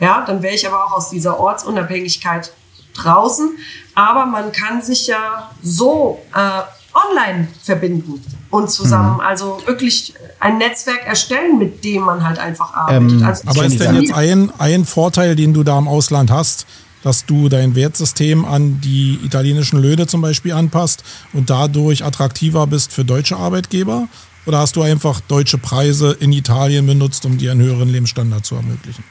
Ja, 0.00 0.24
dann 0.26 0.42
wäre 0.42 0.54
ich 0.54 0.66
aber 0.66 0.84
auch 0.84 0.92
aus 0.92 1.10
dieser 1.10 1.38
Ortsunabhängigkeit 1.38 2.52
draußen. 2.96 3.50
Aber 3.94 4.26
man 4.26 4.52
kann 4.52 4.82
sich 4.82 5.06
ja 5.06 5.50
so 5.62 6.20
äh, 6.34 6.62
online 6.96 7.48
verbinden 7.62 8.22
und 8.50 8.70
zusammen, 8.70 9.14
mhm. 9.14 9.20
also 9.20 9.60
wirklich 9.66 10.14
ein 10.40 10.58
Netzwerk 10.58 11.06
erstellen, 11.06 11.58
mit 11.58 11.84
dem 11.84 12.02
man 12.02 12.26
halt 12.26 12.38
einfach 12.38 12.72
arbeitet. 12.74 13.12
Ähm, 13.12 13.24
also 13.24 13.48
aber 13.48 13.64
ist 13.64 13.80
denn 13.80 14.00
jetzt 14.00 14.14
ein, 14.14 14.50
ein 14.58 14.84
Vorteil, 14.84 15.36
den 15.36 15.52
du 15.52 15.62
da 15.62 15.78
im 15.78 15.88
Ausland 15.88 16.30
hast, 16.30 16.66
dass 17.02 17.24
du 17.24 17.48
dein 17.48 17.74
Wertsystem 17.74 18.44
an 18.44 18.80
die 18.80 19.18
italienischen 19.24 19.80
Löhne 19.80 20.06
zum 20.06 20.22
Beispiel 20.22 20.52
anpasst 20.52 21.04
und 21.32 21.50
dadurch 21.50 22.04
attraktiver 22.04 22.66
bist 22.66 22.92
für 22.92 23.04
deutsche 23.04 23.36
Arbeitgeber? 23.36 24.08
Oder 24.46 24.58
hast 24.58 24.76
du 24.76 24.82
einfach 24.82 25.20
deutsche 25.20 25.58
Preise 25.58 26.16
in 26.18 26.32
Italien 26.32 26.86
benutzt, 26.86 27.26
um 27.26 27.36
dir 27.36 27.52
einen 27.52 27.60
höheren 27.60 27.88
Lebensstandard 27.88 28.46
zu 28.46 28.54
ermöglichen? 28.54 29.04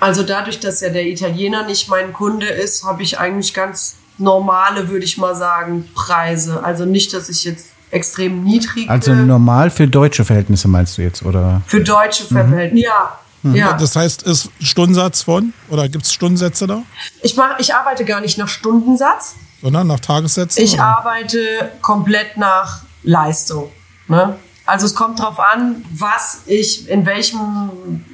Also 0.00 0.22
dadurch, 0.22 0.60
dass 0.60 0.80
ja 0.80 0.90
der 0.90 1.06
Italiener 1.06 1.64
nicht 1.64 1.88
mein 1.88 2.12
Kunde 2.12 2.46
ist, 2.46 2.84
habe 2.84 3.02
ich 3.02 3.18
eigentlich 3.18 3.54
ganz 3.54 3.96
normale, 4.18 4.88
würde 4.88 5.04
ich 5.04 5.18
mal 5.18 5.34
sagen, 5.34 5.88
Preise. 5.94 6.62
Also 6.62 6.84
nicht, 6.84 7.12
dass 7.14 7.28
ich 7.28 7.44
jetzt 7.44 7.68
extrem 7.90 8.42
niedrig. 8.42 8.88
Also 8.90 9.14
normal 9.14 9.70
für 9.70 9.86
deutsche 9.86 10.24
Verhältnisse 10.24 10.68
meinst 10.68 10.98
du 10.98 11.02
jetzt, 11.02 11.24
oder? 11.24 11.62
Für 11.66 11.80
deutsche 11.80 12.24
Verhältnisse, 12.24 12.74
mhm. 12.74 12.92
ja. 12.92 13.18
Mhm. 13.42 13.54
Ja. 13.54 13.72
Das 13.74 13.94
heißt, 13.94 14.22
ist 14.22 14.50
Stundensatz 14.60 15.22
von? 15.22 15.52
Oder 15.68 15.88
gibt 15.88 16.04
es 16.04 16.12
Stundensätze 16.12 16.66
da? 16.66 16.82
Ich, 17.22 17.36
mach, 17.36 17.58
ich 17.58 17.74
arbeite 17.74 18.04
gar 18.04 18.20
nicht 18.20 18.38
nach 18.38 18.48
Stundensatz. 18.48 19.34
Sondern 19.62 19.86
nach 19.86 20.00
Tagessätzen? 20.00 20.62
Ich 20.62 20.74
oder? 20.74 20.84
arbeite 20.84 21.38
komplett 21.82 22.36
nach 22.36 22.82
Leistung. 23.02 23.70
Ne? 24.08 24.36
Also 24.66 24.86
es 24.86 24.94
kommt 24.94 25.18
darauf 25.20 25.38
an, 25.38 25.84
was 25.90 26.40
ich, 26.46 26.88
in 26.88 27.04
welchem, 27.04 28.04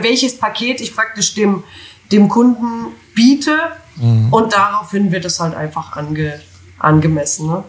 welches 0.00 0.38
Paket 0.38 0.80
ich 0.80 0.94
praktisch 0.94 1.34
dem, 1.34 1.64
dem 2.12 2.28
Kunden 2.28 2.86
biete 3.14 3.56
mhm. 3.96 4.32
und 4.32 4.52
daraufhin 4.52 5.12
wird 5.12 5.24
es 5.24 5.40
halt 5.40 5.54
einfach 5.54 5.96
ange, 5.96 6.40
angemessen. 6.78 7.46
Ne? 7.48 7.64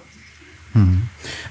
Mhm. 0.74 1.02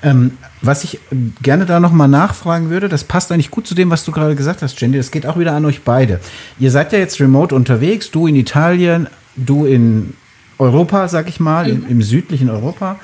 Ähm, 0.02 0.38
was 0.62 0.84
ich 0.84 1.00
gerne 1.42 1.66
da 1.66 1.80
nochmal 1.80 2.08
nachfragen 2.08 2.70
würde, 2.70 2.88
das 2.88 3.04
passt 3.04 3.32
eigentlich 3.32 3.50
gut 3.50 3.66
zu 3.66 3.74
dem, 3.74 3.90
was 3.90 4.04
du 4.04 4.12
gerade 4.12 4.34
gesagt 4.34 4.62
hast, 4.62 4.80
Jenny. 4.80 4.96
Das 4.96 5.10
geht 5.10 5.26
auch 5.26 5.38
wieder 5.38 5.54
an 5.54 5.64
euch 5.64 5.82
beide. 5.82 6.20
Ihr 6.58 6.70
seid 6.70 6.92
ja 6.92 6.98
jetzt 6.98 7.20
remote 7.20 7.54
unterwegs, 7.54 8.10
du 8.10 8.26
in 8.26 8.36
Italien, 8.36 9.08
du 9.36 9.66
in 9.66 10.14
Europa, 10.58 11.08
sag 11.08 11.28
ich 11.28 11.40
mal, 11.40 11.66
mhm. 11.66 11.84
im, 11.84 11.90
im, 11.90 12.02
südlichen 12.02 12.50
Europa 12.50 12.98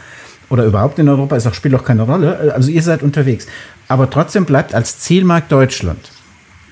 oder 0.48 0.64
überhaupt 0.64 0.98
in 0.98 1.08
Europa, 1.08 1.36
ist 1.36 1.46
auch, 1.46 1.54
spielt 1.54 1.74
auch 1.74 1.84
keine 1.84 2.02
Rolle. 2.02 2.52
Also 2.54 2.70
ihr 2.70 2.82
seid 2.82 3.02
unterwegs. 3.02 3.46
Aber 3.88 4.10
trotzdem 4.10 4.44
bleibt 4.44 4.74
als 4.74 5.00
Zielmarkt 5.00 5.50
Deutschland. 5.50 6.10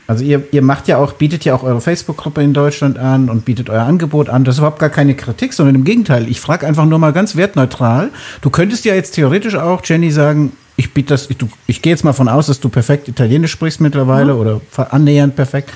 Also 0.07 0.24
ihr, 0.24 0.42
ihr 0.52 0.62
macht 0.62 0.88
ja 0.88 0.98
auch, 0.98 1.12
bietet 1.12 1.44
ja 1.44 1.55
auch 1.55 1.62
eure 1.62 1.80
Facebook-Gruppe 1.80 2.42
in 2.42 2.52
Deutschland 2.52 2.98
an 2.98 3.30
und 3.30 3.44
bietet 3.44 3.70
euer 3.70 3.84
Angebot 3.84 4.28
an. 4.28 4.44
Das 4.44 4.57
ist 4.57 4.59
überhaupt 4.59 4.78
gar 4.78 4.90
keine 4.90 5.14
Kritik, 5.14 5.55
sondern 5.55 5.74
im 5.74 5.84
Gegenteil. 5.84 6.28
Ich 6.28 6.40
frage 6.40 6.66
einfach 6.66 6.84
nur 6.84 6.98
mal 6.98 7.12
ganz 7.12 7.36
wertneutral. 7.36 8.11
Du 8.42 8.50
könntest 8.50 8.84
ja 8.84 8.94
jetzt 8.94 9.12
theoretisch 9.12 9.57
auch, 9.57 9.80
Jenny, 9.84 10.11
sagen, 10.11 10.52
ich 10.76 10.92
biete 10.92 11.09
das, 11.11 11.30
ich, 11.30 11.36
ich 11.66 11.82
gehe 11.82 11.92
jetzt 11.92 12.05
mal 12.05 12.12
von 12.12 12.28
aus, 12.28 12.48
dass 12.48 12.61
du 12.61 12.68
perfekt 12.68 13.09
Italienisch 13.09 13.52
sprichst 13.52 13.80
mittlerweile 13.80 14.34
mhm. 14.34 14.40
oder 14.40 14.61
annähernd 14.90 15.36
perfekt. 15.36 15.70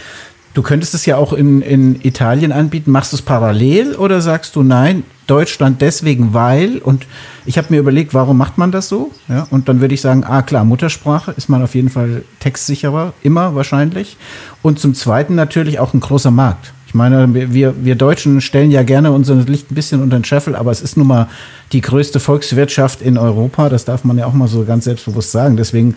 Du 0.54 0.62
könntest 0.62 0.94
es 0.94 1.06
ja 1.06 1.16
auch 1.16 1.32
in, 1.32 1.62
in 1.62 2.00
Italien 2.02 2.52
anbieten. 2.52 2.90
Machst 2.90 3.12
du 3.12 3.16
es 3.16 3.22
parallel 3.22 3.94
oder 3.94 4.20
sagst 4.20 4.56
du 4.56 4.62
nein, 4.62 5.04
Deutschland 5.26 5.80
deswegen, 5.82 6.34
weil? 6.34 6.78
Und 6.78 7.06
ich 7.46 7.58
habe 7.58 7.68
mir 7.70 7.78
überlegt, 7.78 8.14
warum 8.14 8.38
macht 8.38 8.58
man 8.58 8.72
das 8.72 8.88
so? 8.88 9.12
Ja, 9.28 9.46
und 9.50 9.68
dann 9.68 9.80
würde 9.80 9.94
ich 9.94 10.00
sagen, 10.00 10.24
ah 10.24 10.42
klar, 10.42 10.64
Muttersprache 10.64 11.32
ist 11.32 11.48
man 11.48 11.62
auf 11.62 11.74
jeden 11.74 11.90
Fall 11.90 12.24
textsicherer, 12.40 13.12
immer 13.22 13.54
wahrscheinlich. 13.54 14.16
Und 14.62 14.80
zum 14.80 14.94
Zweiten 14.94 15.34
natürlich 15.34 15.78
auch 15.78 15.94
ein 15.94 16.00
großer 16.00 16.30
Markt. 16.30 16.72
Ich 16.88 16.94
meine, 16.94 17.52
wir, 17.52 17.84
wir 17.84 17.96
Deutschen 17.96 18.40
stellen 18.40 18.70
ja 18.70 18.82
gerne 18.82 19.12
unser 19.12 19.34
Licht 19.34 19.70
ein 19.70 19.74
bisschen 19.74 20.02
unter 20.02 20.18
den 20.18 20.24
Scheffel, 20.24 20.56
aber 20.56 20.70
es 20.70 20.80
ist 20.80 20.96
nun 20.96 21.06
mal 21.06 21.28
die 21.72 21.82
größte 21.82 22.18
Volkswirtschaft 22.18 23.02
in 23.02 23.18
Europa. 23.18 23.68
Das 23.68 23.84
darf 23.84 24.04
man 24.04 24.16
ja 24.16 24.24
auch 24.24 24.32
mal 24.32 24.48
so 24.48 24.64
ganz 24.64 24.86
selbstbewusst 24.86 25.30
sagen. 25.30 25.58
Deswegen 25.58 25.96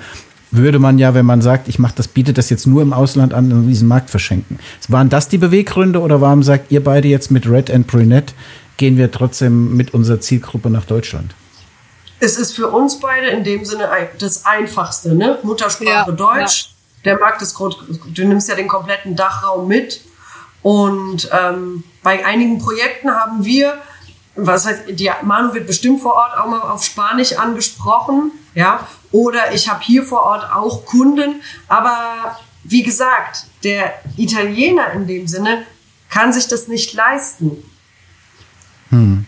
würde 0.51 0.79
man 0.79 0.99
ja, 0.99 1.13
wenn 1.13 1.25
man 1.25 1.41
sagt, 1.41 1.67
ich 1.67 1.79
mache 1.79 1.93
das, 1.95 2.07
bietet 2.07 2.37
das 2.37 2.49
jetzt 2.49 2.67
nur 2.67 2.81
im 2.81 2.93
Ausland 2.93 3.33
an, 3.33 3.49
in 3.49 3.67
diesen 3.67 3.87
Markt 3.87 4.09
verschenken. 4.09 4.59
Waren 4.89 5.09
das 5.09 5.29
die 5.29 5.37
Beweggründe 5.37 5.99
oder 5.99 6.21
warum 6.21 6.43
sagt 6.43 6.71
ihr 6.71 6.83
beide 6.83 7.07
jetzt 7.07 7.31
mit 7.31 7.49
Red 7.49 7.71
and 7.71 7.87
Brunette, 7.87 8.33
gehen 8.77 8.97
wir 8.97 9.11
trotzdem 9.11 9.75
mit 9.75 9.93
unserer 9.93 10.19
Zielgruppe 10.19 10.69
nach 10.69 10.85
Deutschland? 10.85 11.33
Es 12.19 12.37
ist 12.37 12.55
für 12.55 12.67
uns 12.67 12.99
beide 12.99 13.27
in 13.27 13.43
dem 13.43 13.65
Sinne 13.65 13.89
das 14.19 14.45
Einfachste, 14.45 15.15
ne? 15.15 15.39
Muttersprache 15.43 16.11
ja, 16.11 16.15
Deutsch. 16.15 16.65
Ja. 17.03 17.13
Der 17.13 17.19
Markt 17.19 17.41
ist 17.41 17.55
groß, 17.55 17.77
du 18.13 18.27
nimmst 18.27 18.47
ja 18.47 18.55
den 18.55 18.67
kompletten 18.67 19.15
Dachraum 19.15 19.67
mit. 19.67 20.01
Und 20.61 21.29
ähm, 21.31 21.83
bei 22.03 22.23
einigen 22.23 22.59
Projekten 22.59 23.09
haben 23.09 23.43
wir, 23.43 23.73
was 24.35 24.65
heißt, 24.65 24.81
die 24.89 25.11
Manu 25.23 25.53
wird 25.53 25.67
bestimmt 25.67 26.01
vor 26.01 26.13
Ort 26.13 26.37
auch 26.37 26.47
mal 26.47 26.61
auf 26.61 26.83
Spanisch 26.83 27.33
angesprochen, 27.33 28.31
ja, 28.55 28.87
oder 29.11 29.53
ich 29.53 29.69
habe 29.69 29.81
hier 29.83 30.03
vor 30.03 30.23
Ort 30.23 30.51
auch 30.53 30.85
Kunden. 30.85 31.41
Aber 31.67 32.37
wie 32.63 32.83
gesagt, 32.83 33.45
der 33.63 33.93
Italiener 34.17 34.91
in 34.93 35.07
dem 35.07 35.27
Sinne 35.27 35.65
kann 36.09 36.31
sich 36.33 36.47
das 36.47 36.67
nicht 36.67 36.93
leisten. 36.93 37.63
Hm. 38.89 39.25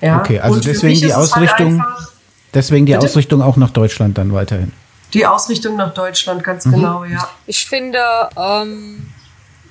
Ja, 0.00 0.20
okay, 0.20 0.40
also 0.40 0.60
deswegen 0.60 0.98
die 1.00 1.12
halt 1.12 1.14
Ausrichtung, 1.14 1.82
halt 1.82 2.08
deswegen 2.52 2.86
die 2.86 2.92
bitte? 2.92 3.06
Ausrichtung 3.06 3.42
auch 3.42 3.56
nach 3.56 3.70
Deutschland 3.70 4.18
dann 4.18 4.32
weiterhin. 4.32 4.72
Die 5.14 5.24
Ausrichtung 5.24 5.76
nach 5.76 5.94
Deutschland, 5.94 6.44
ganz 6.44 6.66
mhm. 6.66 6.72
genau, 6.72 7.04
ja. 7.04 7.28
Ich 7.46 7.66
finde, 7.66 7.98
ähm, 8.36 9.12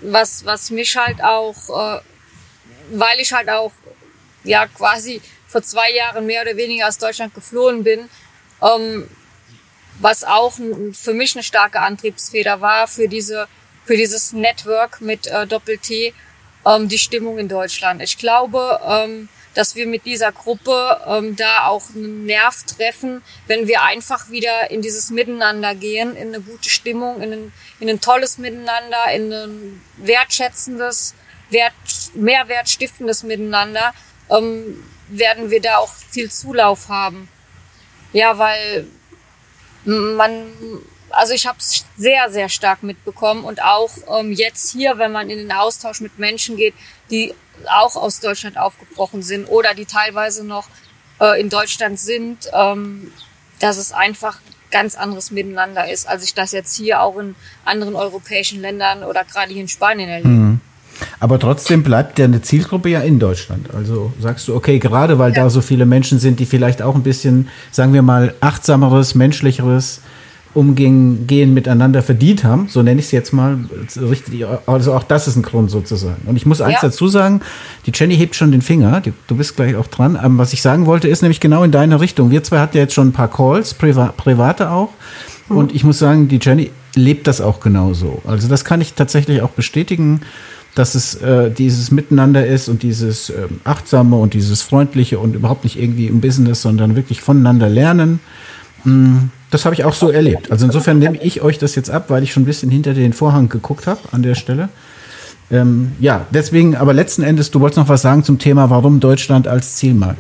was, 0.01 0.45
was 0.45 0.71
mich 0.71 0.97
halt 0.97 1.23
auch, 1.23 1.97
äh, 1.97 1.99
weil 2.91 3.19
ich 3.19 3.33
halt 3.33 3.49
auch 3.49 3.71
ja 4.43 4.67
quasi 4.67 5.21
vor 5.47 5.61
zwei 5.61 5.91
Jahren 5.91 6.25
mehr 6.25 6.41
oder 6.41 6.57
weniger 6.57 6.87
aus 6.87 6.97
Deutschland 6.97 7.33
geflohen 7.33 7.83
bin, 7.83 8.09
ähm, 8.61 9.09
was 9.99 10.23
auch 10.23 10.53
für 10.93 11.13
mich 11.13 11.35
eine 11.35 11.43
starke 11.43 11.79
Antriebsfeder 11.79 12.61
war 12.61 12.87
für 12.87 13.07
diese 13.07 13.47
für 13.85 13.95
dieses 13.95 14.33
Network 14.33 14.99
mit 14.99 15.27
äh, 15.27 15.45
Doppel-T, 15.45 16.13
ähm, 16.65 16.89
die 16.89 16.97
Stimmung 16.97 17.37
in 17.37 17.47
Deutschland. 17.47 18.01
Ich 18.01 18.17
glaube, 18.17 18.79
ähm, 18.83 19.29
dass 19.53 19.75
wir 19.75 19.87
mit 19.87 20.05
dieser 20.05 20.31
Gruppe 20.31 20.99
ähm, 21.07 21.35
da 21.35 21.67
auch 21.67 21.83
einen 21.95 22.25
Nerv 22.25 22.63
treffen, 22.63 23.23
wenn 23.47 23.67
wir 23.67 23.83
einfach 23.83 24.29
wieder 24.29 24.69
in 24.69 24.81
dieses 24.81 25.11
Miteinander 25.11 25.75
gehen, 25.75 26.15
in 26.15 26.29
eine 26.29 26.41
gute 26.41 26.69
Stimmung, 26.69 27.21
in 27.21 27.31
ein, 27.31 27.53
in 27.79 27.89
ein 27.89 28.01
tolles 28.01 28.37
Miteinander, 28.37 29.11
in 29.13 29.31
ein 29.31 29.81
wertschätzendes, 29.97 31.13
wert, 31.49 31.73
mehrwertstiftendes 32.13 33.23
Miteinander. 33.23 33.93
Ähm, 34.29 34.83
werden 35.07 35.51
wir 35.51 35.61
da 35.61 35.77
auch 35.77 35.93
viel 35.93 36.31
Zulauf 36.31 36.89
haben. 36.89 37.29
Ja, 38.13 38.37
weil 38.37 38.87
man, 39.85 40.51
also 41.09 41.33
ich 41.33 41.45
habe 41.45 41.59
es 41.59 41.85
sehr, 41.97 42.29
sehr 42.29 42.49
stark 42.49 42.81
mitbekommen 42.83 43.43
und 43.43 43.61
auch 43.61 43.91
ähm, 44.19 44.31
jetzt 44.31 44.71
hier, 44.71 44.97
wenn 44.97 45.11
man 45.11 45.29
in 45.29 45.37
den 45.37 45.51
Austausch 45.51 46.01
mit 46.01 46.17
Menschen 46.17 46.57
geht, 46.57 46.73
die 47.11 47.33
auch 47.67 47.95
aus 47.95 48.19
Deutschland 48.19 48.57
aufgebrochen 48.57 49.21
sind 49.21 49.45
oder 49.45 49.73
die 49.73 49.85
teilweise 49.85 50.43
noch 50.43 50.67
äh, 51.19 51.39
in 51.39 51.49
Deutschland 51.49 51.99
sind, 51.99 52.49
ähm, 52.53 53.13
dass 53.59 53.77
es 53.77 53.91
einfach 53.91 54.39
ganz 54.71 54.95
anderes 54.95 55.31
Miteinander 55.31 55.89
ist, 55.89 56.07
als 56.07 56.23
ich 56.23 56.33
das 56.33 56.51
jetzt 56.51 56.75
hier 56.75 57.01
auch 57.01 57.17
in 57.17 57.35
anderen 57.63 57.95
europäischen 57.95 58.59
Ländern 58.61 59.03
oder 59.03 59.23
gerade 59.23 59.53
hier 59.53 59.61
in 59.61 59.67
Spanien 59.69 60.09
erlebe. 60.09 60.29
Mhm. 60.29 60.61
Aber 61.19 61.39
trotzdem 61.39 61.83
bleibt 61.83 62.19
ja 62.19 62.25
eine 62.25 62.41
Zielgruppe 62.41 62.89
ja 62.89 62.99
in 62.99 63.19
Deutschland. 63.19 63.73
Also 63.73 64.11
sagst 64.19 64.47
du, 64.47 64.55
okay, 64.55 64.79
gerade 64.79 65.17
weil 65.19 65.33
ja. 65.33 65.43
da 65.43 65.49
so 65.49 65.61
viele 65.61 65.85
Menschen 65.85 66.19
sind, 66.19 66.39
die 66.39 66.45
vielleicht 66.45 66.81
auch 66.81 66.95
ein 66.95 67.03
bisschen, 67.03 67.47
sagen 67.71 67.93
wir 67.93 68.01
mal, 68.01 68.33
achtsameres, 68.41 69.15
menschlicheres 69.15 70.01
Umgehen 70.55 71.27
gehen 71.27 71.53
miteinander 71.53 72.01
verdient 72.01 72.45
haben, 72.45 72.69
so 72.69 72.81
nenne 72.81 73.01
ich 73.01 73.07
es 73.07 73.11
jetzt 73.11 73.33
mal. 73.33 73.57
Also 74.65 74.93
auch 74.93 75.03
das 75.03 75.27
ist 75.27 75.35
ein 75.35 75.41
Grund 75.41 75.69
sozusagen. 75.69 76.21
Und 76.27 76.37
ich 76.37 76.45
muss 76.45 76.61
eins 76.61 76.75
ja. 76.75 76.79
dazu 76.83 77.09
sagen, 77.09 77.41
die 77.85 77.91
Jenny 77.93 78.15
hebt 78.15 78.35
schon 78.35 78.53
den 78.53 78.61
Finger, 78.61 79.01
du 79.27 79.35
bist 79.35 79.57
gleich 79.57 79.75
auch 79.75 79.87
dran. 79.87 80.15
Aber 80.15 80.37
was 80.37 80.53
ich 80.53 80.61
sagen 80.61 80.85
wollte, 80.85 81.09
ist 81.09 81.21
nämlich 81.21 81.41
genau 81.41 81.63
in 81.63 81.71
deine 81.71 81.99
Richtung. 81.99 82.31
Wir 82.31 82.41
zwei 82.41 82.59
hatten 82.59 82.77
ja 82.77 82.83
jetzt 82.83 82.93
schon 82.93 83.09
ein 83.09 83.11
paar 83.11 83.29
Calls, 83.29 83.73
priva 83.73 84.13
private 84.15 84.71
auch. 84.71 84.91
Mhm. 85.49 85.57
Und 85.57 85.75
ich 85.75 85.83
muss 85.83 85.99
sagen, 85.99 86.29
die 86.29 86.39
Jenny 86.41 86.71
lebt 86.95 87.27
das 87.27 87.41
auch 87.41 87.59
genauso. 87.59 88.21
Also 88.25 88.47
das 88.47 88.63
kann 88.63 88.79
ich 88.79 88.93
tatsächlich 88.93 89.41
auch 89.41 89.49
bestätigen 89.49 90.21
dass 90.75 90.93
es 90.93 91.15
äh, 91.15 91.49
dieses 91.49 91.89
Miteinander 91.89 92.45
ist 92.45 92.67
und 92.67 92.83
dieses 92.83 93.29
äh, 93.29 93.47
achtsame 93.63 94.17
und 94.17 94.33
dieses 94.33 94.61
freundliche 94.61 95.19
und 95.19 95.35
überhaupt 95.35 95.63
nicht 95.63 95.79
irgendwie 95.79 96.07
im 96.07 96.21
Business, 96.21 96.61
sondern 96.61 96.95
wirklich 96.95 97.21
voneinander 97.21 97.69
lernen. 97.69 98.19
Mm, 98.83 99.29
das 99.51 99.65
habe 99.65 99.73
ich 99.73 99.85
auch 99.85 99.93
so 99.93 100.09
erlebt. 100.09 100.51
Also 100.51 100.65
insofern 100.65 100.99
nehme 100.99 101.17
ich 101.17 101.41
euch 101.41 101.57
das 101.57 101.75
jetzt 101.75 101.89
ab, 101.89 102.09
weil 102.09 102.23
ich 102.23 102.33
schon 102.33 102.43
ein 102.43 102.45
bisschen 102.45 102.69
hinter 102.69 102.93
den 102.93 103.13
Vorhang 103.13 103.47
geguckt 103.47 103.87
habe 103.87 104.01
an 104.11 104.21
der 104.21 104.35
Stelle. 104.35 104.69
Ähm, 105.49 105.93
ja, 105.99 106.25
deswegen, 106.31 106.75
aber 106.75 106.93
letzten 106.93 107.23
Endes, 107.23 107.51
du 107.51 107.61
wolltest 107.61 107.77
noch 107.77 107.89
was 107.89 108.01
sagen 108.01 108.23
zum 108.23 108.37
Thema, 108.37 108.69
warum 108.69 108.99
Deutschland 108.99 109.47
als 109.47 109.77
Zielmarkt? 109.77 110.19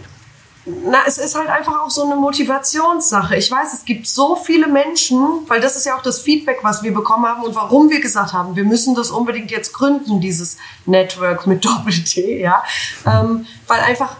Na, 0.65 1.03
es 1.05 1.19
ist 1.19 1.35
halt 1.35 1.47
einfach 1.47 1.83
auch 1.83 1.91
so 1.91 2.03
eine 2.03 2.15
Motivationssache. 2.15 3.35
Ich 3.35 3.51
weiß, 3.51 3.73
es 3.73 3.85
gibt 3.85 4.07
so 4.07 4.35
viele 4.35 4.67
Menschen, 4.67 5.19
weil 5.47 5.61
das 5.61 5.75
ist 5.75 5.85
ja 5.85 5.95
auch 5.95 6.01
das 6.01 6.21
Feedback, 6.21 6.59
was 6.63 6.81
wir 6.81 6.93
bekommen 6.93 7.25
haben 7.27 7.43
und 7.43 7.55
warum 7.55 7.89
wir 7.91 8.01
gesagt 8.01 8.33
haben, 8.33 8.55
wir 8.55 8.63
müssen 8.63 8.95
das 8.95 9.11
unbedingt 9.11 9.51
jetzt 9.51 9.73
gründen, 9.73 10.19
dieses 10.19 10.57
Network 10.85 11.45
mit 11.45 11.63
Doppel-T, 11.65 12.41
ja. 12.41 12.63
Ähm, 13.05 13.45
weil 13.67 13.79
einfach 13.81 14.17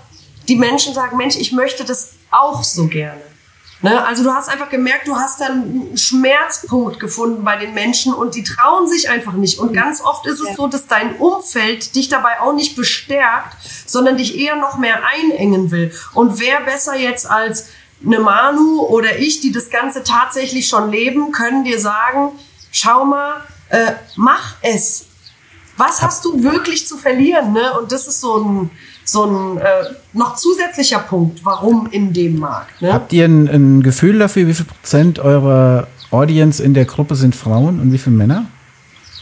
die 0.48 0.56
Menschen 0.56 0.94
sagen, 0.94 1.18
Mensch, 1.18 1.36
ich 1.36 1.52
möchte 1.52 1.84
das 1.84 2.12
auch 2.30 2.64
so 2.64 2.88
gerne. 2.88 3.22
Ne? 3.82 4.04
Also 4.06 4.24
du 4.24 4.32
hast 4.34 4.50
einfach 4.50 4.70
gemerkt, 4.70 5.08
du 5.08 5.16
hast 5.16 5.42
dann 5.42 5.52
einen 5.52 5.98
Schmerzpunkt 5.98 7.00
gefunden 7.00 7.44
bei 7.44 7.58
den 7.58 7.74
Menschen 7.74 8.14
und 8.14 8.36
die 8.36 8.44
trauen 8.44 8.88
sich 8.88 9.10
einfach 9.10 9.34
nicht. 9.34 9.60
Und 9.60 9.74
ganz 9.74 10.02
oft 10.02 10.26
ist 10.26 10.40
es 10.40 10.50
ja. 10.50 10.56
so, 10.56 10.68
dass 10.68 10.88
dein 10.88 11.16
Umfeld 11.18 11.96
dich 11.96 12.10
dabei 12.10 12.40
auch 12.40 12.54
nicht 12.54 12.76
bestärkt, 12.76 13.56
sondern 13.86 14.18
dich 14.18 14.40
eher 14.40 14.56
noch 14.56 14.78
mehr 14.78 15.02
einengen 15.06 15.72
will. 15.72 15.92
Und 16.14 16.40
wer 16.40 16.62
besser 16.62 16.98
jetzt 16.98 17.30
als 17.30 17.68
eine 18.06 18.20
Manu 18.20 18.82
oder 18.82 19.18
ich, 19.18 19.42
die 19.42 19.52
das 19.52 19.70
Ganze 19.70 20.04
tatsächlich 20.04 20.68
schon 20.68 20.92
leben, 20.92 21.32
können 21.32 21.64
dir 21.64 21.80
sagen, 21.80 22.32
schau 22.72 23.06
mal, 23.06 23.42
äh, 23.70 23.94
mach 24.16 24.56
es. 24.62 25.06
Was 25.78 26.02
hast 26.02 26.24
du 26.24 26.42
wirklich 26.42 26.88
zu 26.88 26.98
verlieren? 26.98 27.52
Ne? 27.52 27.78
Und 27.78 27.92
das 27.92 28.08
ist 28.08 28.22
so 28.22 28.38
ein 28.38 28.72
so 29.06 29.26
ein 29.26 29.58
äh, 29.58 29.64
noch 30.14 30.36
zusätzlicher 30.36 31.00
Punkt, 31.00 31.46
warum 31.46 31.88
in 31.92 32.12
dem 32.12 32.40
Markt. 32.40 32.82
Ne? 32.82 32.92
Habt 32.92 33.14
ihr 33.14 33.26
ein, 33.26 33.48
ein, 33.48 33.84
Gefühl 33.84 34.20
dafür, 34.20 34.48
wie 34.48 34.54
viel 34.54 34.66
Prozent 34.66 35.20
eurer 35.20 35.88
Audience 36.12 36.62
in 36.62 36.74
der 36.74 36.86
Gruppe 36.86 37.16
sind 37.16 37.36
Frauen 37.36 37.80
und 37.80 37.94
wie 37.94 37.98
viele 37.98 38.16
Männer? 38.16 38.46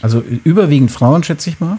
Also 0.00 0.20
überwiegend 0.20 0.90
Frauen, 0.90 1.22
schätze 1.22 1.50
ich 1.50 1.60
mal. 1.60 1.78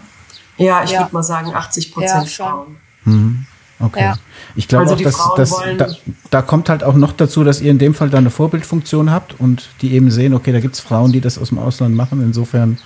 Ja, 0.56 0.84
ich 0.84 0.92
ja. 0.92 1.00
würde 1.00 1.14
mal 1.14 1.22
sagen 1.22 1.52
80 1.54 1.92
Prozent 1.92 2.28
ja, 2.38 2.44
Frauen. 2.44 2.76
Mhm. 3.04 3.46
Okay. 3.78 4.00
Ja. 4.00 4.14
Ich 4.54 4.68
glaube 4.68 4.90
also 4.90 4.94
auch, 4.94 5.34
dass, 5.36 5.50
dass 5.50 5.62
da, 5.76 5.88
da, 6.30 6.42
kommt 6.42 6.70
halt 6.70 6.82
auch 6.82 6.94
noch 6.94 7.12
dazu, 7.12 7.44
dass 7.44 7.60
ihr 7.60 7.70
in 7.70 7.78
dem 7.78 7.92
Fall 7.92 8.08
da 8.08 8.18
eine 8.18 8.30
Vorbildfunktion 8.30 9.10
habt 9.10 9.38
und 9.38 9.68
die 9.82 9.92
eben 9.92 10.10
sehen, 10.10 10.32
okay, 10.32 10.52
da 10.52 10.60
gibt 10.60 10.74
es 10.74 10.80
Frauen, 10.80 11.12
die 11.12 11.20
das 11.20 11.36
aus 11.36 11.50
dem 11.50 11.58
Ausland 11.58 11.94
machen. 11.94 12.22
Insofern 12.22 12.78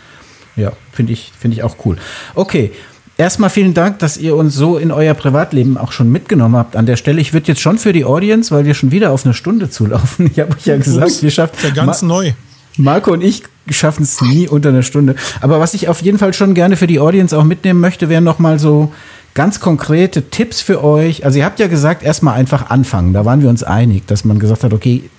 Ja, 0.57 0.73
finde 0.93 1.13
ich, 1.13 1.33
finde 1.39 1.57
ich 1.57 1.63
auch 1.63 1.77
cool. 1.85 1.97
Okay. 2.35 2.73
Erstmal 3.21 3.51
vielen 3.51 3.75
Dank, 3.75 3.99
dass 3.99 4.17
ihr 4.17 4.35
uns 4.35 4.55
so 4.55 4.79
in 4.79 4.91
euer 4.91 5.13
Privatleben 5.13 5.77
auch 5.77 5.93
schon 5.93 6.11
mitgenommen 6.11 6.57
habt. 6.57 6.75
An 6.75 6.87
der 6.87 6.97
Stelle, 6.97 7.21
ich 7.21 7.35
würde 7.35 7.49
jetzt 7.49 7.61
schon 7.61 7.77
für 7.77 7.93
die 7.93 8.07
Audience, 8.07 8.51
weil 8.51 8.65
wir 8.65 8.73
schon 8.73 8.93
wieder 8.93 9.11
auf 9.11 9.27
eine 9.27 9.35
Stunde 9.35 9.69
zulaufen. 9.69 10.31
Ich 10.33 10.41
habe 10.41 10.57
euch 10.57 10.65
ja 10.65 10.79
gesagt, 10.79 11.23
wir 11.23 11.31
schaffen. 11.31 11.55
Ja, 11.63 11.69
ganz 11.69 12.01
Ma 12.01 12.09
neu. 12.09 12.33
Marco 12.79 13.13
und 13.13 13.21
ich 13.21 13.43
schaffen 13.69 14.05
es 14.05 14.23
nie 14.23 14.49
unter 14.49 14.71
einer 14.71 14.83
Stunde. 14.83 15.17
Aber 15.43 15.61
was 15.61 15.75
ich 15.75 15.89
auf 15.89 16.01
jeden 16.01 16.17
Fall 16.17 16.33
schon 16.33 16.55
gerne 16.55 16.77
für 16.77 16.87
die 16.87 16.99
Audience 16.99 17.37
auch 17.37 17.45
mitnehmen 17.45 17.79
möchte, 17.79 18.09
wären 18.09 18.25
nochmal 18.25 18.59
so 18.59 18.91
ganz 19.35 19.61
konkrete 19.61 20.31
Tipps 20.31 20.63
für 20.63 20.83
euch. 20.83 21.23
Also 21.23 21.41
ihr 21.41 21.45
habt 21.45 21.61
ja 21.61 21.67
gesagt, 21.67 22.03
erstmal 22.03 22.39
einfach 22.39 22.71
anfangen. 22.71 23.13
Da 23.13 23.27
waren 23.27 23.43
wir 23.43 23.51
uns 23.51 23.63
einig, 23.63 24.07
dass 24.07 24.25
man 24.25 24.39
gesagt 24.39 24.65
hat, 24.65 24.73
okay, 24.73 25.11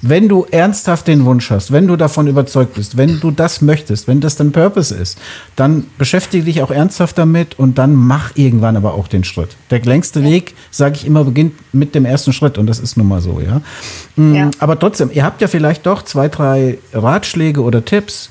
wenn 0.00 0.28
du 0.28 0.46
ernsthaft 0.50 1.08
den 1.08 1.24
Wunsch 1.24 1.50
hast, 1.50 1.72
wenn 1.72 1.88
du 1.88 1.96
davon 1.96 2.28
überzeugt 2.28 2.74
bist, 2.74 2.96
wenn 2.96 3.18
du 3.20 3.30
das 3.30 3.60
möchtest, 3.60 4.06
wenn 4.06 4.20
das 4.20 4.36
dein 4.36 4.52
Purpose 4.52 4.94
ist, 4.94 5.18
dann 5.56 5.86
beschäftige 5.98 6.44
dich 6.44 6.62
auch 6.62 6.70
ernsthaft 6.70 7.18
damit 7.18 7.58
und 7.58 7.78
dann 7.78 7.94
mach 7.94 8.30
irgendwann 8.36 8.76
aber 8.76 8.94
auch 8.94 9.08
den 9.08 9.24
Schritt. 9.24 9.56
Der 9.70 9.80
längste 9.80 10.22
Weg, 10.22 10.54
sage 10.70 10.96
ich 10.96 11.06
immer, 11.06 11.24
beginnt 11.24 11.54
mit 11.72 11.94
dem 11.94 12.04
ersten 12.04 12.32
Schritt 12.32 12.58
und 12.58 12.66
das 12.66 12.78
ist 12.78 12.96
nun 12.96 13.08
mal 13.08 13.20
so, 13.20 13.40
ja? 13.40 13.60
Mm, 14.16 14.34
ja. 14.34 14.50
Aber 14.60 14.78
trotzdem, 14.78 15.10
ihr 15.12 15.24
habt 15.24 15.40
ja 15.40 15.48
vielleicht 15.48 15.86
doch 15.86 16.02
zwei, 16.02 16.28
drei 16.28 16.78
Ratschläge 16.92 17.60
oder 17.62 17.84
Tipps, 17.84 18.30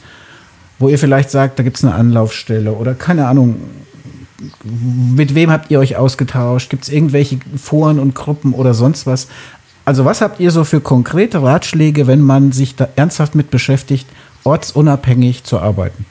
wo 0.80 0.90
ihr 0.90 1.00
vielleicht 1.00 1.32
sagt, 1.32 1.60
da 1.60 1.64
gibt 1.64 1.78
es 1.78 1.84
eine 1.84 1.96
Anlaufstelle 1.96 2.72
oder 2.72 2.94
keine 2.94 3.28
Ahnung, 3.28 3.56
mit 5.16 5.34
wem 5.34 5.50
habt 5.50 5.72
ihr 5.72 5.80
euch 5.80 5.96
ausgetauscht? 5.96 6.70
Gibt 6.70 6.84
es 6.84 6.90
irgendwelche 6.90 7.40
Foren 7.58 8.00
und 8.00 8.14
Gruppen 8.14 8.54
oder 8.54 8.74
sonst 8.74 9.08
was? 9.08 9.28
Also 9.88 10.04
was 10.04 10.20
habt 10.20 10.42
ihr 10.42 10.52
so 10.52 10.66
für 10.66 10.82
konkrete 10.82 11.42
Ratschläge, 11.42 12.08
wenn 12.08 12.20
man 12.20 12.52
sich 12.52 12.76
da 12.76 12.90
ernsthaft 12.98 13.36
mit 13.36 13.50
beschäftigt, 13.50 14.06
ortsunabhängig 14.44 15.46
zu 15.46 15.62
arbeiten? 15.62 16.06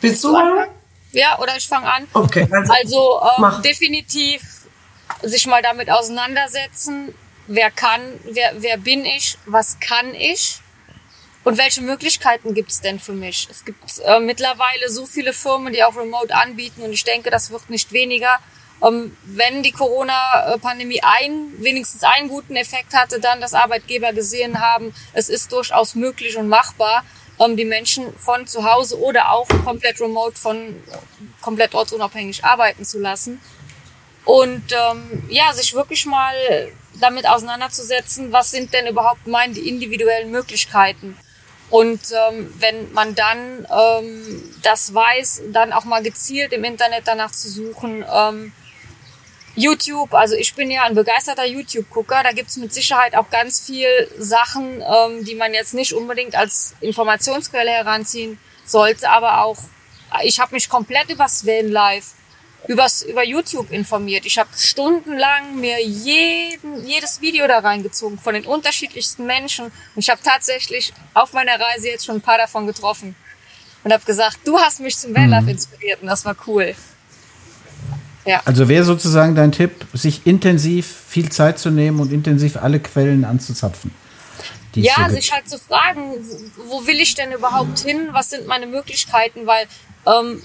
Willst 0.00 0.24
du 0.24 0.32
mal? 0.32 0.68
Ja, 1.12 1.38
oder 1.38 1.54
ich 1.54 1.68
fange 1.68 1.92
an. 1.92 2.08
Okay. 2.14 2.48
Also, 2.50 2.72
also 2.72 3.20
ähm, 3.36 3.62
definitiv 3.62 4.40
sich 5.22 5.46
mal 5.46 5.60
damit 5.60 5.90
auseinandersetzen, 5.90 7.14
wer 7.46 7.70
kann, 7.70 8.00
wer, 8.32 8.52
wer 8.56 8.78
bin 8.78 9.04
ich, 9.04 9.36
was 9.44 9.78
kann 9.80 10.14
ich 10.14 10.60
und 11.44 11.58
welche 11.58 11.82
Möglichkeiten 11.82 12.54
gibt 12.54 12.70
es 12.70 12.80
denn 12.80 12.98
für 12.98 13.12
mich. 13.12 13.48
Es 13.50 13.66
gibt 13.66 14.00
äh, 14.02 14.18
mittlerweile 14.18 14.88
so 14.88 15.04
viele 15.04 15.34
Firmen, 15.34 15.74
die 15.74 15.84
auch 15.84 15.94
Remote 15.94 16.34
anbieten 16.34 16.80
und 16.80 16.92
ich 16.94 17.04
denke, 17.04 17.28
das 17.28 17.50
wird 17.50 17.68
nicht 17.68 17.92
weniger. 17.92 18.38
Ähm, 18.86 19.16
wenn 19.24 19.62
die 19.62 19.72
Corona-Pandemie 19.72 21.00
ein, 21.02 21.52
wenigstens 21.58 22.04
einen 22.04 22.28
guten 22.28 22.54
Effekt 22.56 22.94
hatte, 22.94 23.18
dann, 23.18 23.40
dass 23.40 23.54
Arbeitgeber 23.54 24.12
gesehen 24.12 24.60
haben, 24.60 24.94
es 25.12 25.28
ist 25.28 25.52
durchaus 25.52 25.94
möglich 25.94 26.36
und 26.36 26.48
machbar, 26.48 27.04
ähm, 27.40 27.56
die 27.56 27.64
Menschen 27.64 28.16
von 28.16 28.46
zu 28.46 28.64
Hause 28.64 29.00
oder 29.00 29.32
auch 29.32 29.48
komplett 29.64 30.00
remote 30.00 30.38
von 30.38 30.80
komplett 31.40 31.74
ortsunabhängig 31.74 32.44
arbeiten 32.44 32.84
zu 32.84 32.98
lassen. 33.00 33.40
Und 34.24 34.64
ähm, 34.72 35.24
ja, 35.28 35.52
sich 35.52 35.74
wirklich 35.74 36.04
mal 36.04 36.34
damit 37.00 37.28
auseinanderzusetzen, 37.28 38.32
was 38.32 38.50
sind 38.50 38.72
denn 38.72 38.86
überhaupt 38.86 39.26
meine 39.26 39.58
individuellen 39.58 40.30
Möglichkeiten. 40.30 41.16
Und 41.70 42.00
ähm, 42.30 42.52
wenn 42.58 42.92
man 42.92 43.14
dann 43.14 43.66
ähm, 43.70 44.42
das 44.62 44.94
weiß, 44.94 45.42
dann 45.52 45.72
auch 45.72 45.84
mal 45.84 46.02
gezielt 46.02 46.52
im 46.52 46.64
Internet 46.64 47.02
danach 47.06 47.30
zu 47.30 47.48
suchen, 47.48 48.04
ähm, 48.10 48.52
YouTube, 49.58 50.14
also 50.14 50.36
ich 50.36 50.54
bin 50.54 50.70
ja 50.70 50.84
ein 50.84 50.94
begeisterter 50.94 51.44
YouTube-Gucker, 51.44 52.22
da 52.22 52.32
gibt's 52.32 52.56
mit 52.56 52.72
Sicherheit 52.72 53.16
auch 53.16 53.28
ganz 53.28 53.60
viel 53.60 53.88
Sachen, 54.16 54.80
ähm, 54.80 55.24
die 55.24 55.34
man 55.34 55.52
jetzt 55.52 55.74
nicht 55.74 55.92
unbedingt 55.92 56.36
als 56.36 56.74
Informationsquelle 56.80 57.70
heranziehen 57.70 58.38
sollte, 58.64 59.10
aber 59.10 59.42
auch, 59.42 59.58
ich 60.22 60.38
habe 60.38 60.54
mich 60.54 60.68
komplett 60.68 61.10
übers 61.10 61.44
Van 61.44 61.68
Live, 61.68 62.14
übers, 62.68 63.02
über 63.02 63.24
YouTube 63.24 63.70
informiert. 63.72 64.26
Ich 64.26 64.38
habe 64.38 64.48
stundenlang 64.56 65.56
mir 65.56 65.82
jeden, 65.84 66.86
jedes 66.86 67.20
Video 67.20 67.46
da 67.46 67.58
reingezogen 67.58 68.18
von 68.18 68.34
den 68.34 68.46
unterschiedlichsten 68.46 69.26
Menschen 69.26 69.66
und 69.66 69.72
ich 69.96 70.08
habe 70.08 70.20
tatsächlich 70.22 70.92
auf 71.14 71.32
meiner 71.32 71.58
Reise 71.58 71.88
jetzt 71.88 72.06
schon 72.06 72.16
ein 72.16 72.22
paar 72.22 72.38
davon 72.38 72.66
getroffen 72.66 73.16
und 73.82 73.92
habe 73.92 74.04
gesagt, 74.04 74.38
du 74.44 74.58
hast 74.58 74.80
mich 74.80 74.96
zum 74.96 75.14
Van 75.14 75.30
Life 75.30 75.42
mhm. 75.42 75.48
inspiriert 75.48 76.00
und 76.00 76.08
das 76.08 76.24
war 76.24 76.36
cool. 76.46 76.76
Ja. 78.24 78.42
Also 78.44 78.68
wäre 78.68 78.84
sozusagen 78.84 79.34
dein 79.34 79.52
Tipp, 79.52 79.86
sich 79.94 80.26
intensiv 80.26 80.86
viel 81.08 81.30
Zeit 81.30 81.58
zu 81.58 81.70
nehmen 81.70 82.00
und 82.00 82.12
intensiv 82.12 82.56
alle 82.56 82.80
Quellen 82.80 83.24
anzuzapfen. 83.24 83.94
Ja, 84.74 85.08
so 85.08 85.14
sich 85.14 85.32
halt 85.32 85.48
zu 85.48 85.58
fragen, 85.58 86.14
wo 86.68 86.86
will 86.86 87.00
ich 87.00 87.14
denn 87.14 87.32
überhaupt 87.32 87.80
hin? 87.80 88.08
Was 88.12 88.30
sind 88.30 88.46
meine 88.46 88.66
Möglichkeiten? 88.66 89.46
Weil 89.46 89.66
ähm, 90.06 90.42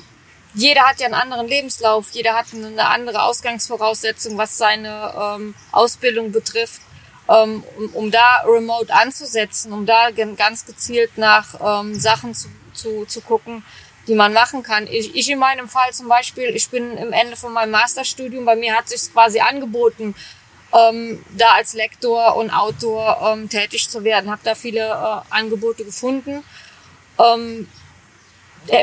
jeder 0.55 0.83
hat 0.83 0.99
ja 0.99 1.05
einen 1.05 1.15
anderen 1.15 1.47
Lebenslauf, 1.47 2.09
jeder 2.11 2.33
hat 2.33 2.47
eine 2.53 2.87
andere 2.87 3.23
Ausgangsvoraussetzung, 3.23 4.37
was 4.37 4.57
seine 4.57 5.13
ähm, 5.19 5.55
Ausbildung 5.71 6.31
betrifft. 6.31 6.81
Ähm, 7.29 7.63
um, 7.77 7.89
um 7.93 8.11
da 8.11 8.43
remote 8.45 8.93
anzusetzen, 8.93 9.71
um 9.71 9.85
da 9.85 10.09
ganz 10.11 10.65
gezielt 10.65 11.17
nach 11.17 11.81
ähm, 11.81 11.95
Sachen 11.95 12.33
zu, 12.33 12.49
zu, 12.73 13.05
zu 13.05 13.21
gucken, 13.21 13.63
die 14.07 14.15
man 14.15 14.33
machen 14.33 14.63
kann. 14.63 14.87
Ich, 14.87 15.15
ich 15.15 15.29
in 15.29 15.39
meinem 15.39 15.69
Fall 15.69 15.91
zum 15.93 16.07
Beispiel, 16.07 16.49
ich 16.55 16.69
bin 16.69 16.97
im 16.97 17.13
Ende 17.13 17.35
von 17.35 17.53
meinem 17.53 17.71
Masterstudium, 17.71 18.45
bei 18.45 18.55
mir 18.55 18.75
hat 18.75 18.89
sich 18.89 19.11
quasi 19.11 19.39
angeboten, 19.39 20.15
ähm, 20.73 21.23
da 21.37 21.53
als 21.53 21.73
Lektor 21.73 22.35
und 22.35 22.49
Autor 22.49 23.33
ähm, 23.33 23.47
tätig 23.49 23.89
zu 23.89 24.03
werden. 24.03 24.31
Habe 24.31 24.41
da 24.43 24.55
viele 24.55 24.79
äh, 24.79 25.33
Angebote 25.33 25.85
gefunden. 25.85 26.43
Ähm, 27.19 27.67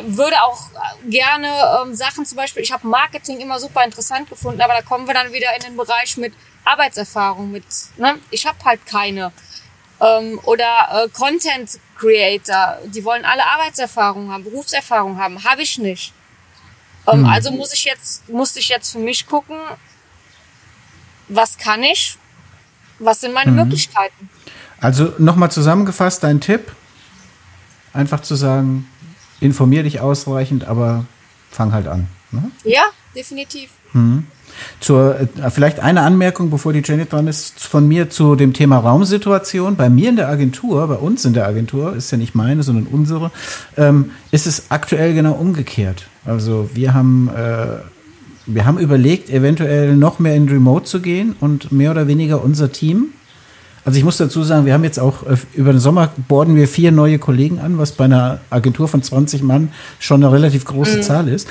würde 0.03 0.37
auch 0.43 0.69
gerne 1.09 1.49
ähm, 1.83 1.95
Sachen 1.95 2.27
zum 2.27 2.37
Beispiel, 2.37 2.63
ich 2.63 2.71
habe 2.71 2.87
Marketing 2.87 3.41
immer 3.41 3.59
super 3.59 3.83
interessant 3.83 4.29
gefunden, 4.29 4.61
aber 4.61 4.75
da 4.75 4.83
kommen 4.83 5.07
wir 5.07 5.15
dann 5.15 5.33
wieder 5.33 5.55
in 5.57 5.63
den 5.63 5.77
Bereich 5.77 6.17
mit 6.19 6.35
Arbeitserfahrung, 6.65 7.51
mit, 7.51 7.65
ne? 7.97 8.19
ich 8.31 8.47
habe 8.47 8.59
halt 8.65 8.85
keine. 8.87 9.33
Ähm, 10.01 10.41
oder 10.45 11.05
äh, 11.05 11.09
Content 11.11 11.79
Creator, 11.99 12.79
die 12.87 13.05
wollen 13.05 13.25
alle 13.25 13.45
Arbeitserfahrung 13.45 14.33
haben, 14.33 14.45
Berufserfahrung 14.45 15.19
haben, 15.19 15.45
habe 15.45 15.63
ich 15.63 15.79
nicht. 15.79 16.13
Ähm, 17.07 17.21
hm. 17.21 17.27
Also 17.27 17.51
muss 17.51 17.73
ich 17.73 17.85
jetzt, 17.85 18.29
musste 18.29 18.61
ich 18.61 18.69
jetzt 18.69 18.93
für 18.93 18.99
mich 18.99 19.27
gucken, 19.27 19.57
was 21.29 21.59
kann 21.59 21.83
ich, 21.83 22.17
was 22.99 23.21
sind 23.21 23.35
meine 23.35 23.51
hm. 23.51 23.57
Möglichkeiten. 23.57 24.31
Also 24.81 25.13
nochmal 25.19 25.51
zusammengefasst, 25.51 26.23
dein 26.23 26.41
Tipp, 26.41 26.73
einfach 27.93 28.21
zu 28.21 28.35
sagen, 28.35 28.89
informier 29.41 29.83
dich 29.83 30.01
ausreichend, 30.01 30.65
aber 30.65 31.05
fang 31.51 31.73
halt 31.73 31.87
an. 31.87 32.09
Ne? 32.31 32.51
Ja, 32.65 32.85
definitiv. 33.15 33.71
Hm. 33.93 34.27
Zur, 34.81 35.21
äh, 35.21 35.51
vielleicht 35.51 35.81
eine 35.81 36.03
Anmerkung, 36.03 36.51
bevor 36.51 36.73
die 36.73 36.83
Janet 36.85 37.13
dran 37.13 37.27
ist, 37.27 37.61
von 37.61 37.87
mir 37.87 38.11
zu 38.11 38.35
dem 38.35 38.53
Thema 38.53 38.79
Raumsituation. 38.79 39.77
Bei 39.77 39.91
mir 39.91 40.09
in 40.09 40.17
der 40.17 40.29
Agentur, 40.29 40.87
bei 40.89 40.95
uns 40.95 41.25
in 41.25 41.35
der 41.35 41.47
Agentur, 41.47 41.95
ist 41.95 42.11
ja 42.11 42.19
nicht 42.19 42.35
meine, 42.35 42.63
sondern 42.63 42.87
unsere, 42.87 43.31
ähm, 43.77 44.13
ist 44.31 44.47
es 44.47 44.71
aktuell 44.71 45.15
genau 45.15 45.33
umgekehrt. 45.33 46.07
Also 46.25 46.71
wir 46.75 46.95
haben, 46.95 47.29
äh, 47.29 47.79
wir 48.47 48.65
haben 48.67 48.79
überlegt, 48.79 49.31
eventuell 49.31 49.97
noch 49.97 50.19
mehr 50.19 50.35
in 50.35 50.49
Remote 50.49 50.85
zu 50.85 51.01
gehen 51.01 51.35
und 51.41 51.73
mehr 51.73 51.91
oder 51.91 52.07
weniger 52.07 52.43
unser 52.43 52.73
Team. 52.73 53.09
Also 53.85 53.99
ich 53.99 54.05
muss 54.05 54.19
dazu 54.19 54.43
sagen, 54.43 54.67
wir 54.67 54.75
haben 54.75 54.85
jetzt 54.85 55.01
auch 55.01 55.23
äh, 55.25 55.37
über 55.55 55.73
den 55.73 55.81
Sommer 55.81 56.11
borden 56.29 56.55
wir 56.55 56.69
vier 56.69 56.93
neue 56.93 57.19
Kollegen 57.19 57.61
an, 57.61 57.79
was 57.79 57.93
bei 57.93 58.05
einer 58.05 58.41
Agentur 58.51 58.89
von 58.89 59.03
20 59.03 59.43
Mann 59.43 59.71
schon 59.99 60.23
eine 60.23 60.33
relativ 60.33 60.65
große 60.65 60.99
mhm. 60.99 61.03
Zahl 61.03 61.29
ist. 61.29 61.49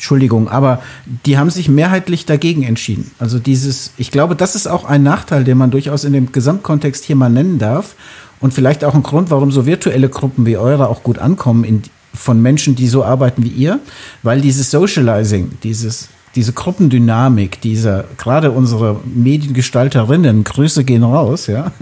Entschuldigung, 0.00 0.48
aber 0.48 0.80
die 1.26 1.36
haben 1.36 1.50
sich 1.50 1.68
mehrheitlich 1.68 2.24
dagegen 2.24 2.62
entschieden. 2.62 3.10
Also 3.18 3.38
dieses, 3.38 3.92
ich 3.98 4.10
glaube, 4.10 4.34
das 4.34 4.54
ist 4.54 4.66
auch 4.66 4.86
ein 4.86 5.02
Nachteil, 5.02 5.44
den 5.44 5.58
man 5.58 5.70
durchaus 5.70 6.04
in 6.04 6.14
dem 6.14 6.32
Gesamtkontext 6.32 7.04
hier 7.04 7.16
mal 7.16 7.28
nennen 7.28 7.58
darf. 7.58 7.96
Und 8.40 8.54
vielleicht 8.54 8.82
auch 8.82 8.94
ein 8.94 9.02
Grund, 9.02 9.30
warum 9.30 9.52
so 9.52 9.66
virtuelle 9.66 10.08
Gruppen 10.08 10.46
wie 10.46 10.56
eure 10.56 10.88
auch 10.88 11.02
gut 11.02 11.18
ankommen 11.18 11.64
in, 11.64 11.82
von 12.14 12.40
Menschen, 12.40 12.76
die 12.76 12.88
so 12.88 13.04
arbeiten 13.04 13.44
wie 13.44 13.50
ihr, 13.50 13.78
weil 14.22 14.40
dieses 14.40 14.70
Socializing, 14.70 15.50
dieses, 15.62 16.08
diese 16.34 16.54
Gruppendynamik, 16.54 17.60
dieser, 17.60 18.06
gerade 18.16 18.52
unsere 18.52 19.02
Mediengestalterinnen, 19.04 20.44
Grüße 20.44 20.84
gehen 20.84 21.02
raus, 21.02 21.46
ja, 21.46 21.72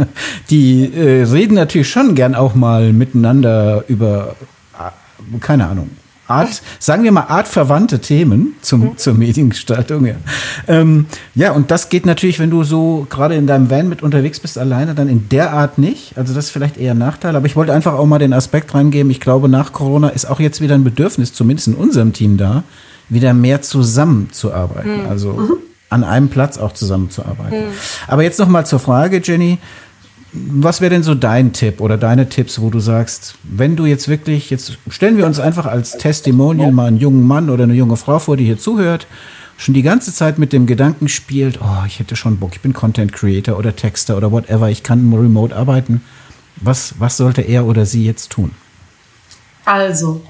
die 0.51 0.93
äh, 0.93 1.23
reden 1.23 1.55
natürlich 1.55 1.89
schon 1.89 2.17
gern 2.17 2.35
auch 2.35 2.57
mal 2.57 2.93
miteinander 2.93 3.85
über, 3.87 4.35
äh, 4.77 5.39
keine 5.39 5.69
Ahnung, 5.69 5.91
Art, 6.29 6.63
sagen 6.79 7.05
wir 7.05 7.13
mal, 7.13 7.25
artverwandte 7.29 8.01
Themen 8.01 8.55
zum, 8.61 8.81
mhm. 8.81 8.99
zur 8.99 9.15
Mediengestaltung. 9.15 10.07
Ja. 10.07 10.15
Ähm, 10.67 11.07
ja, 11.35 11.53
und 11.53 11.71
das 11.71 11.89
geht 11.89 12.05
natürlich, 12.07 12.39
wenn 12.39 12.51
du 12.51 12.65
so 12.65 13.07
gerade 13.09 13.35
in 13.35 13.47
deinem 13.47 13.71
Van 13.71 13.89
mit 13.89 14.03
unterwegs 14.03 14.39
bist, 14.39 14.59
alleine, 14.59 14.95
dann 14.95 15.09
in 15.09 15.29
der 15.31 15.53
Art 15.53 15.79
nicht. 15.79 16.17
Also 16.17 16.35
das 16.35 16.47
ist 16.47 16.51
vielleicht 16.51 16.77
eher 16.77 16.93
ein 16.93 16.99
Nachteil. 16.99 17.35
Aber 17.35 17.47
ich 17.47 17.57
wollte 17.57 17.73
einfach 17.73 17.95
auch 17.95 18.07
mal 18.07 18.19
den 18.19 18.35
Aspekt 18.35 18.75
reingeben. 18.75 19.11
Ich 19.11 19.21
glaube, 19.21 19.49
nach 19.49 19.73
Corona 19.73 20.11
ist 20.11 20.27
auch 20.27 20.39
jetzt 20.39 20.61
wieder 20.61 20.75
ein 20.75 20.85
Bedürfnis, 20.85 21.33
zumindest 21.33 21.69
in 21.69 21.75
unserem 21.75 22.13
Team 22.13 22.37
da, 22.37 22.63
wieder 23.09 23.33
mehr 23.33 23.63
zusammenzuarbeiten. 23.63 25.05
Mhm. 25.05 25.09
Also 25.09 25.33
mhm. 25.33 25.57
an 25.89 26.05
einem 26.05 26.29
Platz 26.29 26.59
auch 26.59 26.75
zusammenzuarbeiten. 26.75 27.69
Mhm. 27.69 27.73
Aber 28.07 28.23
jetzt 28.23 28.39
noch 28.39 28.49
mal 28.49 28.67
zur 28.67 28.81
Frage, 28.81 29.23
Jenny 29.25 29.59
was 30.33 30.81
wäre 30.81 30.91
denn 30.91 31.03
so 31.03 31.15
dein 31.15 31.53
Tipp 31.53 31.81
oder 31.81 31.97
deine 31.97 32.29
Tipps, 32.29 32.61
wo 32.61 32.71
du 32.71 32.81
sagst, 32.81 33.37
wenn 33.45 33.77
du 33.77 33.87
jetzt 33.87 34.09
wirklich, 34.09 34.51
jetzt 34.51 34.79
stellen 34.91 35.17
wir 35.17 35.27
uns 35.27 35.41
einfach 35.41 35.67
als 35.67 35.93
Testimonial 35.93 36.73
mal 36.73 36.87
einen 36.87 36.99
jungen 36.99 37.27
Mann 37.27 37.49
oder 37.49 37.65
eine 37.65 37.75
junge 37.75 37.97
Frau 37.97 38.19
vor, 38.19 38.37
die 38.37 38.45
hier 38.45 38.59
zuhört, 38.59 39.07
schon 39.57 39.75
die 39.75 39.83
ganze 39.83 40.13
Zeit 40.13 40.39
mit 40.39 40.53
dem 40.53 40.67
Gedanken 40.67 41.09
spielt, 41.09 41.61
oh, 41.63 41.85
ich 41.87 41.99
hätte 41.99 42.15
schon 42.15 42.39
Bock, 42.39 42.51
ich 42.53 42.61
bin 42.61 42.75
Content 42.75 43.13
Creator 43.13 43.59
oder 43.59 43.75
Texter 43.75 44.17
oder 44.17 44.31
whatever, 44.31 44.69
ich 44.69 44.83
kann 44.83 45.13
remote 45.13 45.55
arbeiten. 45.55 46.03
Was, 46.57 46.95
was 46.99 47.17
sollte 47.17 47.43
er 47.43 47.65
oder 47.65 47.87
sie 47.87 48.05
jetzt 48.05 48.31
tun? 48.31 48.51
Also, 49.65 50.23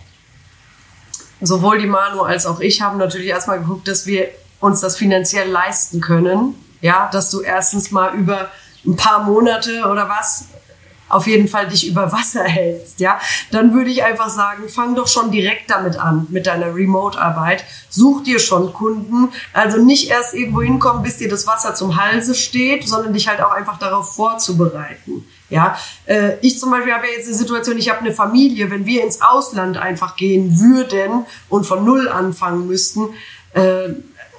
sowohl 1.41 1.79
die 1.79 1.87
Manu 1.87 2.23
als 2.23 2.47
auch 2.47 2.61
ich 2.61 2.83
haben 2.83 2.99
natürlich 2.99 3.29
erstmal 3.29 3.59
geguckt, 3.59 3.89
dass 3.89 4.07
wir 4.07 4.29
uns 4.61 4.81
das 4.81 4.97
finanziell 4.97 5.49
leisten 5.49 6.01
können. 6.01 6.55
Ja, 6.81 7.09
dass 7.13 7.31
du 7.31 7.41
erstens 7.41 7.91
mal 7.91 8.15
über 8.15 8.51
ein 8.87 8.97
paar 8.97 9.25
Monate 9.25 9.85
oder 9.87 10.09
was 10.09 10.47
auf 11.09 11.27
jeden 11.27 11.49
Fall 11.49 11.69
dich 11.69 11.89
über 11.89 12.13
Wasser 12.13 12.45
hältst, 12.45 13.01
ja, 13.01 13.19
dann 13.51 13.73
würde 13.73 13.91
ich 13.91 14.05
einfach 14.05 14.29
sagen, 14.29 14.69
fang 14.69 14.95
doch 14.95 15.09
schon 15.09 15.31
direkt 15.31 15.71
damit 15.71 15.97
an, 15.97 16.27
mit 16.31 16.47
deiner 16.47 16.75
Remote-Arbeit. 16.75 17.65
Such 17.89 18.23
dir 18.23 18.39
schon 18.39 18.73
Kunden. 18.73 19.31
Also 19.53 19.79
nicht 19.79 20.11
erst 20.11 20.35
irgendwo 20.35 20.63
hinkommen, 20.63 21.03
bis 21.03 21.17
dir 21.17 21.29
das 21.29 21.47
Wasser 21.47 21.75
zum 21.75 22.03
Halse 22.03 22.35
steht, 22.35 22.87
sondern 22.87 23.13
dich 23.13 23.29
halt 23.29 23.41
auch 23.41 23.53
einfach 23.53 23.79
darauf 23.79 24.15
vorzubereiten. 24.15 25.27
Ja, 25.51 25.79
äh, 26.05 26.33
ich 26.43 26.59
zum 26.59 26.71
Beispiel 26.71 26.93
habe 26.93 27.07
jetzt 27.07 27.27
eine 27.27 27.37
Situation, 27.37 27.79
ich 27.79 27.89
habe 27.89 28.01
eine 28.01 28.13
Familie, 28.13 28.71
wenn 28.71 28.85
wir 28.85 29.03
ins 29.03 29.23
Ausland 29.23 29.79
einfach 29.79 30.17
gehen 30.17 30.61
würden 30.61 31.25
und 31.49 31.65
von 31.65 31.87
Null 31.87 32.07
anfangen 32.07 32.67
müssten, 32.67 33.09
äh, 33.55 33.89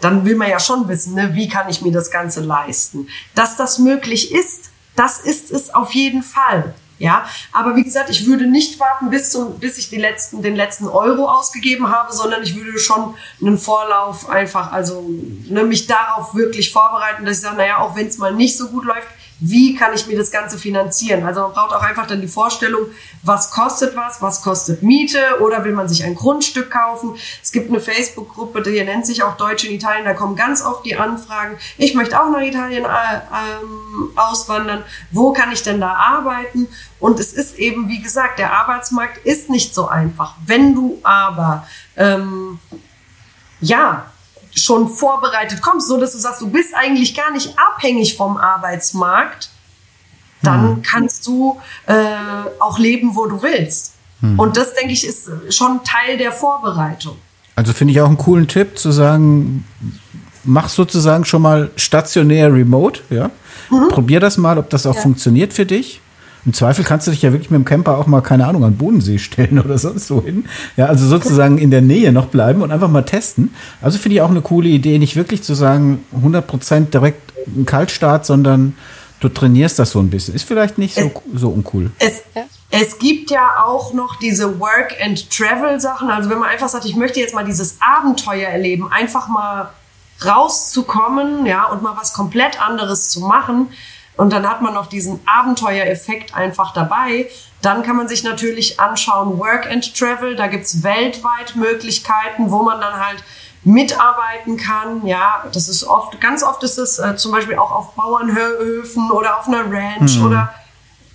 dann 0.02 0.26
will 0.26 0.36
man 0.36 0.50
ja 0.50 0.60
schon 0.60 0.88
wissen, 0.88 1.16
ne, 1.16 1.36
wie 1.36 1.48
kann 1.48 1.70
ich 1.70 1.82
mir 1.82 1.92
das 1.92 2.12
Ganze 2.12 2.42
leisten. 2.42 3.08
Dass 3.36 3.56
das 3.56 3.80
möglich 3.80 4.32
ist, 4.32 4.70
das 4.96 5.20
ist 5.20 5.52
es 5.52 5.74
auf 5.74 5.92
jeden 5.94 6.24
Fall. 6.24 6.74
Ja, 7.00 7.26
aber 7.54 7.78
wie 7.78 7.84
gesagt, 7.84 8.10
ich 8.10 8.28
würde 8.28 8.46
nicht 8.46 8.78
warten, 8.78 9.10
bis, 9.10 9.32
zum, 9.32 9.58
bis 9.58 9.78
ich 9.78 9.90
die 9.90 9.98
letzten, 9.98 10.42
den 10.42 10.58
letzten 10.58 10.86
Euro 10.86 11.30
ausgegeben 11.30 11.90
habe, 11.90 12.12
sondern 12.12 12.44
ich 12.44 12.58
würde 12.58 12.78
schon 12.78 13.16
einen 13.42 13.58
Vorlauf 13.58 14.30
einfach, 14.30 14.74
also 14.74 15.10
ne, 15.48 15.64
mich 15.64 15.88
darauf 15.88 16.36
wirklich 16.36 16.74
vorbereiten, 16.74 17.24
dass 17.24 17.38
ich 17.38 17.44
sage, 17.44 17.56
naja, 17.56 17.78
auch 17.78 17.96
wenn 17.96 18.08
es 18.08 18.18
mal 18.18 18.34
nicht 18.34 18.58
so 18.58 18.68
gut 18.68 18.84
läuft, 18.84 19.08
wie 19.40 19.76
kann 19.76 19.94
ich 19.94 20.08
mir 20.08 20.18
das 20.18 20.32
Ganze 20.32 20.58
finanzieren? 20.58 21.26
Also 21.26 21.42
man 21.42 21.54
braucht 21.54 21.74
auch 21.74 21.82
einfach 21.82 22.08
dann 22.08 22.22
die 22.22 22.28
Vorstellung, 22.28 22.88
was 23.24 23.52
kostet 23.52 23.96
was, 23.96 24.22
was 24.22 24.42
kostet 24.42 24.84
Miete 24.84 25.20
oder 25.42 25.64
will 25.64 25.74
man 25.74 25.88
sich 25.88 26.04
ein 26.04 26.16
Grundstück 26.16 26.72
kaufen? 26.72 27.16
Es 27.42 27.52
gibt 27.52 27.70
eine 27.70 27.80
Facebook-Gruppe, 27.80 28.62
die 28.62 28.84
nennt 28.84 29.06
sich 29.06 29.24
auch 29.24 29.38
Deutsche 29.38 29.68
in 29.68 29.76
Italien, 29.76 30.06
da 30.06 30.14
kommen 30.14 30.36
ganz 30.36 30.64
oft 30.64 30.86
die 30.86 30.96
Anfragen, 30.96 31.58
ich 31.78 31.94
möchte 31.94 32.22
auch 32.22 32.30
nach 32.30 32.42
Italien 32.42 32.86
äh, 32.86 32.88
ähm, 32.88 34.12
auswandern, 34.16 34.84
wo 35.12 35.34
kann 35.34 35.52
ich 35.52 35.64
denn 35.64 35.80
da 35.80 35.94
arbeiten? 35.94 36.68
Und 37.00 37.20
es 37.20 37.34
ist 37.34 37.58
eben, 37.58 37.88
wie 37.88 38.02
gesagt, 38.02 38.40
der 38.40 38.54
Arbeitsmarkt 38.54 39.26
ist 39.26 39.50
nicht 39.50 39.74
so 39.74 39.88
einfach. 39.88 40.36
Wenn 40.46 40.76
du 40.76 41.00
aber 41.04 41.66
ähm, 41.96 42.60
ja, 43.62 44.12
schon 44.60 44.88
vorbereitet 44.88 45.62
kommst, 45.62 45.88
so 45.88 46.00
dass 46.00 46.14
du 46.14 46.18
sagst, 46.18 46.42
du 46.42 46.50
bist 46.50 46.74
eigentlich 46.76 47.16
gar 47.16 47.32
nicht 47.32 47.54
abhängig 47.58 48.16
vom 48.18 48.38
Arbeitsmarkt, 48.38 49.50
dann 50.42 50.76
hm. 50.76 50.82
kannst 50.82 51.28
du 51.28 51.60
äh, 51.86 51.94
auch 52.60 52.80
leben, 52.80 53.16
wo 53.16 53.26
du 53.26 53.42
willst. 53.42 53.94
Hm. 54.22 54.40
Und 54.40 54.58
das, 54.58 54.74
denke 54.74 54.94
ich, 54.94 55.06
ist 55.06 55.30
schon 55.50 55.82
Teil 55.84 56.18
der 56.18 56.32
Vorbereitung. 56.32 57.18
Also 57.56 57.74
finde 57.74 57.94
ich 57.94 58.02
auch 58.02 58.08
einen 58.08 58.18
coolen 58.18 58.48
Tipp 58.48 58.78
zu 58.78 58.92
sagen, 58.92 59.66
mach 60.44 60.70
sozusagen 60.70 61.26
schon 61.26 61.42
mal 61.42 61.72
stationär 61.76 62.54
remote, 62.54 63.02
ja. 63.10 63.32
Mhm. 63.70 63.90
Probier 63.90 64.20
das 64.20 64.38
mal, 64.38 64.58
ob 64.58 64.70
das 64.70 64.86
auch 64.86 64.96
ja. 64.96 65.02
funktioniert 65.02 65.54
für 65.54 65.66
dich. 65.66 66.02
Im 66.46 66.54
Zweifel 66.54 66.86
kannst 66.86 67.08
du 67.08 67.12
dich 67.12 67.22
ja 67.22 67.32
wirklich 67.32 67.52
mit 67.52 67.60
dem 67.60 67.66
Camper 67.66 67.98
auch 67.98 68.08
mal, 68.08 68.22
keine 68.22 68.48
Ahnung, 68.48 68.64
an 68.64 68.78
Bodensee 68.78 69.18
stellen 69.18 69.60
oder 69.60 69.78
sonst 69.78 70.10
wohin. 70.10 70.46
Ja, 70.78 70.86
also 70.86 71.06
sozusagen 71.06 71.58
in 71.58 71.72
der 71.72 71.82
Nähe 71.82 72.12
noch 72.12 72.28
bleiben 72.28 72.62
und 72.62 72.72
einfach 72.72 72.88
mal 72.88 73.04
testen. 73.04 73.54
Also 73.82 73.98
finde 73.98 74.16
ich 74.16 74.22
auch 74.22 74.30
eine 74.30 74.42
coole 74.42 74.70
Idee, 74.70 75.00
nicht 75.00 75.16
wirklich 75.16 75.44
zu 75.44 75.54
sagen, 75.54 76.04
100% 76.24 76.92
direkt 76.92 77.34
ein 77.48 77.66
Kaltstart, 77.66 78.26
sondern 78.26 78.78
du 79.20 79.30
trainierst 79.30 79.80
das 79.80 79.92
so 79.92 80.00
ein 80.00 80.10
bisschen. 80.10 80.36
Ist 80.36 80.48
vielleicht 80.48 80.78
nicht 80.78 80.96
so, 80.96 81.12
so 81.34 81.50
uncool. 81.50 81.92
Es, 82.00 82.22
es 82.72 83.00
gibt 83.00 83.32
ja 83.32 83.64
auch 83.66 83.94
noch 83.94 84.18
diese 84.20 84.60
Work 84.60 84.96
and 85.04 85.30
Travel 85.30 85.80
Sachen. 85.80 86.10
Also 86.10 86.30
wenn 86.30 86.40
man 86.40 86.50
einfach 86.50 86.70
sagt, 86.70 86.86
ich 86.86 86.96
möchte 86.96 87.20
jetzt 87.20 87.34
mal 87.34 87.46
dieses 87.46 87.78
Abenteuer 87.82 88.50
erleben, 88.50 88.90
einfach 88.92 89.28
mal 89.28 89.72
rauszukommen, 90.26 91.46
ja, 91.46 91.66
und 91.66 91.82
mal 91.82 91.96
was 91.98 92.14
komplett 92.14 92.62
anderes 92.62 93.10
zu 93.10 93.22
machen 93.22 93.70
und 94.20 94.34
dann 94.34 94.50
hat 94.50 94.62
man 94.62 94.74
noch 94.74 94.88
diesen 94.88 95.22
Abenteuereffekt 95.26 96.36
einfach 96.36 96.74
dabei. 96.74 97.30
Dann 97.62 97.84
kann 97.84 97.96
man 97.96 98.10
sich 98.10 98.22
natürlich 98.26 98.78
anschauen, 98.78 99.40
Work 99.40 99.72
and 99.72 99.98
Travel. 99.98 100.36
Da 100.36 100.48
gibt's 100.48 100.84
weltweit 100.84 101.56
Möglichkeiten, 101.56 102.52
wo 102.52 102.62
man 102.62 102.82
dann 102.82 103.00
halt 103.00 103.24
mitarbeiten 103.64 104.58
kann. 104.58 105.08
Ja, 105.08 105.46
das 105.54 105.70
ist 105.70 105.86
oft, 105.86 106.20
ganz 106.20 106.44
oft 106.44 106.62
ist 106.64 106.78
es 106.78 107.00
äh, 107.00 107.16
zum 107.16 107.32
Beispiel 107.32 107.56
auch 107.56 107.72
auf 107.72 107.94
Bauernhöfen 107.96 109.10
oder 109.10 109.40
auf 109.40 109.48
einer 109.48 109.64
Ranch 109.72 110.18
mhm. 110.18 110.26
oder 110.26 110.54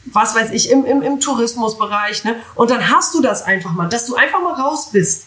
was 0.06 0.34
weiß 0.34 0.52
ich, 0.52 0.70
im, 0.70 0.86
im, 0.86 1.02
im 1.02 1.20
Tourismusbereich. 1.20 2.24
Ne? 2.24 2.36
Und 2.54 2.70
dann 2.70 2.88
hast 2.88 3.12
du 3.12 3.20
das 3.20 3.42
einfach 3.42 3.72
mal, 3.72 3.90
dass 3.90 4.06
du 4.06 4.14
einfach 4.14 4.40
mal 4.40 4.54
raus 4.54 4.88
bist. 4.92 5.26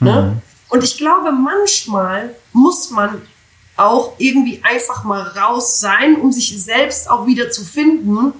Ne? 0.00 0.22
Mhm. 0.22 0.42
Und 0.70 0.82
ich 0.82 0.96
glaube, 0.96 1.30
manchmal 1.30 2.34
muss 2.54 2.88
man 2.88 3.20
auch 3.76 4.12
irgendwie 4.18 4.60
einfach 4.62 5.04
mal 5.04 5.22
raus 5.22 5.80
sein, 5.80 6.16
um 6.16 6.32
sich 6.32 6.62
selbst 6.62 7.10
auch 7.10 7.26
wieder 7.26 7.50
zu 7.50 7.64
finden 7.64 8.32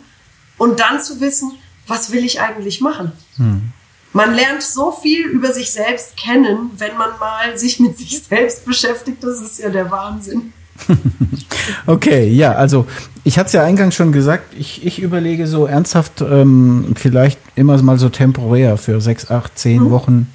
und 0.58 0.80
dann 0.80 1.00
zu 1.00 1.20
wissen, 1.20 1.52
was 1.86 2.12
will 2.12 2.24
ich 2.24 2.40
eigentlich 2.40 2.80
machen. 2.80 3.12
Hm. 3.36 3.72
Man 4.12 4.34
lernt 4.34 4.62
so 4.62 4.92
viel 4.92 5.26
über 5.26 5.52
sich 5.52 5.70
selbst 5.72 6.16
kennen, 6.16 6.70
wenn 6.76 6.96
man 6.98 7.10
mal 7.18 7.56
sich 7.56 7.80
mit 7.80 7.96
sich 7.96 8.22
selbst 8.22 8.66
beschäftigt. 8.66 9.24
Das 9.24 9.40
ist 9.40 9.58
ja 9.58 9.70
der 9.70 9.90
Wahnsinn. 9.90 10.52
okay, 11.86 12.28
ja, 12.28 12.52
also 12.52 12.86
ich 13.24 13.38
hatte 13.38 13.46
es 13.46 13.52
ja 13.52 13.62
eingangs 13.62 13.94
schon 13.94 14.12
gesagt, 14.12 14.54
ich, 14.58 14.84
ich 14.84 15.00
überlege 15.00 15.46
so 15.46 15.66
ernsthaft 15.66 16.20
ähm, 16.20 16.94
vielleicht 16.96 17.38
immer 17.54 17.80
mal 17.82 17.98
so 17.98 18.08
temporär 18.08 18.76
für 18.76 19.00
sechs, 19.00 19.30
acht, 19.30 19.58
zehn 19.58 19.84
mhm. 19.84 19.90
Wochen 19.90 20.32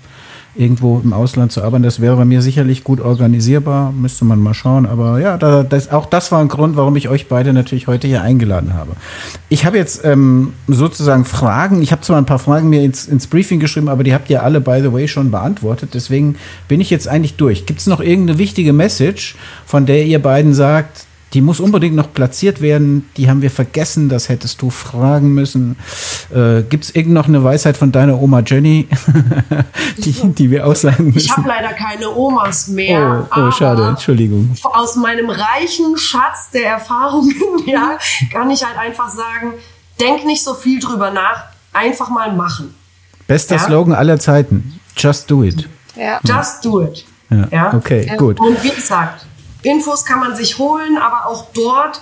irgendwo 0.57 0.99
im 1.03 1.13
Ausland 1.13 1.51
zu 1.51 1.63
arbeiten. 1.63 1.83
Das 1.83 2.01
wäre 2.01 2.15
bei 2.15 2.25
mir 2.25 2.41
sicherlich 2.41 2.83
gut 2.83 2.99
organisierbar, 2.99 3.91
müsste 3.91 4.25
man 4.25 4.39
mal 4.39 4.53
schauen. 4.53 4.85
Aber 4.85 5.19
ja, 5.19 5.37
da, 5.37 5.63
das, 5.63 5.91
auch 5.91 6.05
das 6.05 6.31
war 6.31 6.39
ein 6.41 6.47
Grund, 6.47 6.75
warum 6.75 6.95
ich 6.95 7.09
euch 7.09 7.27
beide 7.27 7.53
natürlich 7.53 7.87
heute 7.87 8.07
hier 8.07 8.21
eingeladen 8.21 8.73
habe. 8.73 8.91
Ich 9.49 9.65
habe 9.65 9.77
jetzt 9.77 10.03
ähm, 10.03 10.53
sozusagen 10.67 11.25
Fragen. 11.25 11.81
Ich 11.81 11.91
habe 11.91 12.01
zwar 12.01 12.17
ein 12.17 12.25
paar 12.25 12.39
Fragen 12.39 12.69
mir 12.69 12.83
ins, 12.83 13.07
ins 13.07 13.27
Briefing 13.27 13.59
geschrieben, 13.59 13.89
aber 13.89 14.03
die 14.03 14.13
habt 14.13 14.29
ihr 14.29 14.43
alle, 14.43 14.61
by 14.61 14.79
the 14.81 14.91
way, 14.91 15.07
schon 15.07 15.31
beantwortet. 15.31 15.91
Deswegen 15.93 16.35
bin 16.67 16.81
ich 16.81 16.89
jetzt 16.89 17.07
eigentlich 17.07 17.35
durch. 17.35 17.65
Gibt 17.65 17.79
es 17.79 17.87
noch 17.87 18.01
irgendeine 18.01 18.39
wichtige 18.39 18.73
Message, 18.73 19.35
von 19.65 19.85
der 19.85 20.05
ihr 20.05 20.21
beiden 20.21 20.53
sagt, 20.53 21.06
die 21.33 21.41
muss 21.41 21.59
unbedingt 21.59 21.95
noch 21.95 22.13
platziert 22.13 22.61
werden. 22.61 23.09
Die 23.17 23.29
haben 23.29 23.41
wir 23.41 23.51
vergessen. 23.51 24.07
Das 24.07 24.29
hättest 24.29 24.61
du 24.61 24.69
fragen 24.69 25.33
müssen. 25.33 25.75
Äh, 26.33 26.63
Gibt 26.63 26.85
es 26.85 26.95
irgend 26.95 27.13
noch 27.13 27.27
eine 27.27 27.43
Weisheit 27.43 27.75
von 27.75 27.91
deiner 27.91 28.21
Oma 28.21 28.41
Jenny, 28.45 28.87
die, 29.97 30.13
die 30.33 30.51
wir 30.51 30.65
aussagen 30.65 31.07
müssen? 31.07 31.25
Ich 31.25 31.35
habe 31.35 31.47
leider 31.47 31.73
keine 31.73 32.09
Omas 32.15 32.69
mehr. 32.69 33.27
Oh, 33.35 33.39
oh 33.39 33.51
schade. 33.51 33.87
Entschuldigung. 33.87 34.55
Aus 34.63 34.95
meinem 34.95 35.29
reichen 35.29 35.97
Schatz 35.97 36.49
der 36.53 36.65
Erfahrungen, 36.65 37.33
ja, 37.65 37.97
kann 38.31 38.49
ich 38.49 38.63
halt 38.63 38.77
einfach 38.77 39.09
sagen, 39.09 39.53
denk 39.99 40.25
nicht 40.25 40.43
so 40.43 40.53
viel 40.53 40.79
drüber 40.79 41.11
nach. 41.11 41.43
Einfach 41.73 42.09
mal 42.09 42.33
machen. 42.33 42.73
Bester 43.27 43.55
ja? 43.55 43.61
Slogan 43.61 43.93
aller 43.93 44.19
Zeiten. 44.19 44.79
Just 44.95 45.29
do 45.29 45.43
it. 45.43 45.67
Ja. 45.95 46.19
Just 46.23 46.63
do 46.63 46.81
it. 46.81 47.05
Ja. 47.29 47.47
ja? 47.51 47.73
Okay, 47.73 48.11
gut. 48.17 48.39
Und 48.39 48.63
wie 48.63 48.69
gesagt, 48.69 49.25
Infos 49.67 50.05
kann 50.05 50.19
man 50.19 50.35
sich 50.35 50.57
holen, 50.57 50.97
aber 50.97 51.27
auch 51.27 51.47
dort 51.53 52.01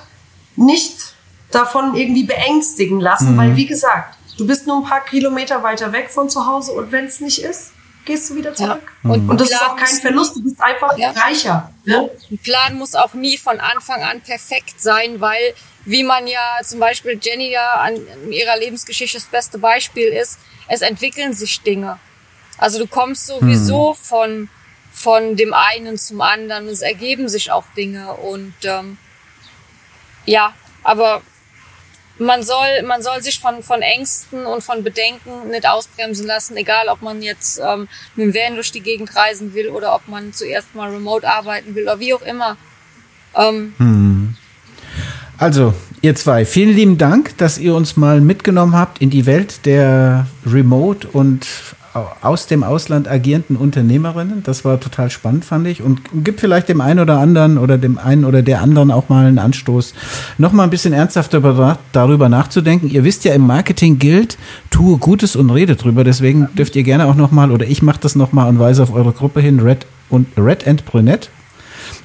nicht 0.56 1.14
davon 1.52 1.96
irgendwie 1.96 2.24
beängstigen 2.24 3.00
lassen, 3.00 3.34
mhm. 3.34 3.38
weil 3.38 3.56
wie 3.56 3.66
gesagt, 3.66 4.18
du 4.38 4.46
bist 4.46 4.68
nur 4.68 4.78
ein 4.78 4.84
paar 4.84 5.04
Kilometer 5.04 5.64
weiter 5.64 5.92
weg 5.92 6.10
von 6.10 6.30
zu 6.30 6.46
Hause 6.46 6.74
und 6.74 6.92
wenn 6.92 7.06
es 7.06 7.20
nicht 7.20 7.40
ist, 7.40 7.72
gehst 8.04 8.30
du 8.30 8.36
wieder 8.36 8.54
zurück. 8.54 8.92
Ja. 9.04 9.10
Und, 9.10 9.30
und, 9.30 9.42
das 9.42 9.50
ist 9.50 9.62
auch 9.62 9.76
kein 9.76 9.96
Verlust, 9.96 10.36
du 10.36 10.44
bist 10.44 10.62
einfach 10.62 10.98
ja. 10.98 11.12
reicher. 11.12 11.72
Ne? 11.86 12.10
Ein 12.30 12.38
Plan 12.38 12.78
muss 12.78 12.94
auch 12.94 13.14
nie 13.14 13.38
von 13.38 13.60
Anfang 13.60 14.04
an 14.04 14.22
perfekt 14.22 14.80
sein, 14.80 15.20
weil 15.20 15.54
wie 15.86 16.04
man 16.04 16.28
ja 16.28 16.60
zum 16.64 16.80
Beispiel 16.80 17.20
Jenny 17.22 17.52
ja 17.52 17.74
an 17.74 17.96
ihrer 18.32 18.58
Lebensgeschichte 18.58 19.18
das 19.18 19.28
beste 19.28 19.58
Beispiel 19.58 20.08
ist, 20.08 20.40
es 20.68 20.82
entwickeln 20.82 21.34
sich 21.34 21.62
Dinge. 21.62 22.00
Also 22.58 22.80
du 22.80 22.88
kommst 22.88 23.28
sowieso 23.28 23.92
mhm. 23.92 23.96
von 23.96 24.50
von 24.96 25.36
dem 25.36 25.54
einen 25.54 25.98
zum 25.98 26.22
anderen. 26.22 26.68
Es 26.68 26.82
ergeben 26.82 27.28
sich 27.28 27.52
auch 27.52 27.66
Dinge 27.76 28.14
und 28.14 28.54
ähm, 28.64 28.98
ja, 30.26 30.54
aber 30.84 31.22
man 32.18 32.44
soll, 32.44 32.84
man 32.88 33.02
soll 33.02 33.22
sich 33.22 33.40
von, 33.40 33.62
von 33.62 33.82
Ängsten 33.82 34.46
und 34.46 34.64
von 34.64 34.84
Bedenken 34.84 35.50
nicht 35.50 35.68
ausbremsen 35.68 36.26
lassen, 36.26 36.56
egal 36.56 36.88
ob 36.88 37.02
man 37.02 37.22
jetzt 37.22 37.60
ähm, 37.60 37.90
mit 38.16 38.28
dem 38.28 38.34
Van 38.34 38.56
durch 38.56 38.72
die 38.72 38.82
Gegend 38.82 39.14
reisen 39.16 39.54
will 39.54 39.68
oder 39.68 39.94
ob 39.94 40.08
man 40.08 40.32
zuerst 40.32 40.74
mal 40.76 40.90
remote 40.90 41.28
arbeiten 41.28 41.76
will 41.76 41.84
oder 41.84 42.00
wie 42.00 42.14
auch 42.14 42.22
immer. 42.22 42.56
Ähm, 43.36 43.74
hm. 43.78 44.36
Also, 45.38 45.74
ihr 46.02 46.16
zwei, 46.16 46.46
vielen 46.46 46.74
lieben 46.74 46.98
Dank, 46.98 47.38
dass 47.38 47.58
ihr 47.58 47.76
uns 47.76 47.98
mal 47.98 48.22
mitgenommen 48.22 48.78
habt 48.78 49.02
in 49.02 49.10
die 49.10 49.26
Welt 49.26 49.66
der 49.66 50.28
Remote 50.46 51.10
und 51.10 51.46
aus 52.22 52.48
dem 52.48 52.64
Ausland 52.64 53.08
agierenden 53.08 53.56
Unternehmerinnen. 53.56 54.44
Das 54.44 54.66
war 54.66 54.80
total 54.80 55.10
spannend, 55.10 55.46
fand 55.46 55.68
ich. 55.68 55.82
Und 55.82 56.02
gibt 56.24 56.42
vielleicht 56.42 56.70
dem 56.70 56.82
einen 56.82 57.00
oder 57.00 57.20
anderen 57.20 57.58
oder 57.58 57.78
dem 57.78 57.98
einen 57.98 58.26
oder 58.26 58.42
der 58.42 58.62
anderen 58.62 58.92
auch 58.92 59.10
mal 59.10 59.26
einen 59.26 59.40
Anstoß, 59.40 59.94
noch 60.38 60.52
mal 60.52 60.64
ein 60.64 60.70
bisschen 60.70 60.94
ernsthafter 60.94 61.80
darüber 61.92 62.30
nachzudenken. 62.30 62.90
Ihr 62.90 63.04
wisst 63.04 63.24
ja, 63.24 63.34
im 63.34 63.48
Marketing 63.48 63.98
gilt, 64.00 64.38
tue 64.70 64.98
Gutes 64.98 65.36
und 65.36 65.50
rede 65.50 65.76
drüber. 65.76 66.04
Deswegen 66.04 66.50
dürft 66.56 66.76
ihr 66.76 66.84
gerne 66.84 67.06
auch 67.06 67.16
noch 67.16 67.32
mal, 67.32 67.52
oder 67.52 67.66
ich 67.66 67.82
mache 67.82 68.00
das 68.02 68.16
noch 68.16 68.32
mal 68.32 68.48
und 68.48 68.60
weise 68.60 68.84
auf 68.84 68.94
eure 68.94 69.12
Gruppe 69.12 69.40
hin, 69.40 69.60
Red 69.60 69.86
und 70.10 70.28
Red 70.38 70.68
and 70.68 70.86
Brunette. 70.86 71.30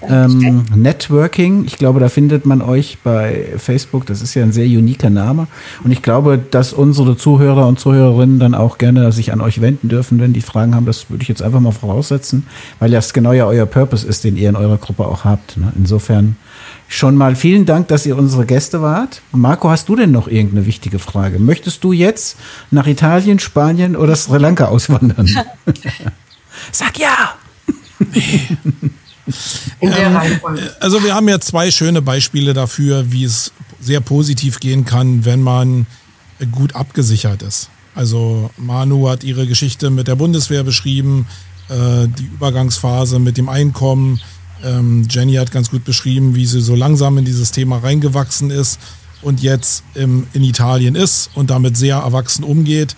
Ähm, 0.03 0.64
Networking, 0.74 1.64
ich 1.66 1.76
glaube, 1.76 2.01
da 2.01 2.09
findet 2.09 2.46
man 2.46 2.62
euch 2.62 2.98
bei 3.05 3.46
Facebook. 3.59 4.07
Das 4.07 4.22
ist 4.22 4.34
ja 4.34 4.42
ein 4.42 4.53
sehr 4.53 4.66
uniker 4.66 5.11
Name. 5.11 5.46
Und 5.84 5.90
ich 5.90 6.03
glaube, 6.03 6.38
dass 6.38 6.72
unsere 6.72 7.16
Zuhörer 7.16 7.66
und 7.66 7.78
Zuhörerinnen 7.78 8.38
dann 8.38 8.55
auch 8.55 8.78
gerne 8.78 9.12
sich 9.12 9.32
an 9.32 9.40
euch 9.40 9.61
wenden 9.61 9.88
dürfen, 9.88 10.20
wenn 10.20 10.32
die 10.32 10.40
Fragen 10.40 10.74
haben. 10.74 10.86
Das 10.86 11.11
würde 11.11 11.22
ich 11.22 11.28
jetzt 11.28 11.42
einfach 11.42 11.61
mal 11.61 11.72
voraussetzen, 11.72 12.46
weil 12.78 12.90
das 12.90 13.12
genau 13.12 13.32
ja 13.32 13.46
euer 13.46 13.66
Purpose 13.66 14.07
ist, 14.07 14.24
den 14.24 14.36
ihr 14.36 14.48
in 14.48 14.57
eurer 14.57 14.78
Gruppe 14.78 15.07
auch 15.07 15.24
habt. 15.24 15.57
Ne? 15.59 15.72
Insofern 15.76 16.36
schon 16.88 17.16
mal 17.16 17.36
vielen 17.36 17.66
Dank, 17.66 17.88
dass 17.88 18.07
ihr 18.07 18.16
unsere 18.16 18.46
Gäste 18.46 18.80
wart. 18.80 19.22
Marco, 19.32 19.68
hast 19.68 19.88
du 19.88 19.96
denn 19.96 20.11
noch 20.11 20.28
irgendeine 20.28 20.66
wichtige 20.66 20.98
Frage? 20.98 21.38
Möchtest 21.38 21.84
du 21.84 21.92
jetzt 21.92 22.38
nach 22.70 22.86
Italien, 22.86 23.38
Spanien 23.38 23.96
oder 23.96 24.16
Sri 24.16 24.38
Lanka 24.38 24.66
auswandern? 24.66 25.28
Sag 26.72 26.98
ja! 26.98 27.34
Nee. 28.12 28.40
In 29.80 29.90
der 29.90 30.06
ähm, 30.06 30.16
Reihenfolge. 30.16 30.76
Also 30.80 31.02
wir 31.02 31.14
haben 31.14 31.28
ja 31.28 31.40
zwei 31.40 31.70
schöne 31.70 32.02
Beispiele 32.02 32.54
dafür, 32.54 33.12
wie 33.12 33.24
es 33.24 33.52
sehr 33.80 34.00
positiv 34.00 34.60
gehen 34.60 34.84
kann, 34.84 35.24
wenn 35.24 35.42
man 35.42 35.86
gut 36.52 36.74
abgesichert 36.74 37.42
ist. 37.42 37.70
Also 37.94 38.50
Manu 38.56 39.08
hat 39.08 39.24
ihre 39.24 39.46
Geschichte 39.46 39.90
mit 39.90 40.08
der 40.08 40.16
Bundeswehr 40.16 40.62
beschrieben, 40.62 41.26
äh, 41.68 42.06
die 42.06 42.24
Übergangsphase 42.24 43.18
mit 43.18 43.36
dem 43.36 43.48
Einkommen. 43.48 44.20
Ähm, 44.64 45.06
Jenny 45.10 45.34
hat 45.34 45.50
ganz 45.50 45.70
gut 45.70 45.84
beschrieben, 45.84 46.34
wie 46.34 46.46
sie 46.46 46.60
so 46.60 46.74
langsam 46.74 47.18
in 47.18 47.24
dieses 47.24 47.50
Thema 47.50 47.78
reingewachsen 47.78 48.50
ist 48.50 48.78
und 49.22 49.42
jetzt 49.42 49.82
im, 49.94 50.26
in 50.32 50.44
Italien 50.44 50.94
ist 50.94 51.30
und 51.34 51.50
damit 51.50 51.76
sehr 51.76 51.96
erwachsen 51.96 52.44
umgeht. 52.44 52.96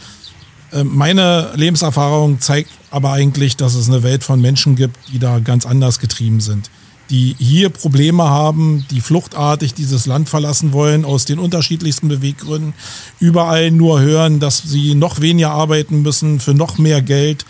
Ähm, 0.72 0.90
meine 0.94 1.50
Lebenserfahrung 1.54 2.40
zeigt 2.40 2.70
aber 2.90 3.12
eigentlich, 3.12 3.56
dass 3.56 3.74
es 3.74 3.88
eine 3.88 4.02
Welt 4.02 4.24
von 4.24 4.40
Menschen 4.40 4.76
gibt, 4.76 4.96
die 5.12 5.18
da 5.18 5.38
ganz 5.38 5.66
anders 5.66 5.98
getrieben 5.98 6.40
sind. 6.40 6.70
Die 7.10 7.36
hier 7.38 7.68
Probleme 7.68 8.24
haben, 8.24 8.86
die 8.90 9.00
fluchtartig 9.00 9.74
dieses 9.74 10.06
Land 10.06 10.28
verlassen 10.28 10.72
wollen, 10.72 11.04
aus 11.04 11.24
den 11.24 11.38
unterschiedlichsten 11.38 12.08
Beweggründen, 12.08 12.74
überall 13.20 13.70
nur 13.70 14.00
hören, 14.00 14.40
dass 14.40 14.62
sie 14.62 14.94
noch 14.94 15.20
weniger 15.20 15.50
arbeiten 15.50 16.02
müssen 16.02 16.40
für 16.40 16.54
noch 16.54 16.78
mehr 16.78 17.02
Geld. 17.02 17.44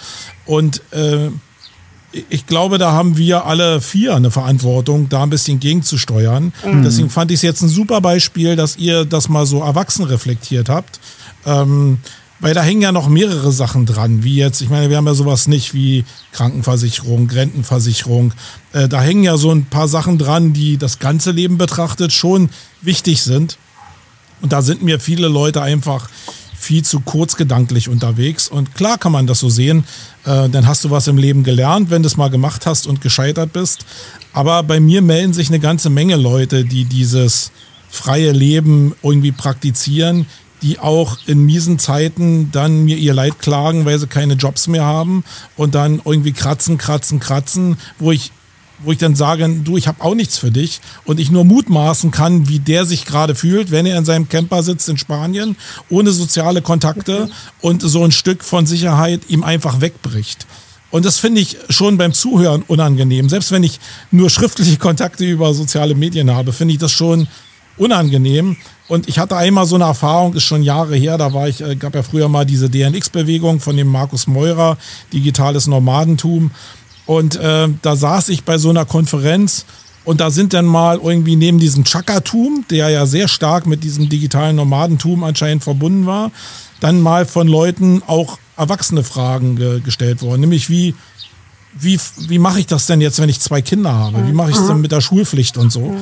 Und 0.47 0.83
äh, 0.93 1.29
ich 2.29 2.47
glaube, 2.47 2.79
da 2.79 2.93
haben 2.93 3.17
wir 3.17 3.47
alle 3.47 3.81
vier 3.81 4.17
eine 4.17 4.31
Verantwortung, 4.31 5.09
da 5.09 5.23
ein 5.23 5.31
bisschen 5.31 5.61
gegenzusteuern. 5.61 6.53
Mhm. 6.65 6.83
Deswegen 6.83 7.11
fand 7.11 7.31
ich 7.31 7.37
es 7.37 7.43
jetzt 7.43 7.63
ein 7.63 7.69
super 7.69 8.01
Beispiel, 8.01 8.57
dass 8.57 8.77
ihr 8.77 9.05
das 9.05 9.29
mal 9.29 9.47
so 9.47 9.61
erwachsen 9.61 10.05
reflektiert 10.05 10.69
habt. 10.69 11.01
Ähm, 11.47 11.99
weil 12.43 12.55
da 12.55 12.63
hängen 12.63 12.83
ja 12.83 12.91
noch 12.91 13.09
mehrere 13.09 13.53
Sachen 13.53 13.87
dran, 13.87 14.25
wie 14.25 14.37
jetzt, 14.37 14.61
ich 14.61 14.69
meine, 14.69 14.91
wir 14.91 14.97
haben 14.97 15.07
ja 15.07 15.15
sowas 15.15 15.47
nicht 15.47 15.75
wie 15.75 16.05
Krankenversicherung, 16.33 17.31
Rentenversicherung. 17.31 18.35
Äh, 18.73 18.89
da 18.89 19.01
hängen 19.01 19.23
ja 19.23 19.37
so 19.37 19.53
ein 19.53 19.65
paar 19.65 19.87
Sachen 19.87 20.19
dran, 20.19 20.53
die 20.53 20.77
das 20.77 20.99
ganze 20.99 21.31
Leben 21.31 21.57
betrachtet 21.57 22.13
schon 22.13 22.51
wichtig 22.83 23.23
sind. 23.23 23.59
Und 24.41 24.53
da 24.53 24.61
sind 24.61 24.83
mir 24.83 24.99
viele 24.99 25.29
Leute 25.29 25.63
einfach 25.63 26.11
viel 26.59 26.85
zu 26.85 26.99
kurzgedanklich 26.99 27.89
unterwegs. 27.89 28.49
Und 28.49 28.75
klar 28.75 28.99
kann 28.99 29.13
man 29.13 29.29
das 29.29 29.39
so 29.39 29.49
sehen. 29.49 29.85
Äh, 30.25 30.49
dann 30.49 30.67
hast 30.67 30.85
du 30.85 30.91
was 30.91 31.07
im 31.07 31.19
Leben 31.19 31.45
gelernt, 31.45 31.91
wenn 31.91 32.03
du 32.03 32.09
es 32.09 32.17
mal 32.17 32.29
gemacht 32.29 32.67
hast 32.67 32.89
und 32.89 33.01
gescheitert 33.01 33.53
bist. 33.53 33.87
Aber 34.33 34.65
bei 34.65 34.81
mir 34.81 35.01
melden 35.01 35.33
sich 35.33 35.49
eine 35.49 35.61
ganze 35.61 35.91
Menge 35.91 36.17
Leute, 36.17 36.65
die 36.65 36.87
dieses 36.87 37.53
freie 37.89 38.33
Leben 38.33 38.95
irgendwie 39.03 39.33
praktizieren, 39.33 40.27
die 40.63 40.79
auch 40.79 41.19
in 41.27 41.45
miesen 41.45 41.79
Zeiten 41.79 42.51
dann 42.53 42.85
mir 42.85 42.97
ihr 42.97 43.15
Leid 43.15 43.39
klagen, 43.41 43.85
weil 43.85 43.99
sie 43.99 44.07
keine 44.07 44.35
Jobs 44.35 44.69
mehr 44.69 44.85
haben 44.85 45.25
und 45.57 45.75
dann 45.75 46.01
irgendwie 46.05 46.33
kratzen, 46.33 46.79
kratzen, 46.79 47.21
kratzen, 47.21 47.77
wo 47.99 48.13
ich 48.13 48.33
wo 48.85 48.93
ich 48.93 48.99
dann 48.99 49.15
sage, 49.15 49.49
du, 49.49 49.77
ich 49.77 49.87
habe 49.87 50.03
auch 50.03 50.15
nichts 50.15 50.39
für 50.39 50.51
dich 50.51 50.81
und 51.05 51.21
ich 51.21 51.31
nur 51.31 51.45
mutmaßen 51.45 52.11
kann, 52.11 52.49
wie 52.49 52.59
der 52.59 52.85
sich 52.85 53.05
gerade 53.05 53.35
fühlt, 53.35 53.71
wenn 53.71 53.87
er 53.87 53.97
in 53.97 54.05
seinem 54.05 54.29
Camper 54.29 54.63
sitzt 54.63 54.89
in 54.89 54.99
Spanien, 54.99 55.57
ohne 55.89 56.11
soziale 56.11 56.63
Kontakte 56.63 57.31
und 57.61 57.83
so 57.83 58.05
ein 58.05 58.13
Stück 58.13 58.43
von 58.43 58.67
Sicherheit 58.67 59.23
ihm 59.29 59.45
einfach 59.45 59.81
wegbricht. 59.81 60.47
Und 60.91 61.07
das 61.07 61.19
finde 61.19 61.41
ich 61.41 61.57
schon 61.71 61.97
beim 61.97 62.13
Zuhören 62.13 62.63
unangenehm. 62.67 63.29
Selbst 63.29 63.51
wenn 63.51 63.63
ich 63.63 63.81
nur 64.11 64.29
schriftliche 64.29 64.77
Kontakte 64.77 65.25
über 65.25 65.55
soziale 65.55 65.95
Medien 65.95 66.31
habe, 66.31 66.53
finde 66.53 66.75
ich 66.75 66.81
das 66.81 66.93
schon 66.93 67.29
unangenehm. 67.79 68.57
Und 68.93 69.09
ich 69.09 69.19
hatte 69.19 69.39
einmal 69.39 69.65
so 69.65 69.77
eine 69.77 69.85
Erfahrung, 69.85 70.35
ist 70.35 70.43
schon 70.43 70.63
Jahre 70.63 70.95
her, 70.97 71.17
da 71.17 71.33
war 71.33 71.49
ich, 71.49 71.63
äh, 71.63 71.77
gab 71.77 71.95
ja 71.95 72.03
früher 72.03 72.29
mal 72.29 72.45
diese 72.45 72.69
DNX-Bewegung 72.69 73.59
von 73.59 73.75
dem 73.75 73.87
Markus 73.87 74.27
Meurer, 74.27 74.77
digitales 75.15 75.67
Nomadentum. 75.67 76.51
Und 77.07 77.37
äh, 77.37 77.69
da 77.81 77.97
saß 77.97 78.29
ich 78.29 78.45
bei 78.45 78.59
so 78.59 78.69
einer 78.69 78.85
Konferenz 78.85 79.65
und 80.05 80.21
da 80.21 80.31
sind 80.31 80.53
dann 80.53 80.67
mal 80.67 81.01
irgendwie 81.03 81.37
neben 81.37 81.59
diesem 81.59 81.85
Chakatum, 81.85 82.67
der 82.69 82.91
ja 82.91 83.07
sehr 83.07 83.29
stark 83.29 83.67
mit 83.67 83.83
diesem 83.83 84.11
digitalen 84.11 84.57
Nomadentum 84.57 85.25
anscheinend 85.25 85.65
verbunden 85.65 86.05
war, 86.05 86.31
dann 86.81 87.01
mal 87.01 87.25
von 87.25 87.49
Leuten 87.49 88.03
auch 88.07 88.37
erwachsene 88.59 89.05
Fragen 89.05 89.57
ge 89.57 89.81
gestellt 89.81 90.21
worden, 90.21 90.43
nämlich 90.43 90.69
wie 90.69 90.95
wie, 91.75 91.99
wie 92.29 92.39
mache 92.39 92.61
ich 92.61 92.67
das 92.67 92.87
denn 92.87 93.01
jetzt, 93.01 93.21
wenn 93.21 93.29
ich 93.29 93.41
zwei 93.41 93.63
Kinder 93.63 93.93
habe? 93.93 94.27
Wie 94.27 94.33
mache 94.33 94.51
ich 94.51 94.57
es 94.57 94.67
denn 94.67 94.81
mit 94.81 94.93
der 94.93 95.01
Schulpflicht 95.01 95.57
und 95.57 95.73
so? 95.73 95.97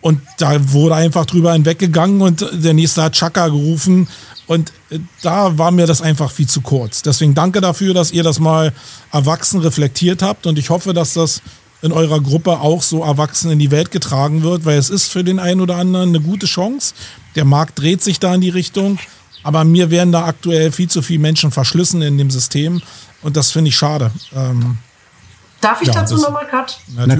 Und 0.00 0.20
da 0.38 0.72
wurde 0.72 0.94
einfach 0.94 1.26
drüber 1.26 1.52
hinweggegangen 1.52 2.20
und 2.20 2.46
der 2.52 2.74
nächste 2.74 3.02
hat 3.02 3.14
Chaka 3.14 3.48
gerufen. 3.48 4.08
Und 4.46 4.72
äh, 4.90 5.00
da 5.22 5.58
war 5.58 5.70
mir 5.70 5.86
das 5.86 6.00
einfach 6.00 6.30
viel 6.30 6.48
zu 6.48 6.60
kurz. 6.60 7.02
Deswegen 7.02 7.34
danke 7.34 7.60
dafür, 7.60 7.94
dass 7.94 8.12
ihr 8.12 8.22
das 8.22 8.38
mal 8.40 8.72
erwachsen 9.12 9.60
reflektiert 9.60 10.22
habt. 10.22 10.46
Und 10.46 10.58
ich 10.58 10.70
hoffe, 10.70 10.94
dass 10.94 11.14
das 11.14 11.42
in 11.82 11.92
eurer 11.92 12.20
Gruppe 12.20 12.60
auch 12.60 12.82
so 12.82 13.02
erwachsen 13.02 13.50
in 13.50 13.58
die 13.58 13.70
Welt 13.70 13.90
getragen 13.90 14.42
wird, 14.42 14.64
weil 14.64 14.78
es 14.78 14.90
ist 14.90 15.12
für 15.12 15.22
den 15.22 15.38
einen 15.38 15.60
oder 15.60 15.76
anderen 15.76 16.08
eine 16.08 16.20
gute 16.20 16.46
Chance. 16.46 16.94
Der 17.36 17.44
Markt 17.44 17.78
dreht 17.78 18.02
sich 18.02 18.18
da 18.18 18.34
in 18.34 18.40
die 18.40 18.48
Richtung. 18.48 18.98
Aber 19.44 19.64
mir 19.64 19.90
werden 19.90 20.12
da 20.12 20.24
aktuell 20.24 20.72
viel 20.72 20.88
zu 20.88 21.02
viele 21.02 21.20
Menschen 21.20 21.50
verschlissen 21.50 22.02
in 22.02 22.18
dem 22.18 22.30
System. 22.30 22.82
Und 23.22 23.36
das 23.36 23.50
finde 23.52 23.68
ich 23.68 23.76
schade. 23.76 24.10
Ähm, 24.34 24.78
Darf 25.60 25.82
ich 25.82 25.88
ja, 25.88 25.94
dazu 25.94 26.16
nochmal 26.16 26.46
gerade 26.46 26.72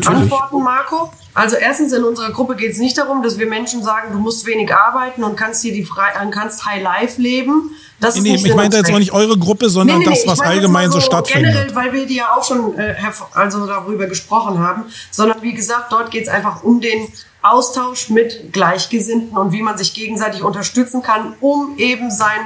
antworten, 0.07 0.62
Marco? 0.62 1.11
Also 1.34 1.57
erstens 1.57 1.93
in 1.93 2.05
unserer 2.05 2.32
Gruppe 2.32 2.57
geht 2.57 2.72
es 2.72 2.78
nicht 2.78 2.97
darum, 2.99 3.22
dass 3.22 3.39
wir 3.39 3.47
Menschen 3.47 3.82
sagen, 3.82 4.12
du 4.12 4.18
musst 4.18 4.47
wenig 4.47 4.72
arbeiten 4.74 5.24
und 5.24 5.36
kannst 5.36 5.62
hier 5.62 5.72
die 5.72 5.84
frei, 5.84 6.11
kannst 6.30 6.64
High 6.64 6.82
Life 6.82 7.20
leben. 7.20 7.70
Das 8.01 8.16
nee, 8.16 8.30
nee, 8.30 8.34
ich 8.36 8.55
meine 8.55 8.76
jetzt 8.76 8.93
auch 8.93 8.99
nicht 8.99 9.12
eure 9.12 9.36
Gruppe, 9.39 9.68
sondern 9.68 9.99
nee, 9.99 10.05
nee, 10.05 10.11
das, 10.11 10.26
was 10.26 10.41
allgemein 10.41 10.91
so, 10.91 11.01
so 11.01 11.07
stattfindet. 11.07 11.53
Generell, 11.53 11.74
weil 11.74 11.93
wir 11.93 12.07
die 12.07 12.16
ja 12.16 12.32
auch 12.36 12.45
schon 12.45 12.78
äh, 12.78 12.95
also 13.34 13.66
darüber 13.66 14.07
gesprochen 14.07 14.61
haben, 14.61 14.84
sondern 15.11 15.43
wie 15.43 15.53
gesagt, 15.53 15.93
dort 15.93 16.11
geht 16.11 16.24
es 16.24 16.28
einfach 16.28 16.62
um 16.62 16.80
den 16.80 17.09
Austausch 17.43 18.09
mit 18.09 18.53
Gleichgesinnten 18.53 19.36
und 19.36 19.53
wie 19.53 19.62
man 19.62 19.78
sich 19.78 19.95
gegenseitig 19.95 20.43
unterstützen 20.43 21.03
kann, 21.03 21.34
um 21.41 21.76
eben 21.76 22.11
sein, 22.11 22.41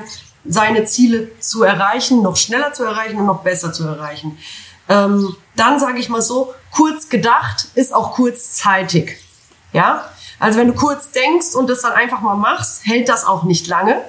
seine 0.45 0.85
Ziele 0.85 1.31
zu 1.39 1.63
erreichen, 1.63 2.23
noch 2.23 2.37
schneller 2.37 2.73
zu 2.73 2.85
erreichen 2.85 3.19
und 3.19 3.27
noch 3.27 3.43
besser 3.43 3.73
zu 3.73 3.85
erreichen. 3.85 4.39
Ähm, 4.89 5.35
dann 5.57 5.79
sage 5.79 5.99
ich 5.99 6.09
mal 6.09 6.23
so, 6.23 6.55
kurz 6.71 7.09
gedacht 7.09 7.69
ist 7.75 7.95
auch 7.95 8.13
kurzzeitig. 8.13 9.19
Ja, 9.73 10.11
also 10.39 10.59
wenn 10.59 10.69
du 10.69 10.75
kurz 10.75 11.11
denkst 11.13 11.55
und 11.55 11.71
das 11.71 11.83
dann 11.83 11.93
einfach 11.93 12.21
mal 12.21 12.35
machst, 12.35 12.85
hält 12.85 13.09
das 13.09 13.25
auch 13.25 13.45
nicht 13.45 13.67
lange, 13.69 14.03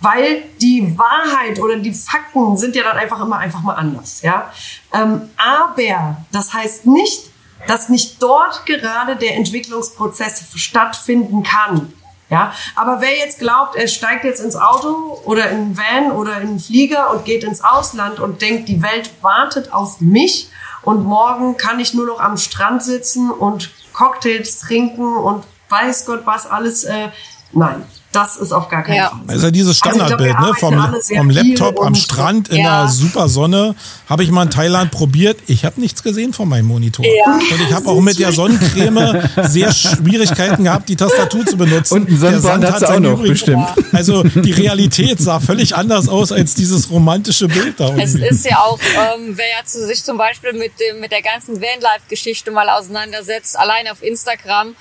weil 0.00 0.42
die 0.60 0.96
Wahrheit 0.98 1.60
oder 1.60 1.76
die 1.76 1.92
Fakten 1.92 2.56
sind 2.56 2.76
ja 2.76 2.84
dann 2.84 2.96
einfach 2.96 3.20
immer 3.20 3.38
einfach 3.38 3.60
mal 3.60 3.74
anders. 3.74 4.22
Ja, 4.22 4.52
ähm, 4.92 5.30
aber 5.36 6.16
das 6.32 6.54
heißt 6.54 6.86
nicht, 6.86 7.30
dass 7.66 7.88
nicht 7.88 8.22
dort 8.22 8.66
gerade 8.66 9.16
der 9.16 9.36
Entwicklungsprozess 9.36 10.44
stattfinden 10.54 11.42
kann. 11.42 11.92
Ja, 12.30 12.52
aber 12.74 13.00
wer 13.00 13.16
jetzt 13.16 13.38
glaubt, 13.38 13.76
er 13.76 13.86
steigt 13.86 14.24
jetzt 14.24 14.40
ins 14.40 14.56
Auto 14.56 15.20
oder 15.24 15.50
in 15.50 15.56
einen 15.56 15.76
Van 15.76 16.12
oder 16.12 16.40
in 16.40 16.48
einen 16.48 16.60
Flieger 16.60 17.10
und 17.10 17.24
geht 17.24 17.44
ins 17.44 17.62
Ausland 17.62 18.18
und 18.18 18.40
denkt, 18.40 18.68
die 18.68 18.82
Welt 18.82 19.10
wartet 19.20 19.72
auf 19.72 20.00
mich 20.00 20.48
und 20.84 21.04
morgen 21.04 21.56
kann 21.56 21.80
ich 21.80 21.94
nur 21.94 22.06
noch 22.06 22.20
am 22.20 22.36
Strand 22.36 22.82
sitzen 22.82 23.30
und 23.30 23.70
Cocktails 23.92 24.58
trinken 24.58 25.16
und 25.16 25.44
weiß 25.68 26.06
Gott 26.06 26.22
was 26.24 26.46
alles. 26.46 26.84
Äh, 26.84 27.08
nein, 27.52 27.84
Das 28.14 28.36
ist 28.36 28.52
auf 28.52 28.68
gar 28.68 28.82
keinen 28.82 28.96
Ja. 28.96 29.08
Fall. 29.10 29.20
Also 29.28 29.50
dieses 29.50 29.82
Also 29.82 30.00
ich 30.00 30.06
glaub, 30.06 30.20
wir 30.20 30.26
Standardbild, 30.28 30.40
ne? 30.40 30.54
Vom, 30.58 31.16
vom 31.16 31.30
Laptop 31.30 31.80
am 31.84 31.94
Strand 31.94 32.48
in 32.48 32.58
Ja. 32.62 32.82
der 32.82 32.90
super 32.90 33.28
Sonne. 33.28 33.74
Habe 34.08 34.22
ich 34.24 34.30
mal 34.30 34.44
in 34.44 34.50
Thailand 34.50 34.90
probiert. 34.90 35.38
Ich 35.46 35.64
habe 35.64 35.80
nichts 35.80 36.02
gesehen 36.02 36.32
von 36.32 36.48
meinem 36.48 36.66
Monitor. 36.66 37.04
Ja. 37.04 37.34
Und 37.34 37.60
ich 37.60 37.72
habe 37.72 37.88
auch 37.88 38.00
mit 38.00 38.18
der 38.18 38.32
Sonnencreme 38.32 39.28
sehr 39.48 39.72
Schwierigkeiten 39.72 40.64
gehabt, 40.64 40.88
die 40.88 40.96
Tastatur 40.96 41.44
zu 41.46 41.56
benutzen. 41.56 41.94
Und 42.06 42.16
Sonnenbrand 42.18 42.62
Sand 42.64 42.82
hat 42.82 42.84
auch 42.84 43.00
noch, 43.00 43.20
bestimmt. 43.22 43.66
Also 43.92 44.22
die 44.22 44.52
Realität 44.52 45.20
sah 45.20 45.40
völlig 45.40 45.74
anders 45.74 46.08
aus 46.08 46.30
als 46.32 46.54
dieses 46.54 46.90
romantische 46.90 47.48
Bild 47.48 47.80
da. 47.80 47.88
Es 47.96 48.14
irgendwie. 48.14 48.28
ist 48.28 48.44
ja 48.44 48.58
auch, 48.58 48.78
ähm, 48.78 49.32
wer 49.36 49.46
ja 49.58 49.64
zu 49.64 49.84
sich 49.86 50.04
zum 50.04 50.18
Beispiel 50.18 50.52
mit 50.52 50.72
dem 50.80 51.00
mit 51.00 51.10
der 51.12 51.22
ganzen 51.22 51.56
Vanlife-Geschichte 51.60 52.50
mal 52.50 52.68
auseinandersetzt, 52.68 53.58
allein 53.58 53.88
auf 53.88 54.02
Instagram. 54.02 54.74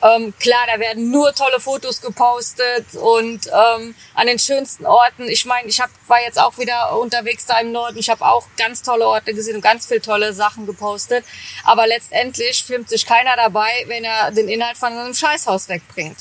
Ähm, 0.00 0.32
klar, 0.38 0.60
da 0.72 0.78
werden 0.78 1.10
nur 1.10 1.34
tolle 1.34 1.58
Fotos 1.58 2.00
gepostet 2.00 2.86
und 2.94 3.46
ähm, 3.46 3.94
an 4.14 4.26
den 4.26 4.38
schönsten 4.38 4.86
Orten. 4.86 5.24
Ich 5.28 5.44
meine, 5.44 5.68
ich 5.68 5.80
hab, 5.80 5.90
war 6.06 6.20
jetzt 6.22 6.40
auch 6.40 6.56
wieder 6.58 6.96
unterwegs 6.98 7.46
da 7.46 7.58
im 7.58 7.72
Norden. 7.72 7.98
Ich 7.98 8.08
habe 8.08 8.24
auch 8.24 8.46
ganz 8.56 8.82
tolle 8.82 9.06
Orte 9.06 9.34
gesehen 9.34 9.56
und 9.56 9.62
ganz 9.62 9.86
viele 9.86 10.00
tolle 10.00 10.32
Sachen 10.32 10.66
gepostet. 10.66 11.24
Aber 11.64 11.86
letztendlich 11.86 12.62
filmt 12.62 12.88
sich 12.88 13.06
keiner 13.06 13.34
dabei, 13.36 13.70
wenn 13.86 14.04
er 14.04 14.30
den 14.30 14.48
Inhalt 14.48 14.76
von 14.76 14.92
einem 14.92 15.14
Scheißhaus 15.14 15.68
wegbringt. 15.68 16.18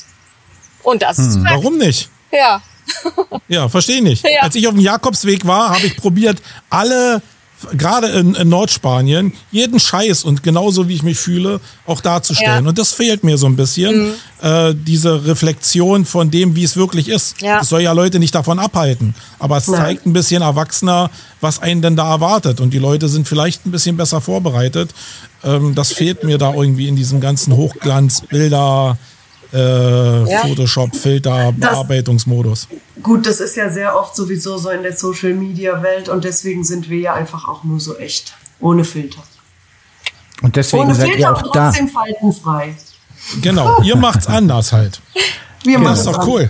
Und 0.82 1.03
das 1.03 1.19
ist 1.19 1.36
Fakt. 1.36 1.49
Warum 1.49 1.78
nicht? 1.78 2.09
Ja. 2.32 2.61
Ja, 3.47 3.69
verstehe 3.69 4.01
nicht. 4.01 4.25
Ja. 4.38 4.41
Als 4.41 4.55
ich 4.55 4.67
auf 4.67 4.73
dem 4.73 4.82
Jakobsweg 4.82 5.45
war, 5.45 5.69
habe 5.69 5.88
ich 5.88 5.97
probiert, 5.97 6.41
alle, 6.69 7.21
gerade 7.76 8.08
in, 8.10 8.36
in 8.36 8.49
Nordspanien, 8.49 9.34
jeden 9.51 9.80
Scheiß 9.80 10.24
und 10.24 10.43
genauso 10.43 10.88
wie 10.88 10.93
ich 10.93 11.03
mich 11.03 11.18
fühle, 11.18 11.60
auch 11.88 12.01
darzustellen. 12.01 12.64
Ja. 12.66 12.70
Und 12.70 12.78
das 12.78 12.91
fehlt 12.93 13.24
mir 13.24 13.38
so 13.38 13.47
ein 13.47 13.55
bisschen, 13.55 14.14
äh, 14.41 14.74
diese 14.76 15.26
Reflexion 15.26 16.05
von 16.05 16.30
dem, 16.30 16.55
wie 16.55 16.64
es 16.64 16.78
wirklich 16.78 17.08
ist. 17.10 17.41
Ja. 17.41 17.58
Das 17.60 17.70
soll 17.70 17.82
ja 17.82 17.93
Leute 17.93 18.20
nicht 18.20 18.36
davon 18.36 18.60
abhalten. 18.60 19.16
Aber 19.39 19.58
es 19.58 19.68
Nein. 19.68 19.80
zeigt 19.82 20.05
ein 20.05 20.14
bisschen 20.14 20.41
erwachsener, 20.43 21.10
was 21.41 21.60
einen 21.62 21.82
denn 21.82 21.95
da 21.95 22.10
erwartet. 22.12 22.62
Und 22.62 22.74
die 22.74 22.80
Leute 22.80 23.10
sind 23.10 23.28
vielleicht 23.28 23.66
ein 23.66 23.72
bisschen 23.72 23.97
besser 23.97 24.22
vorbereitet. 24.22 24.91
Ähm, 25.43 25.74
das 25.74 25.91
fehlt 25.93 26.24
mir 26.24 26.38
da 26.38 26.53
irgendwie 26.53 26.88
in 26.88 26.95
diesem 26.95 27.20
ganzen 27.22 27.55
Hochglanzbilder, 27.55 28.97
äh, 29.53 30.32
Ja. 30.32 30.41
Photoshop, 30.41 30.95
Filter, 30.95 31.53
Das- 31.58 31.72
Bearbeitungsmodus. 31.72 32.68
Gut, 33.03 33.25
das 33.25 33.39
ist 33.39 33.55
ja 33.55 33.69
sehr 33.69 33.95
oft 33.97 34.15
sowieso 34.15 34.57
so 34.57 34.69
in 34.69 34.83
der 34.83 34.95
Social 34.95 35.33
Media 35.33 35.81
Welt 35.83 36.09
und 36.09 36.23
deswegen 36.23 36.63
sind 36.63 36.89
wir 36.89 36.99
ja 36.99 37.13
einfach 37.13 37.47
auch 37.47 37.63
nur 37.63 37.79
so 37.79 37.95
echt. 37.97 38.33
Ohne 38.59 38.83
Filter. 38.83 39.21
Und 40.41 40.55
deswegen 40.55 40.83
Ohne 40.83 40.95
seid 40.95 41.07
ihr 41.07 41.13
Filter 41.13 41.33
auch 41.35 41.43
und 41.43 41.55
da. 41.55 41.67
trotzdem 41.69 41.89
faltenfrei. 41.89 42.75
Genau, 43.41 43.81
ihr 43.83 43.95
macht's 43.95 44.27
anders 44.27 44.71
halt. 44.73 45.01
Wir 45.63 45.73
Ja, 45.73 45.79
machen 45.79 45.93
ist 45.95 46.05
doch 46.07 46.25
cool. 46.27 46.49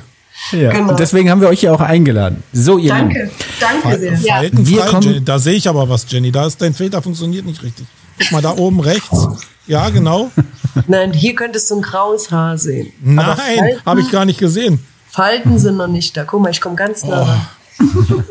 Ja. 0.51 0.71
Genau. 0.71 0.89
Und 0.91 0.99
deswegen 0.99 1.29
haben 1.31 1.41
wir 1.41 1.47
euch 1.49 1.63
ja 1.63 1.71
auch 1.73 1.81
eingeladen. 1.81 2.43
So, 2.53 2.77
ihr 2.77 2.89
Danke, 2.93 3.19
Lieben. 3.23 3.31
danke 3.59 3.99
sehr. 3.99 4.13
Ja. 4.19 4.35
Faltenfrei, 4.35 4.65
Wir 4.71 4.85
kommen- 4.85 5.01
Jenny. 5.01 5.25
Da 5.25 5.39
sehe 5.39 5.55
ich 5.55 5.67
aber 5.67 5.89
was, 5.89 6.05
Jenny. 6.07 6.31
Da 6.31 6.45
ist 6.45 6.61
dein 6.61 6.73
Filter 6.73 7.01
funktioniert 7.01 7.45
nicht 7.45 7.63
richtig. 7.63 7.87
Guck 8.19 8.31
mal, 8.31 8.41
da 8.41 8.51
oben 8.55 8.79
rechts. 8.79 9.27
Ja, 9.65 9.89
genau. 9.89 10.29
Nein, 10.87 11.11
hier 11.13 11.33
könntest 11.35 11.69
du 11.71 11.75
ein 11.77 11.81
graues 11.81 12.29
Haar 12.31 12.57
sehen. 12.57 12.91
Nein, 13.01 13.79
habe 13.85 14.01
ich 14.01 14.11
gar 14.11 14.25
nicht 14.25 14.39
gesehen. 14.39 14.79
Falten 15.09 15.57
sind 15.59 15.77
noch 15.77 15.87
nicht 15.87 16.15
da. 16.15 16.23
Guck 16.23 16.41
mal, 16.41 16.51
ich 16.51 16.61
komme 16.61 16.75
ganz 16.75 17.03
nah 17.03 17.23
ran. 17.23 17.47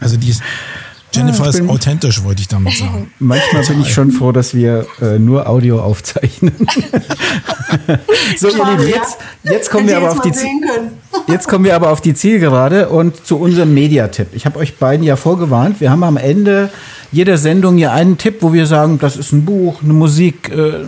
Also 0.00 0.16
die 0.16 0.30
ist, 0.30 0.42
Jennifer 1.14 1.44
Ah, 1.44 1.48
ist 1.48 1.68
authentisch, 1.68 2.24
wollte 2.24 2.42
ich 2.42 2.48
damit 2.48 2.76
sagen. 2.76 3.12
Manchmal 3.18 3.64
bin 3.64 3.80
ich 3.82 3.92
schon 3.92 4.10
froh, 4.10 4.32
dass 4.32 4.54
wir 4.54 4.86
äh, 5.00 5.18
nur 5.18 5.48
Audio 5.48 5.80
aufzeichnen. 5.80 6.52
so, 8.36 8.48
ihr 8.48 8.54
Lieben, 8.54 8.88
jetzt, 8.88 9.16
jetzt 9.44 9.70
kommen 9.70 9.86
wir 9.86 9.96
aber 9.96 10.10
auf 10.10 10.20
die 10.20 10.32
jetzt 11.28 11.48
kommen 11.48 11.64
wir 11.64 11.76
aber 11.76 11.90
auf 11.90 12.00
die 12.00 12.14
Zielgerade 12.14 12.88
und 12.88 13.24
zu 13.24 13.38
unserem 13.38 13.72
Mediatipp. 13.74 14.28
Ich 14.32 14.46
habe 14.46 14.58
euch 14.58 14.76
beiden 14.76 15.04
ja 15.04 15.16
vorgewarnt. 15.16 15.80
Wir 15.80 15.90
haben 15.90 16.02
am 16.02 16.16
Ende 16.16 16.70
jeder 17.12 17.38
Sendung 17.38 17.78
ja 17.78 17.92
einen 17.92 18.18
Tipp, 18.18 18.38
wo 18.40 18.52
wir 18.52 18.66
sagen, 18.66 18.98
das 18.98 19.16
ist 19.16 19.32
ein 19.32 19.44
Buch, 19.44 19.82
eine 19.82 19.92
Musik, 19.92 20.50
äh, 20.50 20.84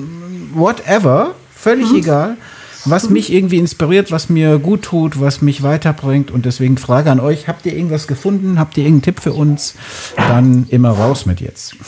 whatever, 0.54 1.34
völlig 1.54 1.92
egal, 1.92 2.36
was 2.90 3.10
mich 3.10 3.32
irgendwie 3.32 3.58
inspiriert, 3.58 4.10
was 4.10 4.28
mir 4.28 4.58
gut 4.58 4.82
tut, 4.82 5.20
was 5.20 5.42
mich 5.42 5.62
weiterbringt. 5.62 6.30
Und 6.30 6.46
deswegen 6.46 6.78
Frage 6.78 7.10
an 7.10 7.20
euch, 7.20 7.48
habt 7.48 7.66
ihr 7.66 7.74
irgendwas 7.74 8.06
gefunden? 8.06 8.58
Habt 8.58 8.76
ihr 8.76 8.84
irgendeinen 8.84 9.14
Tipp 9.14 9.22
für 9.22 9.32
uns? 9.32 9.74
Dann 10.16 10.66
immer 10.70 10.90
raus 10.90 11.26
mit 11.26 11.40
jetzt. 11.40 11.76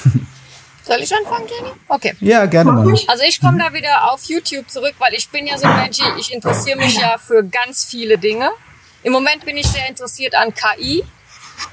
Soll 0.82 1.00
ich 1.02 1.14
anfangen, 1.14 1.46
Jenny? 1.46 1.72
Okay. 1.88 2.14
Ja, 2.20 2.46
gerne 2.46 2.72
mal. 2.72 2.94
Also 3.08 3.22
ich 3.28 3.40
komme 3.40 3.58
da 3.58 3.74
wieder 3.74 4.10
auf 4.10 4.24
YouTube 4.24 4.70
zurück, 4.70 4.94
weil 4.98 5.12
ich 5.12 5.28
bin 5.28 5.46
ja 5.46 5.58
so 5.58 5.66
ein 5.66 5.76
Mensch, 5.76 5.98
ich 6.18 6.32
interessiere 6.32 6.78
mich 6.78 6.94
ja 6.98 7.18
für 7.18 7.44
ganz 7.44 7.84
viele 7.84 8.16
Dinge. 8.16 8.50
Im 9.02 9.12
Moment 9.12 9.44
bin 9.44 9.58
ich 9.58 9.66
sehr 9.66 9.86
interessiert 9.86 10.34
an 10.34 10.54
KI. 10.54 11.04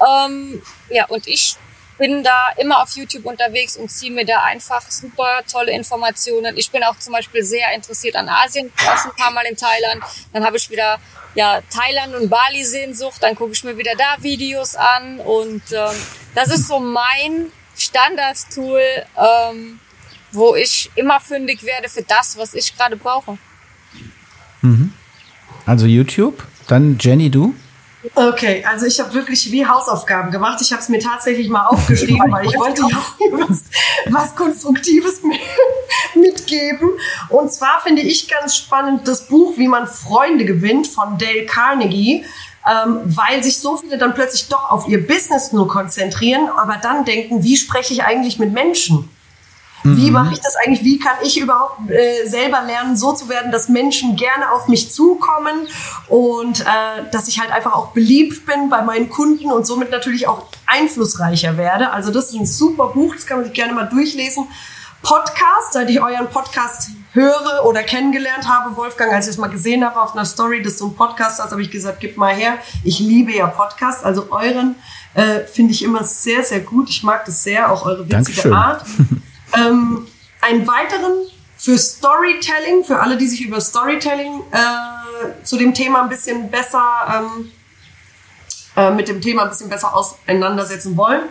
Ähm, 0.05 0.61
ja, 0.89 1.05
und 1.05 1.27
ich 1.27 1.55
bin 1.97 2.23
da 2.23 2.49
immer 2.57 2.81
auf 2.81 2.91
YouTube 2.95 3.25
unterwegs 3.25 3.77
und 3.77 3.89
ziehe 3.89 4.11
mir 4.11 4.25
da 4.25 4.43
einfach 4.43 4.81
super 4.89 5.41
tolle 5.49 5.71
Informationen. 5.71 6.57
Ich 6.57 6.71
bin 6.71 6.83
auch 6.83 6.97
zum 6.99 7.13
Beispiel 7.13 7.43
sehr 7.43 7.73
interessiert 7.73 8.15
an 8.15 8.29
Asien, 8.29 8.71
war 8.83 8.97
schon 8.97 9.11
ein 9.11 9.17
paar 9.17 9.31
Mal 9.31 9.45
in 9.45 9.55
Thailand. 9.55 10.03
Dann 10.33 10.45
habe 10.45 10.57
ich 10.57 10.69
wieder 10.69 10.99
ja, 11.35 11.61
Thailand 11.69 12.15
und 12.15 12.29
Bali 12.29 12.63
Sehnsucht, 12.63 13.21
dann 13.21 13.35
gucke 13.35 13.51
ich 13.51 13.63
mir 13.63 13.77
wieder 13.77 13.91
da 13.97 14.21
Videos 14.23 14.75
an 14.75 15.19
und 15.19 15.63
ähm, 15.71 15.95
das 16.33 16.49
ist 16.49 16.67
so 16.67 16.79
mein 16.79 17.51
Standardtool, 17.77 18.81
ähm, 19.17 19.79
wo 20.31 20.55
ich 20.55 20.89
immer 20.95 21.19
fündig 21.19 21.63
werde 21.63 21.89
für 21.89 22.03
das, 22.03 22.37
was 22.37 22.53
ich 22.53 22.75
gerade 22.75 22.95
brauche. 22.95 23.37
Also 25.65 25.85
YouTube, 25.85 26.43
dann 26.67 26.97
Jenny, 26.99 27.29
du? 27.29 27.53
Okay, 28.13 28.63
also 28.69 28.85
ich 28.85 28.99
habe 28.99 29.13
wirklich 29.13 29.51
wie 29.51 29.65
Hausaufgaben 29.65 30.31
gemacht. 30.31 30.59
Ich 30.61 30.71
habe 30.71 30.81
es 30.81 30.89
mir 30.89 30.99
tatsächlich 30.99 31.49
mal 31.49 31.65
aufgeschrieben, 31.67 32.31
weil 32.31 32.45
ich 32.45 32.57
wollte 32.57 32.81
ja 32.81 32.97
auch 32.97 33.49
was, 33.49 33.61
was 34.09 34.35
Konstruktives 34.35 35.23
mi- 35.23 35.39
mitgeben. 36.19 36.89
Und 37.29 37.51
zwar 37.51 37.81
finde 37.83 38.01
ich 38.01 38.27
ganz 38.27 38.55
spannend 38.55 39.07
das 39.07 39.27
Buch 39.27 39.57
Wie 39.57 39.67
man 39.67 39.87
Freunde 39.87 40.45
gewinnt 40.45 40.87
von 40.87 41.17
Dale 41.17 41.45
Carnegie, 41.45 42.25
ähm, 42.69 42.99
weil 43.05 43.43
sich 43.43 43.59
so 43.59 43.77
viele 43.77 43.97
dann 43.97 44.13
plötzlich 44.13 44.47
doch 44.47 44.71
auf 44.71 44.87
ihr 44.87 45.05
Business 45.05 45.51
nur 45.51 45.67
konzentrieren, 45.67 46.49
aber 46.57 46.77
dann 46.81 47.05
denken, 47.05 47.43
wie 47.43 47.57
spreche 47.57 47.93
ich 47.93 48.03
eigentlich 48.03 48.39
mit 48.39 48.51
Menschen? 48.53 49.09
Wie 49.85 50.11
mache 50.11 50.33
ich 50.33 50.39
das 50.39 50.55
eigentlich? 50.55 50.83
Wie 50.83 50.97
kann 50.99 51.15
ich 51.23 51.39
überhaupt 51.39 51.89
äh, 51.89 52.25
selber 52.27 52.63
lernen, 52.63 52.97
so 52.97 53.13
zu 53.13 53.29
werden, 53.29 53.51
dass 53.51 53.69
Menschen 53.69 54.15
gerne 54.15 54.51
auf 54.51 54.67
mich 54.67 54.91
zukommen 54.91 55.67
und 56.07 56.61
äh, 56.61 56.65
dass 57.11 57.27
ich 57.27 57.39
halt 57.39 57.51
einfach 57.51 57.73
auch 57.73 57.89
beliebt 57.89 58.45
bin 58.45 58.69
bei 58.69 58.81
meinen 58.81 59.09
Kunden 59.09 59.51
und 59.51 59.67
somit 59.67 59.91
natürlich 59.91 60.27
auch 60.27 60.47
einflussreicher 60.65 61.57
werde. 61.57 61.91
Also 61.91 62.11
das 62.11 62.29
ist 62.29 62.33
ein 62.33 62.45
super 62.45 62.87
Buch, 62.87 63.13
das 63.13 63.25
kann 63.25 63.37
man 63.37 63.45
sich 63.45 63.53
gerne 63.53 63.73
mal 63.73 63.85
durchlesen. 63.85 64.47
Podcast, 65.03 65.73
seit 65.73 65.87
ich 65.91 66.01
euren 66.01 66.27
Podcast 66.31 66.89
höre 67.13 67.63
oder 67.63 67.83
kennengelernt 67.83 68.49
habe, 68.49 68.75
Wolfgang, 68.75 69.13
als 69.13 69.27
ich 69.27 69.33
es 69.33 69.37
mal 69.37 69.49
gesehen 69.49 69.85
habe 69.85 70.01
auf 70.01 70.13
einer 70.15 70.25
Story, 70.25 70.63
dass 70.63 70.77
du 70.77 70.85
einen 70.85 70.95
Podcast 70.95 71.39
hast, 71.39 71.51
habe 71.51 71.61
ich 71.61 71.69
gesagt, 71.69 71.99
gib 71.99 72.17
mal 72.17 72.33
her. 72.33 72.57
Ich 72.83 72.97
liebe 72.97 73.31
ja 73.31 73.45
Podcasts, 73.45 74.03
also 74.03 74.31
euren 74.31 74.75
äh, 75.13 75.41
finde 75.41 75.73
ich 75.73 75.83
immer 75.83 76.03
sehr, 76.03 76.43
sehr 76.43 76.61
gut. 76.61 76.89
Ich 76.89 77.03
mag 77.03 77.23
das 77.25 77.43
sehr, 77.43 77.71
auch 77.71 77.85
eure 77.85 77.99
witzige 77.99 78.13
Dankeschön. 78.13 78.53
Art. 78.53 78.85
Ähm, 79.57 80.07
einen 80.41 80.67
weiteren 80.67 81.13
für 81.57 81.77
Storytelling, 81.77 82.83
für 82.85 82.99
alle, 82.99 83.17
die 83.17 83.27
sich 83.27 83.41
über 83.41 83.59
Storytelling 83.59 84.41
äh, 84.51 85.43
zu 85.43 85.57
dem 85.57 85.73
Thema 85.73 86.03
ein 86.03 86.09
bisschen 86.09 86.49
besser, 86.51 86.83
ähm, 87.13 87.51
äh, 88.75 88.91
mit 88.91 89.07
dem 89.07 89.21
Thema 89.21 89.43
ein 89.43 89.49
bisschen 89.49 89.69
besser 89.69 89.95
auseinandersetzen 89.95 90.95
wollen, 90.97 91.21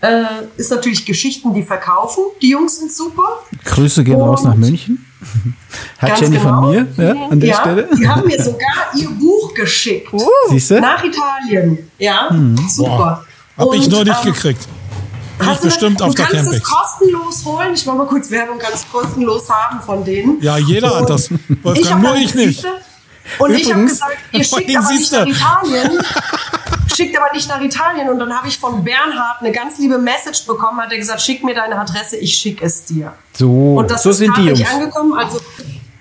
äh, 0.00 0.24
ist 0.56 0.70
natürlich 0.70 1.04
Geschichten, 1.04 1.54
die 1.54 1.62
verkaufen. 1.62 2.24
Die 2.40 2.50
Jungs 2.50 2.78
sind 2.78 2.92
super. 2.92 3.42
Grüße 3.64 4.04
gehen 4.04 4.20
raus 4.20 4.42
Und- 4.42 4.50
nach 4.50 4.56
München. 4.56 5.06
Hat 5.98 6.08
Ganz 6.10 6.20
Jenny 6.20 6.36
genau. 6.38 6.62
von 6.62 6.70
mir 6.70 6.86
ja, 6.96 7.28
an 7.30 7.38
der 7.38 7.48
ja, 7.48 7.60
Stelle. 7.60 7.88
Die 7.96 8.08
haben 8.08 8.26
mir 8.26 8.42
sogar 8.42 8.90
ihr 8.96 9.08
Buch 9.10 9.54
geschickt. 9.54 10.08
Siehst 10.48 10.72
du? 10.72 10.80
Nach 10.80 11.02
Italien. 11.02 11.90
Ja, 11.98 12.28
super. 12.68 13.24
Hab 13.56 13.72
ich 13.74 13.84
Und, 13.84 13.92
nur 13.92 14.04
nicht 14.04 14.24
ähm, 14.24 14.32
gekriegt. 14.32 14.66
Ich 15.40 15.46
Hast 15.46 15.62
du 15.62 15.68
bestimmt 15.68 16.00
das, 16.00 16.06
auf 16.08 16.14
du 16.14 16.22
der 16.22 16.26
kannst 16.30 16.52
es 16.52 16.62
Campix. 16.62 16.70
kostenlos 16.70 17.44
holen. 17.44 17.74
Ich 17.74 17.86
mache 17.86 17.96
mal 17.96 18.06
kurz 18.06 18.30
Werbung, 18.30 18.58
kannst 18.58 18.84
es 18.84 18.90
kostenlos 18.92 19.50
haben 19.50 19.80
von 19.80 20.04
denen. 20.04 20.40
Ja, 20.40 20.56
jeder 20.58 20.90
hat 20.94 21.00
Und 21.02 21.10
das. 21.10 21.30
Ich 21.30 21.64
Wolfgang, 21.64 21.90
hab 21.94 22.00
nur 22.02 22.16
ich 22.16 22.34
nicht. 22.34 22.64
Und 23.38 23.50
ich 23.54 23.64
habe 23.70 23.80
Übrigens- 23.82 23.92
gesagt, 23.92 24.16
ihr 24.32 24.44
schickt 24.44 24.76
aber 24.76 24.92
nicht 24.92 25.12
nach 25.12 25.26
Italien. 25.26 25.98
schickt 26.94 27.16
aber 27.18 27.32
nicht 27.32 27.48
nach 27.48 27.60
Italien. 27.60 28.08
Und 28.10 28.18
dann 28.18 28.36
habe 28.36 28.48
ich 28.48 28.58
von 28.58 28.84
Bernhard 28.84 29.40
eine 29.40 29.52
ganz 29.52 29.78
liebe 29.78 29.98
Message 29.98 30.46
bekommen. 30.46 30.80
Hat 30.80 30.92
er 30.92 30.98
gesagt, 30.98 31.20
schick 31.22 31.42
mir 31.42 31.54
deine 31.54 31.78
Adresse, 31.78 32.16
ich 32.16 32.34
schicke 32.34 32.64
es 32.66 32.84
dir. 32.84 33.12
So, 33.32 33.76
Und 33.78 33.90
das 33.90 34.02
so 34.02 34.10
ist 34.10 34.18
sind 34.18 34.36
die 34.36 34.42
Jungs. 34.42 34.62
angekommen. 34.70 35.14
Also 35.14 35.40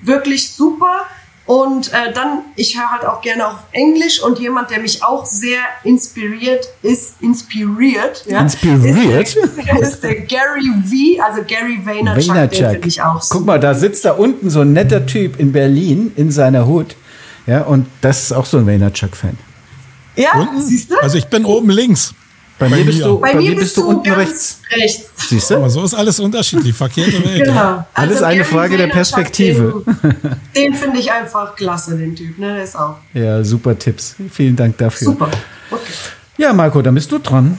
wirklich 0.02 0.52
super. 0.52 1.02
Und 1.46 1.92
äh, 1.92 2.14
dann, 2.14 2.44
ich 2.56 2.78
höre 2.78 2.92
halt 2.92 3.06
auch 3.06 3.22
gerne 3.22 3.48
auf 3.48 3.58
Englisch 3.72 4.22
und 4.22 4.40
jemand, 4.40 4.70
der 4.70 4.80
mich 4.80 5.04
auch 5.04 5.26
sehr 5.26 5.60
inspiriert 5.84 6.68
ist, 6.82 7.16
inspiriert. 7.20 8.24
Ja, 8.28 8.42
Inspiriert? 8.42 9.36
Ist 9.36 9.58
der, 9.58 9.80
ist 9.82 10.04
der 10.04 10.16
Gary 10.22 10.72
V, 10.86 11.24
also 11.24 11.42
Gary 11.46 11.80
Vaynerchuk, 11.84 12.24
den 12.24 12.30
Vaynerchuk. 12.30 12.72
finde 12.72 12.88
ich 12.88 13.02
auch 13.02 13.22
Guck 13.30 13.46
mal, 13.46 13.60
da 13.60 13.74
sitzt 13.74 14.06
da 14.06 14.12
unten 14.12 14.50
so 14.50 14.62
ein 14.62 14.74
netter 14.74 15.06
Typ 15.06 15.40
in 15.40 15.52
Berlin 15.52 16.12
in 16.16 16.32
seiner 16.32 16.68
Hut. 16.68 16.96
Ja, 17.48 17.64
und 17.64 17.88
das 18.02 18.24
ist 18.24 18.34
auch 18.34 18.46
so 18.46 18.58
ein 18.58 18.68
Vaynerchuk-Fan. 18.68 19.38
Ja, 20.16 20.34
Unten? 20.40 20.62
siehst 20.62 20.92
du? 20.92 20.96
Also 21.02 21.18
ich 21.18 21.26
bin 21.28 21.46
oben 21.46 21.70
links. 21.70 22.14
Bei, 22.62 22.70
Bei 22.70 22.76
mir 22.78 22.86
bist 22.86 23.02
du, 23.02 23.20
Bei, 23.20 23.34
mir 23.34 23.56
bist 23.56 23.76
du 23.76 23.88
unten 23.90 24.04
ganz 24.04 24.18
rechts. 24.20 24.60
rechts. 24.72 25.10
Siehst 25.30 25.50
du? 25.50 25.56
Aber 25.56 25.70
so 25.72 25.84
ist 25.84 25.96
alles 25.96 26.20
unterschiedlich. 26.20 26.76
Verkehrte 26.76 27.26
Welt. 27.26 27.44
Genau. 27.44 27.56
ja. 27.56 27.88
Alles 27.96 28.22
eine 28.22 28.46
Frage 28.46 28.78
der 28.78 28.86
Perspektive. 28.88 29.82
Den, 30.04 30.16
den 30.56 30.74
finde 30.76 31.00
ich 31.00 31.12
einfach 31.12 31.56
klasse, 31.56 31.98
den 31.98 32.16
Typ. 32.16 32.38
Ne? 32.38 32.54
Der 32.54 32.64
ist 32.64 32.76
auch 32.76 32.98
Ja, 33.16 33.44
super 33.44 33.78
Tipps. 33.80 34.16
Vielen 34.32 34.56
Dank 34.56 34.78
dafür. 34.78 35.06
super. 35.06 35.30
Okay. 35.72 35.82
Ja, 36.38 36.54
Marco, 36.54 36.84
dann 36.84 36.94
bist 36.94 37.12
du 37.12 37.18
dran. 37.18 37.58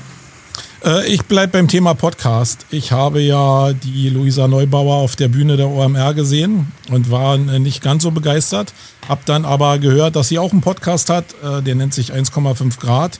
Äh, 0.84 1.06
Ich 1.12 1.24
bleibe 1.24 1.52
beim 1.54 1.66
Thema 1.66 1.94
Podcast. 1.94 2.64
Ich 2.70 2.92
habe 2.92 3.20
ja 3.20 3.72
die 3.72 4.08
Luisa 4.08 4.46
Neubauer 4.46 4.96
auf 4.98 5.16
der 5.16 5.26
Bühne 5.28 5.56
der 5.56 5.68
OMR 5.68 6.14
gesehen 6.14 6.70
und 6.92 7.10
war 7.10 7.34
äh, 7.34 7.58
nicht 7.58 7.82
ganz 7.82 8.04
so 8.04 8.12
begeistert. 8.12 8.72
Hab 9.08 9.26
dann 9.26 9.44
aber 9.44 9.78
gehört, 9.80 10.14
dass 10.14 10.28
sie 10.28 10.38
auch 10.38 10.52
einen 10.52 10.60
Podcast 10.60 11.10
hat, 11.10 11.24
äh, 11.42 11.60
der 11.60 11.74
nennt 11.74 11.92
sich 11.92 12.12
1,5 12.12 12.78
Grad 12.78 13.18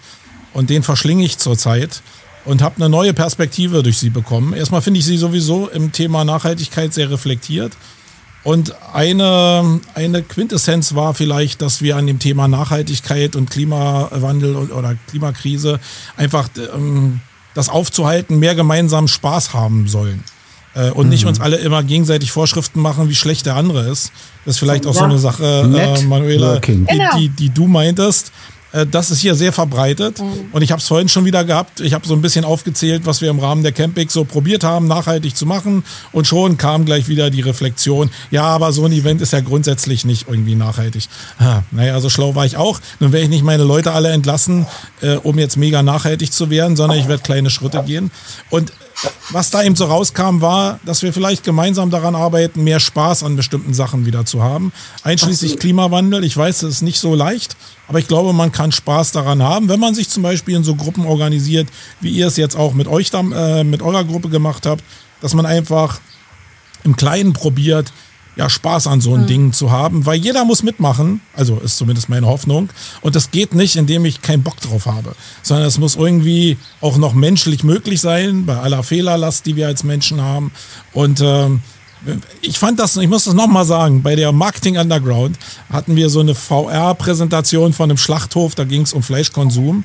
und 0.55 0.71
den 0.71 0.83
verschlinge 0.83 1.25
ich 1.25 1.39
zurzeit 1.39 2.03
und 2.45 2.63
habe 2.63 2.77
eine 2.77 2.89
neue 2.89 3.15
Perspektive 3.15 3.83
durch 3.83 3.99
sie 3.99 4.11
bekommen. 4.11 4.53
Erstmal 4.53 4.83
finde 4.83 4.99
ich 5.01 5.07
sie 5.07 5.17
sowieso 5.17 5.69
im 5.69 5.93
Thema 5.93 6.25
Nachhaltigkeit 6.25 6.93
sehr 6.93 7.11
reflektiert. 7.11 7.73
Und 8.45 8.75
eine, 8.93 9.81
eine 9.95 10.23
Quintessenz 10.23 10.97
war 10.97 11.15
vielleicht, 11.15 11.63
dass 11.63 11.81
wir 11.81 11.97
an 11.97 12.09
dem 12.09 12.19
Thema 12.19 12.49
Nachhaltigkeit 12.49 13.37
und 13.37 13.49
Klimawandel 13.51 14.57
und, 14.57 14.73
oder 14.73 14.97
Klimakrise 15.09 15.79
einfach 16.17 16.49
ähm, 16.75 17.21
das 17.55 17.69
aufzuhalten, 17.69 18.41
mehr 18.41 18.57
gemeinsam 18.57 19.07
Spaß 19.07 19.55
haben 19.55 19.87
sollen. 19.87 20.25
Äh, 20.75 20.91
und 20.91 21.09
nicht 21.09 21.25
uns 21.27 21.39
alle 21.39 21.59
immer 21.59 21.85
gegenseitig 21.85 22.33
Vorschriften 22.33 22.81
machen, 22.81 23.09
wie 23.09 23.15
schlecht 23.15 23.47
der 23.47 23.55
andere 23.55 23.89
ist. 23.89 24.11
Das 24.45 24.57
ist 24.57 24.59
vielleicht 24.59 24.87
auch 24.87 24.95
so 24.95 25.01
Ja. 25.01 25.07
eine 25.07 25.19
Sache, 25.19 25.45
äh, 25.73 26.03
Manuela, 26.03 26.55
Networking. 26.55 26.87
die, 26.87 26.97
Genau. 26.99 27.17
die, 27.19 27.29
die 27.29 27.51
du 27.51 27.69
meintest. 27.69 28.33
Äh, 28.73 28.87
Das 28.87 29.11
ist 29.11 29.21
hier 29.21 29.35
sehr 29.35 29.53
verbreitet 29.53 30.21
und 30.53 30.63
ich 30.63 30.71
habe 30.73 30.81
es 30.81 30.89
vorhin 30.89 31.09
schon 31.09 31.25
wieder 31.25 31.45
gehabt. 31.45 31.81
Ich 31.81 31.95
habe 31.95 32.07
so 32.07 32.15
ein 32.15 32.23
bisschen 32.23 32.45
aufgezählt, 32.45 33.03
was 33.05 33.21
wir 33.21 33.31
im 33.31 33.39
Rahmen 33.39 33.63
der 33.63 33.73
Camping 33.73 34.09
so 34.09 34.25
probiert 34.25 34.65
haben, 34.65 34.87
nachhaltig 34.87 35.37
zu 35.37 35.47
machen 35.47 35.85
und 36.13 36.27
schon 36.27 36.57
kam 36.57 36.85
gleich 36.85 37.09
wieder 37.09 37.31
die 37.31 37.41
Reflexion. 37.41 38.11
Ja, 38.31 38.45
aber 38.45 38.73
so 38.73 38.85
ein 38.85 38.93
Event 38.93 39.21
ist 39.21 39.33
ja 39.33 39.41
grundsätzlich 39.41 40.05
nicht 40.05 40.27
irgendwie 40.29 40.55
nachhaltig. 40.55 41.09
Ha, 41.39 41.63
naja, 41.71 42.01
so 42.01 42.09
schlau 42.09 42.35
war 42.35 42.47
ich 42.47 42.57
auch. 42.57 42.81
Nun 43.01 43.13
werde 43.13 43.25
ich 43.25 43.31
nicht 43.31 43.45
meine 43.45 43.65
Leute 43.65 43.93
alle 43.93 44.11
entlassen, 44.11 44.67
äh, 45.01 45.17
um 45.17 45.39
jetzt 45.39 45.57
mega 45.57 45.83
nachhaltig 45.83 46.33
zu 46.33 46.51
werden, 46.51 46.77
sondern 46.77 46.99
ich 46.99 47.09
werde 47.09 47.23
kleine 47.23 47.51
Schritte 47.51 47.83
gehen. 47.85 48.11
Und 48.51 48.73
was 49.31 49.51
da 49.51 49.63
eben 49.63 49.77
so 49.77 49.87
rauskam, 49.87 50.41
war, 50.41 50.79
dass 50.85 51.03
wir 51.03 51.13
vielleicht 51.13 51.45
gemeinsam 51.45 51.91
daran 51.91 52.15
arbeiten, 52.15 52.65
mehr 52.65 52.81
Spaß 52.81 53.23
an 53.23 53.37
bestimmten 53.37 53.75
Sachen 53.75 54.07
wieder 54.07 54.25
zu 54.25 54.43
haben. 54.43 54.73
Einschließlich 55.03 55.59
Klimawandel. 55.59 56.25
Ich 56.25 56.37
weiß, 56.37 56.63
es 56.63 56.77
ist 56.77 56.83
nicht 56.83 57.01
so 57.01 57.15
leicht, 57.15 57.57
aber 57.89 57.99
ich 57.99 58.09
glaube, 58.09 58.33
man 58.33 58.53
kann 58.53 58.73
Spaß 58.73 59.13
daran 59.13 59.43
haben, 59.43 59.69
wenn 59.69 59.81
man 59.81 59.95
sich 59.95 60.09
zum 60.09 60.23
Beispiel 60.23 60.57
in 60.57 60.65
so 60.65 60.75
Gruppen 60.75 61.07
organisiert, 61.07 61.69
wie 62.01 62.11
ihr 62.11 62.27
es 62.27 62.37
jetzt 62.37 62.57
auch 62.57 62.75
mit 62.75 62.89
euch, 62.89 63.11
äh, 63.13 63.65
mit 63.65 63.83
eurer 63.83 64.05
Gruppe 64.05 64.29
gemacht 64.29 64.67
habt, 64.67 64.85
dass 65.21 65.35
man 65.35 65.47
einfach 65.47 66.01
im 66.85 66.97
Kleinen 66.97 67.33
probiert, 67.33 67.93
ja, 68.37 68.49
Spaß 68.49 68.87
an 68.87 69.01
so 69.01 69.15
ein 69.15 69.27
Ding 69.27 69.53
zu 69.53 69.71
haben, 69.71 70.07
weil 70.07 70.19
jeder 70.19 70.45
muss 70.45 70.63
mitmachen, 70.63 71.21
also 71.35 71.59
ist 71.59 71.77
zumindest 71.77 72.09
meine 72.09 72.27
Hoffnung. 72.27 72.71
Und 73.03 73.15
das 73.15 73.31
geht 73.31 73.55
nicht, 73.55 73.77
indem 73.77 74.05
ich 74.05 74.23
keinen 74.23 74.43
Bock 74.43 74.61
drauf 74.61 74.87
habe, 74.87 75.15
sondern 75.43 75.67
es 75.67 75.79
muss 75.79 75.97
irgendwie 75.97 76.57
auch 76.81 76.97
noch 76.97 77.13
menschlich 77.13 77.63
möglich 77.63 78.01
sein, 78.01 78.47
bei 78.47 78.57
aller 78.57 78.83
Fehlerlast, 78.83 79.45
die 79.47 79.57
wir 79.57 79.67
als 79.67 79.85
Menschen 79.85 80.21
haben. 80.23 80.51
Und 80.93 81.21
ähm, 81.21 81.61
ich 82.41 82.59
fand 82.59 82.81
das, 82.81 82.97
ich 82.97 83.09
muss 83.09 83.25
das 83.25 83.35
nochmal 83.35 83.65
sagen, 83.65 84.03
bei 84.03 84.17
der 84.17 84.33
Marketing 84.33 84.79
Underground 84.79 85.39
hatten 85.71 85.95
wir 85.95 86.09
so 86.09 86.21
eine 86.21 86.35
VR-Präsentation 86.35 87.73
von 87.73 87.91
einem 87.91 87.99
Schlachthof, 87.99 88.55
da 88.55 88.65
ging 88.65 88.83
es 88.83 88.93
um 88.93 89.03
Fleischkonsum. 89.03 89.85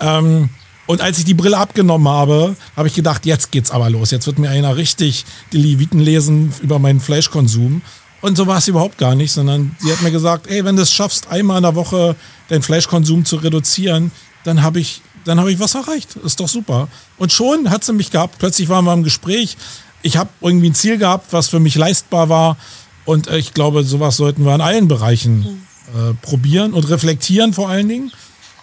Ähm, 0.00 0.50
und 0.86 1.00
als 1.00 1.18
ich 1.18 1.24
die 1.24 1.34
Brille 1.34 1.56
abgenommen 1.56 2.08
habe, 2.08 2.56
habe 2.76 2.88
ich 2.88 2.94
gedacht, 2.94 3.24
jetzt 3.26 3.50
geht's 3.50 3.70
aber 3.70 3.88
los. 3.88 4.10
Jetzt 4.10 4.26
wird 4.26 4.38
mir 4.38 4.50
einer 4.50 4.76
richtig 4.76 5.24
die 5.52 5.56
Leviten 5.58 5.98
lesen 5.98 6.52
über 6.62 6.78
meinen 6.78 7.00
Fleischkonsum. 7.00 7.82
Und 8.20 8.36
so 8.36 8.46
war 8.46 8.58
es 8.58 8.68
überhaupt 8.68 8.98
gar 8.98 9.14
nicht, 9.14 9.32
sondern 9.32 9.76
sie 9.80 9.92
hat 9.92 10.02
mir 10.02 10.10
gesagt, 10.10 10.46
ey, 10.46 10.64
wenn 10.64 10.76
du 10.76 10.82
es 10.82 10.92
schaffst, 10.92 11.28
einmal 11.28 11.58
in 11.58 11.62
der 11.62 11.74
Woche 11.74 12.16
deinen 12.48 12.62
Fleischkonsum 12.62 13.24
zu 13.24 13.36
reduzieren, 13.36 14.12
dann 14.44 14.62
habe 14.62 14.80
ich, 14.80 15.00
dann 15.24 15.40
habe 15.40 15.52
ich 15.52 15.58
was 15.58 15.74
erreicht. 15.74 16.16
Ist 16.16 16.40
doch 16.40 16.48
super. 16.48 16.88
Und 17.18 17.32
schon 17.32 17.70
hat 17.70 17.84
sie 17.84 17.92
mich 17.92 18.10
gehabt. 18.10 18.38
Plötzlich 18.38 18.68
waren 18.68 18.84
wir 18.84 18.92
im 18.92 19.04
Gespräch. 19.04 19.56
Ich 20.02 20.16
habe 20.16 20.30
irgendwie 20.40 20.70
ein 20.70 20.74
Ziel 20.74 20.98
gehabt, 20.98 21.32
was 21.32 21.48
für 21.48 21.60
mich 21.60 21.76
leistbar 21.76 22.28
war. 22.28 22.56
Und 23.04 23.28
äh, 23.28 23.38
ich 23.38 23.54
glaube, 23.54 23.84
sowas 23.84 24.16
sollten 24.16 24.44
wir 24.44 24.54
in 24.54 24.60
allen 24.60 24.88
Bereichen 24.88 25.66
äh, 25.94 26.14
probieren 26.22 26.72
und 26.72 26.88
reflektieren 26.88 27.52
vor 27.54 27.68
allen 27.68 27.88
Dingen. 27.88 28.12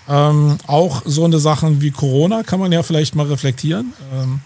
Ähm, 0.10 0.58
auch 0.68 1.04
so 1.06 1.26
eine 1.26 1.40
Sachen 1.40 1.82
wie 1.82 1.92
Corona 1.92 2.44
kann 2.44 2.60
man 2.60 2.72
ja 2.72 2.84
vielleicht 2.84 3.16
mal 3.16 3.28
reflektieren. 3.28 3.94
Ähm, 4.14 4.42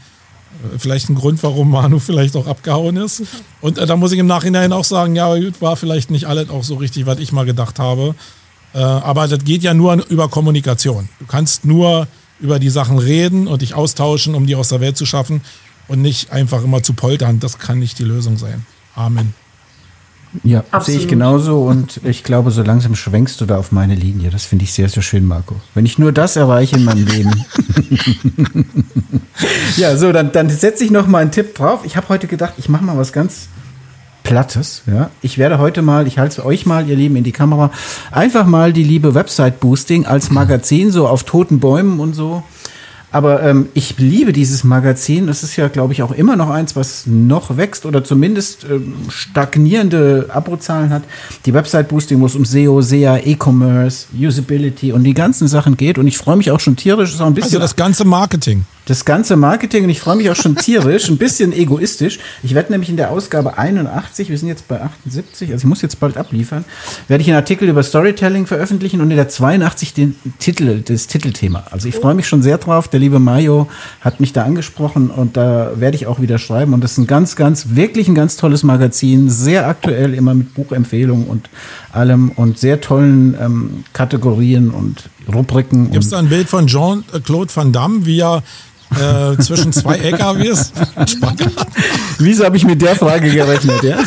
äh, 0.63 0.79
vielleicht 0.79 1.09
ein 1.09 1.15
Grund, 1.15 1.41
warum 1.43 1.71
Manu 1.71 1.99
vielleicht 1.99 2.35
auch 2.35 2.47
abgehauen 2.47 2.97
ist. 2.97 3.23
Und 3.61 3.77
äh, 3.77 3.85
da 3.85 3.95
muss 3.95 4.11
ich 4.11 4.19
im 4.19 4.27
Nachhinein 4.27 4.73
auch 4.73 4.83
sagen, 4.83 5.15
ja, 5.15 5.33
gut, 5.35 5.61
war 5.61 5.75
vielleicht 5.75 6.11
nicht 6.11 6.25
alles 6.25 6.49
auch 6.49 6.63
so 6.63 6.75
richtig, 6.75 7.05
was 7.05 7.19
ich 7.19 7.31
mal 7.31 7.45
gedacht 7.45 7.79
habe. 7.79 8.15
Äh, 8.73 8.79
aber 8.79 9.27
das 9.27 9.43
geht 9.43 9.63
ja 9.63 9.73
nur 9.73 10.05
über 10.09 10.27
Kommunikation. 10.27 11.09
Du 11.19 11.25
kannst 11.25 11.65
nur 11.65 12.07
über 12.39 12.59
die 12.59 12.69
Sachen 12.69 12.99
reden 12.99 13.47
und 13.47 13.61
dich 13.61 13.73
austauschen, 13.73 14.35
um 14.35 14.45
die 14.45 14.55
aus 14.55 14.69
der 14.69 14.81
Welt 14.81 14.97
zu 14.97 15.05
schaffen 15.05 15.41
und 15.87 16.01
nicht 16.01 16.31
einfach 16.31 16.63
immer 16.63 16.83
zu 16.83 16.93
poltern. 16.93 17.39
Das 17.39 17.57
kann 17.57 17.79
nicht 17.79 17.97
die 17.99 18.03
Lösung 18.03 18.37
sein. 18.37 18.65
Amen. 18.95 19.33
Ja, 20.43 20.59
Absolut. 20.71 20.85
sehe 20.85 20.97
ich 20.97 21.07
genauso 21.07 21.63
und 21.63 22.01
ich 22.03 22.23
glaube, 22.23 22.51
so 22.51 22.61
langsam 22.61 22.95
schwenkst 22.95 23.39
du 23.41 23.45
da 23.45 23.57
auf 23.57 23.71
meine 23.71 23.95
Linie. 23.95 24.29
Das 24.29 24.45
finde 24.45 24.65
ich 24.65 24.73
sehr, 24.73 24.89
sehr 24.89 25.03
schön, 25.03 25.25
Marco. 25.25 25.55
Wenn 25.73 25.85
ich 25.85 25.97
nur 25.97 26.11
das 26.11 26.35
erreiche 26.35 26.75
in 26.75 26.83
meinem 26.83 27.05
Leben. 27.05 27.31
ja, 29.77 29.95
so, 29.97 30.11
dann, 30.11 30.31
dann 30.31 30.49
setze 30.49 30.83
ich 30.83 30.91
noch 30.91 31.07
mal 31.07 31.19
einen 31.19 31.31
Tipp 31.31 31.55
drauf. 31.55 31.81
Ich 31.83 31.97
habe 31.97 32.09
heute 32.09 32.27
gedacht, 32.27 32.53
ich 32.57 32.69
mache 32.69 32.83
mal 32.83 32.97
was 32.97 33.13
ganz 33.13 33.47
Plattes. 34.25 34.81
Ja, 34.87 35.11
ich 35.21 35.37
werde 35.37 35.59
heute 35.59 35.81
mal, 35.83 36.07
ich 36.07 36.17
halte 36.17 36.41
es 36.41 36.45
euch 36.45 36.65
mal, 36.65 36.89
ihr 36.89 36.95
Lieben, 36.95 37.15
in 37.15 37.23
die 37.23 37.31
Kamera, 37.31 37.71
einfach 38.11 38.45
mal 38.45 38.73
die 38.73 38.83
liebe 38.83 39.13
Website 39.13 39.59
Boosting 39.59 40.05
als 40.05 40.31
Magazin 40.31 40.91
so 40.91 41.07
auf 41.07 41.23
toten 41.23 41.59
Bäumen 41.59 41.99
und 41.99 42.13
so. 42.13 42.43
Aber 43.15 43.41
ähm, 43.43 43.69
ich 43.73 43.97
liebe 43.97 44.33
dieses 44.33 44.65
Magazin. 44.65 45.29
Es 45.29 45.41
ist 45.41 45.55
ja, 45.55 45.69
glaube 45.69 45.93
ich, 45.93 46.03
auch 46.03 46.11
immer 46.11 46.35
noch 46.35 46.49
eins, 46.49 46.75
was 46.75 47.05
noch 47.05 47.55
wächst 47.55 47.85
oder 47.85 48.03
zumindest 48.03 48.65
ähm, 48.69 48.93
stagnierende 49.07 50.25
Abruzahlen 50.33 50.89
hat. 50.89 51.03
Die 51.45 51.53
Website 51.53 51.87
Boosting, 51.87 52.19
wo 52.19 52.25
es 52.25 52.35
um 52.35 52.43
SEO, 52.43 52.81
SEA, 52.81 53.19
E-Commerce, 53.23 54.07
Usability 54.13 54.91
und 54.91 55.05
die 55.05 55.13
ganzen 55.13 55.47
Sachen 55.47 55.77
geht. 55.77 55.97
Und 55.97 56.07
ich 56.07 56.17
freue 56.17 56.35
mich 56.35 56.51
auch 56.51 56.59
schon 56.59 56.75
tierisch. 56.75 57.13
Ist 57.13 57.21
auch 57.21 57.27
ein 57.27 57.33
bisschen 57.33 57.51
Also 57.51 57.59
das 57.59 57.77
ganze 57.77 58.03
Marketing. 58.03 58.65
Das 58.85 59.03
ganze 59.03 59.35
Marketing 59.35 59.83
und 59.83 59.89
ich 59.89 59.99
freue 59.99 60.15
mich 60.15 60.29
auch 60.29 60.35
schon 60.35 60.55
tierisch, 60.55 61.09
ein 61.09 61.17
bisschen 61.17 61.51
egoistisch. 61.51 62.19
Ich 62.43 62.53
werde 62.53 62.71
nämlich 62.71 62.89
in 62.89 62.97
der 62.97 63.11
Ausgabe 63.11 63.57
81, 63.57 64.29
wir 64.29 64.37
sind 64.37 64.47
jetzt 64.47 64.67
bei 64.67 64.81
78, 64.81 65.51
also 65.51 65.63
ich 65.63 65.69
muss 65.69 65.81
jetzt 65.81 65.99
bald 65.99 66.17
abliefern, 66.17 66.65
werde 67.07 67.21
ich 67.21 67.27
einen 67.27 67.37
Artikel 67.37 67.67
über 67.67 67.81
Storytelling 67.83 68.45
veröffentlichen 68.45 69.01
und 69.01 69.09
in 69.09 69.17
der 69.17 69.27
82 69.27 69.93
den 69.93 70.15
Titel, 70.39 70.81
das 70.81 71.07
Titelthema. 71.07 71.63
Also 71.71 71.87
ich 71.87 71.95
freue 71.95 72.13
mich 72.13 72.27
schon 72.27 72.41
sehr 72.41 72.57
drauf. 72.57 72.87
Der 72.87 72.99
liebe 72.99 73.19
Mayo 73.19 73.67
hat 74.01 74.19
mich 74.19 74.33
da 74.33 74.43
angesprochen 74.43 75.09
und 75.09 75.35
da 75.35 75.71
werde 75.75 75.95
ich 75.95 76.05
auch 76.07 76.21
wieder 76.21 76.37
schreiben. 76.37 76.73
Und 76.73 76.83
das 76.83 76.93
ist 76.93 76.97
ein 76.99 77.07
ganz, 77.07 77.35
ganz, 77.35 77.67
wirklich 77.69 78.07
ein 78.07 78.15
ganz 78.15 78.37
tolles 78.37 78.63
Magazin, 78.63 79.29
sehr 79.29 79.67
aktuell, 79.67 80.13
immer 80.13 80.33
mit 80.35 80.53
Buchempfehlungen 80.53 81.25
und 81.27 81.49
allem 81.91 82.29
und 82.29 82.59
sehr 82.59 82.81
tollen 82.81 83.35
ähm, 83.39 83.83
Kategorien 83.93 84.69
und 84.69 85.09
Rubriken. 85.33 85.91
Gibt 85.91 86.03
es 86.03 86.11
da 86.11 86.19
ein 86.19 86.29
Bild 86.29 86.49
von 86.49 86.67
Jean-Claude 86.67 87.55
Van 87.55 87.71
Damme, 87.71 88.05
wie 88.05 88.19
er 88.19 88.43
äh, 88.91 89.37
zwischen 89.41 89.73
zwei 89.73 89.97
LKWs 89.97 90.71
Wieso 92.17 92.45
habe 92.45 92.55
ich 92.55 92.65
mit 92.65 92.81
der 92.81 92.95
Frage 92.95 93.29
gerechnet, 93.29 93.83
ja? 93.83 93.97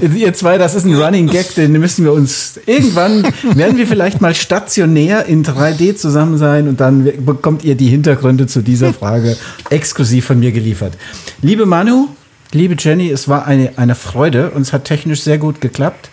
Ihr 0.14 0.34
zwei, 0.34 0.58
das 0.58 0.74
ist 0.74 0.84
ein 0.84 0.94
Running 0.94 1.26
Gag, 1.26 1.54
den 1.54 1.72
müssen 1.72 2.04
wir 2.04 2.12
uns 2.12 2.60
irgendwann 2.66 3.22
werden 3.54 3.78
wir 3.78 3.86
vielleicht 3.86 4.20
mal 4.20 4.34
stationär 4.34 5.26
in 5.26 5.44
3D 5.44 5.96
zusammen 5.96 6.36
sein 6.36 6.68
und 6.68 6.80
dann 6.80 7.04
bekommt 7.24 7.64
ihr 7.64 7.76
die 7.76 7.88
Hintergründe 7.88 8.46
zu 8.46 8.62
dieser 8.62 8.92
Frage 8.92 9.36
exklusiv 9.70 10.26
von 10.26 10.38
mir 10.38 10.52
geliefert. 10.52 10.94
Liebe 11.40 11.64
Manu, 11.64 12.08
liebe 12.52 12.76
Jenny, 12.78 13.10
es 13.10 13.28
war 13.28 13.46
eine, 13.46 13.72
eine 13.76 13.94
Freude 13.94 14.50
und 14.50 14.62
es 14.62 14.72
hat 14.72 14.84
technisch 14.84 15.22
sehr 15.22 15.38
gut 15.38 15.60
geklappt 15.60 16.10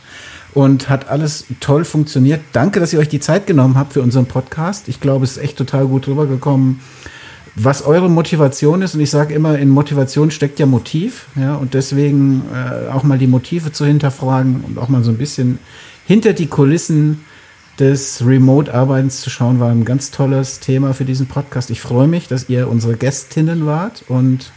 und 0.54 0.90
hat 0.90 1.10
alles 1.10 1.46
toll 1.60 1.84
funktioniert. 1.84 2.42
Danke, 2.54 2.80
dass 2.80 2.94
ihr 2.94 3.00
euch 3.00 3.10
die 3.10 3.20
Zeit 3.20 3.48
genommen 3.48 3.78
habt 3.78 3.94
für 3.94 4.02
unseren 4.02 4.28
Podcast. 4.28 4.88
Ich 4.88 5.00
glaube, 5.00 5.26
es 5.26 5.32
ist 5.32 5.44
echt 5.44 5.58
total 5.58 5.88
gut 5.88 6.08
rübergekommen 6.08 6.80
was 7.56 7.84
eure 7.84 8.10
Motivation 8.10 8.82
ist. 8.82 8.96
Und 8.96 9.02
ich 9.02 9.10
sage 9.10 9.34
immer, 9.34 9.58
in 9.58 9.70
Motivation 9.70 10.32
steckt 10.32 10.60
ja 10.60 10.66
Motiv. 10.66 11.28
Ja, 11.36 11.56
und 11.56 11.74
deswegen 11.74 12.44
äh, 12.54 12.90
auch 12.90 13.04
mal 13.04 13.18
die 13.18 13.28
Motive 13.28 13.72
zu 13.72 13.86
hinterfragen 13.86 14.64
und 14.68 14.78
auch 14.78 14.90
mal 14.90 15.04
so 15.04 15.12
ein 15.12 15.18
bisschen 15.18 15.60
hinter 16.06 16.34
die 16.34 16.48
Kulissen 16.48 17.24
des 17.80 18.24
Remote-Arbeitens 18.26 19.22
zu 19.22 19.30
schauen, 19.30 19.60
war 19.60 19.72
ein 19.72 19.86
ganz 19.86 20.12
tolles 20.12 20.60
Thema 20.60 20.94
für 20.94 21.06
diesen 21.06 21.28
Podcast. 21.28 21.72
Ich 21.72 21.82
freue 21.82 22.08
mich, 22.08 22.28
dass 22.28 22.50
ihr 22.50 22.68
unsere 22.68 22.96
Gästinnen 22.96 23.66
wart 23.66 24.04
und 24.08 24.52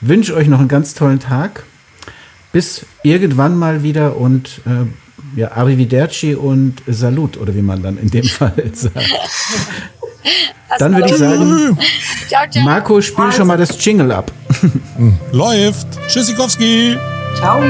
wünsche 0.00 0.34
euch 0.34 0.48
noch 0.48 0.58
einen 0.58 0.68
ganz 0.68 0.94
tollen 0.94 1.20
Tag. 1.20 1.64
Bis 2.52 2.86
irgendwann 3.02 3.56
mal 3.56 3.82
wieder 3.82 4.16
und 4.16 4.62
äh, 4.66 4.86
ja, 5.38 5.52
Arrivederci 5.52 6.34
und 6.34 6.82
Salut, 6.86 7.36
oder 7.36 7.54
wie 7.54 7.62
man 7.62 7.82
dann 7.82 7.98
in 7.98 8.10
dem 8.10 8.24
Fall 8.24 8.70
sagt. 8.72 9.12
Dann 10.78 10.94
würde 10.94 11.08
ich 11.08 11.16
sagen, 11.16 11.78
Ciao, 12.28 12.42
ciao. 12.50 12.64
Marco, 12.64 13.00
spiel 13.00 13.32
schon 13.32 13.46
mal 13.46 13.56
das 13.56 13.82
Jingle 13.84 14.12
ab. 14.12 14.30
Läuft. 15.32 15.86
Tschüssikowski. 16.08 16.96
Ciao. 17.36 17.62